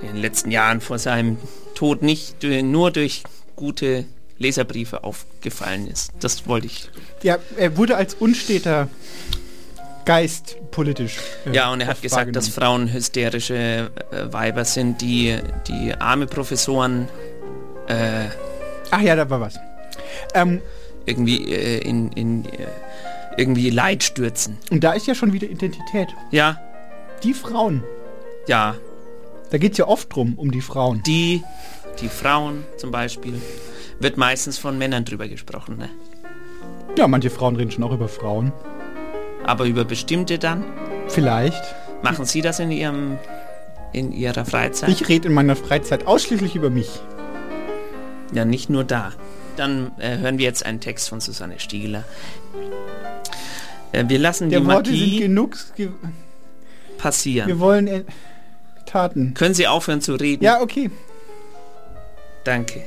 in 0.00 0.08
den 0.08 0.16
letzten 0.16 0.50
Jahren 0.50 0.80
vor 0.80 0.98
seinem 0.98 1.38
Tod 1.76 2.02
nicht 2.02 2.42
nur 2.42 2.90
durch 2.90 3.22
gute 3.54 4.04
Leserbriefe 4.38 5.04
aufgefallen 5.04 5.86
ist. 5.86 6.10
Das 6.18 6.48
wollte 6.48 6.66
ich. 6.66 6.90
Ja, 7.22 7.38
er 7.56 7.76
wurde 7.76 7.96
als 7.96 8.14
unsteter 8.14 8.88
Geist 10.04 10.56
politisch. 10.70 11.18
Äh, 11.46 11.54
ja, 11.54 11.72
und 11.72 11.80
er 11.80 11.86
hat 11.86 12.02
gesagt, 12.02 12.34
dass 12.34 12.48
Frauen 12.48 12.92
hysterische 12.92 13.90
äh, 14.10 14.32
Weiber 14.32 14.64
sind, 14.64 15.00
die, 15.00 15.38
die 15.68 15.94
arme 15.94 16.26
Professoren. 16.26 17.08
Äh, 17.86 18.26
Ach 18.90 19.00
ja, 19.00 19.16
da 19.16 19.28
war 19.30 19.40
was. 19.40 19.58
Ähm, 20.34 20.60
irgendwie 21.06 21.52
äh, 21.52 21.78
in, 21.78 22.12
in 22.12 22.44
äh, 22.44 22.66
irgendwie 23.36 23.70
Leid 23.70 24.02
stürzen. 24.02 24.58
Und 24.70 24.84
da 24.84 24.92
ist 24.92 25.06
ja 25.06 25.14
schon 25.14 25.32
wieder 25.32 25.48
Identität. 25.48 26.08
Ja. 26.30 26.60
Die 27.22 27.34
Frauen. 27.34 27.82
Ja. 28.46 28.76
Da 29.50 29.58
geht 29.58 29.72
es 29.72 29.78
ja 29.78 29.86
oft 29.86 30.14
drum, 30.14 30.34
um 30.36 30.50
die 30.50 30.60
Frauen. 30.60 31.02
Die, 31.06 31.42
die 32.00 32.08
Frauen 32.08 32.64
zum 32.76 32.90
Beispiel, 32.90 33.40
wird 34.00 34.16
meistens 34.16 34.58
von 34.58 34.78
Männern 34.78 35.04
drüber 35.04 35.28
gesprochen, 35.28 35.78
ne? 35.78 35.88
Ja, 36.98 37.08
manche 37.08 37.30
Frauen 37.30 37.56
reden 37.56 37.70
schon 37.70 37.84
auch 37.84 37.92
über 37.92 38.08
Frauen. 38.08 38.52
Aber 39.44 39.64
über 39.64 39.84
bestimmte 39.84 40.38
dann? 40.38 40.64
Vielleicht. 41.08 41.62
Machen 42.02 42.24
Sie 42.24 42.40
das 42.40 42.58
in 42.58 42.70
Ihrem 42.70 43.18
in 43.92 44.12
Ihrer 44.12 44.44
Freizeit? 44.44 44.88
Ich 44.88 45.08
rede 45.08 45.28
in 45.28 45.34
meiner 45.34 45.56
Freizeit 45.56 46.06
ausschließlich 46.06 46.56
über 46.56 46.70
mich. 46.70 47.00
Ja, 48.32 48.44
nicht 48.44 48.70
nur 48.70 48.84
da. 48.84 49.12
Dann 49.56 49.92
äh, 49.98 50.18
hören 50.18 50.38
wir 50.38 50.46
jetzt 50.46 50.64
einen 50.64 50.80
Text 50.80 51.08
von 51.08 51.20
Susanne 51.20 51.60
Stiegler. 51.60 52.04
Äh, 53.92 54.04
wir 54.08 54.18
lassen 54.18 54.48
Der 54.50 54.60
die 54.60 54.66
Worte 54.66 54.90
Magie 54.90 55.10
sind 55.10 55.20
genug 55.20 55.56
ge 55.76 55.90
passieren. 56.98 57.48
Wir 57.48 57.58
wollen 57.58 57.86
äh, 57.86 58.04
Taten. 58.86 59.34
Können 59.34 59.54
Sie 59.54 59.66
aufhören 59.66 60.00
zu 60.00 60.14
reden? 60.14 60.44
Ja, 60.44 60.60
okay. 60.60 60.90
Danke. 62.44 62.84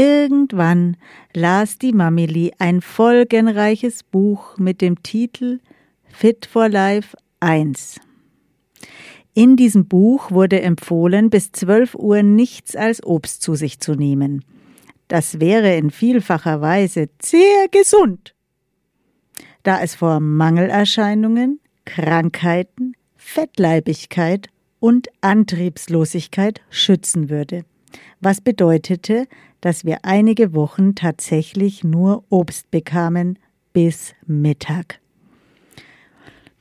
Irgendwann 0.00 0.96
las 1.34 1.76
die 1.76 1.92
Mamili 1.92 2.52
ein 2.58 2.80
folgenreiches 2.80 4.02
Buch 4.02 4.56
mit 4.56 4.80
dem 4.80 5.02
Titel 5.02 5.60
Fit 6.08 6.46
for 6.46 6.70
Life 6.70 7.14
1. 7.40 8.00
In 9.34 9.56
diesem 9.56 9.88
Buch 9.88 10.30
wurde 10.30 10.62
empfohlen, 10.62 11.28
bis 11.28 11.52
12 11.52 11.96
Uhr 11.96 12.22
nichts 12.22 12.74
als 12.76 13.04
Obst 13.04 13.42
zu 13.42 13.56
sich 13.56 13.78
zu 13.78 13.94
nehmen. 13.94 14.42
Das 15.08 15.38
wäre 15.38 15.76
in 15.76 15.90
vielfacher 15.90 16.62
Weise 16.62 17.10
sehr 17.20 17.68
gesund, 17.70 18.34
da 19.64 19.82
es 19.82 19.96
vor 19.96 20.18
Mangelerscheinungen, 20.18 21.60
Krankheiten, 21.84 22.94
Fettleibigkeit 23.16 24.48
und 24.78 25.08
Antriebslosigkeit 25.20 26.62
schützen 26.70 27.28
würde, 27.28 27.66
was 28.22 28.40
bedeutete, 28.40 29.26
dass 29.60 29.84
wir 29.84 29.98
einige 30.02 30.54
Wochen 30.54 30.94
tatsächlich 30.94 31.84
nur 31.84 32.24
Obst 32.28 32.70
bekamen 32.70 33.38
bis 33.72 34.14
Mittag. 34.26 35.00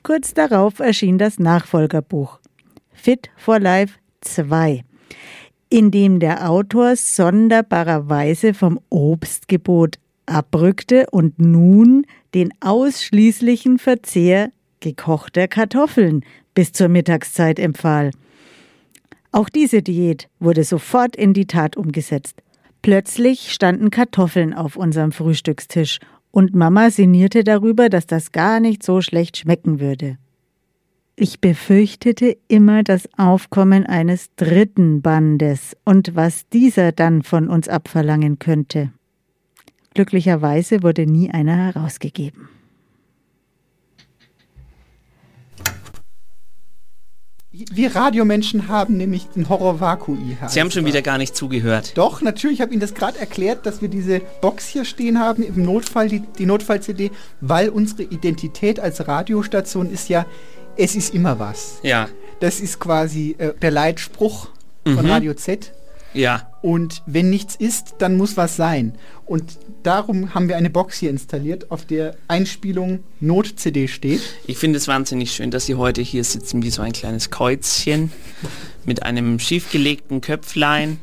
Kurz 0.03 0.33
darauf 0.33 0.79
erschien 0.79 1.17
das 1.17 1.39
Nachfolgerbuch 1.39 2.39
Fit 2.93 3.29
for 3.37 3.59
Life 3.59 3.95
2, 4.21 4.83
in 5.69 5.91
dem 5.91 6.19
der 6.19 6.49
Autor 6.49 6.95
sonderbarerweise 6.95 8.53
vom 8.53 8.79
Obstgebot 8.89 9.97
abrückte 10.25 11.07
und 11.11 11.39
nun 11.39 12.05
den 12.33 12.53
ausschließlichen 12.61 13.79
Verzehr 13.79 14.51
gekochter 14.79 15.47
Kartoffeln 15.47 16.23
bis 16.53 16.71
zur 16.71 16.87
Mittagszeit 16.87 17.59
empfahl. 17.59 18.11
Auch 19.31 19.49
diese 19.49 19.81
Diät 19.81 20.27
wurde 20.39 20.63
sofort 20.63 21.15
in 21.15 21.33
die 21.33 21.45
Tat 21.45 21.77
umgesetzt. 21.77 22.41
Plötzlich 22.81 23.51
standen 23.51 23.89
Kartoffeln 23.89 24.53
auf 24.53 24.75
unserem 24.75 25.11
Frühstückstisch 25.11 25.99
und 26.31 26.55
Mama 26.55 26.89
sinnierte 26.89 27.43
darüber, 27.43 27.89
dass 27.89 28.07
das 28.07 28.31
gar 28.31 28.59
nicht 28.59 28.83
so 28.83 29.01
schlecht 29.01 29.37
schmecken 29.37 29.79
würde. 29.79 30.17
Ich 31.15 31.41
befürchtete 31.41 32.37
immer 32.47 32.81
das 32.83 33.09
Aufkommen 33.17 33.85
eines 33.85 34.33
dritten 34.35 35.01
Bandes 35.01 35.75
und 35.83 36.15
was 36.15 36.47
dieser 36.47 36.93
dann 36.93 37.23
von 37.23 37.49
uns 37.49 37.67
abverlangen 37.67 38.39
könnte. 38.39 38.93
Glücklicherweise 39.93 40.81
wurde 40.81 41.05
nie 41.05 41.29
einer 41.29 41.57
herausgegeben. 41.57 42.47
Wir 47.71 47.95
Radiomenschen 47.95 48.67
haben 48.67 48.97
nämlich 48.97 49.27
den 49.35 49.49
Horror 49.49 49.79
Vakui. 49.79 50.37
Sie 50.47 50.59
haben 50.61 50.71
schon 50.71 50.85
wieder 50.85 51.01
gar 51.01 51.17
nicht 51.17 51.35
zugehört. 51.35 51.91
Doch, 51.95 52.21
natürlich, 52.21 52.57
ich 52.57 52.61
habe 52.61 52.71
Ihnen 52.71 52.79
das 52.79 52.93
gerade 52.93 53.19
erklärt, 53.19 53.65
dass 53.65 53.81
wir 53.81 53.89
diese 53.89 54.21
Box 54.41 54.67
hier 54.67 54.85
stehen 54.85 55.19
haben, 55.19 55.43
im 55.43 55.63
Notfall, 55.65 56.07
die, 56.07 56.21
die 56.37 56.45
Notfall-CD, 56.45 57.11
weil 57.41 57.69
unsere 57.69 58.03
Identität 58.03 58.79
als 58.79 59.07
Radiostation 59.07 59.91
ist 59.91 60.07
ja, 60.09 60.25
es 60.77 60.95
ist 60.95 61.13
immer 61.13 61.39
was. 61.39 61.79
Ja. 61.83 62.07
Das 62.39 62.61
ist 62.61 62.79
quasi 62.79 63.35
äh, 63.37 63.53
der 63.61 63.71
Leitspruch 63.71 64.49
von 64.85 65.05
Mhm. 65.05 65.11
Radio 65.11 65.33
Z. 65.33 65.73
Ja. 66.13 66.51
Und 66.61 67.03
wenn 67.05 67.29
nichts 67.29 67.55
ist, 67.55 67.95
dann 67.99 68.17
muss 68.17 68.35
was 68.35 68.55
sein. 68.55 68.93
Und 69.25 69.43
darum 69.83 70.33
haben 70.33 70.47
wir 70.49 70.57
eine 70.57 70.69
Box 70.69 70.97
hier 70.97 71.09
installiert, 71.09 71.69
auf 71.71 71.85
der 71.85 72.15
Einspielung 72.27 73.03
Not-CD 73.19 73.87
steht. 73.87 74.21
Ich 74.47 74.57
finde 74.57 74.77
es 74.77 74.87
wahnsinnig 74.87 75.31
schön, 75.31 75.51
dass 75.51 75.65
Sie 75.67 75.75
heute 75.75 76.01
hier 76.01 76.23
sitzen 76.23 76.63
wie 76.63 76.71
so 76.71 76.81
ein 76.81 76.93
kleines 76.93 77.29
Käuzchen 77.29 78.11
mit 78.85 79.03
einem 79.03 79.39
schiefgelegten 79.39 80.21
Köpflein, 80.21 80.99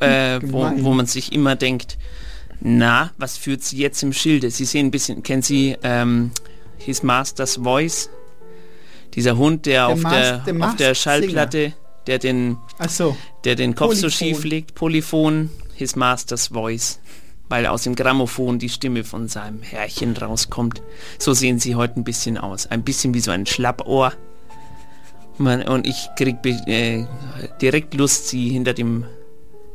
äh, 0.00 0.40
wo, 0.44 0.70
wo 0.76 0.92
man 0.92 1.06
sich 1.06 1.32
immer 1.32 1.56
denkt, 1.56 1.96
na, 2.60 3.10
was 3.16 3.38
führt 3.38 3.62
Sie 3.64 3.78
jetzt 3.78 4.02
im 4.02 4.12
Schilde? 4.12 4.50
Sie 4.50 4.66
sehen 4.66 4.86
ein 4.88 4.90
bisschen, 4.90 5.22
kennen 5.22 5.42
Sie 5.42 5.76
ähm, 5.82 6.30
His 6.76 7.02
Master's 7.02 7.56
Voice? 7.56 8.10
Dieser 9.14 9.36
Hund, 9.38 9.64
der, 9.66 9.86
Der 9.86 9.88
auf, 9.88 10.00
Mas- 10.02 10.12
der, 10.12 10.38
der 10.52 10.68
auf 10.68 10.76
der 10.76 10.94
Schallplatte, 10.94 11.72
der 12.10 12.18
den, 12.18 12.56
Ach 12.78 12.90
so. 12.90 13.16
der 13.44 13.54
den 13.54 13.76
Kopf 13.76 13.94
so 13.94 14.00
Polyphon. 14.02 14.10
schief 14.10 14.44
legt, 14.44 14.74
Polyphon, 14.74 15.48
His 15.76 15.94
Master's 15.94 16.48
Voice, 16.48 16.98
weil 17.48 17.66
aus 17.66 17.84
dem 17.84 17.94
Grammophon 17.94 18.58
die 18.58 18.68
Stimme 18.68 19.04
von 19.04 19.28
seinem 19.28 19.62
Herrchen 19.62 20.16
rauskommt. 20.16 20.82
So 21.20 21.32
sehen 21.34 21.60
sie 21.60 21.76
heute 21.76 22.00
ein 22.00 22.04
bisschen 22.04 22.36
aus. 22.36 22.66
Ein 22.66 22.82
bisschen 22.82 23.14
wie 23.14 23.20
so 23.20 23.30
ein 23.30 23.46
Schlappohr. 23.46 24.12
Man, 25.38 25.62
und 25.62 25.86
ich 25.86 26.08
krieg 26.16 26.36
äh, 26.66 27.04
direkt 27.62 27.94
Lust, 27.94 28.26
sie 28.28 28.48
hinter 28.50 28.74
dem 28.74 29.04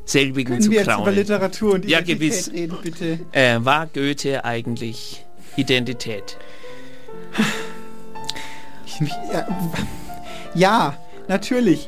selbigen 0.03 0.51
Können 0.51 0.61
zu 0.61 0.71
wir 0.71 0.79
jetzt 0.79 0.87
über 0.87 0.95
kraulen. 0.97 1.15
Literatur 1.15 1.73
und 1.75 1.85
Ja, 1.85 1.99
Identität 1.99 2.19
gewiss. 2.19 2.51
reden, 2.51 2.77
bitte? 2.83 3.19
Äh, 3.31 3.59
war 3.63 3.87
Goethe 3.87 4.43
eigentlich 4.43 5.25
Identität? 5.55 6.37
Ja, 10.53 10.97
natürlich. 11.27 11.87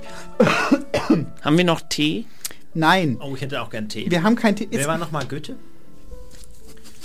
Haben 1.41 1.57
wir 1.57 1.64
noch 1.65 1.81
Tee? 1.81 2.26
Nein. 2.73 3.18
Oh, 3.22 3.34
ich 3.35 3.41
hätte 3.41 3.61
auch 3.61 3.69
gern 3.69 3.89
Tee. 3.89 4.05
Wir 4.09 4.23
haben 4.23 4.35
kein 4.35 4.55
Tee. 4.55 4.68
Wer 4.69 4.88
war 4.88 4.97
nochmal 4.97 5.26
Goethe? 5.26 5.55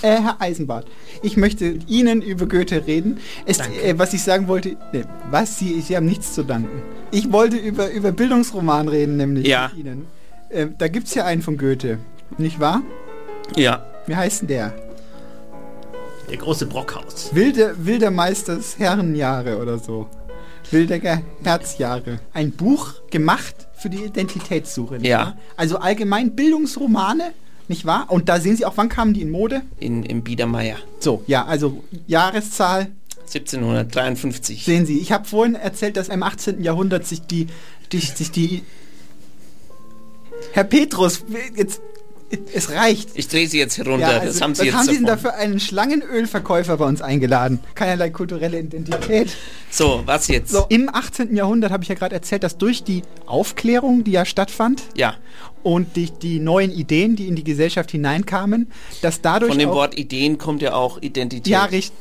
Äh, 0.02 0.20
Herr 0.20 0.36
Eisenbart, 0.40 0.86
ich 1.22 1.36
möchte 1.36 1.78
Ihnen 1.86 2.22
über 2.22 2.46
Goethe 2.46 2.84
reden. 2.88 3.20
Es, 3.46 3.60
äh, 3.60 3.94
was 3.96 4.12
ich 4.12 4.22
sagen 4.22 4.48
wollte, 4.48 4.70
ne, 4.92 5.04
was 5.30 5.60
Sie, 5.60 5.80
Sie 5.80 5.96
haben 5.96 6.06
nichts 6.06 6.34
zu 6.34 6.42
danken. 6.42 6.82
Ich 7.12 7.30
wollte 7.30 7.56
über, 7.56 7.88
über 7.92 8.10
Bildungsroman 8.10 8.88
reden, 8.88 9.16
nämlich 9.16 9.46
Ja. 9.46 9.70
mit 9.74 9.86
Ihnen. 9.86 10.06
Äh, 10.48 10.66
da 10.76 10.88
gibt 10.88 11.06
es 11.06 11.14
ja 11.14 11.24
einen 11.24 11.40
von 11.42 11.56
Goethe, 11.56 11.98
nicht 12.36 12.58
wahr? 12.58 12.82
Ja. 13.54 13.86
Wie 14.06 14.16
heißt 14.16 14.40
denn 14.42 14.48
der? 14.48 14.74
Der 16.28 16.36
große 16.36 16.66
Brockhaus. 16.66 17.30
Wilde, 17.32 17.76
Wilder 17.78 18.10
Meisters 18.10 18.78
Herrenjahre 18.80 19.58
oder 19.58 19.78
so. 19.78 20.08
Wildecker 20.72 21.22
Herzjahre. 21.44 22.20
Ein 22.32 22.52
Buch 22.52 22.94
gemacht 23.10 23.68
für 23.74 23.90
die 23.90 24.04
Identitätssuche. 24.04 24.98
Ja. 25.02 25.18
wahr? 25.18 25.36
Also 25.56 25.78
allgemein 25.78 26.34
Bildungsromane, 26.34 27.32
nicht 27.68 27.84
wahr? 27.84 28.06
Und 28.08 28.28
da 28.28 28.40
sehen 28.40 28.56
Sie 28.56 28.64
auch, 28.64 28.76
wann 28.76 28.88
kamen 28.88 29.14
die 29.14 29.22
in 29.22 29.30
Mode? 29.30 29.62
In, 29.78 30.02
Im 30.02 30.22
Biedermeier. 30.22 30.76
So, 30.98 31.22
ja, 31.26 31.44
also 31.44 31.84
Jahreszahl 32.06 32.88
1753. 33.20 34.64
Sehen 34.64 34.86
Sie, 34.86 34.98
ich 34.98 35.12
habe 35.12 35.26
vorhin 35.26 35.54
erzählt, 35.54 35.96
dass 35.96 36.08
im 36.08 36.22
18. 36.22 36.62
Jahrhundert 36.62 37.06
sich 37.06 37.22
die, 37.22 37.46
die, 37.92 38.00
sich 38.00 38.30
die 38.30 38.62
Herr 40.52 40.64
Petrus, 40.64 41.24
jetzt, 41.56 41.80
es 42.54 42.70
reicht. 42.70 43.10
Ich 43.14 43.28
drehe 43.28 43.46
sie 43.46 43.58
jetzt 43.58 43.78
herunter. 43.78 44.00
Ja, 44.10 44.18
also, 44.18 44.26
das 44.26 44.40
haben 44.40 44.54
Sie 44.54 44.60
was 44.60 44.66
jetzt 44.66 44.74
haben 44.76 44.86
Sie 44.88 44.94
denn 44.96 45.06
dafür 45.06 45.34
einen 45.34 45.60
Schlangenölverkäufer 45.60 46.76
bei 46.76 46.86
uns 46.86 47.02
eingeladen? 47.02 47.60
Keinerlei 47.74 48.10
kulturelle 48.10 48.58
Identität. 48.60 49.36
So, 49.70 50.02
was 50.06 50.28
jetzt? 50.28 50.50
So, 50.50 50.66
im 50.68 50.88
18. 50.92 51.34
Jahrhundert 51.34 51.72
habe 51.72 51.82
ich 51.82 51.88
ja 51.88 51.94
gerade 51.94 52.14
erzählt, 52.14 52.42
dass 52.42 52.58
durch 52.58 52.84
die 52.84 53.02
Aufklärung, 53.26 54.04
die 54.04 54.12
ja 54.12 54.24
stattfand, 54.24 54.82
Ja. 54.96 55.14
und 55.62 55.96
die, 55.96 56.10
die 56.10 56.40
neuen 56.40 56.70
Ideen, 56.72 57.16
die 57.16 57.28
in 57.28 57.36
die 57.36 57.44
Gesellschaft 57.44 57.90
hineinkamen, 57.90 58.70
dass 59.00 59.20
dadurch 59.20 59.50
Von 59.50 59.58
dem 59.58 59.70
Wort 59.70 59.98
Ideen 59.98 60.38
kommt 60.38 60.62
ja 60.62 60.74
auch 60.74 61.00
Identität. 61.00 61.46
ja, 61.46 61.64
richtig. 61.64 61.96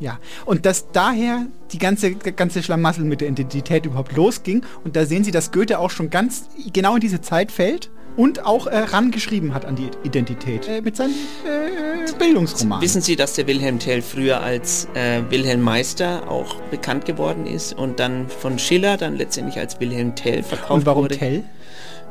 Ja, 0.00 0.18
und 0.46 0.64
dass 0.64 0.92
daher 0.92 1.46
die 1.72 1.78
ganze, 1.78 2.14
ganze 2.14 2.62
Schlamassel 2.62 3.04
mit 3.04 3.20
der 3.20 3.28
Identität 3.28 3.84
überhaupt 3.84 4.16
losging. 4.16 4.64
Und 4.82 4.96
da 4.96 5.04
sehen 5.04 5.24
Sie, 5.24 5.30
dass 5.30 5.52
Goethe 5.52 5.78
auch 5.78 5.90
schon 5.90 6.08
ganz 6.08 6.48
genau 6.72 6.94
in 6.94 7.00
diese 7.02 7.20
Zeit 7.20 7.52
fällt 7.52 7.90
und 8.20 8.44
auch 8.44 8.66
äh, 8.66 8.76
rangeschrieben 8.76 9.54
hat 9.54 9.64
an 9.64 9.76
die 9.76 9.88
Identität 10.04 10.68
äh, 10.68 10.82
mit 10.82 10.94
seinem 10.94 11.14
äh, 11.46 12.12
Bildungsroman. 12.18 12.82
Wissen 12.82 13.00
Sie, 13.00 13.16
dass 13.16 13.32
der 13.32 13.46
Wilhelm 13.46 13.78
Tell 13.78 14.02
früher 14.02 14.42
als 14.42 14.88
äh, 14.92 15.22
Wilhelm 15.30 15.62
Meister 15.62 16.30
auch 16.30 16.56
bekannt 16.70 17.06
geworden 17.06 17.46
ist 17.46 17.72
und 17.72 17.98
dann 17.98 18.28
von 18.28 18.58
Schiller 18.58 18.98
dann 18.98 19.16
letztendlich 19.16 19.58
als 19.58 19.80
Wilhelm 19.80 20.16
Tell 20.16 20.42
verkauft 20.42 20.70
Und 20.70 20.86
warum 20.86 21.04
wurde? 21.04 21.16
Tell? 21.16 21.44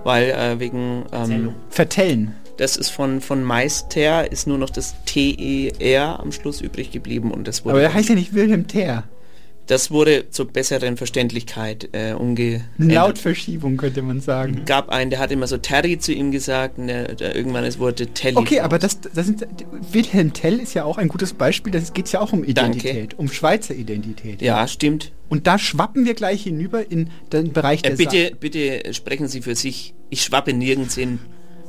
Weil 0.03 0.31
äh, 0.31 0.59
wegen 0.59 1.05
ähm, 1.11 1.53
Vertellen. 1.69 2.35
Das 2.57 2.75
ist 2.75 2.89
von, 2.89 3.21
von 3.21 3.43
Meister 3.43 4.31
ist 4.31 4.47
nur 4.47 4.57
noch 4.57 4.71
das 4.71 4.95
T-E-R 5.05 6.19
am 6.19 6.31
Schluss 6.31 6.59
übrig 6.59 6.89
geblieben 6.89 7.29
und 7.31 7.47
das 7.47 7.63
wurde. 7.65 7.73
Aber 7.73 7.81
der 7.81 7.93
heißt 7.93 8.09
ja 8.09 8.15
nicht 8.15 8.33
Wilhelm 8.33 8.67
Ter. 8.67 9.03
Das 9.69 9.91
wurde 9.91 10.31
zur 10.31 10.47
besseren 10.47 10.97
Verständlichkeit 10.97 11.89
äh, 11.91 12.13
umge. 12.13 12.61
Eine 12.79 12.91
Lautverschiebung 12.91 13.77
könnte 13.77 14.01
man 14.01 14.19
sagen. 14.19 14.63
gab 14.65 14.89
einen, 14.89 15.11
der 15.11 15.19
hat 15.19 15.31
immer 15.31 15.45
so 15.45 15.57
Terry 15.57 15.99
zu 15.99 16.11
ihm 16.11 16.31
gesagt 16.31 16.79
der 16.79 17.35
irgendwann 17.35 17.63
es 17.63 17.77
wurde 17.77 18.07
Telly. 18.07 18.35
Okay, 18.37 18.61
aber 18.61 18.79
das, 18.79 18.99
das 18.99 19.27
sind, 19.27 19.45
Wilhelm 19.91 20.33
Tell 20.33 20.59
ist 20.59 20.73
ja 20.73 20.85
auch 20.85 20.97
ein 20.97 21.07
gutes 21.07 21.33
Beispiel. 21.33 21.71
Das 21.71 21.93
geht 21.93 22.11
ja 22.11 22.19
auch 22.19 22.33
um 22.33 22.43
Identität, 22.43 23.11
Danke. 23.11 23.15
um 23.17 23.29
Schweizer 23.29 23.75
Identität. 23.75 24.41
Ja, 24.41 24.67
stimmt. 24.67 25.11
Und 25.29 25.45
da 25.45 25.59
schwappen 25.59 26.03
wir 26.03 26.15
gleich 26.15 26.41
hinüber 26.41 26.91
in 26.91 27.11
den 27.31 27.53
Bereich 27.53 27.83
der 27.83 27.91
Äh, 27.91 27.95
bitte, 27.95 28.31
bitte 28.39 28.91
sprechen 28.95 29.27
Sie 29.27 29.43
für 29.43 29.55
sich. 29.55 29.93
Ich 30.09 30.23
schwappe 30.23 30.51
nirgends 30.51 30.95
hin, 30.95 31.19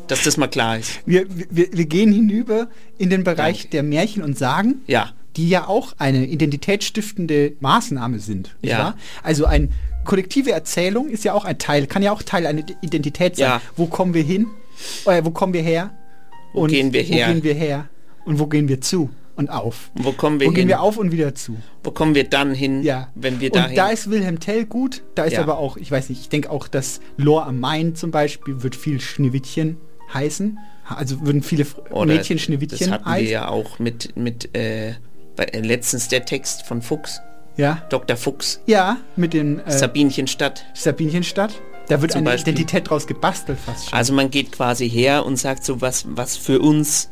dass 0.07 0.25
das 0.25 0.39
mal 0.39 0.49
klar 0.49 0.79
ist. 0.79 1.01
Wir, 1.05 1.27
wir, 1.29 1.69
wir 1.71 1.85
gehen 1.85 2.15
hinüber 2.15 2.69
in 2.97 3.11
den 3.11 3.25
Bereich 3.25 3.69
der 3.69 3.83
Märchen 3.83 4.23
und 4.23 4.39
Sagen, 4.39 4.81
Ja. 4.87 5.13
Die 5.37 5.49
ja 5.49 5.67
auch 5.69 5.95
eine 5.99 6.27
identitätsstiftende 6.27 7.53
Maßnahme 7.61 8.19
sind. 8.19 8.57
Ja. 8.63 8.79
wahr? 8.79 8.95
Also 9.23 9.47
eine 9.47 9.69
kollektive 10.05 10.53
Erzählung 10.53 11.09
ist 11.09 11.25
ja 11.25 11.35
auch 11.35 11.45
ein 11.45 11.59
Teil, 11.59 11.87
kann 11.87 12.03
ja 12.03 12.13
auch 12.13 12.23
Teil 12.23 12.47
einer 12.47 12.63
Identität 12.81 13.37
sein. 13.37 13.47
Ja. 13.47 13.63
Wo 13.77 13.87
kommen 13.87 14.15
wir 14.15 14.23
hin? 14.23 14.47
Äh, 15.05 15.23
wo 15.25 15.31
kommen 15.31 15.53
wir 15.53 15.63
her? 15.63 15.91
Wo 16.53 16.65
gehen 16.65 16.93
wir 16.93 17.03
her? 17.03 17.29
Wo 17.29 17.33
gehen 17.33 17.43
wir 17.45 17.55
her? 17.55 17.89
Und 18.25 18.39
wo 18.39 18.47
gehen 18.47 18.69
wir 18.69 18.81
zu 18.81 19.11
und 19.37 19.51
auf? 19.51 19.91
Wo 19.95 20.13
kommen 20.13 20.41
wir 20.41 20.47
wo 20.47 20.51
hin? 20.51 20.57
gehen 20.57 20.69
wir 20.69 20.81
auf 20.81 20.97
und 20.97 21.13
wieder 21.13 21.35
zu? 21.35 21.57
Wo 21.85 21.91
kommen 21.91 22.15
wir 22.15 22.25
dann 22.25 22.55
hin, 22.55 22.83
Ja. 22.83 23.09
wenn 23.15 23.41
wir 23.41 23.51
und 23.53 23.57
dahin? 23.57 23.77
da 23.77 23.89
ist 23.91 24.11
Wilhelm 24.11 24.41
Tell 24.41 24.65
gut, 24.67 25.03
da 25.15 25.25
ist 25.25 25.35
Ja. 25.35 25.43
aber 25.43 25.59
auch, 25.59 25.77
ich 25.77 25.91
weiß 25.91 26.09
nicht, 26.09 26.21
ich 26.23 26.29
denke 26.29 26.51
auch, 26.51 26.67
dass 26.69 27.01
Lor 27.17 27.47
am 27.47 27.61
Main 27.61 27.95
zum 27.95 28.11
Beispiel 28.11 28.63
wird 28.63 28.75
viel 28.77 29.01
Schneewittchen 29.01 29.77
heißen. 30.13 30.59
Also 30.89 31.25
würden 31.25 31.43
viele 31.43 31.65
Oder 31.91 32.15
Mädchen 32.15 32.37
Das 32.39 32.45
Schneewittchen 32.45 32.91
hatten 32.91 33.05
wir 33.05 33.13
heißen. 33.13 33.31
ja 33.31 33.49
auch 33.49 33.79
mit, 33.79 34.17
mit 34.17 34.57
äh, 34.57 34.95
letztens 35.53 36.09
der 36.09 36.25
Text 36.25 36.63
von 36.63 36.83
Fuchs. 36.83 37.21
Ja. 37.57 37.83
Dr. 37.91 38.17
Fuchs. 38.17 38.61
Ja, 38.67 38.99
mit 39.17 39.35
den 39.35 39.61
äh, 39.61 39.73
Sabinchenstadt. 39.73 40.65
Sabinchenstadt. 40.75 41.61
Da 41.89 42.01
wird 42.01 42.13
Zum 42.13 42.21
eine 42.21 42.31
Beispiel. 42.31 42.53
Identität 42.53 42.89
draus 42.89 43.07
gebastelt 43.07 43.59
fast 43.59 43.91
schon. 43.91 43.99
Also 43.99 44.13
man 44.13 44.31
geht 44.31 44.53
quasi 44.53 44.89
her 44.89 45.27
und 45.27 45.37
sagt 45.37 45.65
so, 45.65 45.81
was, 45.81 46.05
was 46.09 46.37
für 46.37 46.61
uns 46.61 47.11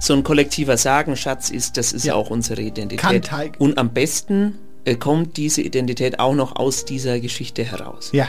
so 0.00 0.12
ein 0.12 0.22
kollektiver 0.22 0.76
Sagenschatz 0.76 1.48
ist, 1.50 1.76
das 1.76 1.92
ist 1.92 2.04
ja 2.04 2.14
auch 2.14 2.28
unsere 2.30 2.60
Identität. 2.60 3.00
Kann 3.00 3.20
Teig- 3.22 3.58
Und 3.58 3.78
am 3.78 3.92
besten 3.92 4.58
äh, 4.84 4.96
kommt 4.96 5.36
diese 5.36 5.62
Identität 5.62 6.18
auch 6.18 6.34
noch 6.34 6.56
aus 6.56 6.84
dieser 6.84 7.20
Geschichte 7.20 7.64
heraus. 7.64 8.10
Ja. 8.12 8.28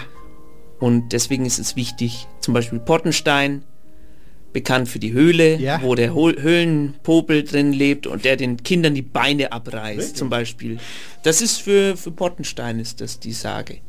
Und 0.79 1.09
deswegen 1.09 1.45
ist 1.45 1.59
es 1.59 1.75
wichtig, 1.75 2.27
zum 2.39 2.53
Beispiel 2.53 2.79
Pottenstein, 2.79 3.63
bekannt 4.53 4.87
für 4.87 4.99
die 4.99 5.11
Höhle, 5.13 5.57
Ja. 5.57 5.81
wo 5.81 5.95
der 5.95 6.13
Höhlenpopel 6.13 7.43
drin 7.43 7.73
lebt 7.73 8.07
und 8.07 8.23
der 8.23 8.37
den 8.37 8.57
Kindern 8.57 8.93
die 8.95 9.01
Beine 9.01 9.51
abreißt, 9.51 10.15
zum 10.15 10.29
Beispiel. 10.29 10.77
Das 11.23 11.41
ist 11.41 11.57
für, 11.57 11.97
für 11.97 12.11
Pottenstein 12.11 12.79
ist 12.79 13.01
das 13.01 13.19
die 13.19 13.33
Sage. 13.33 13.79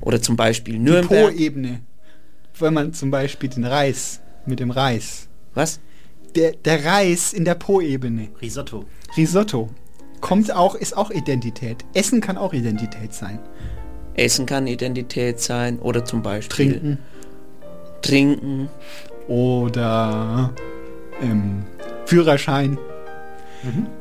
Oder 0.00 0.20
zum 0.20 0.36
Beispiel 0.36 0.74
die 0.74 0.80
Nürnberg. 0.80 1.30
Po-Ebene. 1.32 1.80
Wenn 2.58 2.74
man 2.74 2.92
zum 2.92 3.10
Beispiel 3.10 3.48
den 3.48 3.64
Reis 3.64 4.20
mit 4.46 4.58
dem 4.60 4.70
Reis. 4.70 5.28
Was? 5.54 5.80
Der, 6.34 6.52
der 6.52 6.84
Reis 6.84 7.32
in 7.32 7.44
der 7.44 7.54
Po-Ebene. 7.54 8.28
Risotto. 8.42 8.84
Risotto. 9.16 9.70
Kommt 10.20 10.52
auch, 10.52 10.74
ist 10.74 10.96
auch 10.96 11.10
Identität. 11.10 11.84
Essen 11.94 12.20
kann 12.20 12.36
auch 12.36 12.52
Identität 12.52 13.14
sein. 13.14 13.38
Essen 14.14 14.46
kann 14.46 14.66
Identität 14.66 15.38
sein 15.40 15.78
oder 15.78 16.04
zum 16.04 16.22
Beispiel 16.22 16.72
Trinken. 16.72 16.98
Trinken. 18.02 18.68
Oder 19.28 20.52
ähm, 21.22 21.64
Führerschein. 22.06 22.78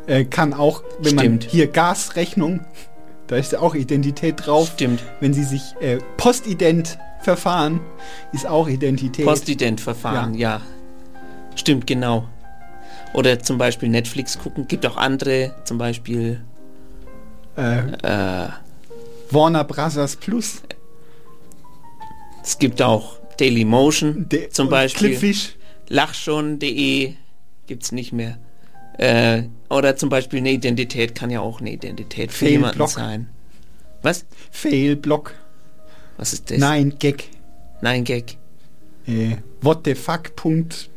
Äh, 0.06 0.26
kann 0.26 0.54
auch, 0.54 0.84
wenn 0.99 1.16
man 1.16 1.26
Stimmt. 1.26 1.44
hier 1.45 1.68
Gasrechnung, 1.68 2.62
da 3.28 3.36
ist 3.36 3.52
ja 3.52 3.60
auch 3.60 3.76
Identität 3.76 4.45
drauf. 4.45 4.72
Stimmt. 4.74 5.02
Wenn 5.20 5.34
sie 5.34 5.44
sich 5.44 5.76
äh, 5.82 5.98
Postident 6.16 6.98
verfahren, 7.22 7.82
ist 8.32 8.48
auch 8.48 8.68
Identität. 8.70 9.26
Postident-Verfahren, 9.26 10.34
ja. 10.36 10.62
Stimmt, 11.56 11.88
genau. 11.88 12.26
Oder 13.14 13.40
zum 13.40 13.58
Beispiel 13.58 13.90
Netflix 13.90 14.38
gucken. 14.38 14.68
Gibt 14.68 14.86
auch 14.86 14.95
andere, 14.95 15.54
zum 15.66 15.78
Beispiel 15.78 16.41
Äh, 17.58 17.80
äh, 18.04 18.49
Warner 19.32 19.64
Brothers 19.64 20.16
Plus. 20.16 20.62
es 22.44 22.58
gibt 22.60 22.82
auch 22.82 23.18
Dailymotion 23.39 24.27
De- 24.30 24.49
zum 24.49 24.69
Beispiel. 24.69 25.09
Clipfish. 25.09 25.55
Lachschon.de 25.89 27.14
gibt's 27.68 27.91
nicht 27.91 28.11
mehr. 28.14 28.38
Äh, 28.97 29.43
oder 29.69 29.95
zum 29.95 30.09
Beispiel 30.09 30.39
eine 30.39 30.51
Identität 30.51 31.14
kann 31.15 31.30
ja 31.30 31.39
auch 31.41 31.59
eine 31.61 31.72
Identität 31.72 32.31
für 32.31 32.47
jemanden 32.47 32.77
Fail-Block. 32.77 32.89
sein. 32.89 33.30
Was? 34.01 34.26
Fail-Block. 34.51 35.34
Was 36.18 36.34
ist 36.34 36.49
das? 36.49 36.57
Nein, 36.57 36.95
Gag. 36.97 37.26
Nein, 37.81 38.03
Gag. 38.03 38.38
Äh, 39.05 39.38
what 39.61 39.81
the 39.85 39.93
fuck. 39.95 40.35
Punkt 40.35 40.89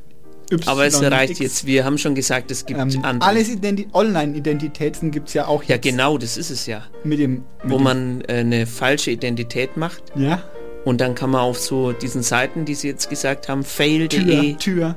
Y 0.50 0.66
Aber 0.68 0.84
es 0.86 1.00
reicht 1.00 1.32
X. 1.32 1.38
jetzt. 1.40 1.66
Wir 1.66 1.84
haben 1.84 1.96
schon 1.98 2.14
gesagt, 2.16 2.50
es 2.50 2.66
gibt 2.66 2.80
Ähm, 2.80 2.90
andere. 3.04 3.28
alles 3.28 3.48
Identi 3.48 3.86
Online-Identitäten 3.92 5.10
gibt 5.12 5.28
es 5.28 5.34
ja 5.34 5.46
auch 5.46 5.62
ja, 5.62 5.76
jetzt. 5.76 5.82
genau, 5.84 6.18
das 6.18 6.36
ist 6.36 6.50
es 6.50 6.66
ja. 6.66 6.82
Mit 7.04 7.18
dem, 7.20 7.44
mit 7.62 7.70
Wo 7.70 7.76
dem- 7.76 7.82
man 7.84 8.20
äh, 8.22 8.38
eine 8.38 8.66
falsche 8.66 9.10
Identität 9.12 9.76
macht. 9.76 10.02
Ja. 10.16 10.42
Und 10.84 11.00
dann 11.00 11.14
kann 11.14 11.30
man 11.30 11.42
auf 11.42 11.58
so 11.58 11.92
diesen 11.92 12.22
Seiten, 12.22 12.64
die 12.64 12.74
Sie 12.74 12.88
jetzt 12.88 13.10
gesagt 13.10 13.48
haben, 13.48 13.64
fail.de. 13.64 14.54
Tür, 14.54 14.58
Tür. 14.58 14.94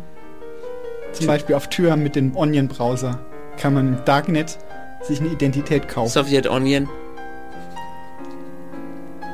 Zum 1.11 1.27
Beispiel 1.27 1.55
auf 1.55 1.69
Tür 1.69 1.95
mit 1.95 2.15
dem 2.15 2.35
Onion-Browser 2.35 3.19
kann 3.57 3.73
man 3.73 3.88
im 3.89 4.05
Darknet 4.05 4.57
sich 5.03 5.19
eine 5.19 5.30
Identität 5.30 5.88
kaufen. 5.88 6.10
Soviet 6.10 6.47
Onion. 6.47 6.89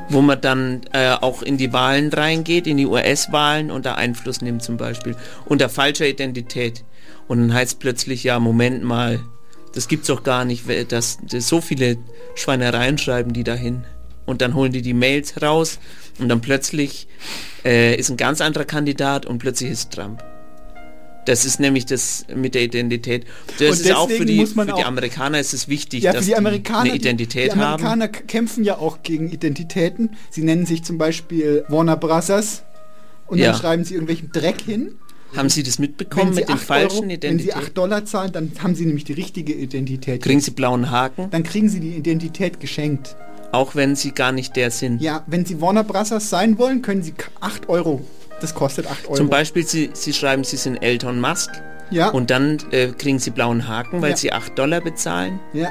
Wo 0.09 0.21
man 0.21 0.41
dann 0.41 0.81
äh, 0.91 1.11
auch 1.11 1.43
in 1.43 1.57
die 1.57 1.71
Wahlen 1.71 2.11
reingeht, 2.11 2.65
in 2.65 2.77
die 2.77 2.87
US-Wahlen 2.87 3.69
und 3.69 3.85
da 3.85 3.93
Einfluss 3.93 4.41
nimmt 4.41 4.63
zum 4.63 4.77
Beispiel. 4.77 5.15
Unter 5.45 5.69
falscher 5.69 6.07
Identität. 6.07 6.83
Und 7.27 7.39
dann 7.39 7.53
heißt 7.53 7.79
plötzlich, 7.79 8.23
ja, 8.23 8.39
Moment 8.39 8.83
mal, 8.83 9.19
das 9.75 9.87
gibt's 9.87 10.07
doch 10.07 10.23
gar 10.23 10.45
nicht, 10.45 10.63
dass, 10.91 11.19
dass 11.21 11.47
so 11.47 11.61
viele 11.61 11.97
Schweinereien 12.33 12.97
schreiben 12.97 13.33
die 13.33 13.43
dahin. 13.43 13.83
Und 14.25 14.41
dann 14.41 14.55
holen 14.55 14.71
die 14.71 14.81
die 14.81 14.95
Mails 14.95 15.41
raus 15.41 15.79
und 16.19 16.29
dann 16.29 16.41
plötzlich 16.41 17.07
äh, 17.65 17.95
ist 17.95 18.09
ein 18.09 18.17
ganz 18.17 18.41
anderer 18.41 18.65
Kandidat 18.65 19.25
und 19.25 19.39
plötzlich 19.39 19.71
ist 19.71 19.91
Trump. 19.91 20.23
Das 21.25 21.45
ist 21.45 21.59
nämlich 21.59 21.85
das 21.85 22.25
mit 22.33 22.55
der 22.55 22.63
Identität. 22.63 23.25
Das 23.59 23.79
Und 23.79 23.85
ist 23.85 23.93
auch 23.95 24.09
für 24.09 24.25
die, 24.25 24.37
muss 24.37 24.55
man 24.55 24.67
für 24.67 24.75
die 24.75 24.83
Amerikaner 24.83 25.39
ist 25.39 25.53
es 25.53 25.67
wichtig, 25.67 26.03
Ja, 26.03 26.13
dass 26.13 26.25
die 26.25 26.35
Amerikaner, 26.35 26.85
die 26.85 26.89
eine 26.91 26.97
Identität 26.99 27.51
die, 27.51 27.55
die 27.55 27.61
Amerikaner 27.61 28.05
haben. 28.05 28.27
kämpfen 28.27 28.63
ja 28.63 28.77
auch 28.77 29.03
gegen 29.03 29.29
Identitäten. 29.29 30.11
Sie 30.31 30.41
nennen 30.41 30.65
sich 30.65 30.83
zum 30.83 30.97
Beispiel 30.97 31.65
Warner 31.67 31.97
Brothers 31.97 32.63
und 33.27 33.37
Ja. 33.37 33.51
dann 33.51 33.59
schreiben 33.61 33.83
sie 33.83 33.93
irgendwelchen 33.95 34.31
Dreck 34.31 34.61
hin. 34.61 34.95
Haben 35.35 35.49
Sie 35.49 35.61
das 35.61 35.77
mitbekommen 35.77 36.29
Wenn 36.29 36.33
sie 36.33 36.39
mit 36.39 36.49
den 36.49 36.55
8 36.55 36.63
falschen 36.63 36.95
Euro, 36.95 37.01
Wenn 37.03 37.09
Sie 37.09 37.13
Identitäten? 37.13 37.59
8 37.61 37.77
Dollar 37.77 38.05
zahlen, 38.05 38.31
dann 38.31 38.51
haben 38.63 38.73
sie 38.73 38.85
nämlich 38.87 39.03
die 39.03 39.13
richtige 39.13 39.53
Identität. 39.53 40.23
Kriegen 40.23 40.39
Sie 40.39 40.49
blauen 40.49 40.89
Haken, 40.89 41.29
Dann 41.29 41.43
kriegen 41.43 41.69
sie 41.69 41.79
die 41.79 41.91
Identität 41.95 42.59
geschenkt. 42.59 43.15
Auch 43.51 43.75
wenn 43.75 43.95
Sie 43.95 44.11
gar 44.11 44.31
nicht 44.31 44.55
der 44.55 44.71
sind. 44.71 45.01
Ja, 45.01 45.23
wenn 45.27 45.45
sie 45.45 45.59
Warner 45.61 45.83
Brothers 45.83 46.29
sein 46.29 46.57
wollen, 46.57 46.81
können 46.81 47.01
sie 47.03 47.11
k- 47.13 47.29
8 47.41 47.67
Euro. 47.69 48.01
Das 48.41 48.53
kostet 48.55 48.87
8 48.87 49.05
Euro. 49.07 49.15
Zum 49.15 49.29
Beispiel, 49.29 49.65
Sie, 49.65 49.89
Sie 49.93 50.13
schreiben, 50.13 50.43
Sie 50.43 50.57
sind 50.57 50.77
Elton 50.77 51.19
Musk 51.19 51.49
Ja. 51.91 52.09
und 52.09 52.29
dann 52.29 52.57
äh, 52.71 52.87
kriegen 52.87 53.19
Sie 53.19 53.31
blauen 53.31 53.67
Haken, 53.67 54.01
weil 54.01 54.11
Ja. 54.11 54.17
Sie 54.17 54.31
8 54.31 54.57
Dollar 54.57 54.81
bezahlen. 54.81 55.39
Ja. 55.53 55.69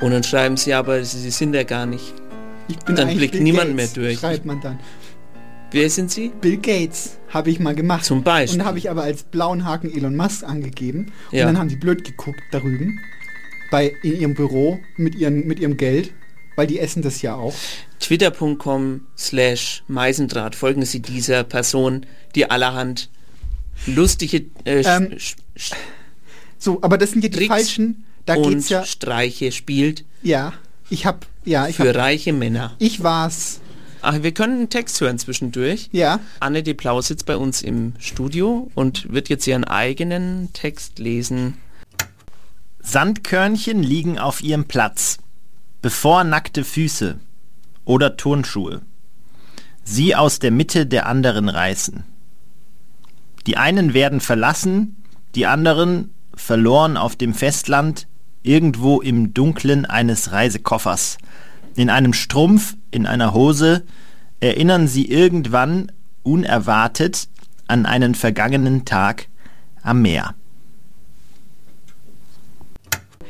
Und 0.00 0.10
dann 0.10 0.24
schreiben 0.24 0.56
Sie 0.56 0.74
aber, 0.74 1.04
Sie, 1.04 1.18
Sie 1.20 1.30
sind 1.30 1.54
ja 1.54 1.62
gar 1.62 1.86
nicht. 1.86 2.14
Ich 2.68 2.78
bin 2.78 2.96
dann 2.96 3.14
blickt 3.14 3.32
Bill 3.32 3.42
niemand 3.42 3.76
Gates, 3.76 3.96
mehr 3.96 4.04
durch. 4.06 4.18
Schreibt 4.18 4.44
man 4.46 4.60
dann. 4.60 4.78
Wer 5.70 5.90
sind 5.90 6.10
Sie? 6.10 6.30
Bill 6.40 6.56
Gates 6.56 7.16
habe 7.28 7.50
ich 7.50 7.60
mal 7.60 7.74
gemacht. 7.74 8.04
Zum 8.04 8.22
Beispiel. 8.22 8.60
Und 8.60 8.66
habe 8.66 8.78
ich 8.78 8.90
aber 8.90 9.02
als 9.02 9.22
blauen 9.24 9.64
Haken 9.64 9.92
Elon 9.94 10.16
Musk 10.16 10.42
angegeben. 10.44 11.12
Und 11.30 11.38
Ja. 11.38 11.44
dann 11.46 11.58
haben 11.58 11.68
die 11.68 11.76
blöd 11.76 12.04
geguckt 12.04 12.40
da 12.52 12.60
drüben. 12.60 12.98
Bei, 13.70 13.92
in 14.02 14.20
ihrem 14.20 14.34
Büro 14.34 14.78
mit, 14.96 15.14
ihren, 15.16 15.46
mit 15.46 15.58
ihrem 15.60 15.76
Geld. 15.76 16.12
Weil 16.56 16.66
die 16.66 16.78
essen 16.78 17.02
das 17.02 17.20
ja 17.22 17.34
auch. 17.34 17.54
Twitter.com 18.00 19.06
slash 19.18 19.82
Meisendraht. 19.88 20.54
Folgen 20.54 20.84
Sie 20.84 21.00
dieser 21.00 21.42
Person, 21.44 22.06
die 22.34 22.50
allerhand 22.50 23.10
lustige 23.86 24.44
äh, 24.64 24.82
Ähm, 24.84 25.16
So, 26.58 26.80
aber 26.82 26.96
das 26.98 27.10
sind 27.10 27.22
ja 27.24 27.28
die 27.28 27.36
Tricks. 27.36 27.48
falschen. 27.48 28.04
Da 28.26 28.34
und 28.36 28.50
geht's 28.50 28.68
ja- 28.70 28.84
Streiche 28.84 29.52
spielt 29.52 30.04
Ja, 30.22 30.52
ich 30.88 31.04
hab, 31.06 31.26
ja, 31.44 31.66
ich 31.68 31.76
für 31.76 31.88
hab, 31.90 31.96
reiche 31.96 32.32
Männer. 32.32 32.74
ich 32.78 33.02
war's. 33.02 33.60
Ach, 34.00 34.22
wir 34.22 34.32
können 34.32 34.58
einen 34.58 34.70
Text 34.70 35.00
hören 35.00 35.18
zwischendurch. 35.18 35.88
Ja. 35.92 36.20
Anne 36.40 36.62
de 36.62 36.74
Plau 36.74 37.00
sitzt 37.00 37.26
bei 37.26 37.36
uns 37.36 37.62
im 37.62 37.94
Studio 37.98 38.70
und 38.74 39.12
wird 39.12 39.28
jetzt 39.28 39.46
ihren 39.46 39.64
eigenen 39.64 40.50
Text 40.52 40.98
lesen. 40.98 41.56
Sandkörnchen 42.82 43.82
liegen 43.82 44.18
auf 44.18 44.42
ihrem 44.42 44.64
Platz, 44.66 45.18
bevor 45.84 46.24
nackte 46.24 46.64
Füße 46.64 47.18
oder 47.84 48.16
Turnschuhe 48.16 48.80
sie 49.82 50.16
aus 50.16 50.38
der 50.38 50.50
Mitte 50.50 50.86
der 50.86 51.04
anderen 51.04 51.50
reißen. 51.50 52.04
Die 53.46 53.58
einen 53.58 53.92
werden 53.92 54.20
verlassen, 54.20 54.96
die 55.34 55.44
anderen 55.44 56.14
verloren 56.34 56.96
auf 56.96 57.16
dem 57.16 57.34
Festland, 57.34 58.06
irgendwo 58.42 59.02
im 59.02 59.34
Dunklen 59.34 59.84
eines 59.84 60.32
Reisekoffers. 60.32 61.18
In 61.76 61.90
einem 61.90 62.14
Strumpf, 62.14 62.76
in 62.90 63.04
einer 63.04 63.34
Hose, 63.34 63.84
erinnern 64.40 64.88
sie 64.88 65.04
irgendwann 65.10 65.92
unerwartet 66.22 67.28
an 67.66 67.84
einen 67.84 68.14
vergangenen 68.14 68.86
Tag 68.86 69.28
am 69.82 70.00
Meer. 70.00 70.34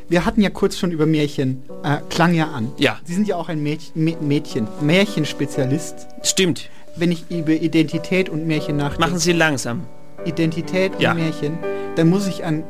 Wir 0.08 0.24
hatten 0.26 0.40
ja 0.42 0.50
kurz 0.50 0.76
schon 0.76 0.90
über 0.92 1.06
Märchen, 1.06 1.62
äh, 1.82 1.98
klang 2.10 2.34
ja 2.34 2.48
an. 2.50 2.70
Ja. 2.78 2.98
Sie 3.04 3.14
sind 3.14 3.26
ja 3.26 3.36
auch 3.36 3.48
ein 3.48 3.62
Mädchen, 3.62 3.92
Mä- 4.06 4.20
Mädchen 4.20 4.68
Märchenspezialist. 4.80 6.06
Stimmt. 6.22 6.68
Wenn 6.96 7.10
ich 7.10 7.24
über 7.30 7.52
Identität 7.52 8.28
und 8.28 8.46
Märchen 8.46 8.76
nachdenke. 8.76 9.00
Machen 9.00 9.18
Sie 9.18 9.32
langsam. 9.32 9.86
Identität 10.26 10.92
Ja. 11.00 11.12
und 11.12 11.18
Märchen, 11.18 11.58
dann 11.96 12.08
muss 12.08 12.26
ich 12.26 12.44
an 12.44 12.62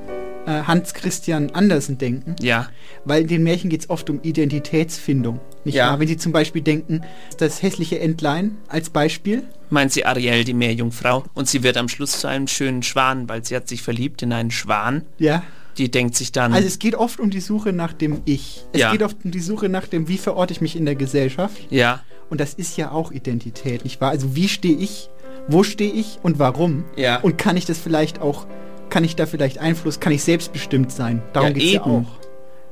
äh, 0.47 0.63
Hans 0.65 0.93
Christian 0.95 1.51
Andersen 1.51 1.97
denken. 1.99 2.37
Ja. 2.41 2.69
Weil 3.07 3.23
in 3.23 3.29
den 3.29 3.43
Märchen 3.45 3.71
geht 3.71 3.81
es 3.81 3.91
oft 3.91 4.11
um 4.11 4.21
Identitätsfindung. 4.23 5.41
Nicht 5.65 5.75
Ja. 5.77 5.89
wahr? 5.89 6.01
Wenn 6.01 6.09
Sie 6.09 6.17
zum 6.19 6.33
Beispiel 6.33 6.61
denken, 6.63 7.01
das 7.39 7.63
hässliche 7.63 7.99
Entlein 7.99 8.59
als 8.69 8.91
Beispiel. 8.91 9.43
Meint 9.71 9.93
sie 9.93 10.05
Ariel, 10.05 10.45
die 10.45 10.53
Meerjungfrau. 10.55 11.25
Und 11.35 11.49
sie 11.49 11.63
wird 11.63 11.77
am 11.79 11.89
Schluss 11.89 12.21
zu 12.21 12.27
einem 12.29 12.47
schönen 12.47 12.83
Schwan, 12.83 13.29
weil 13.29 13.45
sie 13.45 13.57
hat 13.57 13.69
sich 13.69 13.83
verliebt 13.83 14.21
in 14.23 14.33
einen 14.33 14.51
Schwan. 14.51 15.03
Ja. 15.19 15.43
Die 15.79 15.91
denkt 15.91 16.15
sich 16.17 16.31
dann, 16.33 16.53
Also 16.53 16.67
es 16.69 16.79
geht 16.79 16.95
oft 16.95 17.19
um 17.21 17.31
die 17.31 17.41
Suche 17.41 17.73
nach 17.73 17.93
dem 17.93 18.23
Ich. 18.25 18.65
Es 18.73 18.81
Ja. 18.81 18.93
geht 18.93 19.03
oft 19.03 19.17
um 19.25 19.31
die 19.31 19.41
Suche 19.41 19.69
nach 19.69 19.87
dem, 19.87 20.07
wie 20.09 20.19
verorte 20.19 20.53
ich 20.53 20.61
mich 20.61 20.77
in 20.77 20.85
der 20.85 20.95
Gesellschaft. 20.95 21.57
ja, 21.71 22.01
Und 22.31 22.41
das 22.41 22.55
ist 22.55 22.77
ja 22.77 22.91
auch 22.91 23.11
Identität, 23.13 23.85
nicht 23.85 24.01
wahr? 24.01 24.11
Also 24.11 24.35
wie 24.37 24.49
stehe 24.49 24.77
ich, 24.77 25.11
wo 25.49 25.63
stehe 25.63 25.93
ich 25.93 26.19
und 26.23 26.39
warum? 26.39 26.85
Ja. 26.97 27.21
Und 27.21 27.37
kann 27.39 27.57
ich 27.57 27.67
das 27.67 27.79
vielleicht 27.79 28.21
auch, 28.21 28.47
kann 28.89 29.05
ich 29.05 29.15
da 29.17 29.27
vielleicht 29.27 29.59
Einfluss, 29.59 30.01
kann 30.01 30.13
ich 30.13 30.23
selbstbestimmt 30.23 30.91
sein? 30.93 31.23
Darum 31.33 31.49
Ja, 31.49 31.55
geht's 31.55 31.73
ja 31.73 31.81
eben. 31.83 31.91
auch. 32.07 32.19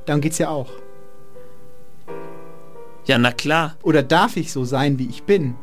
Darum 0.05 0.21
geht's 0.21 0.37
ja 0.37 0.49
auch. 0.49 0.69
ja, 3.05 3.17
na 3.17 3.31
klar. 3.31 3.75
Oder 3.83 4.01
darf 4.01 4.37
ich 4.37 4.51
so 4.51 4.63
sein, 4.65 4.97
wie 4.97 5.07
ich 5.07 5.23
bin? 5.23 5.55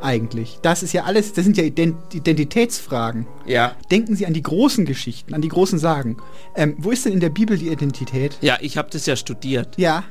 Eigentlich. 0.00 0.58
Das 0.62 0.82
ist 0.82 0.92
ja 0.92 1.04
alles, 1.04 1.32
das 1.32 1.44
sind 1.44 1.56
ja 1.56 1.64
Ident 1.64 2.14
Identitätsfragen. 2.14 3.26
Ja. 3.46 3.74
Denken 3.90 4.14
Sie 4.14 4.26
an 4.26 4.34
die 4.34 4.42
großen 4.42 4.84
Geschichten, 4.84 5.32
an 5.34 5.40
die 5.40 5.48
großen 5.48 5.78
Sagen. 5.78 6.18
Ähm, 6.54 6.74
wo 6.78 6.90
ist 6.90 7.06
denn 7.06 7.12
in 7.12 7.20
der 7.20 7.30
Bibel 7.30 7.56
die 7.56 7.68
Identität? 7.68 8.36
Ja, 8.40 8.58
ich 8.60 8.76
habe 8.76 8.88
das 8.90 9.06
ja 9.06 9.16
studiert. 9.16 9.78
Ja. 9.78 10.04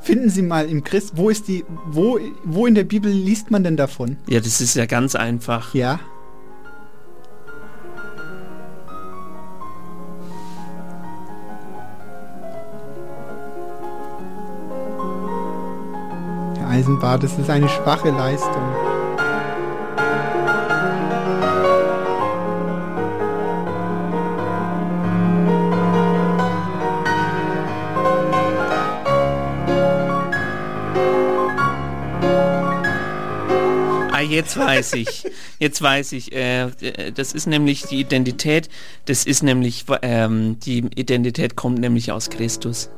Finden 0.00 0.30
Sie 0.30 0.40
mal 0.40 0.66
im 0.66 0.82
Christ, 0.82 1.12
wo 1.16 1.28
ist 1.28 1.46
die, 1.46 1.64
wo, 1.86 2.18
wo 2.44 2.66
in 2.66 2.74
der 2.74 2.84
Bibel 2.84 3.12
liest 3.12 3.50
man 3.50 3.64
denn 3.64 3.76
davon? 3.76 4.16
Ja, 4.28 4.40
das 4.40 4.62
ist 4.62 4.74
ja 4.74 4.86
ganz 4.86 5.14
einfach. 5.14 5.74
Ja. 5.74 6.00
Herr 16.70 16.76
Eisenbart, 16.76 17.24
das 17.24 17.36
ist 17.36 17.50
eine 17.50 17.68
schwache 17.68 18.10
Leistung. 18.10 18.62
Ah, 34.12 34.20
jetzt 34.20 34.56
weiß 34.56 34.92
ich. 34.92 35.24
Jetzt 35.58 35.82
weiß 35.82 36.12
ich. 36.12 36.32
Äh, 36.32 36.66
äh, 36.66 37.10
das 37.12 37.32
ist 37.32 37.48
nämlich 37.48 37.82
die 37.82 37.98
Identität. 38.00 38.68
Das 39.06 39.24
ist 39.24 39.42
nämlich, 39.42 39.86
ähm, 40.02 40.60
die 40.60 40.78
Identität 40.94 41.56
kommt 41.56 41.80
nämlich 41.80 42.12
aus 42.12 42.30
Christus. 42.30 42.90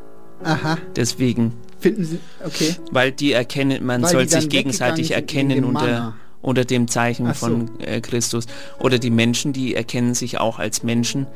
Aha. 0.44 0.76
Deswegen. 0.94 1.54
Finden 1.82 2.04
Sie, 2.04 2.18
okay. 2.44 2.76
Weil 2.90 3.12
die 3.12 3.32
erkennen, 3.32 3.84
man 3.84 4.02
Weil 4.02 4.10
soll 4.10 4.26
dann 4.26 4.40
sich 4.40 4.48
gegenseitig 4.50 5.10
erkennen 5.10 5.64
unter, 5.64 6.14
unter 6.40 6.64
dem 6.64 6.88
Zeichen 6.88 7.26
so. 7.26 7.34
von 7.34 7.80
äh, 7.80 8.00
Christus. 8.00 8.46
Oder 8.78 8.98
die 8.98 9.10
Menschen, 9.10 9.52
die 9.52 9.74
erkennen 9.74 10.14
sich 10.14 10.38
auch 10.38 10.58
als 10.58 10.82
Menschen, 10.82 11.26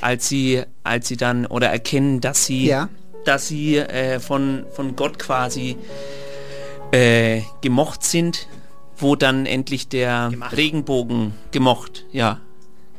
als 0.00 0.28
sie, 0.28 0.62
als 0.82 1.06
sie 1.08 1.16
dann, 1.16 1.46
oder 1.46 1.68
erkennen, 1.68 2.20
dass 2.20 2.46
sie, 2.46 2.66
Ja. 2.66 2.88
dass 3.24 3.46
sie 3.48 3.76
äh, 3.76 4.18
von, 4.20 4.64
von 4.72 4.96
Gott 4.96 5.18
quasi 5.18 5.76
äh, 6.92 7.42
gemocht 7.60 8.02
sind, 8.02 8.48
wo 8.96 9.16
dann 9.16 9.46
endlich 9.46 9.88
der 9.88 10.30
Regenbogen 10.56 11.32
gemocht, 11.52 12.06
ja, 12.12 12.40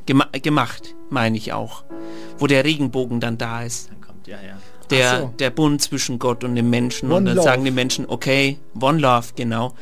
Gema 0.06 0.26
gemacht, 0.42 0.96
meine 1.10 1.38
ich 1.38 1.54
auch, 1.54 1.84
wo 2.40 2.48
der 2.48 2.64
Regenbogen 2.64 3.20
dann 3.20 3.38
da 3.38 3.64
ist. 3.64 3.90
Kommt, 4.06 4.28
ja, 4.28 4.38
ja. 4.38 4.58
Der, 4.92 5.20
so. 5.22 5.34
der 5.40 5.50
Bund 5.50 5.82
zwischen 5.82 6.20
Gott 6.20 6.44
und 6.44 6.56
dem 6.56 6.70
Menschen 6.70 7.08
One 7.10 7.18
und 7.18 7.26
dann 7.26 7.36
love. 7.38 7.46
sagen 7.46 7.66
die 7.66 7.72
Menschen, 7.72 8.06
okay, 8.08 8.58
One 8.80 9.00
Love, 9.00 9.30
genau, 9.36 9.74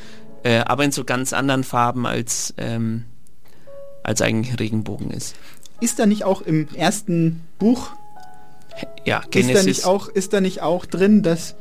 äh, 0.44 0.60
aber 0.60 0.84
in 0.84 0.92
so 0.92 1.04
ganz 1.04 1.34
anderen 1.34 1.64
Farben 1.64 2.06
als, 2.06 2.54
ähm, 2.58 3.06
als 4.04 4.22
eigentlich 4.22 4.54
ein 4.54 4.58
Regenbogen 4.58 5.12
ist. 5.12 5.36
Ist 5.82 6.00
da 6.00 6.06
nicht 6.06 6.24
auch 6.24 6.42
im 6.42 6.68
ersten 6.76 7.42
Buch, 7.58 7.92
Ja, 9.06 9.18
ist 9.18 9.26
da 9.26 9.30
Genesis. 9.32 9.66
nicht 9.66 9.86
auch, 9.86 10.08
ist 10.08 10.34
da 10.34 10.42
nicht 10.42 10.62
auch 10.62 10.86
drin, 10.86 11.24
dass 11.24 11.56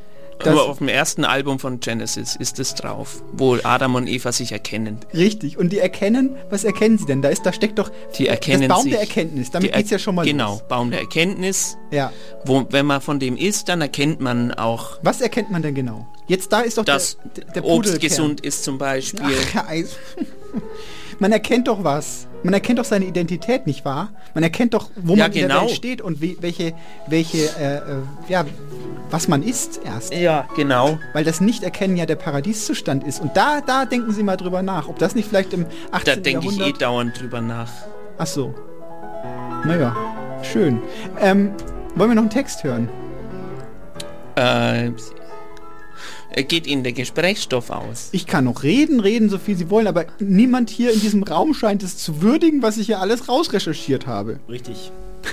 aber 0.44 0.69
auf 0.69 0.78
dem 0.78 0.89
ersten 0.89 1.24
Album 1.24 1.59
von 1.59 1.81
Genesis 1.81 2.36
ist 2.36 2.59
es 2.59 2.74
drauf, 2.74 3.23
wo 3.32 3.56
Adam 3.62 3.94
und 3.97 4.06
Eva 4.06 4.31
sich 4.32 4.52
erkennen. 4.52 4.98
Richtig. 5.12 5.59
Und 5.59 5.73
die 5.73 5.78
erkennen, 5.78 6.36
was 6.51 6.65
erkennen 6.65 6.98
sie 6.98 7.06
denn? 7.06 7.23
Da 7.23 7.28
ist, 7.28 7.44
da 7.44 7.52
steckt 7.52 7.78
doch 7.78 7.90
Die 8.19 8.28
erkennen 8.28 8.69
das 8.69 8.77
Baum 8.77 8.82
sich. 8.85 8.93
der 8.93 9.01
Erkenntnis. 9.01 9.51
Damit 9.51 9.70
er- 9.73 9.78
geht's 9.78 9.90
ja 9.90 9.98
schon 9.98 10.15
mal 10.15 10.24
Genau, 10.24 10.52
los. 10.52 10.62
Baum 10.69 10.90
der 10.90 11.01
Erkenntnis. 11.01 11.77
Ja. 11.90 12.12
Wo, 12.44 12.66
wenn 12.70 12.86
man 12.86 13.01
von 13.01 13.19
dem 13.19 13.36
isst, 13.36 13.69
dann 13.69 13.81
erkennt 13.81 14.20
man 14.20 14.52
auch, 14.52 14.98
Was 15.02 15.20
erkennt 15.20 15.51
man 15.51 15.62
denn 15.62 15.74
genau? 15.74 16.06
Jetzt 16.28 16.52
da 16.52 16.60
ist 16.60 16.78
doch 16.78 16.85
dass 16.85 17.16
der, 17.36 17.44
der, 17.55 17.65
Obst 17.65 18.01
gesund 18.01 18.40
ist 18.43 18.62
zum 18.62 18.78
Beispiel. 18.78 19.23
Ach, 19.56 19.66
Eis. 19.69 19.97
Man 21.19 21.32
erkennt 21.32 21.66
doch 21.66 21.82
was. 21.82 22.27
Man 22.43 22.55
erkennt 22.55 22.78
doch 22.78 22.85
seine 22.85 23.05
Identität, 23.05 23.66
nicht 23.66 23.85
wahr? 23.85 24.10
Man 24.35 24.44
erkennt 24.44 24.74
doch, 24.74 24.90
wo 24.97 25.15
Ja, 25.15 25.24
man 25.24 25.32
in 25.32 25.39
der 25.40 25.48
genau. 25.48 25.62
Welt 25.62 25.70
steht 25.73 26.01
und 26.01 26.20
wie, 26.23 26.36
welche, 26.40 26.73
welche, 27.09 27.39
äh, 27.59 27.77
äh, 27.77 27.81
ja, 28.28 28.44
was 29.10 29.27
man 29.27 29.43
ist 29.43 29.81
erst. 29.85 30.15
Ja, 30.15 30.47
genau. 30.55 30.98
Weil 31.15 31.24
das 31.24 31.40
Nicht-Erkennen 31.40 31.97
ja 31.97 32.06
der 32.06 32.16
Paradieszustand 32.16 33.05
ist. 33.05 33.20
Und 33.20 33.36
da, 33.36 33.60
da 33.60 33.85
denken 33.86 34.12
Sie 34.12 34.23
mal 34.23 34.36
drüber 34.36 34.62
nach, 34.62 34.89
ob 34.89 34.98
das 34.98 35.15
nicht 35.15 35.28
vielleicht 35.28 35.52
im 35.52 35.66
18. 35.90 36.15
Da 36.15 36.20
denke 36.20 36.47
ich 36.47 36.60
eh 36.60 36.73
dauernd 36.73 37.20
drüber 37.20 37.40
nach. 37.40 37.70
Ach 38.19 38.27
so. 38.27 38.55
Naja, 39.65 39.97
schön. 40.43 40.81
Ähm, 41.20 41.51
wollen 41.97 42.10
wir 42.10 42.15
noch 42.15 42.23
einen 42.23 42.31
Text 42.31 42.62
hören? 42.62 42.89
Äh, 44.36 44.90
geht 46.34 46.66
Ihnen 46.66 46.82
der 46.82 46.92
Gesprächsstoff 46.92 47.70
aus? 47.70 48.09
Ich 48.12 48.26
kann 48.26 48.44
noch 48.44 48.62
reden, 48.62 49.00
reden, 49.00 49.28
so 49.28 49.38
viel 49.38 49.56
Sie 49.56 49.70
wollen, 49.70 49.86
aber 49.86 50.06
niemand 50.18 50.70
hier 50.70 50.92
in 50.92 51.00
diesem 51.00 51.22
Raum 51.22 51.55
scheint 51.55 51.82
es 51.82 51.96
zu 51.96 52.22
würdigen, 52.22 52.62
was 52.62 52.78
ich 52.78 52.86
hier 52.86 53.00
alles 53.00 53.28
rausrecherchiert 53.28 54.06
habe. 54.06 54.38
Richtig. 54.48 54.92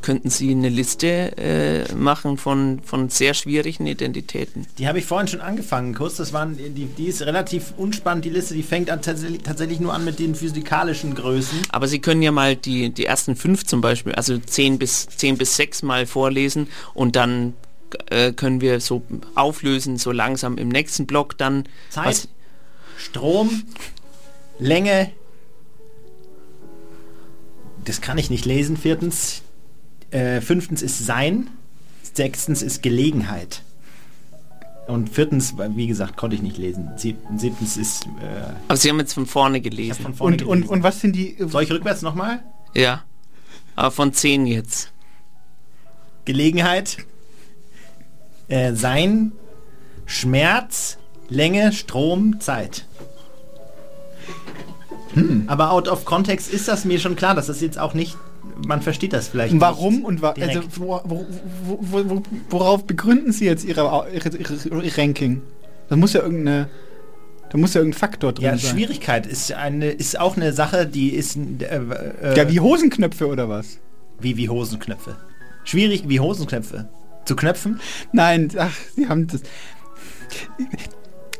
Könnten 0.00 0.30
Sie 0.30 0.52
eine 0.52 0.70
Liste 0.70 1.36
äh, 1.36 1.92
machen 1.92 2.38
von, 2.38 2.80
von 2.82 3.10
sehr 3.10 3.34
schwierigen 3.34 3.86
Identitäten? 3.86 4.66
Die 4.78 4.88
habe 4.88 5.00
ich 5.00 5.04
vorhin 5.04 5.28
schon 5.28 5.40
angefangen, 5.40 5.94
kurz. 5.94 6.16
Das 6.16 6.32
waren, 6.32 6.56
die, 6.56 6.86
die 6.86 7.06
ist 7.06 7.20
relativ 7.22 7.74
unspannend, 7.76 8.24
die 8.24 8.30
Liste. 8.30 8.54
Die 8.54 8.62
fängt 8.62 8.90
an, 8.90 9.02
tatsächlich, 9.02 9.42
tatsächlich 9.42 9.80
nur 9.80 9.92
an 9.92 10.04
mit 10.04 10.18
den 10.18 10.34
physikalischen 10.34 11.14
Größen. 11.14 11.58
Aber 11.70 11.88
Sie 11.88 11.98
können 11.98 12.22
ja 12.22 12.30
mal 12.30 12.56
die, 12.56 12.90
die 12.90 13.04
ersten 13.04 13.36
fünf 13.36 13.66
zum 13.66 13.80
Beispiel, 13.82 14.14
also 14.14 14.38
zehn 14.38 14.78
bis, 14.78 15.08
zehn 15.08 15.36
bis 15.36 15.56
sechs 15.56 15.82
mal 15.82 16.06
vorlesen 16.06 16.68
und 16.94 17.14
dann 17.14 17.52
äh, 18.10 18.32
können 18.32 18.60
wir 18.60 18.80
so 18.80 19.02
auflösen, 19.34 19.96
so 19.96 20.12
langsam 20.12 20.58
im 20.58 20.68
nächsten 20.68 21.06
Block 21.06 21.36
dann. 21.38 21.64
Zeit, 21.90 22.28
Strom, 22.96 23.64
Länge. 24.58 25.12
Das 27.84 28.00
kann 28.00 28.18
ich 28.18 28.30
nicht 28.30 28.44
lesen. 28.44 28.76
Viertens. 28.76 29.42
Äh, 30.10 30.40
fünftens 30.40 30.82
ist 30.82 31.04
Sein. 31.04 31.48
Sechstens 32.14 32.62
ist 32.62 32.82
Gelegenheit. 32.82 33.62
Und 34.88 35.10
viertens, 35.10 35.54
wie 35.76 35.86
gesagt, 35.86 36.16
konnte 36.16 36.34
ich 36.34 36.42
nicht 36.42 36.56
lesen. 36.56 36.90
Sieb 36.96 37.18
siebtens 37.36 37.76
ist. 37.76 38.06
Äh, 38.06 38.54
Aber 38.68 38.76
Sie 38.76 38.88
haben 38.88 38.98
jetzt 38.98 39.12
von 39.12 39.26
vorne 39.26 39.60
gelesen. 39.60 40.02
von 40.02 40.14
vorne 40.14 40.36
Und, 40.36 40.42
und, 40.42 40.50
gelesen. 40.52 40.72
und 40.72 40.82
was 40.82 41.00
sind 41.00 41.14
die... 41.14 41.36
Soll 41.38 41.62
ich 41.64 41.70
rückwärts 41.70 42.00
nochmal? 42.02 42.42
Ja. 42.74 43.04
Aber 43.76 43.90
von 43.90 44.12
zehn 44.14 44.46
jetzt. 44.46 44.90
Gelegenheit, 46.24 46.98
äh, 48.48 48.72
Sein, 48.74 49.32
Schmerz, 50.06 50.98
Länge, 51.28 51.72
Strom, 51.72 52.40
Zeit. 52.40 52.86
Hm. 55.14 55.44
Aber 55.46 55.70
out 55.72 55.88
of 55.88 56.04
context 56.04 56.52
ist 56.52 56.68
das 56.68 56.84
mir 56.84 56.98
schon 56.98 57.16
klar, 57.16 57.34
dass 57.34 57.46
das 57.46 57.60
jetzt 57.60 57.78
auch 57.78 57.94
nicht, 57.94 58.16
man 58.66 58.82
versteht 58.82 59.12
das 59.12 59.28
vielleicht 59.28 59.58
Warum 59.60 59.96
nicht 59.96 60.04
und 60.04 60.22
wa 60.22 60.30
also, 60.30 60.46
direkt. 60.46 60.80
wo, 60.80 61.00
wo, 61.04 61.26
wo, 61.64 61.78
wo, 61.80 62.10
wo, 62.10 62.22
worauf 62.50 62.84
begründen 62.84 63.32
Sie 63.32 63.46
jetzt 63.46 63.64
Ihre, 63.64 64.06
ihre, 64.12 64.36
ihre, 64.36 64.82
Ihr 64.84 64.98
Ranking? 64.98 65.42
Da 65.88 65.96
muss 65.96 66.12
ja 66.12 66.20
irgendeine, 66.22 66.68
da 67.50 67.58
muss 67.58 67.72
ja 67.74 67.80
irgendein 67.80 67.98
Faktor 67.98 68.32
drin 68.32 68.44
Ja, 68.44 68.58
sein. 68.58 68.70
Schwierigkeit 68.72 69.26
ist 69.26 69.52
eine 69.52 69.90
ist 69.90 70.18
auch 70.20 70.36
eine 70.36 70.52
Sache, 70.52 70.86
die 70.86 71.10
ist 71.14 71.36
äh, 71.36 71.76
äh, 72.22 72.36
Ja, 72.36 72.50
wie 72.50 72.60
Hosenknöpfe 72.60 73.26
oder 73.26 73.48
was? 73.48 73.78
wie 74.20 74.36
wie 74.36 74.48
Hosenknöpfe. 74.48 75.16
Schwierig 75.64 76.04
wie 76.08 76.20
Hosenknöpfe 76.20 76.88
zu 77.28 77.36
knöpfen. 77.36 77.78
Nein, 78.12 78.48
ach, 78.58 78.72
Sie 78.96 79.08
haben 79.08 79.26
das. 79.28 79.42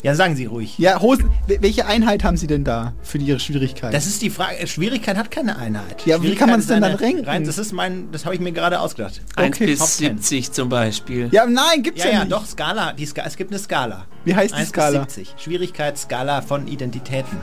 Ja, 0.05 0.15
sagen 0.15 0.37
Sie 0.37 0.45
ruhig. 0.45 0.79
Ja, 0.79 1.01
Hosen. 1.01 1.29
wel- 1.49 1.61
Welche 1.61 1.87
Einheit 1.87 2.23
haben 2.23 2.37
Sie 2.37 2.47
denn 2.47 2.63
da 2.63 2.95
für 3.03 3.19
Ihre 3.19 3.41
Schwierigkeit? 3.41 3.93
Das 3.93 4.07
ist 4.07 4.23
die 4.23 4.31
Frage. 4.31 4.65
Schwierigkeit 4.69 5.17
hat 5.17 5.33
keine 5.33 5.57
Einheit. 5.59 6.07
Ja, 6.07 6.23
wie 6.23 6.37
kann 6.37 6.49
man 6.51 6.61
es 6.61 6.69
denn 6.69 6.81
dann 6.83 6.97
eine- 6.97 7.27
Rein, 7.27 7.43
das 7.45 7.59
ist 7.59 7.73
mein, 7.73 8.13
das 8.13 8.25
habe 8.25 8.37
ich 8.37 8.41
mir 8.41 8.53
gerade 8.53 8.79
ausgedacht. 8.79 9.21
1 9.35 9.57
Okay. 9.57 9.67
bis 9.67 9.81
Top 9.81 9.89
10. 9.89 10.19
70 10.19 10.53
zum 10.53 10.69
Beispiel. 10.69 11.29
ja, 11.33 11.47
nein, 11.47 11.83
gibt's 11.83 12.05
Ja, 12.05 12.11
ja, 12.11 12.13
ja, 12.13 12.19
nicht. 12.21 12.33
doch, 12.33 12.47
Skala. 12.47 12.93
Die 12.93 13.07
Ska 13.07 13.23
es 13.27 13.37
gibt 13.37 13.51
eine 13.51 13.59
Skala. 13.59 14.05
Wie 14.25 14.37
heißt 14.37 14.55
die 14.55 14.59
1 14.61 14.69
Skala? 14.69 15.05
Bis 15.05 15.15
70. 15.17 15.35
Schwierigkeitsskala 15.43 16.43
von 16.43 16.69
Identitäten. 16.69 17.39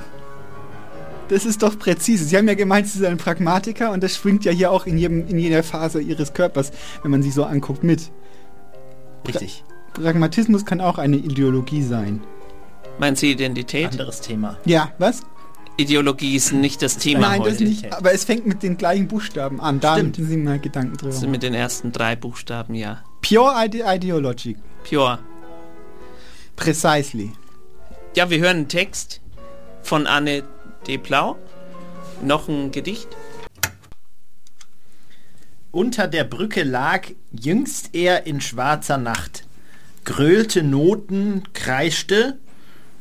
Das 1.28 1.44
ist 1.46 1.62
doch 1.62 1.78
präzise. 1.78 2.24
Sie 2.24 2.38
haben 2.38 2.48
ja 2.48 2.54
gemeint, 2.54 2.88
Sie 2.88 3.00
sind 3.00 3.08
ein 3.08 3.18
Pragmatiker 3.18 3.92
und 3.92 4.02
das 4.02 4.16
schwingt 4.16 4.46
ja 4.46 4.54
hier 4.54 4.72
auch 4.72 4.86
in, 4.86 4.98
jedem, 4.98 5.28
in 5.28 5.40
jeder 5.40 5.62
Phase 5.64 6.00
Ihres 6.00 6.32
Körpers, 6.34 6.72
wenn 7.02 7.12
man 7.12 7.22
sie 7.22 7.32
so 7.32 7.44
anguckt, 7.44 7.84
mit. 7.84 8.12
Richtig. 9.28 9.64
Pragmatismus 9.94 10.66
kann 10.66 10.82
auch 10.82 10.98
eine 10.98 11.16
Ideologie 11.18 11.84
sein. 11.84 12.22
Meinen 13.00 13.16
Sie 13.16 13.32
Identität? 13.32 13.92
Anderes 13.92 14.22
Thema. 14.22 14.58
Ja, 14.66 14.92
was? 14.98 15.22
Ideologie 15.78 16.36
ist 16.36 16.54
nicht 16.54 16.82
das 16.82 16.98
Thema 16.98 17.22
Nein, 17.30 17.42
heute. 17.42 17.52
das 17.52 17.60
nicht. 17.60 17.94
Aber 17.94 18.14
es 18.14 18.24
fängt 18.24 18.46
mit 18.46 18.64
den 18.64 18.78
gleichen 18.78 19.08
Buchstaben 19.08 19.60
an. 19.60 19.80
Da 19.82 19.96
Stimmt. 19.96 20.18
müssen 20.18 20.30
Sie 20.30 20.38
mal 20.38 20.60
Gedanken 20.60 20.96
drüber 20.96 21.10
Das 21.12 21.20
sind 21.20 21.26
machen. 21.28 21.32
mit 21.32 21.44
den 21.44 21.54
ersten 21.54 21.92
drei 21.92 22.16
Buchstaben, 22.16 22.76
ja. 22.76 23.04
Pure 23.22 23.54
Ide 23.66 23.84
Ideology. 23.86 24.56
Pure. 24.90 25.20
Precisely. 26.56 27.32
Ja, 28.16 28.30
wir 28.30 28.40
hören 28.40 28.58
einen 28.58 28.68
Text 28.70 29.22
von 29.82 30.08
Anne 30.08 30.44
D. 30.88 30.98
Plau. 30.98 31.36
Noch 32.24 32.48
ein 32.48 32.72
Gedicht. 32.72 33.10
Unter 35.76 36.08
der 36.08 36.24
Brücke 36.24 36.64
lag 36.64 37.10
jüngst 37.38 37.90
er 37.92 38.26
in 38.28 38.40
schwarzer 38.40 38.98
Nacht, 38.98 39.44
gröhlte 40.06 40.64
Noten, 40.64 41.44
kreischte, 41.52 42.40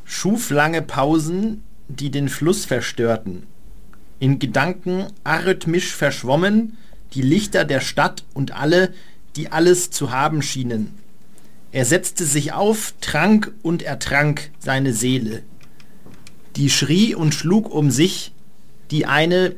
schuf 0.05 0.51
lange 0.51 0.83
Pausen, 0.83 1.63
die 1.87 2.11
den 2.11 2.29
Fluss 2.29 2.65
verstörten. 2.65 3.45
In 4.19 4.41
Gedanken 4.41 5.07
arrhythmisch 5.23 5.95
verschwommen, 5.95 6.77
die 7.13 7.23
Lichter 7.23 7.65
der 7.65 7.79
Stadt 7.79 8.25
und 8.35 8.51
alle, 8.57 8.93
die 9.37 9.53
alles 9.53 9.93
zu 9.93 10.11
haben 10.11 10.43
schienen. 10.43 10.99
Er 11.71 11.85
setzte 11.85 12.25
sich 12.25 12.55
auf, 12.55 12.95
trank 13.01 13.53
und 13.63 13.85
ertrank 13.85 14.51
seine 14.59 14.95
Seele. 14.95 15.45
Die 16.57 16.71
schrie 16.71 17.15
und 17.15 17.37
schlug 17.37 17.73
um 17.73 17.93
sich, 17.93 18.33
die 18.91 19.07
eine 19.07 19.55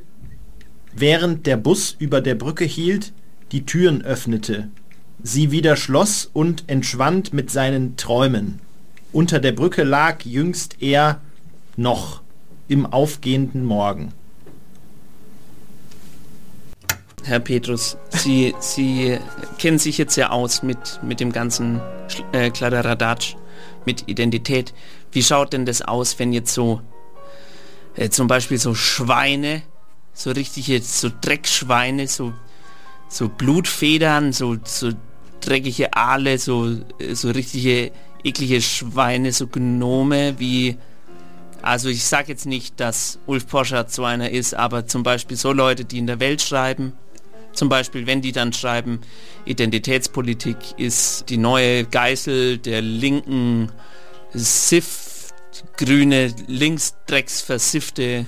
während 0.96 1.46
der 1.46 1.56
Bus 1.56 1.94
über 1.98 2.20
der 2.20 2.34
Brücke 2.34 2.64
hielt, 2.64 3.12
die 3.52 3.66
Türen 3.66 4.02
öffnete. 4.02 4.68
Sie 5.22 5.50
wieder 5.50 5.76
schloss 5.76 6.28
und 6.32 6.64
entschwand 6.66 7.32
mit 7.32 7.50
seinen 7.50 7.96
Träumen. 7.96 8.60
Unter 9.12 9.38
der 9.38 9.52
Brücke 9.52 9.82
lag 9.82 10.24
jüngst 10.24 10.76
er 10.80 11.20
noch 11.76 12.22
im 12.68 12.86
aufgehenden 12.86 13.64
Morgen. 13.64 14.12
Herr 17.24 17.40
Petrus, 17.40 17.96
Sie, 18.10 18.54
Sie 18.60 19.18
kennen 19.58 19.78
sich 19.78 19.98
jetzt 19.98 20.16
ja 20.16 20.30
aus 20.30 20.62
mit, 20.62 21.00
mit 21.02 21.18
dem 21.18 21.32
ganzen 21.32 21.80
äh, 22.32 22.50
Kladderadatsch, 22.50 23.36
mit 23.84 24.04
Identität. 24.06 24.72
Wie 25.10 25.22
schaut 25.22 25.52
denn 25.52 25.66
das 25.66 25.82
aus, 25.82 26.18
wenn 26.18 26.32
jetzt 26.32 26.54
so 26.54 26.80
äh, 27.96 28.10
zum 28.10 28.28
Beispiel 28.28 28.58
so 28.58 28.74
Schweine, 28.74 29.62
so 30.16 30.30
richtige, 30.30 30.80
so 30.82 31.10
Dreckschweine, 31.20 32.08
so, 32.08 32.32
so 33.08 33.28
Blutfedern, 33.28 34.32
so, 34.32 34.56
so 34.64 34.90
dreckige 35.40 35.92
Aale, 35.92 36.38
so, 36.38 36.74
so 37.12 37.30
richtige 37.30 37.92
eklige 38.24 38.60
Schweine, 38.60 39.32
so 39.32 39.46
Gnome 39.46 40.38
wie 40.38 40.76
also 41.62 41.88
ich 41.88 42.04
sage 42.04 42.28
jetzt 42.28 42.46
nicht, 42.46 42.78
dass 42.78 43.18
Ulf 43.26 43.48
Poschardt 43.48 43.92
so 43.92 44.04
einer 44.04 44.30
ist, 44.30 44.54
aber 44.54 44.86
zum 44.86 45.02
Beispiel 45.02 45.36
so 45.36 45.52
Leute, 45.52 45.84
die 45.84 45.98
in 45.98 46.06
der 46.06 46.20
Welt 46.20 46.40
schreiben, 46.40 46.92
zum 47.52 47.68
Beispiel 47.68 48.06
wenn 48.06 48.22
die 48.22 48.32
dann 48.32 48.52
schreiben, 48.52 49.00
Identitätspolitik 49.46 50.56
ist 50.76 51.28
die 51.28 51.38
neue 51.38 51.84
Geißel 51.84 52.58
der 52.58 52.82
linken 52.82 53.72
Sif, 54.32 55.32
grüne, 55.76 56.32
linksdrecksversiffte, 56.46 58.26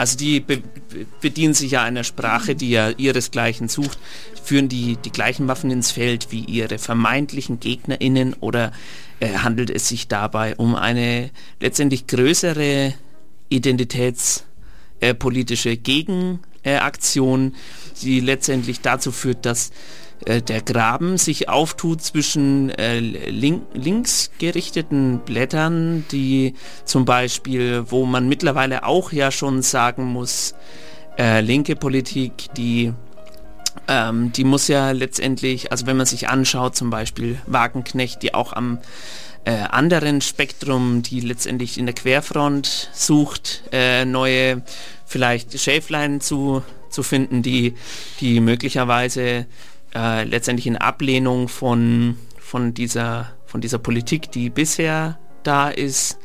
also 0.00 0.16
die 0.16 0.40
be 0.40 0.56
be- 0.56 1.06
bedienen 1.20 1.52
sich 1.52 1.72
ja 1.72 1.82
einer 1.82 2.04
Sprache, 2.04 2.54
die 2.54 2.70
ja 2.70 2.88
ihresgleichen 2.88 3.68
sucht, 3.68 3.98
führen 4.42 4.70
die 4.70 4.96
die 4.96 5.12
gleichen 5.12 5.46
Waffen 5.46 5.70
ins 5.70 5.90
Feld 5.90 6.32
wie 6.32 6.42
ihre 6.42 6.78
vermeintlichen 6.78 7.60
GegnerInnen 7.60 8.32
oder 8.40 8.72
äh, 9.20 9.34
handelt 9.34 9.68
es 9.68 9.88
sich 9.88 10.08
dabei 10.08 10.56
um 10.56 10.74
eine 10.74 11.28
letztendlich 11.60 12.06
größere 12.06 12.94
identitätspolitische 13.50 15.72
äh, 15.72 15.76
Gegenaktion, 15.76 17.54
die 18.00 18.20
letztendlich 18.20 18.80
dazu 18.80 19.12
führt, 19.12 19.44
dass 19.44 19.70
äh, 20.26 20.42
der 20.42 20.60
Graben 20.60 21.18
sich 21.18 21.48
auftut 21.48 22.02
zwischen 22.02 22.70
äh, 22.70 23.00
link 23.00 23.62
links 23.74 24.30
gerichteten 24.38 25.20
Blättern, 25.20 26.04
die 26.10 26.54
zum 26.84 27.04
Beispiel, 27.04 27.84
wo 27.88 28.06
man 28.06 28.28
mittlerweile 28.28 28.84
auch 28.84 29.12
ja 29.12 29.30
schon 29.30 29.62
sagen 29.62 30.04
muss, 30.04 30.54
äh, 31.18 31.40
linke 31.40 31.76
Politik, 31.76 32.48
die 32.56 32.92
ähm, 33.88 34.32
die 34.32 34.44
muss 34.44 34.68
ja 34.68 34.90
letztendlich, 34.92 35.72
also 35.72 35.86
wenn 35.86 35.96
man 35.96 36.06
sich 36.06 36.28
anschaut, 36.28 36.76
zum 36.76 36.90
Beispiel 36.90 37.38
Wagenknecht, 37.46 38.22
die 38.22 38.34
auch 38.34 38.52
am 38.52 38.78
äh, 39.44 39.52
anderen 39.52 40.20
Spektrum, 40.20 41.02
die 41.02 41.20
letztendlich 41.20 41.78
in 41.78 41.86
der 41.86 41.94
Querfront 41.94 42.90
sucht, 42.92 43.62
äh, 43.72 44.04
neue 44.04 44.62
vielleicht 45.06 45.58
Schäflein 45.58 46.20
zu, 46.20 46.62
zu 46.88 47.02
finden, 47.02 47.42
die, 47.42 47.74
die 48.20 48.40
möglicherweise 48.40 49.46
äh, 49.94 50.24
letztendlich 50.24 50.66
in 50.66 50.76
Ablehnung 50.76 51.48
von, 51.48 52.16
von, 52.38 52.74
dieser, 52.74 53.32
von 53.46 53.60
dieser 53.60 53.78
Politik, 53.78 54.30
die 54.30 54.50
bisher 54.50 55.18
da 55.42 55.68
ist, 55.68 56.18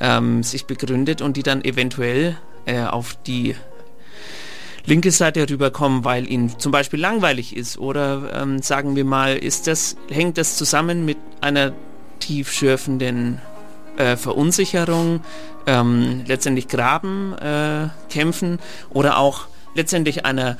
ähm, 0.00 0.42
sich 0.42 0.66
begründet 0.66 1.22
und 1.22 1.36
die 1.36 1.42
dann 1.42 1.64
eventuell 1.64 2.36
äh, 2.66 2.82
auf 2.82 3.16
die 3.26 3.54
linke 4.84 5.10
Seite 5.10 5.48
rüberkommen, 5.48 6.04
weil 6.04 6.30
ihnen 6.30 6.58
zum 6.58 6.72
Beispiel 6.72 7.00
langweilig 7.00 7.56
ist 7.56 7.78
oder 7.78 8.30
ähm, 8.34 8.62
sagen 8.62 8.96
wir 8.96 9.04
mal, 9.04 9.36
ist 9.36 9.66
das, 9.66 9.96
hängt 10.08 10.38
das 10.38 10.56
zusammen 10.56 11.04
mit 11.04 11.18
einer 11.40 11.72
tiefschürfenden 12.20 13.40
äh, 13.96 14.16
Verunsicherung, 14.16 15.20
ähm, 15.66 16.22
letztendlich 16.26 16.68
Graben 16.68 17.34
äh, 17.38 17.88
kämpfen 18.10 18.58
oder 18.90 19.18
auch 19.18 19.48
letztendlich 19.74 20.24
einer 20.24 20.56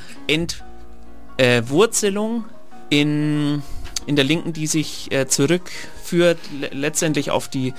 Entwurzelung 1.39 2.45
in, 2.91 3.63
in 4.07 4.17
der 4.17 4.25
Linken, 4.25 4.53
die 4.53 4.67
sich 4.67 5.11
äh, 5.13 5.27
zurückführt 5.27 6.39
le 6.61 6.69
letztendlich 6.73 7.31
auf 7.31 7.49
die 7.49 7.75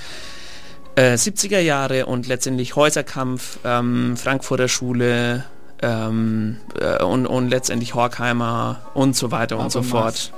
äh, 0.95 1.13
70er 1.13 1.59
Jahre 1.59 2.05
und 2.05 2.27
letztendlich 2.27 2.75
Häuserkampf, 2.75 3.59
ähm, 3.63 4.17
Frankfurter 4.17 4.67
Schule 4.67 5.45
ähm, 5.81 6.57
äh, 6.79 7.03
und, 7.03 7.25
und 7.27 7.49
letztendlich 7.49 7.93
Horkheimer 7.93 8.81
und 8.93 9.15
so 9.15 9.31
weiter 9.31 9.57
und 9.57 9.71
so 9.71 9.84
fort. 9.84 10.31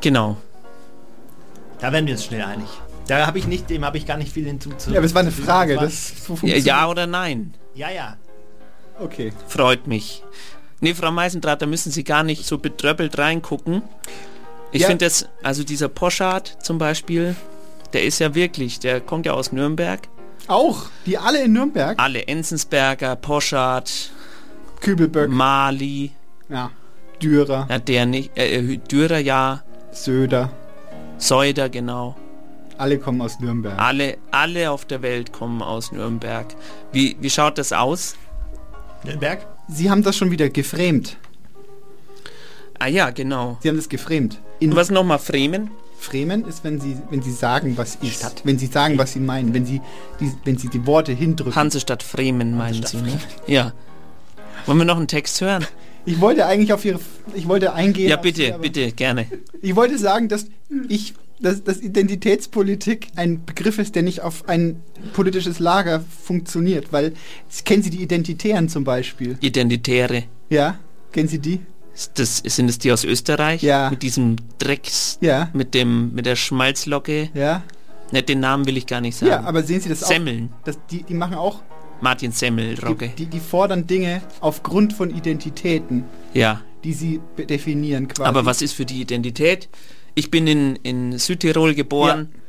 Genau. 0.00 0.36
Da 1.80 1.92
werden 1.92 2.06
wir 2.06 2.14
uns 2.14 2.24
schnell 2.24 2.42
einig. 2.42 2.68
Da 3.06 3.26
habe 3.26 3.38
ich 3.38 3.46
nicht, 3.46 3.68
dem 3.68 3.84
habe 3.84 3.98
ich 3.98 4.06
gar 4.06 4.16
nicht 4.16 4.32
viel 4.32 4.46
hinzuzufügen. 4.46 4.94
Ja, 4.94 5.00
aber 5.00 5.06
es 5.06 5.14
war 5.14 5.20
eine 5.22 5.30
Frage. 5.30 5.76
war- 5.76 5.84
Das 5.84 6.12
Ja, 6.42 6.56
ja 6.56 6.88
oder 6.88 7.06
nein? 7.06 7.54
ja, 7.74 7.90
ja. 7.90 8.16
Okay. 9.00 9.32
Freut 9.48 9.86
mich. 9.88 10.22
Nee, 10.84 10.92
Frau 10.92 11.10
Meisendrath, 11.10 11.62
da 11.62 11.66
müssen 11.66 11.90
Sie 11.90 12.04
gar 12.04 12.22
nicht 12.22 12.44
so 12.44 12.58
betröppelt 12.58 13.16
reingucken. 13.16 13.80
Ich 14.70 14.82
Ja. 14.82 14.88
finde 14.88 15.06
das, 15.06 15.26
also 15.42 15.64
dieser 15.64 15.88
Poschardt 15.88 16.58
zum 16.62 16.76
Beispiel, 16.76 17.34
der 17.94 18.04
ist 18.04 18.18
ja 18.18 18.34
wirklich, 18.34 18.80
der 18.80 19.00
kommt 19.00 19.24
ja 19.24 19.32
aus 19.32 19.50
Nürnberg. 19.50 20.00
Auch. 20.46 20.90
Die 21.06 21.16
alle 21.16 21.42
in 21.44 21.54
Nürnberg. 21.54 21.98
Alle 21.98 22.26
Enzensberger, 22.26 23.16
Poschardt, 23.16 24.10
Kübelböck. 24.82 25.30
Mali, 25.30 26.10
Ja. 26.50 26.70
Dürer. 27.22 27.66
ja, 27.70 27.78
der 27.78 28.04
nicht, 28.04 28.36
äh, 28.36 28.76
Dürer 28.76 29.20
ja, 29.20 29.62
Söder. 29.90 30.50
Söder, 31.16 31.70
genau. 31.70 32.14
Alle 32.76 32.98
kommen 32.98 33.22
aus 33.22 33.40
Nürnberg. 33.40 33.78
Alle, 33.80 34.18
alle 34.32 34.70
auf 34.70 34.84
der 34.84 35.00
Welt 35.00 35.32
kommen 35.32 35.62
aus 35.62 35.92
Nürnberg. 35.92 36.44
Wie, 36.92 37.16
wie 37.20 37.30
schaut 37.30 37.56
das 37.56 37.72
aus? 37.72 38.16
Nürnberg? 39.02 39.46
Sie 39.68 39.90
haben 39.90 40.02
das 40.02 40.16
schon 40.16 40.30
wieder 40.30 40.48
geframed. 40.50 41.16
Ah 42.78 42.88
ja, 42.88 43.10
genau. 43.10 43.58
Sie 43.62 43.68
haben 43.68 43.76
das 43.76 43.88
geframed. 43.88 44.38
In 44.60 44.74
was 44.76 44.90
nochmal 44.90 45.18
Fremen? 45.18 45.70
Fremen 45.98 46.44
ist, 46.44 46.64
wenn 46.64 46.80
Sie, 46.80 46.96
wenn 47.10 47.22
Sie 47.22 47.32
sagen, 47.32 47.78
was 47.78 47.96
ist. 47.96 48.16
Stadt. 48.16 48.42
Wenn 48.44 48.58
Sie 48.58 48.66
sagen, 48.66 48.98
was 48.98 49.14
Sie 49.14 49.20
meinen. 49.20 49.54
Wenn 49.54 49.64
Sie 49.64 49.80
die, 50.20 50.30
wenn 50.44 50.58
Sie 50.58 50.68
die 50.68 50.86
Worte 50.86 51.12
hindrücken. 51.12 51.56
Hansestadt 51.56 52.02
Fremen 52.02 52.56
meinen 52.56 52.84
Sie, 52.84 52.98
ne? 52.98 53.18
Ja. 53.46 53.72
Wollen 54.66 54.78
wir 54.78 54.84
noch 54.84 54.98
einen 54.98 55.08
Text 55.08 55.40
hören? 55.40 55.66
Ich 56.04 56.20
wollte 56.20 56.44
eigentlich 56.44 56.72
auf 56.72 56.84
Ihre... 56.84 57.00
Ich 57.34 57.48
wollte 57.48 57.72
eingehen... 57.72 58.10
Ja, 58.10 58.16
bitte, 58.16 58.42
Sie, 58.42 58.58
bitte, 58.60 58.92
gerne. 58.92 59.26
Ich 59.62 59.74
wollte 59.74 59.98
sagen, 59.98 60.28
dass 60.28 60.46
ich... 60.88 61.14
Dass, 61.40 61.64
dass 61.64 61.80
Identitätspolitik 61.80 63.08
ein 63.16 63.44
Begriff 63.44 63.78
ist, 63.78 63.94
der 63.96 64.02
nicht 64.02 64.20
auf 64.20 64.48
ein 64.48 64.80
politisches 65.14 65.58
Lager 65.58 66.04
funktioniert, 66.22 66.92
weil 66.92 67.12
kennen 67.64 67.82
Sie 67.82 67.90
die 67.90 68.02
Identitären 68.02 68.68
zum 68.68 68.84
Beispiel? 68.84 69.36
Identitäre. 69.40 70.24
Ja, 70.48 70.78
kennen 71.12 71.28
Sie 71.28 71.40
die? 71.40 71.60
Das, 72.14 72.38
sind 72.38 72.68
es 72.68 72.78
die 72.78 72.92
aus 72.92 73.04
Österreich? 73.04 73.62
Ja. 73.62 73.90
Mit 73.90 74.02
diesem 74.02 74.36
Drecks, 74.58 75.18
ja. 75.20 75.48
mit 75.52 75.74
dem, 75.74 76.12
mit 76.14 76.26
der 76.26 76.36
Schmalzlocke. 76.36 77.30
Ja. 77.34 77.62
Ne, 78.12 78.22
den 78.22 78.40
Namen 78.40 78.66
will 78.66 78.76
ich 78.76 78.86
gar 78.86 79.00
nicht 79.00 79.16
sagen. 79.16 79.30
Ja, 79.30 79.42
aber 79.42 79.62
sehen 79.62 79.80
Sie 79.80 79.88
das 79.88 80.00
Semmeln. 80.00 80.50
auch? 80.60 80.64
Semmeln. 80.64 80.84
Die, 80.90 81.02
die 81.02 81.14
machen 81.14 81.34
auch. 81.34 81.62
Martin 82.00 82.32
Semmelrocke. 82.32 83.08
Die, 83.08 83.24
die, 83.24 83.26
die, 83.26 83.40
fordern 83.40 83.86
Dinge 83.86 84.22
aufgrund 84.40 84.92
von 84.92 85.10
Identitäten. 85.10 86.04
Ja. 86.32 86.60
Die 86.82 86.92
sie 86.92 87.20
definieren 87.48 88.08
quasi. 88.08 88.28
Aber 88.28 88.44
was 88.44 88.60
ist 88.60 88.74
für 88.74 88.84
die 88.84 89.00
Identität? 89.00 89.68
Ich 90.14 90.30
bin 90.30 90.46
in, 90.46 90.76
in 90.76 91.18
Südtirol 91.18 91.74
geboren, 91.74 92.28
ja. 92.32 92.40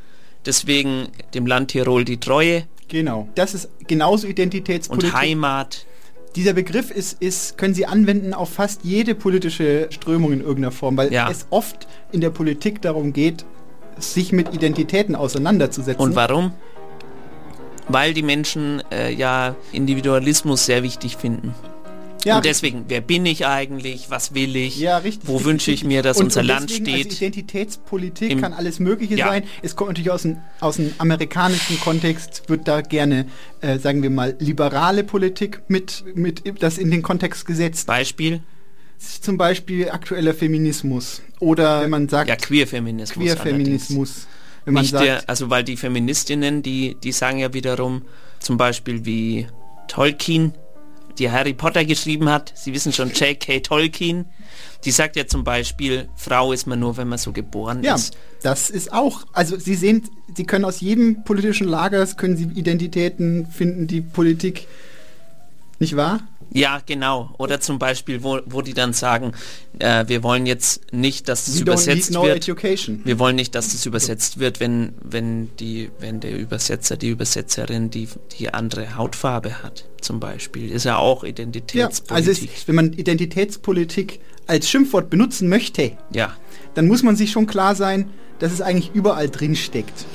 deswegen 0.46 1.08
dem 1.34 1.48
Land 1.48 1.72
Tirol 1.72 2.06
die 2.06 2.20
Treue. 2.20 2.68
Genau. 2.88 3.28
Das 3.36 3.54
ist 3.54 3.70
genauso 3.88 4.28
Identitätspolitik. 4.28 5.14
Und 5.14 5.20
Heimat. 5.20 5.86
Dieser 6.36 6.54
Begriff 6.54 6.92
ist, 6.92 7.22
ist, 7.22 7.58
können 7.58 7.74
Sie 7.74 7.86
anwenden 7.86 8.34
auf 8.34 8.50
fast 8.50 8.84
jede 8.84 9.16
politische 9.16 9.88
Strömung 9.90 10.34
in 10.34 10.42
irgendeiner 10.42 10.72
Form, 10.72 10.98
weil 10.98 11.12
ja. 11.12 11.30
es 11.30 11.48
oft 11.50 11.88
in 12.12 12.22
der 12.22 12.30
Politik 12.30 12.82
darum 12.82 13.14
geht, 13.14 13.46
sich 13.98 14.34
mit 14.34 14.54
Identitäten 14.54 15.16
auseinanderzusetzen. 15.16 16.04
Und 16.04 16.16
warum? 16.16 16.52
Weil 17.88 18.14
die 18.14 18.24
Menschen 18.24 18.84
äh, 18.92 19.14
ja 19.14 19.56
Individualismus 19.72 20.66
sehr 20.66 20.84
wichtig 20.84 21.16
finden. 21.18 21.54
Ja, 22.26 22.38
und 22.38 22.46
deswegen, 22.46 22.86
wer 22.88 23.02
bin 23.02 23.26
ich 23.28 23.46
eigentlich? 23.46 24.10
Was 24.10 24.34
will 24.34 24.56
ich? 24.56 24.80
Ja, 24.80 24.98
richtig. 24.98 25.30
Wo 25.30 25.44
wünsche 25.44 25.72
ich 25.72 25.84
mir, 25.84 26.02
dass 26.02 26.18
und, 26.18 26.26
unser 26.26 26.42
und 26.42 26.48
Land 26.48 26.72
steht? 26.72 26.88
Also 26.88 27.18
Identitätspolitik 27.18 28.42
kann 28.42 28.52
alles 28.52 28.80
Mögliche 28.80 29.16
ja. 29.16 29.28
sein. 29.28 29.44
Es 29.62 29.76
kommt 29.76 29.92
natürlich 29.92 30.10
aus 30.10 30.24
dem, 30.24 30.38
aus 30.60 30.78
dem 30.78 30.92
amerikanischen 30.98 31.80
Kontext, 31.80 32.44
wird 32.48 32.68
da 32.68 32.82
gerne, 32.82 33.28
äh, 33.62 33.78
sagen 33.78 34.02
wir 34.02 34.10
mal, 34.10 34.36
liberale 34.40 35.04
Politik 35.04 35.62
mit, 35.68 36.04
mit 36.16 36.42
das 36.62 36.80
in 36.80 36.90
den 36.90 37.04
Kontext 37.04 37.46
gesetzt. 37.46 37.86
Beispiel? 37.86 38.42
Zum 38.98 39.38
Beispiel 39.38 39.90
aktueller 39.92 40.34
Feminismus. 40.34 41.22
Oder 41.40 41.84
wenn 41.84 41.92
man 41.92 42.10
sagt. 42.10 42.28
Ja, 42.28 42.36
Queerfeminismus. 42.38 43.24
Queerfeminismus. 43.24 44.28
Wenn 44.66 44.74
man 44.74 44.86
sagt, 44.86 45.06
der, 45.06 45.30
also 45.30 45.52
weil 45.52 45.64
die 45.64 45.78
Feministinnen, 45.78 46.64
die, 46.64 46.98
die 47.04 47.12
sagen 47.12 47.38
ja 47.38 47.54
wiederum, 47.54 48.02
zum 48.40 48.58
Beispiel 48.58 49.06
wie 49.06 49.46
Tolkien, 49.88 50.54
die 51.20 51.32
Harry 51.32 51.54
Potter 51.54 51.86
geschrieben 51.86 52.30
hat, 52.30 52.54
Sie 52.56 52.74
wissen 52.74 52.94
schon, 52.94 53.12
J.K. 53.12 53.62
Tolkien, 53.62 54.26
die 54.84 54.92
sagt 54.92 55.16
ja 55.16 55.28
zum 55.28 55.44
Beispiel, 55.44 56.10
Frau 56.16 56.52
ist 56.52 56.68
man 56.68 56.80
nur, 56.80 56.98
wenn 56.98 57.08
man 57.08 57.18
so 57.18 57.32
geboren 57.32 57.84
ja, 57.84 57.96
ist. 57.96 58.18
das 58.42 58.70
ist 58.70 58.94
auch, 58.94 59.26
also 59.34 59.58
Sie 59.58 59.76
sehen, 59.76 60.10
Sie 60.36 60.46
können 60.46 60.66
aus 60.66 60.82
jedem 60.82 61.24
politischen 61.24 61.68
Lager, 61.68 62.06
können 62.08 62.38
Sie 62.38 62.46
Identitäten 62.46 63.48
finden, 63.48 63.88
die 63.88 64.02
Politik, 64.02 64.68
nicht 65.80 65.96
wahr? 65.96 66.22
Ja, 66.52 66.82
genau. 66.86 67.34
Oder 67.38 67.60
zum 67.60 67.80
Beispiel, 67.80 68.24
wo, 68.24 68.40
wo 68.46 68.62
die 68.62 68.74
dann 68.74 68.94
sagen, 68.94 69.34
äh, 69.80 70.06
wir 70.08 70.24
wollen 70.24 70.46
jetzt 70.46 70.94
nicht, 70.94 71.28
dass 71.28 71.46
das 71.46 71.58
We 71.58 71.62
übersetzt 71.62 72.12
no 72.12 72.24
wird. 72.24 72.38
Education. 72.38 73.02
Wir 73.04 73.20
wollen 73.20 73.36
nicht, 73.36 73.56
dass 73.56 73.72
das 73.72 73.86
übersetzt 73.86 74.40
wird, 74.40 74.60
wenn, 74.60 74.94
wenn, 75.04 75.56
die, 75.58 75.90
wenn 76.00 76.20
der 76.20 76.38
Übersetzer, 76.38 76.98
die 76.98 77.10
Übersetzerin 77.10 77.90
die, 77.90 78.08
die 78.38 78.54
andere 78.54 78.96
Hautfarbe 78.96 79.64
hat, 79.64 79.86
zum 80.02 80.20
Beispiel. 80.20 80.72
Ist 80.72 80.86
ja 80.86 80.98
auch 80.98 81.24
Identitätspolitik. 81.24 82.10
Ja, 82.10 82.16
also 82.16 82.32
es, 82.32 82.68
wenn 82.68 82.76
man 82.76 82.94
Identitätspolitik 82.94 84.20
als 84.48 84.70
Schimpfwort 84.70 85.10
benutzen 85.10 85.50
möchte, 85.50 85.98
ja. 86.12 86.34
dann 86.76 86.88
muss 86.88 87.04
man 87.04 87.16
sich 87.16 87.32
schon 87.32 87.48
klar 87.48 87.76
sein, 87.76 88.10
dass 88.40 88.52
es 88.52 88.62
eigentlich 88.62 88.92
überall 88.94 89.30
drin 89.30 89.56
steckt. 89.56 90.06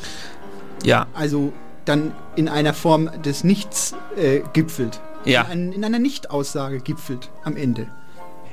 Ja. 0.85 1.07
Also 1.12 1.52
dann 1.85 2.15
in 2.36 2.48
einer 2.48 2.73
Form 2.73 3.11
des 3.23 3.44
Nichts 3.44 3.94
äh, 4.16 4.40
gipfelt 4.52 5.01
ja. 5.24 5.42
in, 5.42 5.72
in 5.72 5.84
einer 5.84 5.98
Nicht-Aussage 5.98 6.80
gipfelt 6.80 7.30
am 7.44 7.56
Ende. 7.56 7.86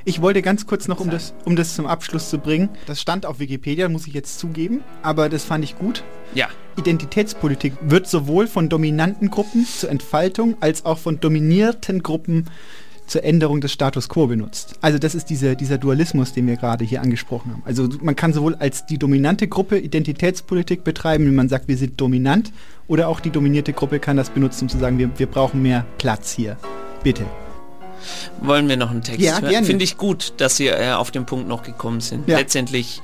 Ich 0.04 0.22
wollte 0.22 0.40
ganz 0.40 0.66
kurz 0.66 0.88
noch, 0.88 1.00
um 1.00 1.10
das, 1.10 1.34
um 1.44 1.54
das 1.54 1.74
zum 1.74 1.86
Abschluss 1.86 2.30
zu 2.30 2.38
bringen, 2.38 2.70
das 2.86 2.98
stand 2.98 3.26
auf 3.26 3.40
Wikipedia, 3.40 3.90
muss 3.90 4.06
ich 4.06 4.14
jetzt 4.14 4.38
zugeben, 4.38 4.82
aber 5.02 5.28
das 5.28 5.44
fand 5.44 5.64
ich 5.64 5.76
gut. 5.76 6.02
Ja. 6.34 6.48
Identitätspolitik 6.78 7.74
wird 7.82 8.06
sowohl 8.06 8.46
von 8.46 8.70
dominanten 8.70 9.30
Gruppen 9.30 9.66
zur 9.66 9.90
Entfaltung 9.90 10.56
als 10.60 10.86
auch 10.86 10.98
von 10.98 11.20
dominierten 11.20 12.02
Gruppen 12.02 12.46
zur 13.08 13.24
Änderung 13.24 13.60
des 13.60 13.72
Status 13.72 14.08
quo 14.08 14.26
benutzt. 14.26 14.74
Also 14.80 14.98
das 14.98 15.14
ist 15.14 15.30
diese, 15.30 15.56
dieser 15.56 15.78
Dualismus, 15.78 16.32
den 16.32 16.46
wir 16.46 16.56
gerade 16.56 16.84
hier 16.84 17.02
angesprochen 17.02 17.52
haben. 17.52 17.62
Also 17.64 17.88
man 18.00 18.14
kann 18.14 18.32
sowohl 18.32 18.54
als 18.56 18.86
die 18.86 18.98
dominante 18.98 19.48
Gruppe 19.48 19.78
Identitätspolitik 19.78 20.84
betreiben, 20.84 21.26
wenn 21.26 21.34
man 21.34 21.48
sagt, 21.48 21.68
wir 21.68 21.76
sind 21.76 22.00
dominant, 22.00 22.52
oder 22.86 23.08
auch 23.08 23.20
die 23.20 23.30
dominierte 23.30 23.72
Gruppe 23.72 23.98
kann 23.98 24.16
das 24.16 24.30
benutzen, 24.30 24.64
um 24.64 24.68
zu 24.68 24.78
sagen, 24.78 24.98
wir, 24.98 25.10
wir 25.18 25.26
brauchen 25.26 25.62
mehr 25.62 25.84
Platz 25.98 26.32
hier. 26.32 26.56
Bitte. 27.02 27.24
Wollen 28.40 28.68
wir 28.68 28.76
noch 28.76 28.90
einen 28.90 29.02
Text 29.02 29.20
ja, 29.20 29.40
hören? 29.40 29.64
Finde 29.64 29.84
ich 29.84 29.96
gut, 29.96 30.34
dass 30.36 30.56
Sie 30.56 30.68
äh, 30.68 30.92
auf 30.92 31.10
den 31.10 31.26
Punkt 31.26 31.48
noch 31.48 31.62
gekommen 31.62 32.00
sind. 32.00 32.28
Ja. 32.28 32.38
Letztendlich 32.38 33.02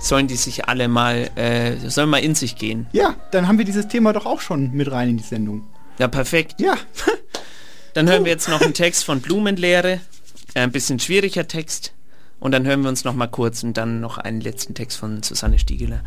sollen 0.00 0.26
die 0.26 0.36
sich 0.36 0.66
alle 0.66 0.88
mal, 0.88 1.30
äh, 1.36 1.76
sollen 1.88 2.08
mal 2.08 2.18
in 2.18 2.34
sich 2.34 2.56
gehen. 2.56 2.86
Ja, 2.92 3.14
dann 3.30 3.48
haben 3.48 3.58
wir 3.58 3.64
dieses 3.64 3.88
Thema 3.88 4.12
doch 4.12 4.26
auch 4.26 4.40
schon 4.40 4.72
mit 4.72 4.90
rein 4.90 5.10
in 5.10 5.16
die 5.16 5.24
Sendung. 5.24 5.64
Ja, 5.98 6.08
perfekt. 6.08 6.60
Ja. 6.60 6.74
Dann 7.94 8.08
hören 8.08 8.24
wir 8.24 8.32
jetzt 8.32 8.48
noch 8.48 8.60
einen 8.60 8.74
Text 8.74 9.04
von 9.04 9.20
Blumenlehre, 9.20 10.00
ein 10.54 10.72
bisschen 10.72 10.98
schwieriger 10.98 11.46
Text. 11.46 11.94
Und 12.40 12.50
dann 12.50 12.66
hören 12.66 12.82
wir 12.82 12.88
uns 12.88 13.04
noch 13.04 13.14
mal 13.14 13.28
kurz 13.28 13.62
und 13.62 13.76
dann 13.76 14.00
noch 14.00 14.18
einen 14.18 14.40
letzten 14.40 14.74
Text 14.74 14.98
von 14.98 15.22
Susanne 15.22 15.60
Stiegeler. 15.60 16.02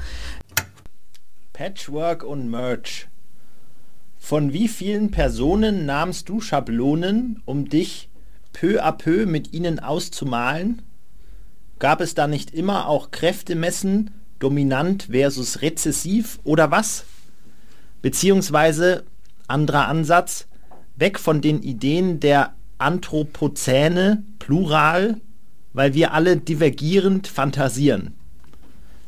Patchwork 1.54 2.24
und 2.24 2.50
Merch. 2.52 3.08
Von 4.18 4.52
wie 4.52 4.68
vielen 4.68 5.12
Personen 5.12 5.86
nahmst 5.86 6.28
du 6.28 6.42
Schablonen, 6.42 7.42
um 7.46 7.70
dich 7.70 8.10
peu 8.52 8.84
à 8.84 8.92
peu 8.92 9.26
mit 9.26 9.54
ihnen 9.54 9.80
auszumalen? 9.80 10.82
Gab 11.80 12.02
es 12.02 12.14
da 12.14 12.28
nicht 12.28 12.54
immer 12.54 12.90
auch 12.90 13.12
Kräftemessen, 13.12 14.12
dominant 14.40 15.04
versus 15.04 15.62
rezessiv 15.62 16.40
oder 16.44 16.70
was? 16.70 17.06
Beziehungsweise, 18.02 19.06
anderer 19.48 19.88
Ansatz, 19.88 20.48
weg 20.98 21.20
von 21.20 21.42
den 21.42 21.62
Ideen 21.62 22.20
der 22.20 22.54
Anthropozäne, 22.78 24.24
Plural, 24.40 25.22
weil 25.74 25.94
wir 25.94 26.14
alle 26.14 26.38
divergierend 26.38 27.28
fantasieren. 27.28 28.14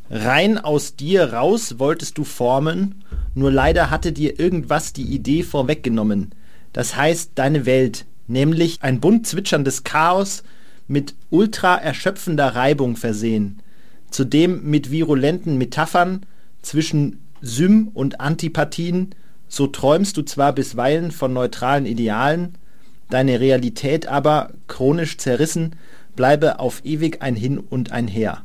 Rein 0.10 0.58
aus 0.58 0.96
dir 0.96 1.34
raus 1.34 1.78
wolltest 1.78 2.18
du 2.18 2.24
formen, 2.24 3.04
nur 3.36 3.52
leider 3.52 3.90
hatte 3.90 4.12
dir 4.12 4.40
irgendwas 4.40 4.94
die 4.94 5.04
Idee 5.04 5.44
vorweggenommen. 5.44 6.32
Das 6.74 6.96
heißt 6.96 7.32
deine 7.36 7.66
Welt, 7.66 8.06
nämlich 8.28 8.82
ein 8.82 9.00
bunt 9.00 9.28
zwitscherndes 9.28 9.84
Chaos 9.84 10.44
mit 10.88 11.16
ultra 11.30 11.76
erschöpfender 11.76 12.56
Reibung 12.56 12.96
versehen, 12.96 13.62
zudem 14.10 14.64
mit 14.64 14.90
virulenten 14.90 15.58
Metaphern 15.58 16.26
zwischen 16.62 17.20
Sym- 17.42 17.90
und 17.94 18.20
Antipathien, 18.20 19.16
so 19.50 19.68
träumst 19.68 20.16
du 20.16 20.22
zwar 20.22 20.54
bisweilen 20.54 21.12
von 21.12 21.34
neutralen 21.34 21.86
Idealen, 21.86 22.58
deine 23.10 23.40
Realität 23.40 24.08
aber, 24.08 24.52
chronisch 24.68 25.18
zerrissen, 25.18 25.76
bleibe 26.16 26.60
auf 26.60 26.82
ewig 26.86 27.22
ein 27.22 27.36
Hin 27.36 27.58
und 27.58 27.92
ein 27.92 28.08
Her. 28.08 28.44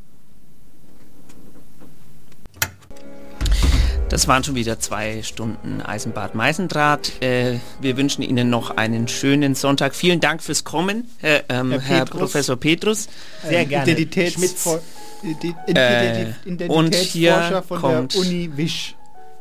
Das 4.09 4.28
waren 4.28 4.44
schon 4.44 4.55
wieder 4.55 4.78
zwei 4.78 5.22
Stunden 5.22 5.81
Eisenbad 5.81 6.35
Meisendraht. 6.35 7.20
Äh, 7.20 7.59
wir 7.81 7.97
wünschen 7.97 8.22
Ihnen 8.22 8.48
noch 8.48 8.70
einen 8.76 9.09
schönen 9.09 9.55
Sonntag. 9.55 9.94
Vielen 9.94 10.20
Dank 10.20 10.43
fürs 10.43 10.62
Kommen, 10.62 11.09
Herr, 11.18 11.43
ähm, 11.48 11.72
Herr, 11.72 11.81
Herr 11.81 12.05
Petrus. 12.05 12.32
Sehr 12.32 12.56
Petrus. 12.56 13.09
Sehr 13.43 13.64
gerne. 13.66 13.90
Identitätsfor 13.90 14.81
Ident 15.22 15.56
Äh, 15.66 16.26
und 16.68 16.94
hier 16.94 17.32
Identitätsforscher 17.32 17.62
von 17.62 17.81
kommt- 17.81 18.14
der 18.14 18.20
Uni 18.20 18.51
Wisch. 18.56 18.94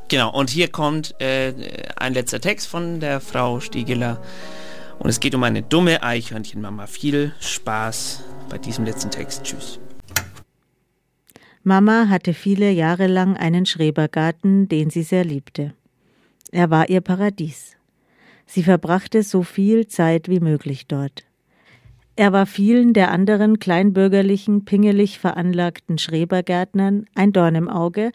Genau, 0.08 0.32
und 0.32 0.50
hier 0.50 0.68
kommt 0.68 1.20
äh, 1.20 1.54
ein 1.96 2.14
letzter 2.14 2.40
Text 2.40 2.68
von 2.68 3.00
der 3.00 3.20
Frau 3.20 3.60
Stiegeler. 3.60 4.22
Und 5.00 5.10
es 5.10 5.20
geht 5.20 5.36
um 5.36 5.44
eine 5.44 5.64
dumme 5.64 6.04
Eichhörnchenmama. 6.04 6.88
Viel 6.88 7.34
Spaß 7.40 8.24
bei 8.50 8.58
diesem 8.58 8.86
letzten 8.86 9.12
Text. 9.12 9.44
Tschüss. 9.44 9.80
Mama 11.64 12.08
hatte 12.10 12.34
viele 12.34 12.72
Jahre 12.72 13.08
lang 13.08 13.38
einen 13.38 13.66
Schrebergarten, 13.66 14.68
den 14.68 14.90
sie 14.90 15.04
sehr 15.04 15.24
liebte. 15.24 15.74
Er 16.52 16.70
war 16.70 16.90
ihr 16.90 17.02
Paradies. 17.02 17.78
Sie 18.46 18.64
verbrachte 18.64 19.24
so 19.24 19.44
viel 19.44 19.88
Zeit 19.88 20.28
wie 20.28 20.42
möglich 20.42 20.88
dort. 20.88 21.24
Er 22.16 22.32
war 22.32 22.46
vielen 22.46 22.94
der 22.94 23.12
anderen 23.12 23.60
kleinbürgerlichen, 23.60 24.66
pingelig 24.66 25.18
veranlagten 25.18 25.98
Schrebergärtnern 25.98 27.06
ein 27.16 27.34
Dorn 27.34 27.56
im 27.56 27.70
Auge, 27.70 28.12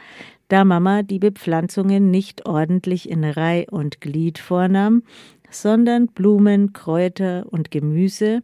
da 0.48 0.64
Mama 0.64 1.02
die 1.02 1.18
Bepflanzungen 1.18 2.10
nicht 2.10 2.46
ordentlich 2.46 3.08
in 3.08 3.24
Reih 3.24 3.66
und 3.70 4.00
Glied 4.00 4.38
vornahm, 4.38 5.02
sondern 5.50 6.08
Blumen, 6.08 6.72
Kräuter 6.72 7.46
und 7.50 7.70
Gemüse, 7.70 8.42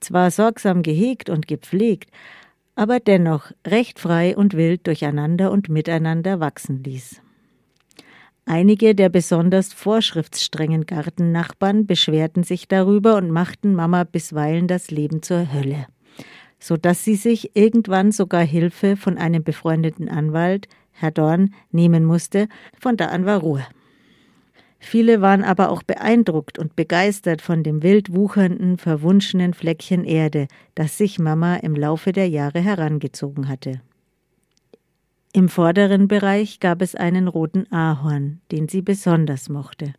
zwar 0.00 0.30
sorgsam 0.30 0.82
gehegt 0.82 1.30
und 1.30 1.46
gepflegt, 1.46 2.10
aber 2.74 3.00
dennoch 3.00 3.52
recht 3.66 3.98
frei 3.98 4.36
und 4.36 4.54
wild 4.54 4.86
durcheinander 4.86 5.50
und 5.52 5.68
miteinander 5.68 6.40
wachsen 6.40 6.82
ließ. 6.82 7.20
Einige 8.46 8.94
der 8.94 9.08
besonders 9.08 9.72
vorschriftsstrengen 9.72 10.84
Gartennachbarn 10.84 11.86
beschwerten 11.86 12.42
sich 12.42 12.68
darüber 12.68 13.16
und 13.16 13.30
machten 13.30 13.74
Mama 13.74 14.04
bisweilen 14.04 14.68
das 14.68 14.90
Leben 14.90 15.22
zur 15.22 15.52
Hölle, 15.52 15.86
so 16.58 16.76
dass 16.76 17.04
sie 17.04 17.14
sich 17.14 17.56
irgendwann 17.56 18.12
sogar 18.12 18.42
Hilfe 18.42 18.96
von 18.96 19.16
einem 19.16 19.42
befreundeten 19.42 20.10
Anwalt, 20.10 20.68
Herr 20.94 21.10
Dorn, 21.10 21.54
nehmen 21.70 22.04
musste. 22.04 22.48
Von 22.80 22.96
da 22.96 23.06
an 23.06 23.26
war 23.26 23.40
Ruhe. 23.40 23.66
Viele 24.78 25.20
waren 25.20 25.44
aber 25.44 25.70
auch 25.70 25.82
beeindruckt 25.82 26.58
und 26.58 26.76
begeistert 26.76 27.40
von 27.40 27.62
dem 27.62 27.82
wild 27.82 28.14
wuchernden, 28.14 28.76
verwunschenen 28.76 29.54
Fleckchen 29.54 30.04
Erde, 30.04 30.46
das 30.74 30.98
sich 30.98 31.18
Mama 31.18 31.56
im 31.56 31.74
Laufe 31.74 32.12
der 32.12 32.28
Jahre 32.28 32.60
herangezogen 32.60 33.48
hatte. 33.48 33.80
Im 35.32 35.48
vorderen 35.48 36.06
Bereich 36.06 36.60
gab 36.60 36.80
es 36.80 36.94
einen 36.94 37.28
roten 37.28 37.66
Ahorn, 37.72 38.40
den 38.52 38.68
sie 38.68 38.82
besonders 38.82 39.48
mochte. 39.48 39.94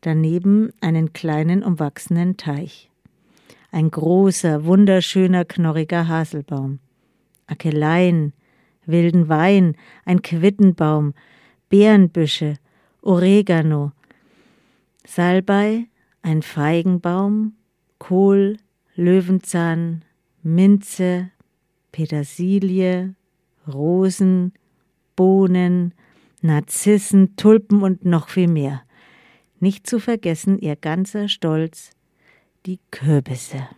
Daneben 0.00 0.70
einen 0.80 1.12
kleinen 1.12 1.62
umwachsenen 1.62 2.36
Teich. 2.36 2.90
Ein 3.70 3.90
großer, 3.90 4.64
wunderschöner, 4.64 5.44
knorriger 5.44 6.08
Haselbaum. 6.08 6.80
Akeleien, 7.46 8.32
wilden 8.86 9.28
Wein, 9.28 9.76
ein 10.04 10.22
Quittenbaum, 10.22 11.14
Beerenbüsche, 11.68 12.54
Oregano, 13.02 13.92
Salbei, 15.04 15.86
ein 16.22 16.42
Feigenbaum, 16.42 17.54
Kohl, 17.98 18.56
Löwenzahn, 18.94 20.04
Minze, 20.42 21.30
Petersilie, 21.92 23.14
Rosen, 23.66 24.52
Bohnen, 25.14 25.94
Narzissen, 26.42 27.36
Tulpen 27.36 27.82
und 27.82 28.04
noch 28.04 28.28
viel 28.28 28.48
mehr. 28.48 28.82
Nicht 29.60 29.86
zu 29.86 29.98
vergessen 29.98 30.58
ihr 30.58 30.76
ganzer 30.76 31.28
Stolz, 31.28 31.90
die 32.66 32.78
Kürbisse. 32.90 33.68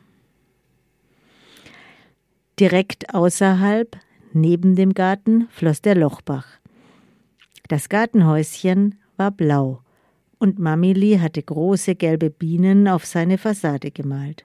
Direkt 2.58 3.14
außerhalb, 3.14 3.96
neben 4.32 4.76
dem 4.76 4.94
Garten, 4.94 5.48
floss 5.50 5.82
der 5.82 5.94
Lochbach. 5.94 6.46
Das 7.68 7.88
Gartenhäuschen 7.88 8.96
war 9.16 9.30
blau 9.30 9.82
und 10.38 10.58
Mamili 10.58 11.18
hatte 11.18 11.42
große 11.42 11.94
gelbe 11.94 12.30
Bienen 12.30 12.88
auf 12.88 13.04
seine 13.04 13.38
Fassade 13.38 13.90
gemalt. 13.90 14.44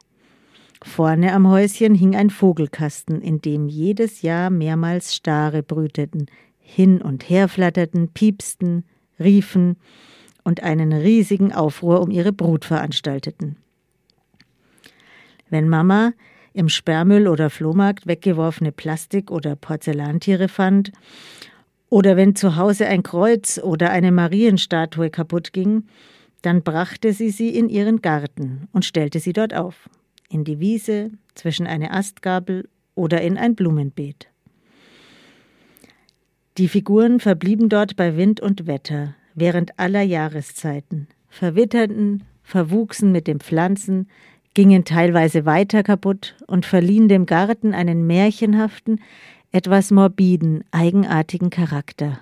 Vorne 0.84 1.34
am 1.34 1.47
Häuschen 1.47 1.95
hing 1.95 2.15
ein 2.15 2.30
Vogelkasten, 2.30 3.22
in 3.22 3.39
dem 3.39 3.69
jedes 3.69 4.22
Jahr 4.22 4.49
mehrmals 4.49 5.15
Stare 5.15 5.64
brüteten, 5.64 6.26
hin 6.60 7.01
und 7.01 7.30
her 7.30 7.47
flatterten, 7.47 8.10
piepsten, 8.10 8.84
riefen 9.19 9.77
und 10.43 10.61
einen 10.61 10.91
riesigen 10.91 11.53
Aufruhr 11.53 12.01
um 12.01 12.11
ihre 12.11 12.34
Brut 12.34 12.65
veranstalteten. 12.65 13.55
Wenn 15.49 15.69
Mama 15.69 16.11
im 16.53 16.69
Sperrmüll 16.69 17.27
oder 17.27 17.49
Flohmarkt 17.49 18.07
weggeworfene 18.07 18.71
Plastik- 18.71 19.31
oder 19.31 19.55
Porzellantiere 19.55 20.47
fand 20.47 20.91
oder 21.93 22.17
wenn 22.17 22.35
zu 22.35 22.55
Hause 22.55 22.88
ein 22.88 23.03
Kreuz 23.03 23.59
oder 23.59 23.91
eine 23.91 24.11
Marienstatue 24.11 25.11
kaputt 25.11 25.53
ging, 25.53 25.84
dann 26.41 26.63
brachte 26.63 27.13
sie 27.13 27.30
sie 27.30 27.49
in 27.49 27.69
ihren 27.69 28.01
Garten 28.01 28.67
und 28.71 28.84
stellte 28.84 29.19
sie 29.19 29.31
dort 29.31 29.53
auf, 29.53 29.89
in 30.27 30.43
die 30.43 30.59
Wiese, 30.59 31.11
zwischen 31.35 31.67
eine 31.67 31.91
Astgabel 31.91 32.67
oder 32.95 33.21
in 33.21 33.38
ein 33.38 33.53
Blumenbeet. 33.53 34.27
Die 36.57 36.67
Figuren 36.67 37.19
verblieben 37.19 37.69
dort 37.69 37.95
bei 37.95 38.17
Wind 38.17 38.39
und 38.39 38.65
Wetter, 38.65 39.13
während 39.35 39.80
aller 39.80 40.01
Jahreszeiten, 40.01 41.07
verwitterten, 41.30 42.23
verwuchsen 42.41 43.11
mit 43.11 43.27
den 43.27 43.39
Pflanzen, 43.39 44.07
gingen 44.53 44.85
teilweise 44.85 45.45
weiter 45.45 45.84
kaputt 45.84 46.35
und 46.47 46.65
verliehen 46.65 47.07
dem 47.07 47.25
Garten 47.25 47.73
einen 47.73 48.05
märchenhaften, 48.05 49.01
etwas 49.51 49.91
morbiden, 49.91 50.63
eigenartigen 50.71 51.49
Charakter. 51.49 52.19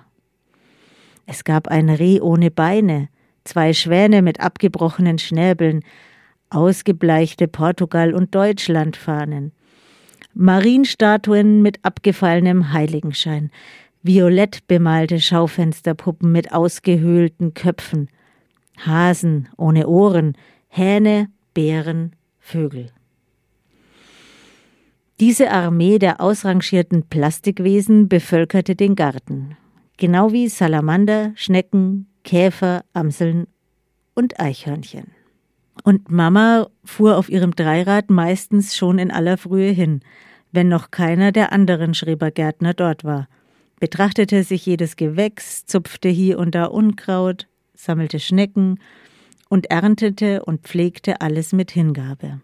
Es 1.26 1.44
gab 1.44 1.68
ein 1.68 1.88
Reh 1.88 2.20
ohne 2.20 2.50
Beine, 2.50 3.08
zwei 3.44 3.72
Schwäne 3.72 4.22
mit 4.22 4.40
abgebrochenen 4.40 5.18
Schnäbeln, 5.18 5.82
ausgebleichte 6.50 7.48
Portugal- 7.48 8.14
und 8.14 8.34
Deutschlandfahnen, 8.34 9.52
Marienstatuen 10.34 11.62
mit 11.62 11.78
abgefallenem 11.82 12.72
Heiligenschein, 12.72 13.50
violett 14.02 14.66
bemalte 14.66 15.20
Schaufensterpuppen 15.20 16.32
mit 16.32 16.52
ausgehöhlten 16.52 17.54
Köpfen, 17.54 18.08
Hasen 18.78 19.48
ohne 19.56 19.86
Ohren, 19.88 20.36
Hähne, 20.68 21.28
Bären, 21.54 22.12
Vögel. 22.42 22.90
Diese 25.20 25.52
Armee 25.52 25.98
der 25.98 26.20
ausrangierten 26.20 27.04
Plastikwesen 27.04 28.08
bevölkerte 28.08 28.74
den 28.74 28.96
Garten, 28.96 29.56
genau 29.96 30.32
wie 30.32 30.48
Salamander, 30.48 31.32
Schnecken, 31.36 32.08
Käfer, 32.24 32.84
Amseln 32.92 33.46
und 34.14 34.40
Eichhörnchen. 34.40 35.12
Und 35.84 36.10
Mama 36.10 36.66
fuhr 36.84 37.16
auf 37.16 37.30
ihrem 37.30 37.54
Dreirad 37.54 38.10
meistens 38.10 38.76
schon 38.76 38.98
in 38.98 39.12
aller 39.12 39.38
Frühe 39.38 39.70
hin, 39.70 40.00
wenn 40.50 40.68
noch 40.68 40.90
keiner 40.90 41.32
der 41.32 41.52
anderen 41.52 41.94
Schrebergärtner 41.94 42.74
dort 42.74 43.04
war, 43.04 43.28
betrachtete 43.78 44.42
sich 44.42 44.66
jedes 44.66 44.96
Gewächs, 44.96 45.64
zupfte 45.64 46.08
hier 46.08 46.38
und 46.38 46.54
da 46.54 46.64
Unkraut, 46.64 47.46
sammelte 47.74 48.18
Schnecken 48.18 48.80
und 49.52 49.70
erntete 49.70 50.46
und 50.46 50.62
pflegte 50.62 51.20
alles 51.20 51.52
mit 51.52 51.70
Hingabe. 51.70 52.40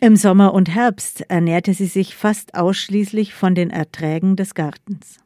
Im 0.00 0.16
Sommer 0.16 0.54
und 0.54 0.74
Herbst 0.74 1.20
ernährte 1.28 1.74
sie 1.74 1.84
sich 1.84 2.16
fast 2.16 2.54
ausschließlich 2.54 3.34
von 3.34 3.54
den 3.54 3.68
Erträgen 3.68 4.34
des 4.34 4.54
Gartens. 4.54 5.18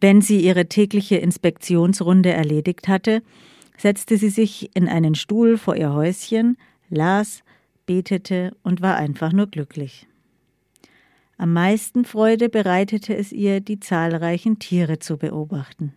Wenn 0.00 0.22
sie 0.22 0.38
ihre 0.38 0.66
tägliche 0.66 1.16
Inspektionsrunde 1.16 2.30
erledigt 2.30 2.86
hatte, 2.86 3.20
setzte 3.76 4.16
sie 4.16 4.28
sich 4.28 4.70
in 4.76 4.86
einen 4.86 5.16
Stuhl 5.16 5.58
vor 5.58 5.74
ihr 5.74 5.92
Häuschen, 5.92 6.56
las, 6.88 7.42
betete 7.84 8.56
und 8.62 8.80
war 8.80 8.94
einfach 8.94 9.32
nur 9.32 9.48
glücklich. 9.48 10.06
Am 11.36 11.52
meisten 11.52 12.04
Freude 12.04 12.48
bereitete 12.48 13.16
es 13.16 13.32
ihr, 13.32 13.58
die 13.58 13.80
zahlreichen 13.80 14.60
Tiere 14.60 15.00
zu 15.00 15.16
beobachten. 15.16 15.94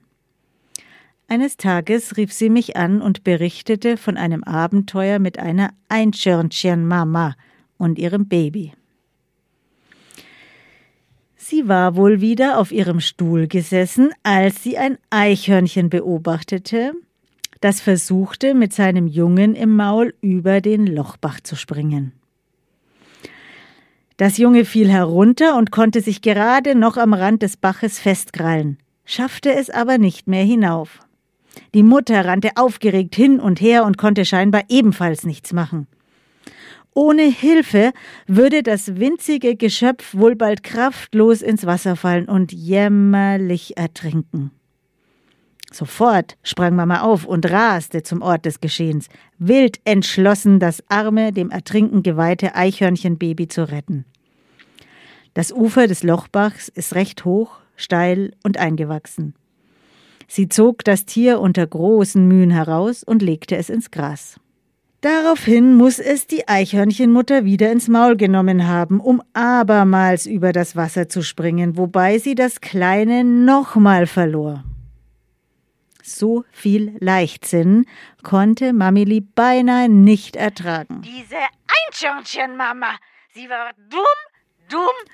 Eines 1.31 1.55
Tages 1.55 2.17
rief 2.17 2.33
sie 2.33 2.49
mich 2.49 2.75
an 2.75 3.01
und 3.01 3.23
berichtete 3.23 3.95
von 3.95 4.17
einem 4.17 4.43
Abenteuer 4.43 5.17
mit 5.17 5.39
einer 5.39 5.69
Einschörnchen-Mama 5.87 7.35
und 7.77 7.97
ihrem 7.97 8.27
Baby. 8.27 8.73
Sie 11.37 11.69
war 11.69 11.95
wohl 11.95 12.19
wieder 12.19 12.59
auf 12.59 12.73
ihrem 12.73 12.99
Stuhl 12.99 13.47
gesessen, 13.47 14.09
als 14.23 14.61
sie 14.61 14.77
ein 14.77 14.97
Eichhörnchen 15.09 15.89
beobachtete, 15.89 16.91
das 17.61 17.79
versuchte, 17.79 18.53
mit 18.53 18.73
seinem 18.73 19.07
Jungen 19.07 19.55
im 19.55 19.73
Maul 19.73 20.13
über 20.19 20.59
den 20.59 20.85
Lochbach 20.85 21.39
zu 21.39 21.55
springen. 21.55 22.11
Das 24.17 24.37
Junge 24.37 24.65
fiel 24.65 24.89
herunter 24.89 25.57
und 25.57 25.71
konnte 25.71 26.01
sich 26.01 26.21
gerade 26.21 26.75
noch 26.75 26.97
am 26.97 27.13
Rand 27.13 27.41
des 27.41 27.55
Baches 27.55 27.99
festkrallen, 27.99 28.79
schaffte 29.05 29.53
es 29.53 29.69
aber 29.69 29.97
nicht 29.97 30.27
mehr 30.27 30.43
hinauf. 30.43 30.99
Die 31.73 31.83
Mutter 31.83 32.25
rannte 32.25 32.51
aufgeregt 32.55 33.15
hin 33.15 33.39
und 33.39 33.61
her 33.61 33.85
und 33.85 33.97
konnte 33.97 34.25
scheinbar 34.25 34.63
ebenfalls 34.69 35.25
nichts 35.25 35.53
machen. 35.53 35.87
Ohne 36.93 37.23
Hilfe 37.23 37.93
würde 38.27 38.63
das 38.63 38.97
winzige 38.97 39.55
Geschöpf 39.55 40.13
wohl 40.13 40.35
bald 40.35 40.61
kraftlos 40.63 41.41
ins 41.41 41.65
Wasser 41.65 41.95
fallen 41.95 42.27
und 42.27 42.51
jämmerlich 42.51 43.77
ertrinken. 43.77 44.51
Sofort 45.71 46.35
sprang 46.43 46.75
Mama 46.75 47.01
auf 47.01 47.25
und 47.25 47.49
raste 47.49 48.03
zum 48.03 48.21
Ort 48.21 48.45
des 48.45 48.59
Geschehens, 48.59 49.07
wild 49.37 49.79
entschlossen, 49.85 50.59
das 50.59 50.83
arme, 50.89 51.31
dem 51.31 51.49
Ertrinken 51.49 52.03
geweihte 52.03 52.55
Eichhörnchenbaby 52.55 53.47
zu 53.47 53.69
retten. 53.69 54.03
Das 55.33 55.53
Ufer 55.53 55.87
des 55.87 56.03
Lochbachs 56.03 56.67
ist 56.67 56.93
recht 56.93 57.23
hoch, 57.23 57.59
steil 57.77 58.33
und 58.43 58.57
eingewachsen. 58.57 59.33
Sie 60.33 60.47
zog 60.47 60.85
das 60.85 61.03
Tier 61.03 61.41
unter 61.41 61.67
großen 61.67 62.25
Mühen 62.25 62.51
heraus 62.51 63.03
und 63.03 63.21
legte 63.21 63.57
es 63.57 63.69
ins 63.69 63.91
Gras. 63.91 64.39
Daraufhin 65.01 65.75
muss 65.75 65.99
es 65.99 66.25
die 66.25 66.47
Eichhörnchenmutter 66.47 67.43
wieder 67.43 67.69
ins 67.69 67.89
Maul 67.89 68.15
genommen 68.15 68.65
haben, 68.65 69.01
um 69.01 69.21
abermals 69.33 70.25
über 70.25 70.53
das 70.53 70.77
Wasser 70.77 71.09
zu 71.09 71.21
springen, 71.21 71.75
wobei 71.75 72.17
sie 72.17 72.33
das 72.33 72.61
Kleine 72.61 73.25
nochmal 73.25 74.07
verlor. 74.07 74.63
So 76.01 76.45
viel 76.53 76.95
Leichtsinn 77.01 77.85
konnte 78.23 78.71
Mamili 78.71 79.19
beinahe 79.19 79.89
nicht 79.89 80.37
ertragen. 80.37 81.01
Diese 81.01 81.35
Eichhörnchenmama, 81.89 82.95
sie 83.33 83.49
war 83.49 83.71
dumm, 83.89 83.99
dumm. 84.69 85.11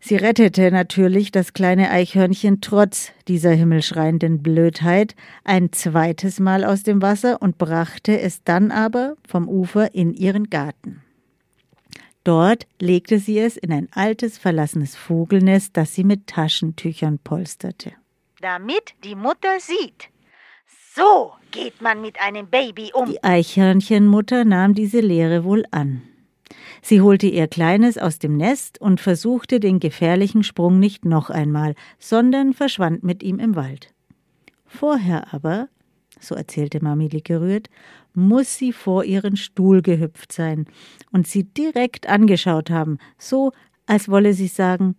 Sie 0.00 0.16
rettete 0.16 0.70
natürlich 0.70 1.30
das 1.30 1.52
kleine 1.52 1.90
Eichhörnchen 1.90 2.60
trotz 2.60 3.12
dieser 3.28 3.52
himmelschreienden 3.52 4.42
Blödheit 4.42 5.14
ein 5.44 5.72
zweites 5.72 6.40
Mal 6.40 6.64
aus 6.64 6.82
dem 6.82 7.02
Wasser 7.02 7.40
und 7.40 7.58
brachte 7.58 8.20
es 8.20 8.42
dann 8.42 8.70
aber 8.70 9.16
vom 9.26 9.48
Ufer 9.48 9.94
in 9.94 10.12
ihren 10.12 10.50
Garten. 10.50 11.02
Dort 12.24 12.66
legte 12.80 13.18
sie 13.18 13.38
es 13.38 13.56
in 13.56 13.72
ein 13.72 13.88
altes, 13.92 14.38
verlassenes 14.38 14.94
Vogelnest, 14.94 15.76
das 15.76 15.94
sie 15.94 16.04
mit 16.04 16.26
Taschentüchern 16.28 17.18
polsterte. 17.18 17.92
Damit 18.40 18.94
die 19.04 19.16
Mutter 19.16 19.58
sieht. 19.58 20.08
So 20.94 21.32
geht 21.50 21.80
man 21.80 22.00
mit 22.00 22.20
einem 22.20 22.48
Baby 22.48 22.90
um. 22.92 23.10
Die 23.10 23.22
Eichhörnchenmutter 23.24 24.44
nahm 24.44 24.74
diese 24.74 25.00
Lehre 25.00 25.44
wohl 25.44 25.64
an. 25.70 26.02
Sie 26.82 27.00
holte 27.00 27.28
ihr 27.28 27.46
Kleines 27.46 27.96
aus 27.96 28.18
dem 28.18 28.36
Nest 28.36 28.80
und 28.80 29.00
versuchte 29.00 29.60
den 29.60 29.78
gefährlichen 29.80 30.42
Sprung 30.42 30.78
nicht 30.80 31.04
noch 31.04 31.30
einmal, 31.30 31.74
sondern 31.98 32.52
verschwand 32.52 33.04
mit 33.04 33.22
ihm 33.22 33.38
im 33.38 33.54
Wald. 33.54 33.94
Vorher 34.66 35.32
aber, 35.32 35.68
so 36.20 36.34
erzählte 36.34 36.82
Mamili 36.82 37.20
gerührt, 37.20 37.70
muss 38.14 38.56
sie 38.58 38.72
vor 38.72 39.04
ihren 39.04 39.36
Stuhl 39.36 39.80
gehüpft 39.80 40.32
sein 40.32 40.66
und 41.12 41.26
sie 41.26 41.44
direkt 41.44 42.08
angeschaut 42.08 42.68
haben, 42.68 42.98
so 43.16 43.52
als 43.86 44.08
wolle 44.08 44.34
sie 44.34 44.48
sagen 44.48 44.96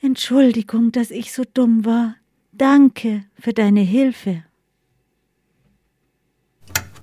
Entschuldigung, 0.00 0.92
dass 0.92 1.10
ich 1.10 1.32
so 1.32 1.42
dumm 1.52 1.84
war. 1.84 2.16
Danke 2.52 3.24
für 3.38 3.52
deine 3.52 3.80
Hilfe. 3.80 4.44